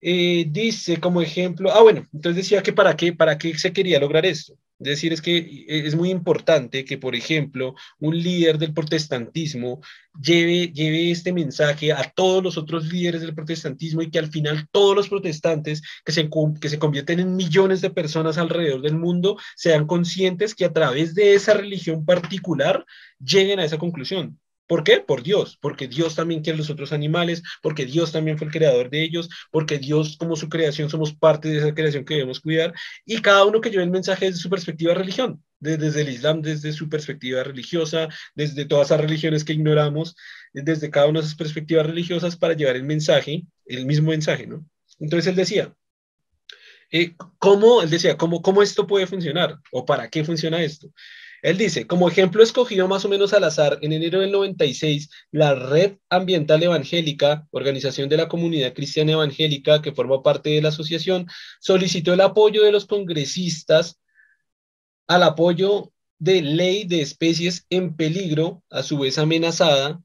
Eh, 0.00 0.46
dice 0.50 1.00
como 1.00 1.22
ejemplo, 1.22 1.72
ah, 1.72 1.82
bueno, 1.82 2.06
entonces 2.12 2.36
decía 2.44 2.62
que 2.62 2.72
para 2.72 2.96
qué, 2.96 3.12
para 3.12 3.38
qué 3.38 3.56
se 3.58 3.72
quería 3.72 3.98
lograr 3.98 4.26
esto. 4.26 4.54
Es 4.78 4.88
decir, 4.88 5.12
es 5.12 5.22
que 5.22 5.38
eh, 5.38 5.86
es 5.86 5.94
muy 5.94 6.10
importante 6.10 6.84
que, 6.84 6.98
por 6.98 7.14
ejemplo, 7.14 7.74
un 7.98 8.16
líder 8.18 8.58
del 8.58 8.74
protestantismo 8.74 9.80
lleve, 10.20 10.68
lleve 10.68 11.10
este 11.10 11.32
mensaje 11.32 11.92
a 11.92 12.12
todos 12.14 12.42
los 12.42 12.58
otros 12.58 12.86
líderes 12.92 13.22
del 13.22 13.34
protestantismo 13.34 14.02
y 14.02 14.10
que 14.10 14.18
al 14.18 14.30
final 14.30 14.68
todos 14.70 14.94
los 14.94 15.08
protestantes 15.08 15.82
que 16.04 16.12
se, 16.12 16.28
que 16.60 16.68
se 16.68 16.78
convierten 16.78 17.20
en 17.20 17.36
millones 17.36 17.80
de 17.80 17.90
personas 17.90 18.36
alrededor 18.36 18.82
del 18.82 18.98
mundo 18.98 19.38
sean 19.56 19.86
conscientes 19.86 20.54
que 20.54 20.66
a 20.66 20.72
través 20.72 21.14
de 21.14 21.34
esa 21.34 21.54
religión 21.54 22.04
particular 22.04 22.84
lleguen 23.18 23.60
a 23.60 23.64
esa 23.64 23.78
conclusión. 23.78 24.38
¿Por 24.66 24.82
qué? 24.82 24.98
Por 24.98 25.22
Dios, 25.22 25.58
porque 25.60 25.86
Dios 25.86 26.16
también 26.16 26.42
quiere 26.42 26.58
los 26.58 26.70
otros 26.70 26.92
animales, 26.92 27.42
porque 27.62 27.86
Dios 27.86 28.10
también 28.10 28.36
fue 28.36 28.48
el 28.48 28.52
creador 28.52 28.90
de 28.90 29.02
ellos, 29.02 29.28
porque 29.50 29.78
Dios 29.78 30.16
como 30.16 30.34
su 30.34 30.48
creación 30.48 30.90
somos 30.90 31.14
parte 31.14 31.48
de 31.48 31.58
esa 31.58 31.74
creación 31.74 32.04
que 32.04 32.14
debemos 32.14 32.40
cuidar, 32.40 32.74
y 33.04 33.22
cada 33.22 33.44
uno 33.44 33.60
que 33.60 33.70
lleve 33.70 33.84
el 33.84 33.90
mensaje 33.90 34.26
desde 34.26 34.40
su 34.40 34.50
perspectiva 34.50 34.92
de 34.92 34.98
religión, 34.98 35.42
desde, 35.60 36.00
el 36.00 36.08
Islam, 36.08 36.42
desde 36.42 36.72
su 36.72 36.88
perspectiva 36.88 37.44
religiosa, 37.44 38.08
desde 38.34 38.64
todas 38.64 38.88
esas 38.88 39.00
religiones 39.00 39.44
que 39.44 39.52
ignoramos, 39.52 40.16
desde 40.52 40.90
cada 40.90 41.06
una 41.06 41.20
de 41.20 41.26
esas 41.26 41.38
perspectivas 41.38 41.86
religiosas 41.86 42.36
para 42.36 42.54
llevar 42.54 42.76
el 42.76 42.84
mensaje, 42.84 43.44
el 43.66 43.86
mismo 43.86 44.10
mensaje, 44.10 44.46
¿no? 44.46 44.66
Entonces 44.98 45.28
él 45.28 45.36
decía, 45.36 45.74
eh, 46.90 47.14
¿cómo, 47.38 47.82
él 47.82 47.90
decía, 47.90 48.16
¿cómo, 48.16 48.42
cómo 48.42 48.62
esto 48.62 48.86
puede 48.86 49.06
funcionar? 49.06 49.58
¿O 49.70 49.84
para 49.84 50.08
qué 50.08 50.24
funciona 50.24 50.62
esto? 50.62 50.88
Él 51.46 51.58
dice, 51.58 51.86
como 51.86 52.08
ejemplo 52.08 52.42
escogido 52.42 52.88
más 52.88 53.04
o 53.04 53.08
menos 53.08 53.32
al 53.32 53.44
azar, 53.44 53.78
en 53.80 53.92
enero 53.92 54.18
del 54.18 54.32
96, 54.32 55.08
la 55.30 55.54
Red 55.54 55.98
Ambiental 56.10 56.60
Evangélica, 56.60 57.46
organización 57.52 58.08
de 58.08 58.16
la 58.16 58.26
comunidad 58.26 58.74
cristiana 58.74 59.12
evangélica 59.12 59.80
que 59.80 59.92
forma 59.92 60.24
parte 60.24 60.50
de 60.50 60.60
la 60.60 60.70
asociación, 60.70 61.28
solicitó 61.60 62.12
el 62.12 62.20
apoyo 62.20 62.64
de 62.64 62.72
los 62.72 62.86
congresistas 62.86 64.00
al 65.06 65.22
apoyo 65.22 65.92
de 66.18 66.42
ley 66.42 66.82
de 66.82 67.00
especies 67.00 67.64
en 67.70 67.94
peligro, 67.94 68.64
a 68.68 68.82
su 68.82 68.98
vez 68.98 69.16
amenazada, 69.16 70.02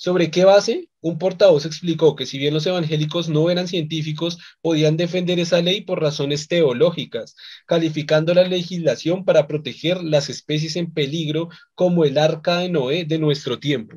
¿Sobre 0.00 0.30
qué 0.30 0.44
base? 0.44 0.90
Un 1.00 1.18
portavoz 1.18 1.66
explicó 1.66 2.14
que 2.14 2.24
si 2.24 2.38
bien 2.38 2.54
los 2.54 2.64
evangélicos 2.64 3.28
no 3.28 3.50
eran 3.50 3.66
científicos, 3.66 4.38
podían 4.60 4.96
defender 4.96 5.40
esa 5.40 5.60
ley 5.60 5.80
por 5.80 6.00
razones 6.00 6.46
teológicas, 6.46 7.34
calificando 7.66 8.32
la 8.32 8.44
legislación 8.44 9.24
para 9.24 9.48
proteger 9.48 10.04
las 10.04 10.28
especies 10.28 10.76
en 10.76 10.92
peligro 10.92 11.48
como 11.74 12.04
el 12.04 12.16
arca 12.16 12.58
de 12.58 12.68
Noé 12.68 13.06
de 13.06 13.18
nuestro 13.18 13.58
tiempo. 13.58 13.96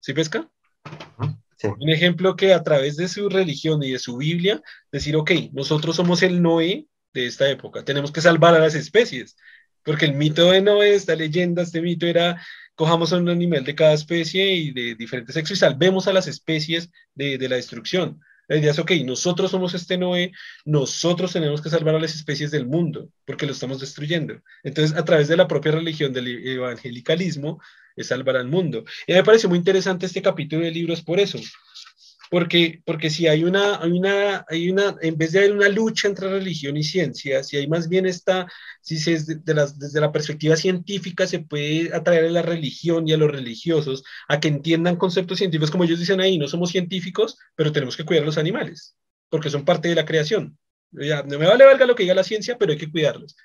¿Sí 0.00 0.12
pesca? 0.12 0.50
Un 1.78 1.88
ejemplo 1.88 2.34
que 2.34 2.52
a 2.52 2.64
través 2.64 2.96
de 2.96 3.06
su 3.06 3.28
religión 3.28 3.80
y 3.84 3.92
de 3.92 4.00
su 4.00 4.16
Biblia, 4.16 4.60
decir, 4.90 5.14
ok, 5.14 5.30
nosotros 5.52 5.94
somos 5.94 6.24
el 6.24 6.42
Noé 6.42 6.88
de 7.14 7.26
esta 7.26 7.48
época, 7.48 7.84
tenemos 7.84 8.10
que 8.10 8.20
salvar 8.20 8.56
a 8.56 8.58
las 8.58 8.74
especies, 8.74 9.36
porque 9.84 10.04
el 10.04 10.14
mito 10.14 10.50
de 10.50 10.62
Noé, 10.62 10.96
esta 10.96 11.14
leyenda, 11.14 11.62
este 11.62 11.80
mito 11.80 12.06
era 12.06 12.44
cojamos 12.78 13.10
un 13.10 13.28
animal 13.28 13.64
de 13.64 13.74
cada 13.74 13.92
especie 13.92 14.54
y 14.54 14.70
de 14.70 14.94
diferentes 14.94 15.34
sexos 15.34 15.56
y 15.56 15.60
salvemos 15.60 16.06
a 16.06 16.12
las 16.12 16.28
especies 16.28 16.90
de, 17.12 17.36
de 17.36 17.48
la 17.48 17.56
destrucción. 17.56 18.20
La 18.46 18.56
idea 18.56 18.70
es, 18.70 18.78
ok, 18.78 18.92
nosotros 19.04 19.50
somos 19.50 19.74
este 19.74 19.98
Noé, 19.98 20.30
nosotros 20.64 21.32
tenemos 21.32 21.60
que 21.60 21.70
salvar 21.70 21.96
a 21.96 22.00
las 22.00 22.14
especies 22.14 22.52
del 22.52 22.66
mundo, 22.66 23.10
porque 23.26 23.46
lo 23.46 23.52
estamos 23.52 23.80
destruyendo. 23.80 24.40
Entonces, 24.62 24.96
a 24.96 25.04
través 25.04 25.26
de 25.26 25.36
la 25.36 25.48
propia 25.48 25.72
religión 25.72 26.12
del 26.12 26.28
evangelicalismo, 26.46 27.60
es 27.96 28.06
salvar 28.06 28.36
al 28.36 28.46
mundo. 28.46 28.84
Y 29.08 29.12
me 29.12 29.24
parece 29.24 29.48
muy 29.48 29.58
interesante 29.58 30.06
este 30.06 30.22
capítulo 30.22 30.64
del 30.64 30.72
libro, 30.72 30.94
es 30.94 31.02
por 31.02 31.18
eso, 31.18 31.38
porque, 32.30 32.82
porque 32.84 33.10
si 33.10 33.26
hay 33.26 33.44
una, 33.44 33.80
hay 33.80 33.92
una, 33.92 34.44
hay 34.48 34.70
una, 34.70 34.96
en 35.00 35.16
vez 35.16 35.32
de 35.32 35.40
haber 35.40 35.52
una 35.52 35.68
lucha 35.68 36.08
entre 36.08 36.28
religión 36.28 36.76
y 36.76 36.84
ciencia, 36.84 37.42
si 37.42 37.56
hay 37.56 37.66
más 37.66 37.88
bien 37.88 38.06
esta, 38.06 38.46
si 38.80 38.98
se, 38.98 39.12
desde 39.12 40.00
la 40.00 40.12
perspectiva 40.12 40.56
científica 40.56 41.26
se 41.26 41.40
puede 41.40 41.94
atraer 41.94 42.26
a 42.26 42.30
la 42.30 42.42
religión 42.42 43.08
y 43.08 43.12
a 43.12 43.16
los 43.16 43.30
religiosos 43.30 44.04
a 44.28 44.40
que 44.40 44.48
entiendan 44.48 44.96
conceptos 44.96 45.38
científicos, 45.38 45.70
como 45.70 45.84
ellos 45.84 45.98
dicen 45.98 46.20
ahí, 46.20 46.38
no 46.38 46.48
somos 46.48 46.70
científicos, 46.70 47.38
pero 47.54 47.72
tenemos 47.72 47.96
que 47.96 48.04
cuidar 48.04 48.22
a 48.24 48.26
los 48.26 48.38
animales, 48.38 48.96
porque 49.28 49.50
son 49.50 49.64
parte 49.64 49.88
de 49.88 49.94
la 49.94 50.04
creación. 50.04 50.58
Ya, 50.90 51.22
no 51.22 51.38
me 51.38 51.46
vale 51.46 51.64
valga 51.64 51.86
lo 51.86 51.94
que 51.94 52.04
diga 52.04 52.14
la 52.14 52.24
ciencia, 52.24 52.56
pero 52.58 52.72
hay 52.72 52.78
que 52.78 52.90
cuidarlos. 52.90 53.36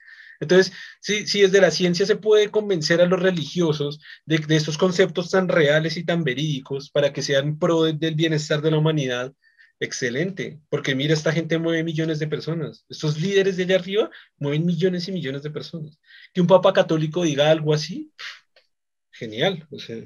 Entonces, 0.43 0.73
si, 1.01 1.27
si 1.27 1.41
desde 1.41 1.61
la 1.61 1.71
ciencia 1.71 2.05
se 2.05 2.15
puede 2.15 2.51
convencer 2.51 3.01
a 3.01 3.05
los 3.05 3.21
religiosos 3.21 3.99
de, 4.25 4.37
de, 4.39 4.55
estos 4.55 4.77
conceptos 4.77 5.31
tan 5.31 5.47
reales 5.49 5.97
y 5.97 6.05
tan 6.05 6.23
verídicos 6.23 6.89
para 6.91 7.11
que 7.13 7.21
sean 7.21 7.57
pro 7.59 7.83
del 7.83 8.15
bienestar 8.15 8.61
de 8.61 8.71
la 8.71 8.77
humanidad, 8.77 9.33
excelente, 9.79 10.59
porque 10.69 10.95
mira, 10.95 11.13
esta 11.13 11.31
gente 11.33 11.57
mueve 11.57 11.83
millones 11.83 12.19
de 12.19 12.27
personas, 12.27 12.85
estos 12.89 13.19
líderes 13.19 13.57
de 13.57 13.63
allá 13.63 13.75
arriba 13.75 14.09
mueven 14.37 14.65
millones 14.65 15.07
y 15.07 15.11
millones 15.11 15.43
de 15.43 15.51
personas. 15.51 15.99
Que 16.33 16.41
un 16.41 16.47
papa 16.47 16.73
católico 16.73 17.23
diga 17.23 17.49
algo 17.49 17.73
así, 17.73 18.11
genial, 19.11 19.67
o 19.71 19.79
sea, 19.79 19.97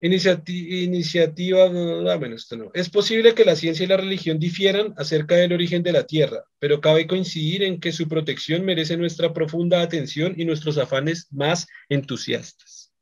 iniciativa, 0.00 1.64
ah, 1.64 2.16
bueno, 2.16 2.36
esto 2.36 2.56
no. 2.56 2.70
Es 2.74 2.88
posible 2.88 3.34
que 3.34 3.44
la 3.44 3.56
ciencia 3.56 3.84
y 3.84 3.88
la 3.88 3.96
religión 3.96 4.38
difieran 4.38 4.94
acerca 4.96 5.34
del 5.36 5.52
origen 5.52 5.82
de 5.82 5.92
la 5.92 6.06
Tierra, 6.06 6.44
pero 6.58 6.80
cabe 6.80 7.06
coincidir 7.06 7.62
en 7.62 7.80
que 7.80 7.92
su 7.92 8.08
protección 8.08 8.64
merece 8.64 8.96
nuestra 8.96 9.32
profunda 9.32 9.82
atención 9.82 10.34
y 10.36 10.44
nuestros 10.44 10.78
afanes 10.78 11.26
más 11.30 11.66
entusiastas. 11.88 12.92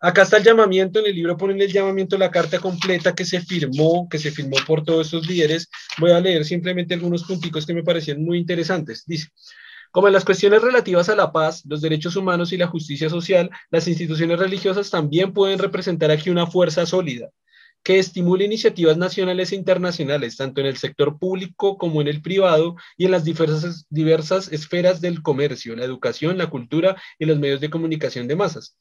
Acá 0.00 0.22
está 0.22 0.36
el 0.36 0.44
llamamiento, 0.44 1.00
en 1.00 1.06
el 1.06 1.14
libro 1.14 1.36
ponen 1.36 1.60
el 1.60 1.72
llamamiento, 1.72 2.18
la 2.18 2.30
carta 2.30 2.58
completa 2.58 3.14
que 3.14 3.24
se 3.24 3.40
firmó, 3.40 4.08
que 4.08 4.18
se 4.18 4.30
firmó 4.30 4.56
por 4.66 4.84
todos 4.84 5.06
estos 5.06 5.28
líderes. 5.28 5.68
Voy 5.98 6.10
a 6.10 6.20
leer 6.20 6.44
simplemente 6.44 6.94
algunos 6.94 7.24
punticos 7.24 7.66
que 7.66 7.74
me 7.74 7.84
parecían 7.84 8.22
muy 8.22 8.38
interesantes. 8.38 9.04
Dice, 9.06 9.28
como 9.92 10.06
en 10.08 10.14
las 10.14 10.24
cuestiones 10.24 10.62
relativas 10.62 11.10
a 11.10 11.14
la 11.14 11.30
paz, 11.32 11.62
los 11.66 11.82
derechos 11.82 12.16
humanos 12.16 12.52
y 12.52 12.56
la 12.56 12.66
justicia 12.66 13.10
social, 13.10 13.50
las 13.70 13.86
instituciones 13.86 14.38
religiosas 14.38 14.90
también 14.90 15.32
pueden 15.34 15.58
representar 15.58 16.10
aquí 16.10 16.30
una 16.30 16.46
fuerza 16.46 16.86
sólida 16.86 17.28
que 17.84 17.98
estimule 17.98 18.44
iniciativas 18.44 18.96
nacionales 18.96 19.52
e 19.52 19.56
internacionales, 19.56 20.36
tanto 20.36 20.60
en 20.60 20.68
el 20.68 20.76
sector 20.76 21.18
público 21.18 21.76
como 21.76 22.00
en 22.00 22.08
el 22.08 22.22
privado 22.22 22.76
y 22.96 23.04
en 23.04 23.10
las 23.10 23.24
diversas, 23.24 24.52
esferas 24.52 25.00
del 25.00 25.20
comercio, 25.20 25.76
la 25.76 25.84
educación, 25.84 26.38
la 26.38 26.48
cultura 26.48 26.96
y 27.18 27.26
los 27.26 27.38
medios 27.38 27.60
de 27.60 27.70
comunicación 27.70 28.28
de 28.28 28.36
masas. 28.36 28.76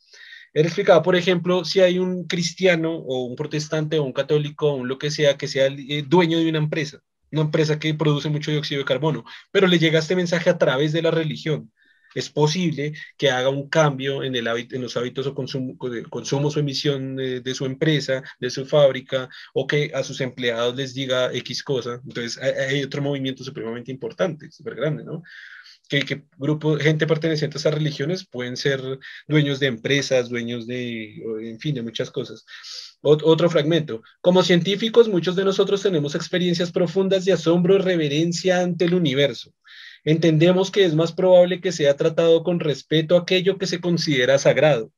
Él 0.53 0.65
explicaba, 0.65 1.01
por 1.01 1.15
ejemplo, 1.15 1.65
si 1.65 1.79
hay 1.81 1.97
un 1.97 2.25
cristiano 2.25 2.95
o 2.95 3.25
un 3.25 3.35
protestante 3.35 3.99
o 3.99 4.03
un 4.03 4.13
católico 4.13 4.71
o 4.71 4.75
un 4.75 4.87
lo 4.87 4.97
que 4.97 5.09
sea 5.09 5.35
que 5.35 5.47
sea 5.47 5.65
el 5.65 6.07
dueño 6.07 6.37
de 6.37 6.49
una 6.49 6.59
empresa 6.59 7.01
una 7.31 7.41
empresa 7.41 7.79
que 7.79 7.93
produce 7.93 8.29
mucho 8.29 8.51
dióxido 8.51 8.79
de 8.79 8.85
carbono, 8.85 9.23
pero 9.51 9.67
le 9.67 9.79
llega 9.79 9.99
este 9.99 10.15
mensaje 10.15 10.49
a 10.49 10.57
través 10.57 10.93
de 10.93 11.01
la 11.01 11.11
religión. 11.11 11.71
Es 12.13 12.29
posible 12.29 12.93
que 13.17 13.29
haga 13.31 13.49
un 13.49 13.69
cambio 13.69 14.23
en, 14.23 14.35
el 14.35 14.47
hábito, 14.47 14.75
en 14.75 14.81
los 14.81 14.97
hábitos 14.97 15.27
o 15.27 15.33
consumo, 15.33 15.77
consumo 16.09 16.49
o 16.49 16.59
emisión 16.59 17.15
de, 17.15 17.39
de, 17.39 17.55
su 17.55 17.65
empresa, 17.65 18.21
de 18.39 18.49
su 18.49 18.65
fábrica, 18.65 19.29
o 19.53 19.65
que 19.65 19.91
a 19.93 20.03
sus 20.03 20.19
empleados 20.19 20.75
les 20.75 20.93
diga 20.93 21.33
X 21.33 21.63
cosa. 21.63 22.01
Entonces, 22.03 22.37
hay 22.37 22.83
otro 22.83 23.01
movimiento 23.01 23.45
supremamente 23.45 23.91
importante, 23.91 24.51
súper 24.51 24.75
grande, 24.75 25.05
¿no? 25.05 25.23
que, 25.91 26.05
que 26.05 26.23
grupo, 26.37 26.77
gente 26.77 27.05
perteneciente 27.05 27.57
a 27.57 27.59
esas 27.59 27.73
religiones 27.73 28.25
pueden 28.25 28.55
ser 28.55 28.81
dueños 29.27 29.59
de 29.59 29.67
empresas, 29.67 30.29
dueños 30.29 30.65
de, 30.65 31.15
en 31.41 31.59
fin, 31.59 31.75
de 31.75 31.81
muchas 31.81 32.09
cosas. 32.11 32.45
Otro 33.01 33.49
fragmento. 33.49 34.03
Como 34.21 34.43
científicos, 34.43 35.09
muchos 35.09 35.35
de 35.35 35.43
nosotros 35.43 35.81
tenemos 35.81 36.13
experiencias 36.13 36.71
profundas 36.71 37.25
de 37.25 37.33
asombro 37.33 37.75
y 37.75 37.79
reverencia 37.79 38.61
ante 38.61 38.85
el 38.85 38.93
universo. 38.93 39.51
Entendemos 40.03 40.69
que 40.69 40.85
es 40.85 40.93
más 40.93 41.11
probable 41.11 41.61
que 41.61 41.71
sea 41.71 41.95
tratado 41.95 42.43
con 42.43 42.59
respeto 42.59 43.17
aquello 43.17 43.57
que 43.57 43.67
se 43.67 43.81
considera 43.81 44.37
sagrado 44.37 44.91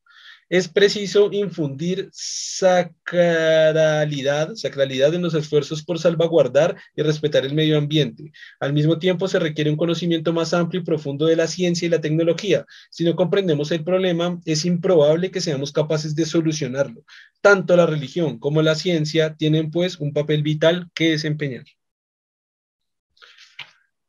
es 0.50 0.68
preciso 0.68 1.32
infundir 1.32 2.10
sacralidad, 2.12 4.56
sacralidad 4.56 5.14
en 5.14 5.22
los 5.22 5.34
esfuerzos 5.34 5.84
por 5.84 6.00
salvaguardar 6.00 6.76
y 6.96 7.02
respetar 7.02 7.46
el 7.46 7.54
medio 7.54 7.78
ambiente. 7.78 8.32
Al 8.60 8.74
mismo 8.74 9.00
tiempo, 9.00 9.28
se 9.28 9.40
requiere 9.40 9.70
un 9.70 9.78
conocimiento 9.78 10.34
más 10.34 10.54
amplio 10.54 10.82
y 10.82 10.86
profundo 10.86 11.26
de 11.26 11.36
la 11.36 11.48
ciencia 11.48 11.86
y 11.86 11.90
la 11.90 12.02
tecnología. 12.02 12.66
Si 12.90 13.04
no 13.04 13.16
comprendemos 13.16 13.72
el 13.72 13.84
problema, 13.84 14.40
es 14.46 14.66
improbable 14.66 15.32
que 15.32 15.42
seamos 15.42 15.72
capaces 15.72 16.16
de 16.16 16.26
solucionarlo. 16.26 17.04
Tanto 17.42 17.76
la 17.76 17.86
religión 17.86 18.40
como 18.40 18.62
la 18.62 18.76
ciencia 18.76 19.36
tienen, 19.36 19.72
pues, 19.72 20.00
un 20.00 20.14
papel 20.14 20.44
vital 20.44 20.90
que 20.94 21.12
desempeñar. 21.12 21.66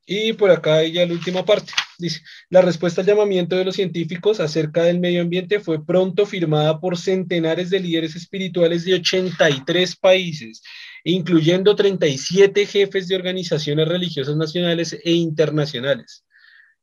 Y 0.06 0.34
por 0.34 0.50
acá 0.50 0.82
ya 0.84 1.06
la 1.06 1.12
última 1.12 1.44
parte. 1.44 1.72
Dice, 1.98 2.22
la 2.50 2.60
respuesta 2.62 3.00
al 3.00 3.06
llamamiento 3.06 3.56
de 3.56 3.64
los 3.64 3.76
científicos 3.76 4.40
acerca 4.40 4.82
del 4.82 5.00
medio 5.00 5.22
ambiente 5.22 5.60
fue 5.60 5.84
pronto 5.84 6.26
firmada 6.26 6.80
por 6.80 6.98
centenares 6.98 7.70
de 7.70 7.80
líderes 7.80 8.16
espirituales 8.16 8.84
de 8.84 8.94
83 8.94 9.96
países, 9.96 10.62
incluyendo 11.04 11.76
37 11.76 12.66
jefes 12.66 13.08
de 13.08 13.16
organizaciones 13.16 13.88
religiosas 13.88 14.36
nacionales 14.36 14.98
e 15.04 15.12
internacionales. 15.12 16.24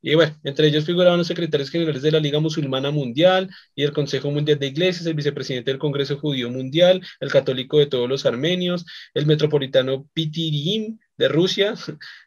Y 0.04 0.16
bueno, 0.16 0.36
entre 0.42 0.66
ellos 0.66 0.84
figuraban 0.84 1.18
los 1.18 1.28
secretarios 1.28 1.70
generales 1.70 2.02
de 2.02 2.10
la 2.10 2.18
Liga 2.18 2.40
Musulmana 2.40 2.90
Mundial 2.90 3.48
y 3.76 3.84
el 3.84 3.92
Consejo 3.92 4.32
Mundial 4.32 4.58
de 4.58 4.66
Iglesias, 4.66 5.06
el 5.06 5.14
vicepresidente 5.14 5.70
del 5.70 5.78
Congreso 5.78 6.18
Judío 6.18 6.50
Mundial, 6.50 7.00
el 7.20 7.30
católico 7.30 7.78
de 7.78 7.86
todos 7.86 8.08
los 8.08 8.26
armenios, 8.26 8.84
el 9.14 9.26
metropolitano 9.26 10.08
Pitirim 10.12 10.98
de 11.22 11.28
Rusia, 11.28 11.74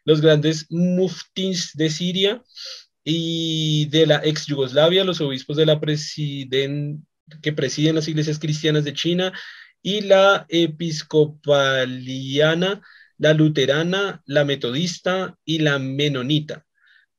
los 0.04 0.20
grandes 0.22 0.66
muftins 0.70 1.72
de 1.74 1.90
Siria 1.90 2.42
y 3.04 3.86
de 3.90 4.06
la 4.06 4.22
ex 4.24 4.46
Yugoslavia, 4.46 5.04
los 5.04 5.20
obispos 5.20 5.58
de 5.58 5.66
la 5.66 5.80
presiden 5.80 7.06
que 7.42 7.52
presiden 7.52 7.96
las 7.96 8.08
iglesias 8.08 8.38
cristianas 8.38 8.84
de 8.84 8.94
China 8.94 9.34
y 9.82 10.00
la 10.00 10.46
episcopaliana, 10.48 12.80
la 13.18 13.34
luterana, 13.34 14.22
la 14.24 14.46
metodista 14.46 15.36
y 15.44 15.58
la 15.58 15.78
menonita 15.78 16.64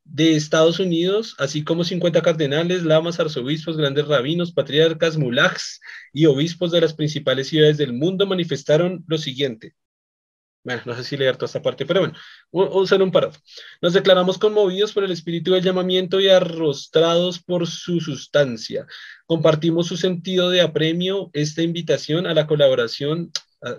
de 0.03 0.35
Estados 0.35 0.79
Unidos, 0.79 1.35
así 1.37 1.63
como 1.63 1.83
50 1.83 2.23
cardenales, 2.23 2.81
lamas, 2.83 3.19
arzobispos, 3.19 3.77
grandes 3.77 4.07
rabinos, 4.07 4.51
patriarcas, 4.51 5.15
mulajs 5.17 5.79
y 6.11 6.25
obispos 6.25 6.71
de 6.71 6.81
las 6.81 6.95
principales 6.95 7.49
ciudades 7.49 7.77
del 7.77 7.93
mundo 7.93 8.25
manifestaron 8.25 9.05
lo 9.07 9.19
siguiente. 9.19 9.75
Bueno, 10.67 10.81
no 10.83 10.95
sé 10.97 11.05
si 11.05 11.15
leer 11.15 11.37
toda 11.37 11.45
esta 11.45 11.61
parte, 11.61 11.85
pero 11.85 12.01
bueno, 12.01 12.13
usar 12.51 13.01
un 13.01 13.09
párrafo. 13.09 13.39
Nos 13.81 13.93
declaramos 13.93 14.37
conmovidos 14.37 14.91
por 14.91 15.05
el 15.05 15.11
espíritu 15.11 15.53
del 15.53 15.63
llamamiento 15.63 16.19
y 16.19 16.27
arrostrados 16.27 17.39
por 17.39 17.65
su 17.67 18.01
sustancia. 18.01 18.85
Compartimos 19.25 19.87
su 19.87 19.95
sentido 19.95 20.49
de 20.49 20.59
apremio, 20.59 21.29
esta 21.31 21.61
invitación 21.61 22.27
a 22.27 22.33
la 22.33 22.47
colaboración 22.47 23.31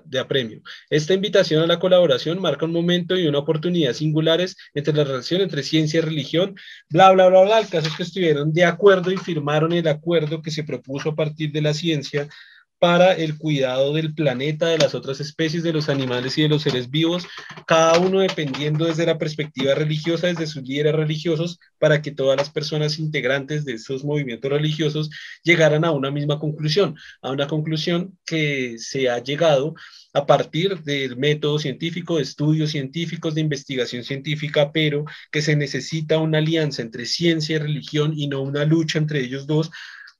de 0.07 0.19
apremio. 0.19 0.63
Esta 0.89 1.13
invitación 1.13 1.63
a 1.63 1.67
la 1.67 1.79
colaboración 1.79 2.41
marca 2.41 2.65
un 2.65 2.73
momento 2.73 3.19
y 3.19 3.27
una 3.27 3.41
oportunidad 3.41 3.93
singulares 3.93 4.57
entre 4.73 4.95
la 4.95 5.05
relación 5.05 5.43
entre 5.43 5.65
ciencia 5.65 5.99
y 5.99 6.01
religión, 6.01 6.57
bla, 6.89 7.13
bla, 7.13 7.29
bla, 7.29 7.43
bla. 7.43 7.61
El 7.61 7.69
caso 7.69 7.89
es 7.89 7.97
que 7.97 8.03
estuvieron 8.05 8.55
de 8.55 8.65
acuerdo 8.65 9.13
y 9.13 9.19
firmaron 9.19 9.75
el 9.75 9.89
acuerdo 9.89 10.41
que 10.41 10.51
se 10.51 10.65
propuso 10.65 11.11
a 11.11 11.15
partir 11.15 11.53
de 11.53 11.61
la 11.61 11.75
ciencia 11.75 12.31
para 12.79 13.13
el 13.13 13.37
cuidado 13.39 13.93
del 13.93 14.15
planeta, 14.15 14.67
de 14.67 14.79
las 14.79 14.95
otras 14.95 15.21
especies, 15.21 15.63
de 15.63 15.73
los 15.73 15.89
animales 15.89 16.39
y 16.39 16.43
de 16.43 16.49
los 16.49 16.63
seres 16.63 16.91
vivos, 16.91 17.27
cada 17.67 17.99
uno 17.99 18.21
dependiendo 18.21 18.85
desde 18.85 19.07
la 19.07 19.19
perspectiva 19.19 19.75
religiosa, 19.75 20.29
desde 20.29 20.47
sus 20.47 20.63
líderes 20.63 20.95
religiosos, 20.95 21.59
para 21.79 22.03
que 22.03 22.13
todas 22.13 22.37
las 22.37 22.51
personas 22.51 22.99
integrantes 22.99 23.65
de 23.65 23.75
esos 23.75 24.05
movimientos 24.05 24.51
religiosos 24.51 25.11
llegaran 25.43 25.85
a 25.85 25.91
una 25.91 26.11
misma 26.11 26.39
conclusión, 26.39 26.97
a 27.23 27.31
una 27.31 27.49
conclusión 27.49 28.17
que 28.25 28.77
se 28.79 29.09
ha 29.09 29.19
llegado 29.23 29.75
a 30.15 30.27
partir 30.27 30.83
del 30.83 31.17
método 31.17 31.59
científico, 31.59 32.17
de 32.17 32.23
estudios 32.23 32.71
científicos, 32.71 33.35
de 33.35 33.41
investigación 33.41 34.05
científica, 34.05 34.73
pero 34.73 35.05
que 35.31 35.43
se 35.43 35.57
necesita 35.57 36.19
una 36.19 36.39
alianza 36.39 36.83
entre 36.83 37.07
ciencia 37.07 37.57
y 37.57 37.59
religión 37.59 38.13
y 38.17 38.29
no 38.29 38.41
una 38.43 38.65
lucha 38.65 38.99
entre 38.99 39.21
ellos 39.21 39.47
dos 39.47 39.71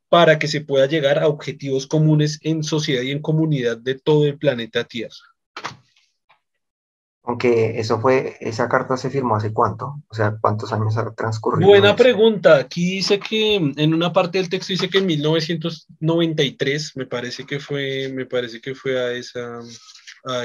para 0.09 0.39
que 0.39 0.49
se 0.49 0.61
pueda 0.61 0.87
llegar 0.87 1.19
a 1.19 1.29
objetivos 1.29 1.87
comunes 1.87 2.39
en 2.43 2.63
sociedad 2.65 3.03
y 3.03 3.11
en 3.11 3.21
comunidad 3.21 3.77
de 3.77 3.95
todo 3.95 4.27
el 4.27 4.39
planeta 4.39 4.85
Tierra. 4.85 5.17
Aunque 7.29 7.79
eso 7.79 8.01
fue, 8.01 8.39
esa 8.41 8.71
carta 8.71 8.97
se 8.97 9.11
firmó 9.11 9.37
hace 9.37 9.53
cuánto, 9.53 10.03
o 10.09 10.15
sea, 10.15 10.39
cuántos 10.41 10.73
años 10.73 10.97
ha 10.97 11.13
transcurrido. 11.15 11.69
Buena 11.69 11.95
pregunta. 11.95 12.57
Aquí 12.57 12.97
dice 12.97 13.21
que 13.21 13.57
en 13.57 13.93
una 13.93 14.15
parte 14.15 14.39
del 14.39 14.49
texto 14.49 14.73
dice 14.73 14.89
que 14.89 14.97
en 14.97 15.07
1993 15.07 16.97
me 16.97 17.05
parece 17.05 17.45
que 17.45 17.61
fue, 17.61 18.11
me 18.15 18.25
parece 18.25 18.63
que 18.63 18.75
fue 18.75 18.99
a 18.99 19.13
esa. 19.13 19.61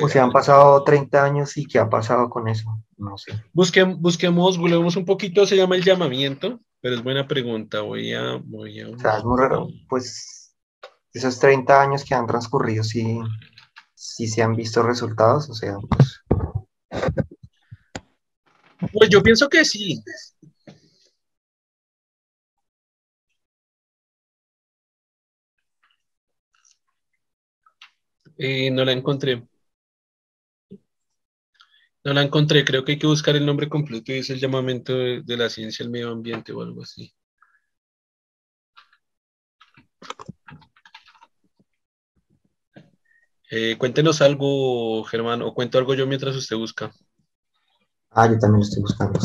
O 0.01 0.07
sea, 0.07 0.23
han 0.23 0.31
pasado 0.31 0.83
30 0.83 1.23
años 1.23 1.57
y 1.57 1.65
qué 1.65 1.79
ha 1.79 1.89
pasado 1.89 2.29
con 2.29 2.47
eso, 2.47 2.83
no 2.97 3.17
sé. 3.17 3.33
Busquemos, 3.53 3.99
busquemos, 3.99 4.57
volvemos 4.57 4.95
un 4.95 5.05
poquito, 5.05 5.45
se 5.45 5.57
llama 5.57 5.75
el 5.75 5.83
llamamiento, 5.83 6.59
pero 6.81 6.95
es 6.95 7.03
buena 7.03 7.27
pregunta. 7.27 7.81
Voy 7.81 8.13
a, 8.13 8.39
voy 8.43 8.79
a. 8.79 8.89
O 8.89 8.97
sea, 8.97 9.17
es 9.17 9.23
muy 9.23 9.39
raro, 9.39 9.67
pues 9.89 10.55
esos 11.13 11.39
30 11.39 11.81
años 11.81 12.03
que 12.03 12.15
han 12.15 12.27
transcurrido, 12.27 12.83
sí, 12.83 13.19
sí 13.93 14.27
se 14.27 14.41
han 14.41 14.55
visto 14.55 14.81
resultados, 14.83 15.49
o 15.49 15.53
sea, 15.53 15.75
pues 15.89 16.23
pues 18.91 19.09
yo 19.09 19.21
pienso 19.21 19.49
que 19.49 19.63
sí. 19.65 20.03
Eh, 28.37 28.71
no 28.71 28.83
la 28.83 28.91
encontré. 28.91 29.43
No 32.05 32.13
la 32.13 32.21
encontré, 32.21 32.65
creo 32.65 32.83
que 32.83 32.93
hay 32.93 32.99
que 32.99 33.07
buscar 33.07 33.35
el 33.35 33.45
nombre 33.45 33.69
completo 33.69 34.11
y 34.11 34.17
es 34.17 34.29
el 34.29 34.39
llamamiento 34.39 34.93
de, 34.93 35.37
la 35.37 35.49
ciencia 35.49 35.85
al 35.85 35.91
medio 35.91 36.11
ambiente 36.11 36.51
o 36.51 36.61
algo 36.61 36.83
así. 36.83 37.13
Eh, 43.49 43.77
cuéntenos 43.77 44.21
algo, 44.21 45.03
Germán, 45.05 45.41
o 45.43 45.53
cuento 45.53 45.77
algo 45.77 45.93
yo 45.93 46.05
mientras 46.05 46.35
usted 46.35 46.57
busca. 46.57 46.91
Ah, 48.09 48.27
yo 48.27 48.37
también 48.37 48.63
estoy 48.63 48.81
buscando. 48.81 49.19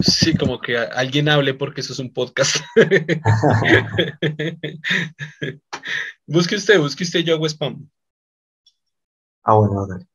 Sí, 0.00 0.36
como 0.36 0.60
que 0.60 0.76
alguien 0.76 1.28
hable 1.28 1.54
porque 1.54 1.80
eso 1.80 1.92
es 1.92 1.98
un 1.98 2.12
podcast. 2.12 2.56
busque 6.26 6.56
usted, 6.56 6.78
busque 6.78 7.04
usted, 7.04 7.20
yo 7.20 7.34
hago 7.34 7.46
spam. 7.46 7.88
Ah, 9.42 9.54
bueno, 9.54 9.86
dale. 9.86 10.06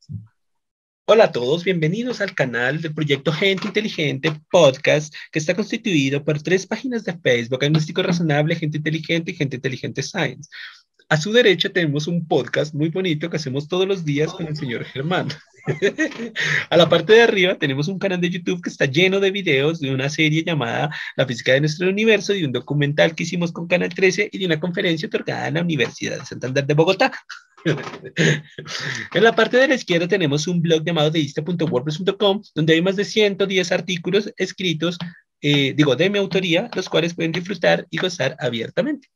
Hola 1.05 1.25
a 1.25 1.31
todos, 1.34 1.65
bienvenidos 1.65 2.21
al 2.21 2.34
canal 2.34 2.81
del 2.81 2.93
proyecto 2.93 3.34
Gente 3.34 3.67
Inteligente 3.67 4.31
Podcast, 4.49 5.13
que 5.34 5.39
está 5.39 5.53
constituido 5.53 6.23
por 6.23 6.41
tres 6.41 6.65
páginas 6.65 7.03
de 7.03 7.17
Facebook, 7.17 7.61
Agnóstico 7.61 8.01
Razonable, 8.01 8.55
Gente 8.55 8.77
Inteligente 8.77 9.31
y 9.31 9.35
Gente 9.35 9.57
Inteligente 9.57 10.01
Science. 10.01 10.49
A 11.09 11.17
su 11.17 11.34
derecha 11.34 11.67
tenemos 11.69 12.07
un 12.07 12.25
podcast 12.25 12.73
muy 12.73 12.88
bonito 12.88 13.30
que 13.30 13.35
hacemos 13.35 13.67
todos 13.67 13.85
los 13.85 14.05
días 14.05 14.34
con 14.34 14.47
el 14.47 14.55
señor 14.55 14.85
Germán. 14.85 15.27
a 16.69 16.77
la 16.77 16.88
parte 16.88 17.11
de 17.11 17.23
arriba 17.23 17.55
tenemos 17.59 17.89
un 17.89 17.99
canal 17.99 18.21
de 18.21 18.30
YouTube 18.30 18.61
que 18.61 18.69
está 18.69 18.85
lleno 18.85 19.19
de 19.19 19.31
videos 19.31 19.81
de 19.81 19.93
una 19.93 20.07
serie 20.07 20.45
llamada 20.45 20.89
La 21.17 21.25
física 21.25 21.51
de 21.51 21.59
nuestro 21.59 21.89
universo, 21.89 22.31
de 22.31 22.45
un 22.45 22.53
documental 22.53 23.13
que 23.13 23.23
hicimos 23.23 23.51
con 23.51 23.67
Canal 23.67 23.93
13 23.93 24.30
y 24.31 24.38
de 24.38 24.45
una 24.45 24.59
conferencia 24.61 25.07
otorgada 25.07 25.49
en 25.49 25.55
la 25.55 25.61
Universidad 25.63 26.17
de 26.17 26.25
Santander 26.25 26.65
de 26.65 26.73
Bogotá. 26.73 27.11
En 27.65 29.23
la 29.23 29.35
parte 29.35 29.57
de 29.57 29.68
la 29.68 29.76
izquierda 29.76 30.07
tenemos 30.07 30.48
un 30.48 30.61
blog 30.61 30.84
llamado 30.84 31.11
deista.wordpress.com 31.11 32.41
donde 32.56 32.73
hay 32.73 32.81
más 32.81 32.95
de 32.95 33.06
110 33.06 33.72
artículos 33.72 34.34
escritos, 34.38 34.98
eh, 35.41 35.73
digo, 35.76 35.95
de 35.95 36.10
mi 36.10 36.18
autoría, 36.19 36.69
los 36.76 36.90
cuales 36.90 37.14
pueden 37.14 37.31
disfrutar 37.31 37.88
y 37.90 37.98
gozar 37.98 38.35
abiertamente. 38.40 39.10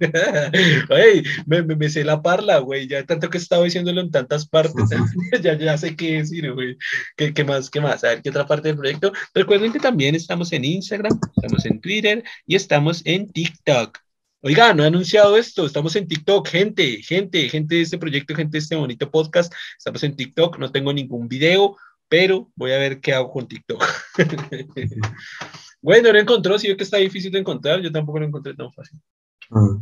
Oye, 0.90 1.22
me, 1.46 1.62
me, 1.62 1.88
sé 1.88 2.04
la 2.04 2.22
parla, 2.22 2.58
güey, 2.58 2.86
ya 2.86 3.04
tanto 3.04 3.28
que 3.30 3.38
he 3.38 3.40
estado 3.40 3.64
diciéndolo 3.64 4.00
en 4.00 4.10
tantas 4.10 4.46
partes, 4.46 4.84
ya, 5.42 5.58
ya 5.58 5.78
sé 5.78 5.96
qué 5.96 6.18
decir, 6.18 6.52
güey. 6.52 6.76
¿Qué, 7.16 7.32
¿Qué, 7.32 7.44
más? 7.44 7.70
¿Qué 7.70 7.80
más? 7.80 8.04
A 8.04 8.08
ver, 8.08 8.22
¿qué 8.22 8.30
otra 8.30 8.46
parte 8.46 8.68
del 8.68 8.76
proyecto? 8.76 9.12
Recuerden 9.34 9.72
que 9.72 9.80
también 9.80 10.14
estamos 10.14 10.52
en 10.52 10.64
Instagram, 10.64 11.18
estamos 11.36 11.66
en 11.66 11.80
Twitter 11.80 12.22
y 12.46 12.54
estamos 12.54 13.02
en 13.04 13.30
TikTok. 13.30 13.98
Oiga, 14.40 14.72
no 14.72 14.84
he 14.84 14.86
anunciado 14.86 15.36
esto, 15.36 15.66
estamos 15.66 15.96
en 15.96 16.06
TikTok, 16.06 16.46
gente, 16.46 17.02
gente, 17.02 17.48
gente 17.48 17.74
de 17.74 17.80
este 17.80 17.98
proyecto, 17.98 18.36
gente 18.36 18.52
de 18.52 18.58
este 18.60 18.76
bonito 18.76 19.10
podcast, 19.10 19.52
estamos 19.76 20.00
en 20.04 20.14
TikTok, 20.14 20.58
no 20.58 20.70
tengo 20.70 20.92
ningún 20.92 21.26
video, 21.26 21.76
pero 22.08 22.48
voy 22.54 22.70
a 22.70 22.78
ver 22.78 23.00
qué 23.00 23.12
hago 23.14 23.32
con 23.32 23.48
TikTok. 23.48 23.84
bueno, 25.82 26.12
lo 26.12 26.20
encontró, 26.20 26.56
si 26.56 26.68
ve 26.68 26.76
que 26.76 26.84
está 26.84 26.98
difícil 26.98 27.32
de 27.32 27.40
encontrar, 27.40 27.80
yo 27.80 27.90
tampoco 27.90 28.20
lo 28.20 28.26
encontré 28.26 28.54
tan 28.54 28.72
fácil. 28.72 29.00
Mm. 29.50 29.78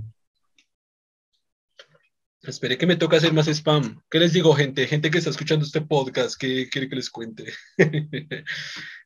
Espere 2.41 2.79
que 2.79 2.87
me 2.87 2.97
toca 2.97 3.19
hacer 3.19 3.35
más 3.35 3.49
spam. 3.49 4.01
¿Qué 4.09 4.21
les 4.21 4.33
digo, 4.33 4.55
gente? 4.55 4.87
Gente 4.87 5.11
que 5.11 5.19
está 5.19 5.31
escuchando 5.31 5.67
este 5.67 5.83
podcast, 5.83 6.41
¿qué 6.41 6.69
quiere 6.71 6.89
que 6.89 6.97
les 6.97 7.11
cuente? 7.11 7.53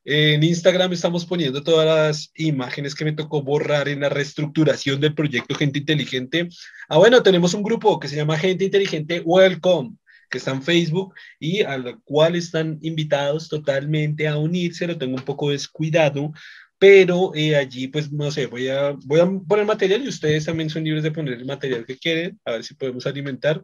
en 0.03 0.43
Instagram 0.43 0.93
estamos 0.93 1.25
poniendo 1.25 1.63
todas 1.63 1.85
las 1.85 2.31
imágenes 2.35 2.95
que 2.95 3.05
me 3.05 3.13
tocó 3.13 3.43
borrar 3.43 3.87
en 3.87 4.01
la 4.01 4.09
reestructuración 4.09 4.99
del 4.99 5.13
proyecto 5.13 5.55
Gente 5.55 5.79
Inteligente. 5.79 6.49
Ah, 6.89 6.97
bueno, 6.97 7.21
tenemos 7.21 7.53
un 7.53 7.63
grupo 7.63 7.99
que 7.99 8.07
se 8.07 8.15
llama 8.15 8.37
Gente 8.37 8.65
Inteligente 8.65 9.21
Welcome 9.23 9.95
que 10.31 10.37
está 10.37 10.51
en 10.51 10.63
Facebook 10.63 11.13
y 11.39 11.61
al 11.61 11.99
cual 12.03 12.35
están 12.35 12.79
invitados 12.81 13.49
totalmente 13.49 14.27
a 14.27 14.37
unirse, 14.37 14.87
lo 14.87 14.97
tengo 14.97 15.15
un 15.17 15.25
poco 15.25 15.51
descuidado, 15.51 16.31
pero 16.79 17.31
eh, 17.35 17.55
allí 17.55 17.89
pues 17.89 18.11
no 18.11 18.31
sé, 18.31 18.47
voy 18.47 18.69
a, 18.69 18.95
voy 19.05 19.19
a 19.19 19.29
poner 19.47 19.65
material 19.65 20.03
y 20.03 20.07
ustedes 20.07 20.45
también 20.45 20.69
son 20.69 20.83
libres 20.83 21.03
de 21.03 21.11
poner 21.11 21.35
el 21.35 21.45
material 21.45 21.85
que 21.85 21.97
quieren, 21.97 22.39
a 22.45 22.53
ver 22.53 22.63
si 22.63 22.73
podemos 22.73 23.05
alimentar 23.05 23.63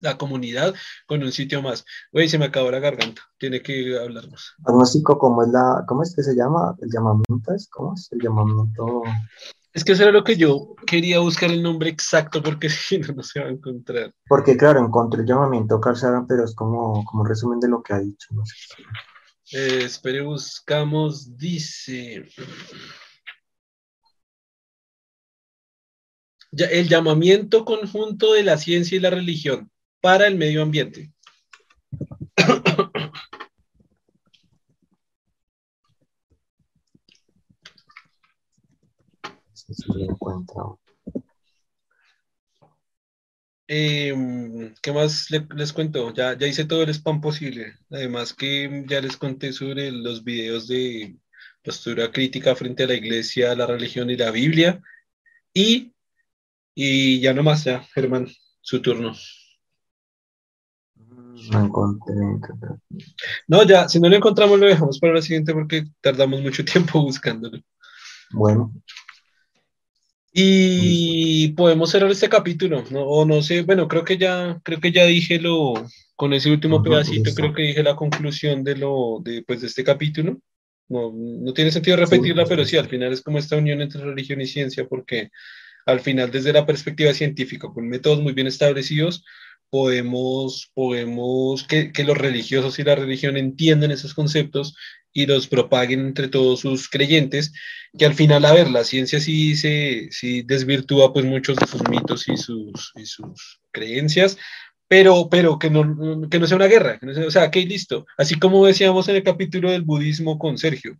la 0.00 0.16
comunidad 0.16 0.74
con 1.06 1.22
un 1.22 1.32
sitio 1.32 1.62
más. 1.62 1.84
Güey, 2.12 2.28
se 2.28 2.38
me 2.38 2.46
acabó 2.46 2.70
la 2.70 2.78
garganta, 2.78 3.22
tiene 3.38 3.62
que 3.62 3.98
hablarnos. 3.98 4.54
Agnóstico, 4.64 5.18
¿cómo 5.18 5.42
es 5.42 5.48
la, 5.48 5.84
cómo 5.86 6.02
es 6.02 6.14
que 6.14 6.22
se 6.22 6.34
llama? 6.34 6.76
¿El 6.80 6.90
llamamiento 6.90 7.54
es? 7.54 7.68
¿Cómo 7.70 7.94
es 7.94 8.08
el 8.12 8.20
llamamiento? 8.20 9.02
Es 9.72 9.84
que 9.84 9.92
eso 9.92 10.02
era 10.02 10.12
lo 10.12 10.24
que 10.24 10.36
yo 10.36 10.74
quería 10.86 11.20
buscar 11.20 11.50
el 11.50 11.62
nombre 11.62 11.90
exacto 11.90 12.42
porque 12.42 12.68
si 12.68 12.98
no, 12.98 13.14
no 13.14 13.22
se 13.22 13.40
va 13.40 13.46
a 13.46 13.50
encontrar. 13.50 14.14
Porque 14.28 14.56
claro, 14.56 14.80
encontré 14.80 15.20
el 15.20 15.26
llamamiento 15.26 15.80
Carl 15.80 15.98
pero 16.28 16.44
es 16.44 16.54
como, 16.54 17.04
como 17.04 17.22
un 17.22 17.28
resumen 17.28 17.60
de 17.60 17.68
lo 17.68 17.82
que 17.82 17.92
ha 17.92 18.00
dicho. 18.00 18.28
No 18.32 18.44
sé. 18.44 18.54
Eh, 19.50 19.84
espere, 19.84 20.22
buscamos, 20.22 21.36
dice... 21.36 22.28
el 26.50 26.88
llamamiento 26.88 27.64
conjunto 27.64 28.32
de 28.32 28.42
la 28.42 28.56
ciencia 28.56 28.96
y 28.96 29.00
la 29.00 29.10
religión 29.10 29.70
para 30.00 30.26
el 30.26 30.36
medio 30.36 30.62
ambiente. 30.62 31.12
Eh, 43.70 44.14
¿Qué 44.80 44.92
más 44.92 45.28
les 45.30 45.72
cuento? 45.74 46.12
Ya, 46.14 46.36
ya 46.38 46.46
hice 46.46 46.64
todo 46.64 46.82
el 46.82 46.90
spam 46.90 47.20
posible. 47.20 47.74
Además 47.90 48.32
que 48.32 48.84
ya 48.88 49.00
les 49.00 49.16
conté 49.16 49.52
sobre 49.52 49.92
los 49.92 50.24
videos 50.24 50.68
de 50.68 51.16
postura 51.62 52.10
crítica 52.10 52.56
frente 52.56 52.84
a 52.84 52.86
la 52.86 52.94
iglesia, 52.94 53.54
la 53.54 53.66
religión 53.66 54.08
y 54.10 54.16
la 54.16 54.30
Biblia. 54.30 54.80
Y, 55.52 55.92
y 56.74 57.20
ya 57.20 57.34
nomás, 57.34 57.64
ya, 57.64 57.82
Germán, 57.94 58.28
su 58.62 58.80
turno. 58.80 59.14
No 61.50 61.64
encontré. 61.64 62.14
No, 63.46 63.62
ya, 63.64 63.88
si 63.88 64.00
no 64.00 64.08
lo 64.08 64.16
encontramos 64.16 64.58
lo 64.58 64.66
dejamos 64.66 64.98
para 64.98 65.14
la 65.14 65.22
siguiente 65.22 65.52
porque 65.52 65.84
tardamos 66.00 66.40
mucho 66.40 66.64
tiempo 66.64 67.02
buscándolo. 67.02 67.58
Bueno. 68.30 68.72
Y 70.32 71.48
podemos 71.52 71.90
cerrar 71.90 72.10
este 72.10 72.28
capítulo, 72.28 72.84
¿no? 72.90 73.02
O 73.02 73.24
no 73.24 73.42
sé, 73.42 73.62
bueno, 73.62 73.88
creo 73.88 74.04
que 74.04 74.18
ya, 74.18 74.60
creo 74.62 74.78
que 74.78 74.92
ya 74.92 75.04
dije 75.04 75.40
lo, 75.40 75.74
con 76.14 76.32
ese 76.32 76.50
último 76.50 76.82
pedacito, 76.82 77.32
creo 77.34 77.52
que 77.52 77.62
dije 77.62 77.82
la 77.82 77.96
conclusión 77.96 78.62
de 78.62 78.76
lo, 78.76 79.20
de, 79.22 79.42
pues, 79.42 79.62
de 79.62 79.66
este 79.68 79.84
capítulo. 79.84 80.38
No, 80.88 81.12
no 81.14 81.52
tiene 81.52 81.70
sentido 81.70 81.96
repetirla, 81.96 82.44
pero 82.46 82.64
sí, 82.64 82.76
al 82.76 82.88
final 82.88 83.12
es 83.12 83.22
como 83.22 83.38
esta 83.38 83.56
unión 83.56 83.80
entre 83.80 84.02
religión 84.02 84.40
y 84.40 84.46
ciencia, 84.46 84.86
porque 84.86 85.30
al 85.86 86.00
final, 86.00 86.30
desde 86.30 86.52
la 86.52 86.66
perspectiva 86.66 87.14
científica, 87.14 87.68
con 87.68 87.88
métodos 87.88 88.20
muy 88.20 88.32
bien 88.32 88.46
establecidos, 88.46 89.24
podemos, 89.70 90.70
podemos 90.74 91.64
que, 91.64 91.92
los 92.04 92.16
religiosos 92.16 92.78
y 92.78 92.84
la 92.84 92.94
religión 92.94 93.36
entiendan 93.36 93.90
esos 93.90 94.14
conceptos 94.14 94.76
y 95.12 95.26
los 95.26 95.48
propaguen 95.48 96.00
entre 96.00 96.28
todos 96.28 96.60
sus 96.60 96.88
creyentes, 96.88 97.52
que 97.98 98.06
al 98.06 98.14
final, 98.14 98.44
a 98.44 98.52
ver, 98.52 98.70
la 98.70 98.84
ciencia 98.84 99.20
sí, 99.20 99.56
se, 99.56 100.08
sí 100.10 100.42
desvirtúa 100.42 101.12
pues 101.12 101.24
muchos 101.24 101.56
de 101.56 101.66
sus 101.66 101.88
mitos 101.88 102.28
y 102.28 102.36
sus, 102.36 102.92
y 102.94 103.06
sus 103.06 103.60
creencias, 103.72 104.38
pero, 104.86 105.28
pero 105.30 105.58
que, 105.58 105.70
no, 105.70 106.28
que 106.30 106.38
no 106.38 106.46
sea 106.46 106.56
una 106.56 106.66
guerra, 106.66 106.98
o 107.26 107.30
sea, 107.30 107.50
que 107.50 107.60
listo, 107.66 108.06
así 108.16 108.38
como 108.38 108.66
decíamos 108.66 109.08
en 109.08 109.16
el 109.16 109.22
capítulo 109.22 109.70
del 109.70 109.82
budismo 109.82 110.38
con 110.38 110.56
Sergio, 110.56 110.98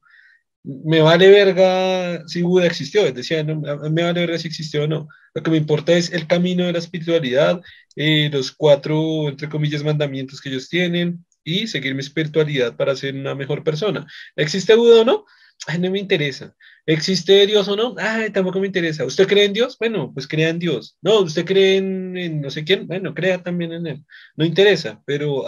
me 0.64 1.00
vale 1.00 1.28
verga 1.28 2.26
si 2.26 2.42
Buda 2.42 2.66
existió, 2.66 3.10
decía, 3.12 3.42
no, 3.42 3.60
me 3.60 4.02
vale 4.02 4.20
verga 4.20 4.38
si 4.38 4.48
existió 4.48 4.84
o 4.84 4.86
no. 4.86 5.08
Lo 5.34 5.42
que 5.42 5.50
me 5.50 5.56
importa 5.56 5.92
es 5.92 6.12
el 6.12 6.26
camino 6.26 6.66
de 6.66 6.72
la 6.72 6.78
espiritualidad, 6.78 7.60
eh, 7.96 8.28
los 8.32 8.52
cuatro, 8.52 9.28
entre 9.28 9.48
comillas, 9.48 9.84
mandamientos 9.84 10.40
que 10.40 10.48
ellos 10.50 10.68
tienen 10.68 11.24
y 11.44 11.66
seguir 11.66 11.94
mi 11.94 12.00
espiritualidad 12.00 12.76
para 12.76 12.96
ser 12.96 13.14
una 13.14 13.34
mejor 13.34 13.64
persona. 13.64 14.06
¿Existe 14.36 14.74
Buda 14.74 15.02
o 15.02 15.04
no? 15.04 15.24
Ay, 15.66 15.78
no 15.78 15.90
me 15.90 15.98
interesa. 15.98 16.54
¿Existe 16.86 17.46
Dios 17.46 17.68
o 17.68 17.76
no? 17.76 17.94
Ay, 17.98 18.30
tampoco 18.30 18.60
me 18.60 18.66
interesa. 18.66 19.04
¿Usted 19.04 19.26
cree 19.26 19.44
en 19.44 19.52
Dios? 19.52 19.76
Bueno, 19.78 20.12
pues 20.14 20.26
crea 20.28 20.50
en 20.50 20.58
Dios. 20.58 20.96
No, 21.02 21.20
¿usted 21.20 21.44
cree 21.44 21.76
en, 21.76 22.40
no 22.40 22.50
sé 22.50 22.64
quién? 22.64 22.86
Bueno, 22.86 23.14
crea 23.14 23.42
también 23.42 23.72
en 23.72 23.86
él. 23.86 24.04
No 24.36 24.44
interesa, 24.44 25.02
pero 25.04 25.44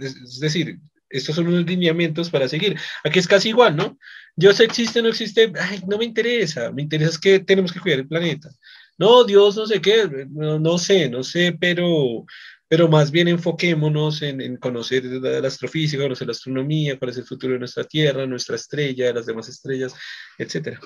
es 0.00 0.40
decir, 0.40 0.78
estos 1.16 1.36
son 1.36 1.48
unos 1.48 1.64
lineamientos 1.64 2.30
para 2.30 2.48
seguir. 2.48 2.78
Aquí 3.04 3.18
es 3.18 3.28
casi 3.28 3.50
igual, 3.50 3.76
¿no? 3.76 3.98
Dios 4.36 4.60
existe 4.60 5.00
o 5.00 5.02
no 5.02 5.08
existe, 5.08 5.52
ay, 5.60 5.82
no 5.86 5.98
me 5.98 6.04
interesa. 6.04 6.72
Me 6.72 6.82
interesa 6.82 7.10
es 7.10 7.18
que 7.18 7.40
tenemos 7.40 7.72
que 7.72 7.80
cuidar 7.80 8.00
el 8.00 8.08
planeta. 8.08 8.50
No, 8.98 9.24
Dios 9.24 9.56
no 9.56 9.66
sé 9.66 9.80
qué, 9.80 10.26
no, 10.30 10.58
no 10.58 10.78
sé, 10.78 11.08
no 11.08 11.24
sé, 11.24 11.56
pero 11.58 12.24
pero 12.68 12.88
más 12.88 13.10
bien 13.10 13.28
enfoquémonos 13.28 14.22
en, 14.22 14.56
conocer 14.56 15.04
la, 15.04 15.46
astrofísica, 15.46 16.02
conocer 16.02 16.26
la 16.26 16.32
astronomía, 16.32 16.98
cuál 16.98 17.10
es 17.10 17.18
el 17.18 17.24
futuro 17.24 17.52
de 17.52 17.58
nuestra 17.60 17.84
Tierra, 17.84 18.26
nuestra 18.26 18.56
estrella, 18.56 19.12
las 19.12 19.26
demás 19.26 19.48
estrellas, 19.48 19.94
etc. 20.38 20.78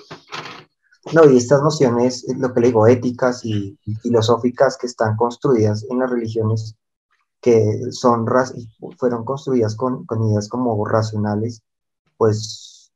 No, 1.13 1.27
y 1.31 1.37
estas 1.37 1.63
nociones, 1.63 2.25
lo 2.37 2.53
que 2.53 2.59
le 2.59 2.67
digo, 2.67 2.85
éticas 2.85 3.43
y, 3.45 3.77
filosóficas 4.03 4.77
que 4.79 4.87
están 4.87 5.15
construidas 5.15 5.85
en 5.89 5.99
las 5.99 6.11
religiones, 6.11 6.75
que 7.41 7.91
son, 7.91 8.25
fueron 8.97 9.25
construidas 9.25 9.75
con, 9.75 10.05
ideas 10.29 10.49
como 10.49 10.85
racionales, 10.85 11.61
pues 12.17 12.91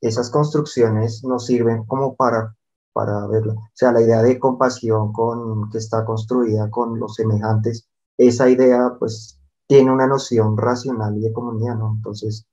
esas 0.00 0.30
construcciones 0.30 1.24
nos 1.24 1.46
sirven 1.46 1.84
como 1.84 2.14
para 2.14 2.54
para 2.92 3.26
verlo. 3.26 3.52
O 3.52 3.70
sea, 3.72 3.92
la 3.92 4.02
idea 4.02 4.22
de 4.22 4.38
compasión 4.38 5.12
con, 5.12 5.70
que 5.70 5.78
está 5.78 6.04
construida 6.04 6.70
con 6.70 6.98
los 6.98 7.14
semejantes, 7.14 7.88
esa 8.16 8.48
idea 8.48 8.96
pues 8.98 9.38
tiene 9.66 9.92
una 9.92 10.06
noción 10.06 10.56
racional 10.56 11.16
y 11.16 11.20
de 11.20 11.32
comunidad, 11.32 11.76
¿no? 11.76 11.94
Entonces, 11.96 12.46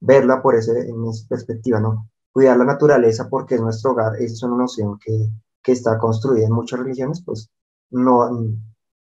verla 0.00 0.42
por 0.42 0.54
ese, 0.54 0.88
en 0.88 1.04
esa 1.06 1.26
perspectiva, 1.28 1.80
¿no? 1.80 2.08
Cuidar 2.32 2.56
la 2.56 2.64
naturaleza 2.64 3.28
porque 3.28 3.56
es 3.56 3.60
nuestro 3.60 3.92
hogar, 3.92 4.16
esa 4.16 4.34
es 4.34 4.42
una 4.42 4.56
noción 4.56 4.98
que, 4.98 5.28
que 5.62 5.72
está 5.72 5.98
construida 5.98 6.46
en 6.46 6.52
muchas 6.52 6.80
religiones, 6.80 7.22
pues 7.24 7.50
no, 7.90 8.30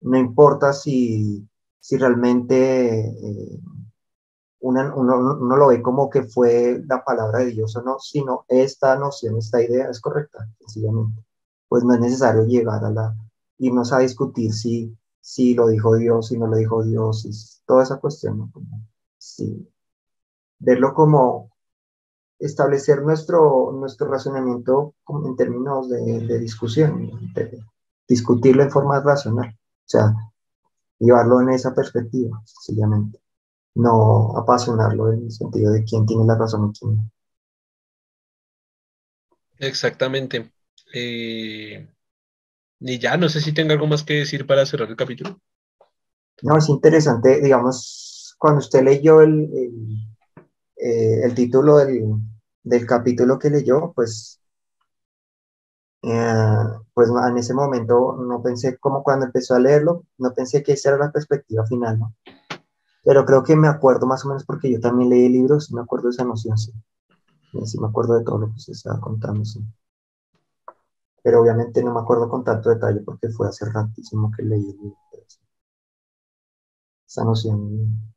no 0.02 0.18
importa 0.18 0.74
si, 0.74 1.48
si 1.80 1.98
realmente 1.98 3.10
eh, 3.10 3.60
uno, 4.62 4.94
no 4.94 5.56
lo 5.58 5.68
ve 5.68 5.82
como 5.82 6.10
que 6.10 6.24
fue 6.24 6.82
la 6.88 7.04
palabra 7.04 7.40
de 7.40 7.48
Dios 7.48 7.76
o 7.76 7.82
no, 7.82 8.00
sino 8.00 8.46
esta 8.48 8.98
noción, 8.98 9.38
esta 9.38 9.62
idea 9.62 9.90
es 9.90 10.02
correcta, 10.02 10.48
sencillamente. 10.60 11.24
Pues 11.68 11.84
no 11.84 11.94
es 11.94 12.00
necesario 12.00 12.46
llegar 12.46 12.84
a 12.84 12.92
la, 12.92 13.16
irnos 13.60 13.94
a 13.94 14.00
discutir 14.00 14.54
si, 14.54 14.98
si 15.22 15.54
lo 15.54 15.68
dijo 15.68 15.96
Dios, 15.96 16.28
si 16.28 16.38
no 16.38 16.48
lo 16.48 16.58
dijo 16.58 16.84
Dios, 16.84 17.62
toda 17.66 17.84
esa 17.84 17.98
cuestión, 17.98 18.38
¿no? 18.38 18.52
sí. 19.18 19.68
Verlo 20.62 20.94
como 20.94 21.52
establecer 22.38 23.02
nuestro, 23.02 23.72
nuestro 23.74 24.08
razonamiento 24.08 24.96
en 25.26 25.36
términos 25.36 25.90
de, 25.90 26.26
de 26.26 26.40
discusión, 26.40 27.10
discutirlo 28.08 28.64
en 28.64 28.72
forma 28.72 29.00
racional, 29.02 29.58
sea, 29.90 30.14
llevarlo 31.00 31.42
en 31.42 31.50
esa 31.50 31.74
perspectiva, 31.74 32.42
sencillamente 32.46 33.20
no 33.76 34.38
apasionarlo 34.38 35.14
en 35.14 35.24
el 35.24 35.32
sentido 35.32 35.72
de 35.72 35.84
quién 35.84 36.06
tiene 36.06 36.26
la 36.26 36.36
razón 36.36 36.70
y 36.70 36.80
quién 36.80 36.96
no. 36.98 37.12
Exactamente. 39.58 40.52
Eh, 40.94 41.88
y 42.80 43.00
ya, 43.00 43.18
no 43.18 43.30
sé 43.30 43.42
si 43.42 43.54
tenga 43.54 43.74
algo 43.74 43.88
más 43.88 44.04
que 44.04 44.16
decir 44.16 44.48
para 44.48 44.66
cerrar 44.66 44.90
el 44.90 44.96
capítulo. 44.96 45.40
No, 46.42 46.58
es 46.58 46.70
interesante, 46.70 47.42
digamos, 47.42 48.36
cuando 48.38 48.60
usted 48.60 48.84
leyó 48.84 49.22
el, 49.22 49.50
el, 49.54 51.26
eh, 51.28 51.34
título 51.36 51.78
del, 51.78 52.86
capítulo 52.88 53.38
que 53.38 53.50
leyó, 53.50 53.92
pues, 53.94 54.39
eh, 56.04 56.64
pues 56.94 57.10
en 57.10 57.38
ese 57.38 57.54
momento 57.54 58.18
no 58.20 58.42
pensé, 58.42 58.78
como 58.78 59.04
cuando 59.04 59.26
empezó 59.26 59.56
a 59.56 59.60
leerlo, 59.60 60.04
no 60.18 60.34
pensé 60.34 60.64
que 60.64 60.74
esa 60.74 60.90
era 60.90 60.98
la 60.98 61.12
perspectiva 61.12 61.66
final, 61.66 62.00
¿no? 62.00 62.16
Pero 63.04 63.26
creo 63.26 63.44
que 63.44 63.56
me 63.56 63.68
acuerdo 63.68 64.06
más 64.08 64.26
o 64.26 64.30
menos 64.30 64.46
porque 64.46 64.72
yo 64.72 64.80
también 64.80 65.10
leí 65.10 65.30
libros, 65.30 65.72
me 65.72 65.82
acuerdo 65.82 66.10
de 66.10 66.12
esa 66.12 66.26
noción, 66.26 66.58
sí. 66.58 66.74
Sí, 67.66 67.80
me 67.80 67.88
acuerdo 67.88 68.16
de 68.18 68.24
todo 68.24 68.40
lo 68.40 68.54
que 68.54 68.60
se 68.60 68.74
estaba 68.74 69.00
contando, 69.00 69.44
sí. 69.44 69.60
Pero 71.24 71.42
obviamente 71.42 71.82
no 71.84 71.94
me 71.94 72.02
acuerdo 72.02 72.30
con 72.30 72.44
tanto 72.44 72.70
detalle 72.70 73.02
porque 73.02 73.30
fue 73.30 73.48
hace 73.48 73.66
ratísimo 73.66 74.32
que 74.36 74.44
leí 74.44 74.70
el 74.70 74.78
libro. 74.78 74.98
Esa 77.06 77.26
noción. 77.26 78.14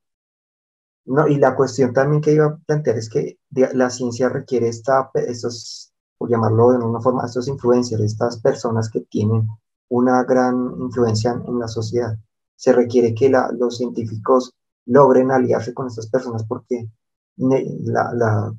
No, 1.05 1.27
y 1.29 1.37
la 1.37 1.57
cuestión 1.57 1.93
también 1.93 2.23
que 2.23 2.33
iba 2.33 2.47
a 2.47 2.57
plantear 2.59 2.97
es 2.97 3.09
que 3.09 3.39
la 3.51 3.91
ciencia 3.91 4.29
requiere 4.29 4.69
esta, 4.69 5.11
estos, 5.15 5.92
por 6.23 6.31
llamarlo 6.31 6.71
de 6.71 6.79
una 6.79 7.01
forma, 7.01 7.27
estos 7.27 7.49
influencers, 7.49 8.01
estas 8.01 8.39
personas 8.39 8.89
que 8.89 9.01
tienen 9.01 9.49
una 9.89 10.23
gran 10.23 10.73
influencia 10.79 11.33
en 11.33 11.59
la 11.59 11.67
sociedad. 11.67 12.17
Se 12.55 12.73
requiere 12.73 13.13
que 13.13 13.29
la, 13.29 13.51
los 13.51 13.79
científicos 13.79 14.55
logren 14.87 15.33
aliarse 15.33 15.75
con 15.75 15.89
estas 15.89 16.07
personas 16.07 16.45
porque 16.45 16.89
la, 17.39 18.13
la, 18.15 18.55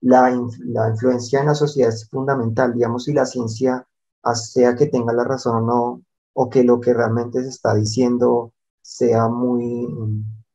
la, 0.00 0.30
influencia 0.30 1.40
en 1.40 1.46
la 1.48 1.54
sociedad 1.54 1.90
es 1.90 2.08
fundamental, 2.08 2.72
digamos, 2.72 3.04
si 3.04 3.12
la 3.12 3.26
ciencia, 3.26 3.86
sea 4.32 4.74
que 4.74 4.86
tenga 4.86 5.12
la 5.12 5.24
razón 5.24 5.56
o 5.56 5.66
no, 5.66 6.02
o 6.32 6.48
que 6.48 6.64
lo 6.64 6.80
que 6.80 6.94
realmente 6.94 7.42
se 7.42 7.50
está 7.50 7.74
diciendo 7.74 8.54
sea 8.80 9.28
muy, 9.28 9.86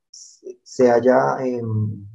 se 0.09 0.89
haya, 0.89 1.37
em, 1.45 2.07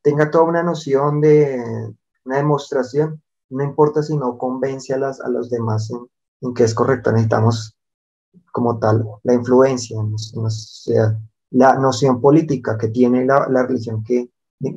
tenga 0.00 0.30
toda 0.30 0.44
una 0.44 0.62
noción 0.62 1.20
de 1.20 1.92
una 2.24 2.36
demostración, 2.36 3.22
no 3.50 3.64
importa 3.64 4.02
si 4.02 4.16
no 4.16 4.38
convence 4.38 4.94
a, 4.94 4.98
los 4.98 5.50
demás 5.50 5.90
en, 5.90 6.06
en 6.40 6.54
que 6.54 6.64
es 6.64 6.74
correcto, 6.74 7.12
necesitamos 7.12 7.76
como 8.50 8.78
tal 8.78 9.04
la 9.22 9.34
influencia 9.34 10.00
en, 10.00 10.14
en 10.34 10.42
la 10.94 11.20
la 11.52 11.74
noción 11.76 12.20
política 12.20 12.76
que 12.78 12.88
tiene 12.88 13.24
la, 13.24 13.46
la 13.48 13.66
religión, 13.66 14.02
que 14.02 14.30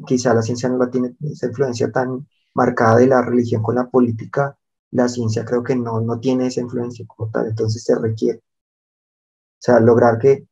quizá 0.06 0.34
la 0.34 0.42
ciencia 0.42 0.70
no 0.70 0.78
la 0.78 0.90
tiene, 0.90 1.16
esa 1.22 1.48
influencia 1.48 1.92
tan 1.92 2.28
marcada 2.54 2.98
de 2.98 3.08
la 3.08 3.22
religión 3.22 3.64
con 3.64 3.76
la 3.76 3.90
política, 3.90 4.58
la 4.92 5.08
ciencia 5.08 5.46
creo 5.46 5.64
que 5.64 5.76
no, 5.76 6.02
no 6.02 6.20
tiene 6.20 6.48
esa 6.48 6.62
influencia 6.62 7.06
como 7.08 7.30
tal, 7.32 7.48
entonces 7.48 7.84
se 7.84 7.96
requiere. 7.96 8.40
O 8.40 9.62
sea, 9.66 9.80
lograr 9.80 10.20
que 10.20 10.48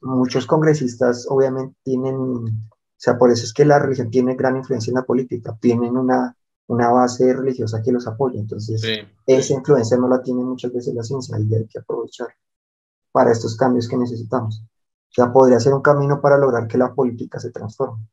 muchos 0.00 0.46
congresistas 0.46 1.26
obviamente 1.28 1.76
tienen, 1.82 2.16
o 2.16 2.50
sea, 2.96 3.16
por 3.18 3.30
eso 3.30 3.44
es 3.44 3.52
que 3.52 3.64
la 3.64 3.78
religión 3.78 4.10
tiene 4.10 4.34
gran 4.34 4.56
influencia 4.56 4.90
en 4.90 4.96
la 4.96 5.04
política, 5.04 5.56
tienen 5.60 5.96
una, 5.96 6.36
una 6.68 6.90
base 6.90 7.32
religiosa 7.32 7.82
que 7.82 7.92
los 7.92 8.06
apoya, 8.06 8.38
entonces 8.38 8.82
esa 9.26 9.54
influencia 9.54 9.96
no 9.96 10.08
la 10.08 10.22
tiene 10.22 10.44
muchas 10.44 10.72
veces 10.72 10.94
la 10.94 11.02
ciencia 11.02 11.36
y 11.38 11.54
hay 11.54 11.66
que 11.66 11.78
aprovechar 11.78 12.28
para 13.10 13.32
estos 13.32 13.56
cambios 13.56 13.88
que 13.88 13.96
necesitamos. 13.96 14.62
Ya 15.16 15.32
podría 15.32 15.58
ser 15.58 15.72
un 15.72 15.80
camino 15.80 16.20
para 16.20 16.36
lograr 16.36 16.68
que 16.68 16.76
la 16.76 16.94
política 16.94 17.40
se 17.40 17.50
transforme, 17.50 18.06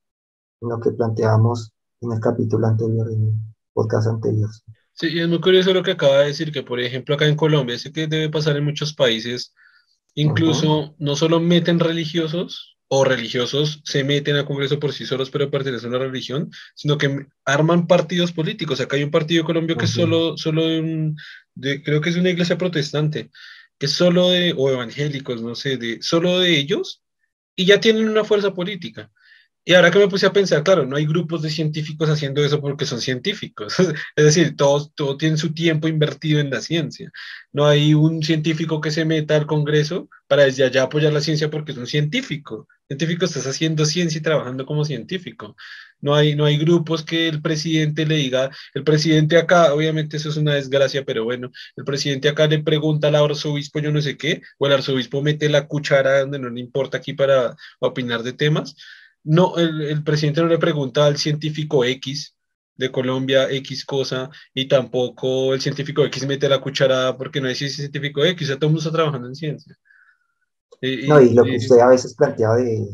en 0.62 0.70
lo 0.70 0.80
que 0.80 0.92
planteamos 0.92 1.74
en 2.00 2.14
el 2.14 2.20
capítulo 2.22 2.68
anterior, 2.68 3.12
en 3.12 3.24
el 3.24 3.34
podcast 3.74 4.08
anterior. 4.08 4.50
Sí, 4.94 5.08
y 5.08 5.20
es 5.20 5.28
muy 5.28 5.42
curioso 5.42 5.74
lo 5.74 5.84
que 5.84 5.92
acaba 5.92 6.20
de 6.20 6.28
decir, 6.28 6.54
que 6.54 6.64
por 6.64 6.80
ejemplo 6.80 7.16
acá 7.16 7.28
en 7.28 7.36
Colombia, 7.36 7.78
sé 7.78 7.92
que 7.92 8.08
debe 8.08 8.30
pasar 8.30 8.56
en 8.56 8.64
muchos 8.64 8.94
países, 8.94 9.54
incluso 10.14 10.96
no 10.98 11.16
solo 11.18 11.42
meten 11.42 11.82
religiosos 11.82 12.75
o 12.88 13.04
religiosos 13.04 13.82
se 13.84 14.04
meten 14.04 14.36
al 14.36 14.46
Congreso 14.46 14.80
por 14.80 14.94
sí 14.94 15.06
solos 15.06 15.32
pero 15.32 15.50
pertenecen 15.50 15.94
a 15.94 15.98
una 15.98 16.06
religión, 16.06 16.52
sino 16.76 16.98
que 16.98 17.28
arman 17.44 17.88
partidos 17.88 18.32
políticos. 18.32 18.80
Acá 18.80 18.96
hay 18.96 19.04
un 19.04 19.12
partido 19.12 19.42
de 19.42 19.48
Colombia 19.48 19.76
que 19.76 19.86
es 19.86 19.92
solo, 19.92 20.38
solo 20.38 20.68
de 20.68 20.80
un, 20.80 21.18
de, 21.56 21.82
creo 21.84 22.02
que 22.02 22.10
es 22.10 22.16
una 22.16 22.30
iglesia 22.30 22.58
protestante, 22.58 23.32
que 23.80 23.88
es 23.88 23.92
solo 23.92 24.30
de, 24.30 24.54
o 24.56 24.70
evangélicos, 24.70 25.42
no 25.42 25.56
sé, 25.56 25.78
de, 25.78 26.02
solo 26.02 26.40
de 26.40 26.58
ellos, 26.58 27.02
y 27.56 27.66
ya 27.66 27.80
tienen 27.80 28.08
una 28.08 28.24
fuerza 28.24 28.54
política. 28.54 29.12
Y 29.68 29.74
ahora 29.74 29.90
que 29.90 29.98
me 29.98 30.08
puse 30.08 30.28
a 30.28 30.34
pensar, 30.34 30.64
claro, 30.64 30.86
no 30.86 30.96
hay 30.96 31.08
grupos 31.08 31.42
de 31.42 31.50
científicos 31.50 32.08
haciendo 32.08 32.46
eso 32.46 32.62
porque 32.62 32.86
son 32.86 33.02
científicos. 33.02 33.76
Es 34.16 34.26
decir, 34.26 34.56
todos, 34.56 34.94
todo 34.94 35.18
tienen 35.18 35.40
su 35.40 35.54
tiempo 35.54 35.88
invertido 35.88 36.40
en 36.40 36.52
la 36.52 36.62
ciencia. 36.62 37.12
No 37.52 37.66
hay 37.66 37.96
un 37.96 38.22
científico 38.22 38.80
que 38.80 38.92
se 38.92 39.06
meta 39.06 39.36
al 39.36 39.48
Congreso 39.48 40.08
para 40.28 40.44
desde 40.44 40.66
allá 40.66 40.84
apoyar 40.84 41.12
la 41.14 41.22
ciencia 41.22 41.50
porque 41.50 41.72
es 41.72 41.80
un 41.80 41.88
científico. 41.88 42.68
Científico 42.88 43.26
estás 43.26 43.48
haciendo 43.48 43.86
ciencia 43.86 44.20
y 44.20 44.22
trabajando 44.22 44.68
como 44.68 44.86
científico. 44.86 45.56
No 46.00 46.14
hay, 46.14 46.36
no 46.36 46.46
hay 46.46 46.58
grupos 46.58 47.04
que 47.04 47.28
el 47.28 47.42
presidente 47.42 48.06
le 48.06 48.16
diga, 48.16 48.52
el 48.76 48.84
presidente 48.84 49.38
acá, 49.38 49.74
obviamente 49.74 50.18
eso 50.18 50.30
es 50.30 50.38
una 50.38 50.54
desgracia, 50.54 51.04
pero 51.06 51.24
bueno, 51.24 51.52
el 51.76 51.84
presidente 51.86 52.30
acá 52.30 52.46
le 52.46 52.60
pregunta 52.60 53.08
al 53.08 53.16
arzobispo 53.16 53.80
yo 53.80 53.92
no 53.92 54.02
sé 54.02 54.16
qué, 54.18 54.42
o 54.60 54.68
el 54.68 54.74
arzobispo 54.74 55.24
mete 55.24 55.50
la 55.50 55.68
cuchara 55.68 56.20
donde 56.20 56.38
no 56.38 56.50
le 56.50 56.60
importa 56.60 56.98
aquí 56.98 57.14
para 57.14 57.56
opinar 57.80 58.22
de 58.22 58.34
temas 58.34 58.76
no, 59.26 59.58
el, 59.58 60.04
presidente 60.04 60.42
no 60.42 60.48
le 60.48 60.58
pregunta 60.58 61.06
al 61.06 61.18
científico 61.18 61.84
X 61.84 62.36
de 62.78 62.92
Colombia 62.92 63.50
X 63.50 63.86
cosa 63.86 64.30
y 64.54 64.68
tampoco 64.68 65.54
el 65.54 65.62
científico 65.62 66.04
X 66.06 66.28
mete 66.28 66.48
la 66.48 66.62
cucharada 66.62 67.18
porque 67.18 67.42
no 67.42 67.50
es 67.50 67.58
científico 67.58 68.24
X, 68.24 68.48
o 68.48 68.48
sea, 68.48 68.56
todo 68.58 68.68
el 68.68 68.74
mundo 68.74 68.80
está 68.80 68.92
trabajando 68.92 69.28
en 69.28 69.36
ciencia. 69.36 69.76
no, 70.82 71.22
y 71.22 71.34
lo 71.34 71.44
que 71.44 71.58
usted 71.58 71.80
a 71.80 71.88
veces 71.88 72.16
planteaba 72.16 72.58
de, 72.58 72.88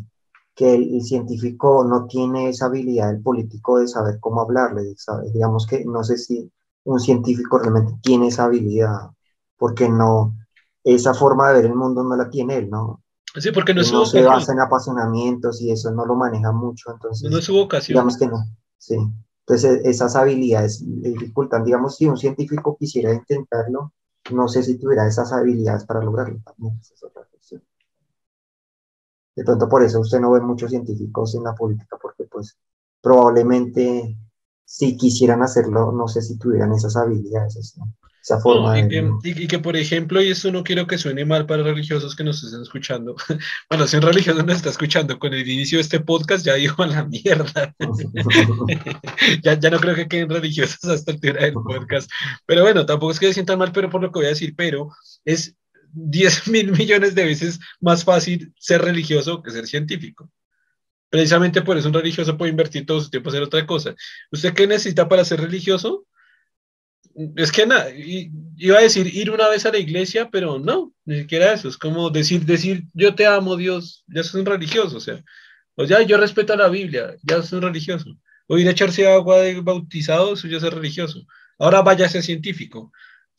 que 0.56 0.74
el, 0.74 1.02
científico 1.02 1.84
no 1.84 2.06
tiene 2.08 2.50
esa 2.50 2.66
habilidad 2.66 3.12
del 3.12 3.22
político 3.22 3.80
de 3.80 3.88
saber 3.88 4.20
cómo 4.20 4.42
hablarle, 4.42 4.84
digamos 5.34 5.66
que 5.68 5.84
no 5.86 6.04
sé 6.04 6.18
si 6.18 6.52
un 6.84 7.00
científico 7.00 7.60
realmente 7.60 7.94
tiene 8.02 8.28
esa 8.28 8.46
habilidad, 8.46 9.12
porque 9.58 9.90
no, 9.90 10.36
esa 10.84 11.14
forma 11.14 11.50
de 11.50 11.56
ver 11.56 11.66
el 11.66 11.76
mundo 11.76 12.04
no 12.04 12.16
la 12.16 12.30
tiene 12.30 12.58
él, 12.58 12.70
¿no? 12.70 13.04
Sí, 13.36 13.52
porque 13.52 13.74
no, 13.74 13.82
es 13.82 13.92
no 13.92 14.06
se 14.06 14.22
basa 14.24 14.52
en 14.52 14.60
apasionamientos 14.60 15.62
y 15.62 15.72
eso 15.72 15.92
no 15.92 16.06
lo 16.06 16.16
maneja 16.16 16.52
mucho, 16.52 16.92
entonces... 16.92 17.30
No 17.30 17.38
es 17.38 17.46
su 17.46 17.54
vocación. 17.54 17.96
Digamos 17.96 18.18
que 18.18 18.28
no, 18.28 18.44
sí. 18.78 18.98
Entonces 19.46 19.82
esas 19.86 20.16
habilidades 20.16 20.84
dificultan, 20.84 21.64
digamos, 21.64 21.96
si 21.96 22.08
un 22.08 22.18
científico 22.18 22.76
quisiera 22.78 23.14
intentarlo, 23.14 23.94
no 24.32 24.48
sé 24.48 24.64
si 24.64 24.78
tuviera 24.78 25.08
esas 25.08 25.32
habilidades 25.32 25.86
para 25.86 26.02
lograrlo 26.02 26.40
también, 26.46 26.78
esa 26.80 26.94
es 26.94 27.04
otra 27.04 27.26
cuestión. 27.26 27.64
De 29.36 29.44
pronto 29.44 29.68
por 29.68 29.84
eso 29.84 30.00
usted 30.00 30.20
no 30.20 30.32
ve 30.32 30.42
muchos 30.42 30.70
científicos 30.70 31.34
en 31.36 31.44
la 31.44 31.56
política, 31.56 31.98
porque 32.02 32.26
pues 32.26 32.58
probablemente 33.02 34.18
si 34.64 34.96
quisieran 34.96 35.42
hacerlo, 35.42 35.92
no 35.92 36.08
sé 36.08 36.22
si 36.22 36.38
tuvieran 36.38 36.72
esas 36.74 36.96
habilidades, 36.96 37.78
esa 38.22 38.40
forma 38.40 38.80
y, 38.80 38.88
que, 38.88 39.12
y, 39.24 39.48
que, 39.48 39.60
por 39.60 39.76
ejemplo, 39.76 40.22
y 40.22 40.30
eso 40.30 40.52
no 40.52 40.64
quiero 40.64 40.86
que 40.86 40.98
suene 40.98 41.26
mal 41.26 41.48
para 41.48 41.64
religiosos 41.64 42.16
que 42.16 42.24
nos 42.24 42.44
estén 42.44 42.62
escuchando, 42.62 43.16
bueno, 43.70 43.88
si 43.88 43.96
un 43.96 44.04
religioso 44.04 44.44
nos 44.44 44.58
está 44.58 44.70
escuchando 44.70 45.18
con 45.18 45.34
el 45.34 45.48
inicio 45.48 45.78
de 45.78 45.84
este 45.84 46.00
podcast, 46.00 46.46
ya 46.46 46.54
dijo 46.54 46.84
a 46.84 46.88
la 46.88 47.04
mierda. 47.06 47.74
ya, 49.44 49.60
ya 49.60 49.70
no 49.70 49.80
creo 49.80 49.96
que 49.96 50.08
queden 50.08 50.30
religiosos 50.30 50.84
hasta 50.84 51.12
el 51.12 51.18
altura 51.18 51.46
del 51.46 51.54
podcast. 51.54 52.12
Pero 52.46 52.62
bueno, 52.62 52.86
tampoco 52.86 53.12
es 53.12 53.20
que 53.20 53.28
se 53.28 53.34
sientan 53.34 53.58
mal, 53.58 53.72
pero 53.72 53.90
por 53.90 54.02
lo 54.02 54.12
que 54.12 54.20
voy 54.20 54.26
a 54.28 54.30
decir, 54.30 54.54
pero 54.56 54.90
es 55.26 55.56
10 55.94 56.48
mil 56.48 56.72
millones 56.72 57.16
de 57.16 57.26
veces 57.26 57.60
más 57.80 58.04
fácil 58.04 58.54
ser 58.58 58.82
religioso 58.82 59.42
que 59.42 59.52
ser 59.52 59.68
científico. 59.68 60.30
Precisamente 61.10 61.62
por 61.62 61.78
eso 61.78 61.90
un 61.90 61.94
religioso 61.94 62.38
puede 62.38 62.52
invertir 62.52 62.86
todo 62.86 63.02
su 63.02 63.10
tiempo 63.10 63.30
en 63.30 63.36
hacer 63.36 63.44
otra 63.44 63.66
cosa. 63.66 63.96
¿Usted 64.32 64.54
qué 64.54 64.66
necesita 64.66 65.10
para 65.10 65.26
ser 65.26 65.42
religioso? 65.42 66.06
Es 67.36 67.52
que 67.52 67.66
nada, 67.66 67.90
iba 67.94 68.78
a 68.78 68.82
decir 68.82 69.08
ir 69.14 69.32
una 69.32 69.48
vez 69.50 69.66
a 69.66 69.72
la 69.72 69.78
iglesia, 69.78 70.30
pero 70.32 70.60
no, 70.60 70.94
ni 71.06 71.20
siquiera 71.20 71.54
eso. 71.54 71.68
Es 71.68 71.78
como 71.78 72.10
decir, 72.10 72.46
decir 72.46 72.84
yo 72.94 73.16
te 73.16 73.26
amo, 73.26 73.56
Dios, 73.58 74.04
ya 74.08 74.22
es 74.22 74.34
un 74.34 74.46
religioso. 74.46 74.98
O 74.98 75.00
sea, 75.00 75.24
o 75.76 75.86
ya 75.86 76.02
yo 76.02 76.18
respeto 76.18 76.56
la 76.56 76.70
Biblia, 76.70 77.16
ya 77.24 77.38
es 77.38 77.52
un 77.52 77.62
religioso. 77.62 78.18
O 78.48 78.58
ir 78.58 78.68
a 78.68 78.72
echarse 78.72 79.08
agua 79.08 79.40
de 79.42 79.60
bautizado, 79.62 80.34
eso 80.34 80.48
ya 80.48 80.58
es 80.58 80.64
religioso. 80.64 81.26
Ahora 81.58 81.82
vaya 81.82 82.06
a 82.06 82.10
ser 82.10 82.24
científico. 82.24 82.92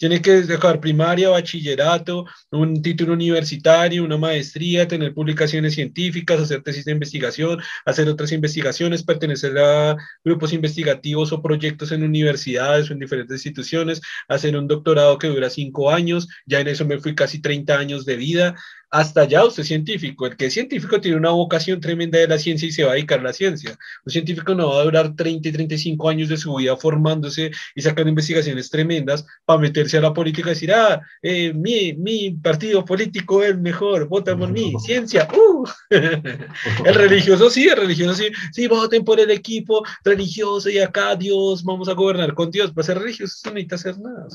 Tiene 0.03 0.21
que 0.21 0.43
dejar 0.43 0.81
primaria, 0.81 1.29
bachillerato, 1.29 2.25
un 2.51 2.83
título 2.83 3.13
universitario, 3.13 4.03
una 4.03 4.17
maestría, 4.19 4.89
tener 4.89 5.15
publicaciones 5.15 5.75
científicas, 5.75 6.41
hacer 6.41 6.61
tesis 6.61 6.85
de 6.85 6.91
investigación, 6.91 7.63
hacer 7.85 8.09
otras 8.09 8.33
investigaciones, 8.33 9.05
pertenecer 9.05 9.57
a 9.59 9.97
grupos 10.25 10.53
investigativos 10.53 11.31
o 11.31 11.41
proyectos 11.41 11.93
en 11.93 12.03
universidades 12.03 12.91
o 12.91 12.95
en 12.95 12.99
diferentes 12.99 13.47
instituciones, 13.47 14.01
hacer 14.27 14.57
un 14.57 14.67
doctorado 14.67 15.19
que 15.19 15.29
dura 15.29 15.49
cinco 15.49 15.93
años, 15.93 16.27
ya 16.47 16.59
en 16.59 16.67
eso 16.67 16.85
me 16.85 16.99
fui 16.99 17.15
casi 17.15 17.41
30 17.41 17.79
años 17.79 18.05
de 18.05 18.17
vida, 18.17 18.57
hasta 18.93 19.23
allá 19.23 19.45
usted 19.45 19.63
es 19.63 19.69
científico. 19.69 20.27
El 20.27 20.37
que 20.37 20.47
es 20.47 20.53
científico 20.53 21.01
tiene 21.01 21.17
una 21.17 21.31
vocación 21.31 21.81
tremenda 21.81 22.19
de 22.19 22.29
la 22.29 22.39
ciencia 22.39 22.69
y 22.69 22.73
se 22.73 22.85
va 22.85 22.91
a 22.91 22.95
dedicar 22.95 23.21
a 23.21 23.23
la 23.23 23.33
ciencia. 23.33 23.77
Un 24.05 24.13
científico 24.13 24.55
no 24.55 24.69
va 24.69 24.83
a 24.83 24.85
durar 24.85 25.17
30 25.17 25.49
y 25.49 25.53
35 25.53 26.09
años 26.11 26.29
de 26.29 26.37
su 26.37 26.55
vida 26.55 26.77
formándose 26.77 27.51
y 27.75 27.81
sacando 27.81 28.11
investigaciones 28.11 28.69
tremendas 28.69 29.25
para 29.47 29.61
meterse 29.61 29.97
a 29.97 30.03
la 30.03 30.13
política 30.13 30.51
y 30.51 30.53
decir, 30.55 30.73
ah, 30.75 31.01
eh, 31.23 31.55
mi, 31.55 31.95
mi, 31.95 32.33
partido 32.33 32.85
político 32.85 33.43
es 33.43 33.51
el 33.51 33.61
mejor, 33.61 34.09
vota 34.09 34.37
por 34.37 34.53
mí, 34.53 34.75
ciencia. 34.85 35.27
Uh. 35.33 35.65
el 35.91 36.95
religioso 36.95 37.49
sí, 37.49 37.69
el 37.69 37.79
religioso 37.79 38.15
sí, 38.15 38.29
sí, 38.53 38.67
voten 38.69 39.05
por 39.05 39.19
el 39.19 39.31
equipo 39.31 39.83
religioso 40.05 40.69
y 40.69 40.79
acá 40.79 41.17
Dios, 41.17 41.65
vamos 41.65 41.89
a 41.89 41.95
gobernar 41.95 42.35
con 42.35 42.51
Dios. 42.51 42.73
Para 42.73 42.85
ser 42.85 42.99
religioso 42.99 43.37
se 43.39 43.49
necesita 43.53 43.77
hacer 43.77 43.99
nada. 43.99 44.29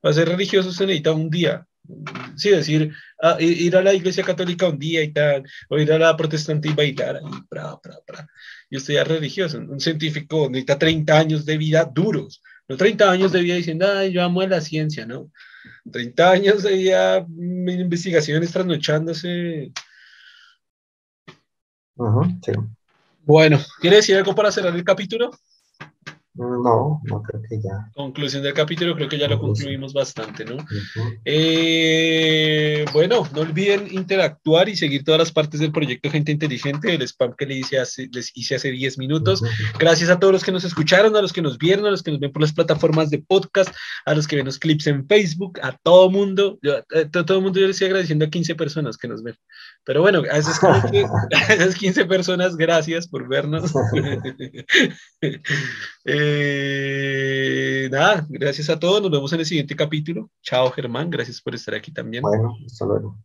Para 0.00 0.14
ser 0.14 0.28
religioso 0.28 0.70
se 0.70 0.86
necesita 0.86 1.10
un 1.10 1.28
día, 1.28 1.66
sí, 2.36 2.50
decir, 2.50 2.92
ah, 3.22 3.36
ir 3.40 3.76
a 3.76 3.82
la 3.82 3.94
iglesia 3.94 4.24
católica 4.24 4.68
un 4.68 4.78
día 4.78 5.02
y 5.02 5.12
tal, 5.12 5.44
o 5.68 5.78
ir 5.78 5.92
a 5.92 5.98
la 5.98 6.16
protestante 6.16 6.68
y 6.68 6.74
bailar 6.74 7.16
ahí, 7.16 7.42
pra, 7.48 7.78
pra, 7.80 7.98
pra. 8.06 8.28
Yo 8.70 8.78
estoy 8.78 8.96
ya 8.96 9.04
religioso, 9.04 9.58
un 9.58 9.80
científico 9.80 10.48
necesita 10.48 10.78
30 10.78 11.18
años 11.18 11.44
de 11.44 11.58
vida 11.58 11.84
duros, 11.84 12.42
no 12.68 12.76
30 12.76 13.10
años 13.10 13.32
de 13.32 13.42
vida 13.42 13.56
diciendo, 13.56 13.86
ay, 13.90 14.12
yo 14.12 14.22
amo 14.22 14.42
la 14.42 14.60
ciencia, 14.60 15.06
¿no? 15.06 15.30
30 15.90 16.30
años 16.30 16.62
de 16.62 16.72
vida, 16.76 17.26
mm, 17.26 17.68
investigaciones 17.68 18.52
trasnochándose. 18.52 19.72
Bueno, 23.24 23.60
¿quiere 23.80 23.96
decir 23.96 24.16
algo 24.16 24.34
para 24.34 24.52
cerrar 24.52 24.74
el 24.74 24.84
capítulo? 24.84 25.30
No, 26.40 27.02
no 27.04 27.22
creo 27.22 27.42
que 27.42 27.60
ya. 27.60 27.90
Conclusión 27.94 28.42
del 28.42 28.54
capítulo, 28.54 28.94
creo 28.94 29.10
que 29.10 29.18
ya 29.18 29.28
lo 29.28 29.38
concluimos 29.38 29.92
bastante, 29.92 30.46
¿no? 30.46 30.56
Eh, 31.26 32.86
bueno, 32.94 33.28
no 33.34 33.42
olviden 33.42 33.86
interactuar 33.90 34.70
y 34.70 34.76
seguir 34.76 35.04
todas 35.04 35.18
las 35.18 35.32
partes 35.32 35.60
del 35.60 35.70
proyecto 35.70 36.10
Gente 36.10 36.32
Inteligente, 36.32 36.94
el 36.94 37.02
spam 37.02 37.34
que 37.36 37.44
les 37.44 37.58
hice 37.58 37.78
hace, 37.78 38.08
les 38.10 38.34
hice 38.34 38.54
hace 38.54 38.70
10 38.70 38.96
minutos. 38.96 39.42
Gracias 39.78 40.08
a 40.08 40.18
todos 40.18 40.32
los 40.32 40.42
que 40.42 40.50
nos 40.50 40.64
escucharon, 40.64 41.14
a 41.14 41.20
los 41.20 41.34
que 41.34 41.42
nos 41.42 41.58
vieron, 41.58 41.84
a 41.84 41.90
los 41.90 42.02
que 42.02 42.10
nos 42.10 42.20
ven 42.20 42.32
por 42.32 42.40
las 42.40 42.54
plataformas 42.54 43.10
de 43.10 43.18
podcast, 43.18 43.74
a 44.06 44.14
los 44.14 44.26
que 44.26 44.36
ven 44.36 44.46
los 44.46 44.58
clips 44.58 44.86
en 44.86 45.06
Facebook, 45.06 45.60
a 45.62 45.76
todo 45.82 46.10
mundo. 46.10 46.58
Yo, 46.62 46.78
a 46.78 46.84
eh, 46.94 47.06
todo 47.10 47.36
el 47.36 47.44
mundo 47.44 47.60
yo 47.60 47.66
les 47.66 47.76
estoy 47.76 47.88
agradeciendo 47.88 48.24
a 48.24 48.30
15 48.30 48.54
personas 48.54 48.96
que 48.96 49.08
nos 49.08 49.22
ven. 49.22 49.36
Pero 49.84 50.00
bueno, 50.00 50.22
a 50.30 50.38
esas, 50.38 50.58
a 50.64 51.52
esas 51.52 51.74
15 51.74 52.06
personas, 52.06 52.56
gracias 52.56 53.06
por 53.06 53.28
vernos. 53.28 53.74
Eh, 56.32 57.88
nada, 57.90 58.26
gracias 58.28 58.70
a 58.70 58.78
todos. 58.78 59.02
Nos 59.02 59.10
vemos 59.10 59.32
en 59.32 59.40
el 59.40 59.46
siguiente 59.46 59.74
capítulo. 59.74 60.30
Chao, 60.42 60.70
Germán. 60.70 61.10
Gracias 61.10 61.40
por 61.40 61.54
estar 61.54 61.74
aquí 61.74 61.92
también. 61.92 62.22
Bueno, 62.22 62.56
hasta 62.66 62.86
luego. 62.86 63.16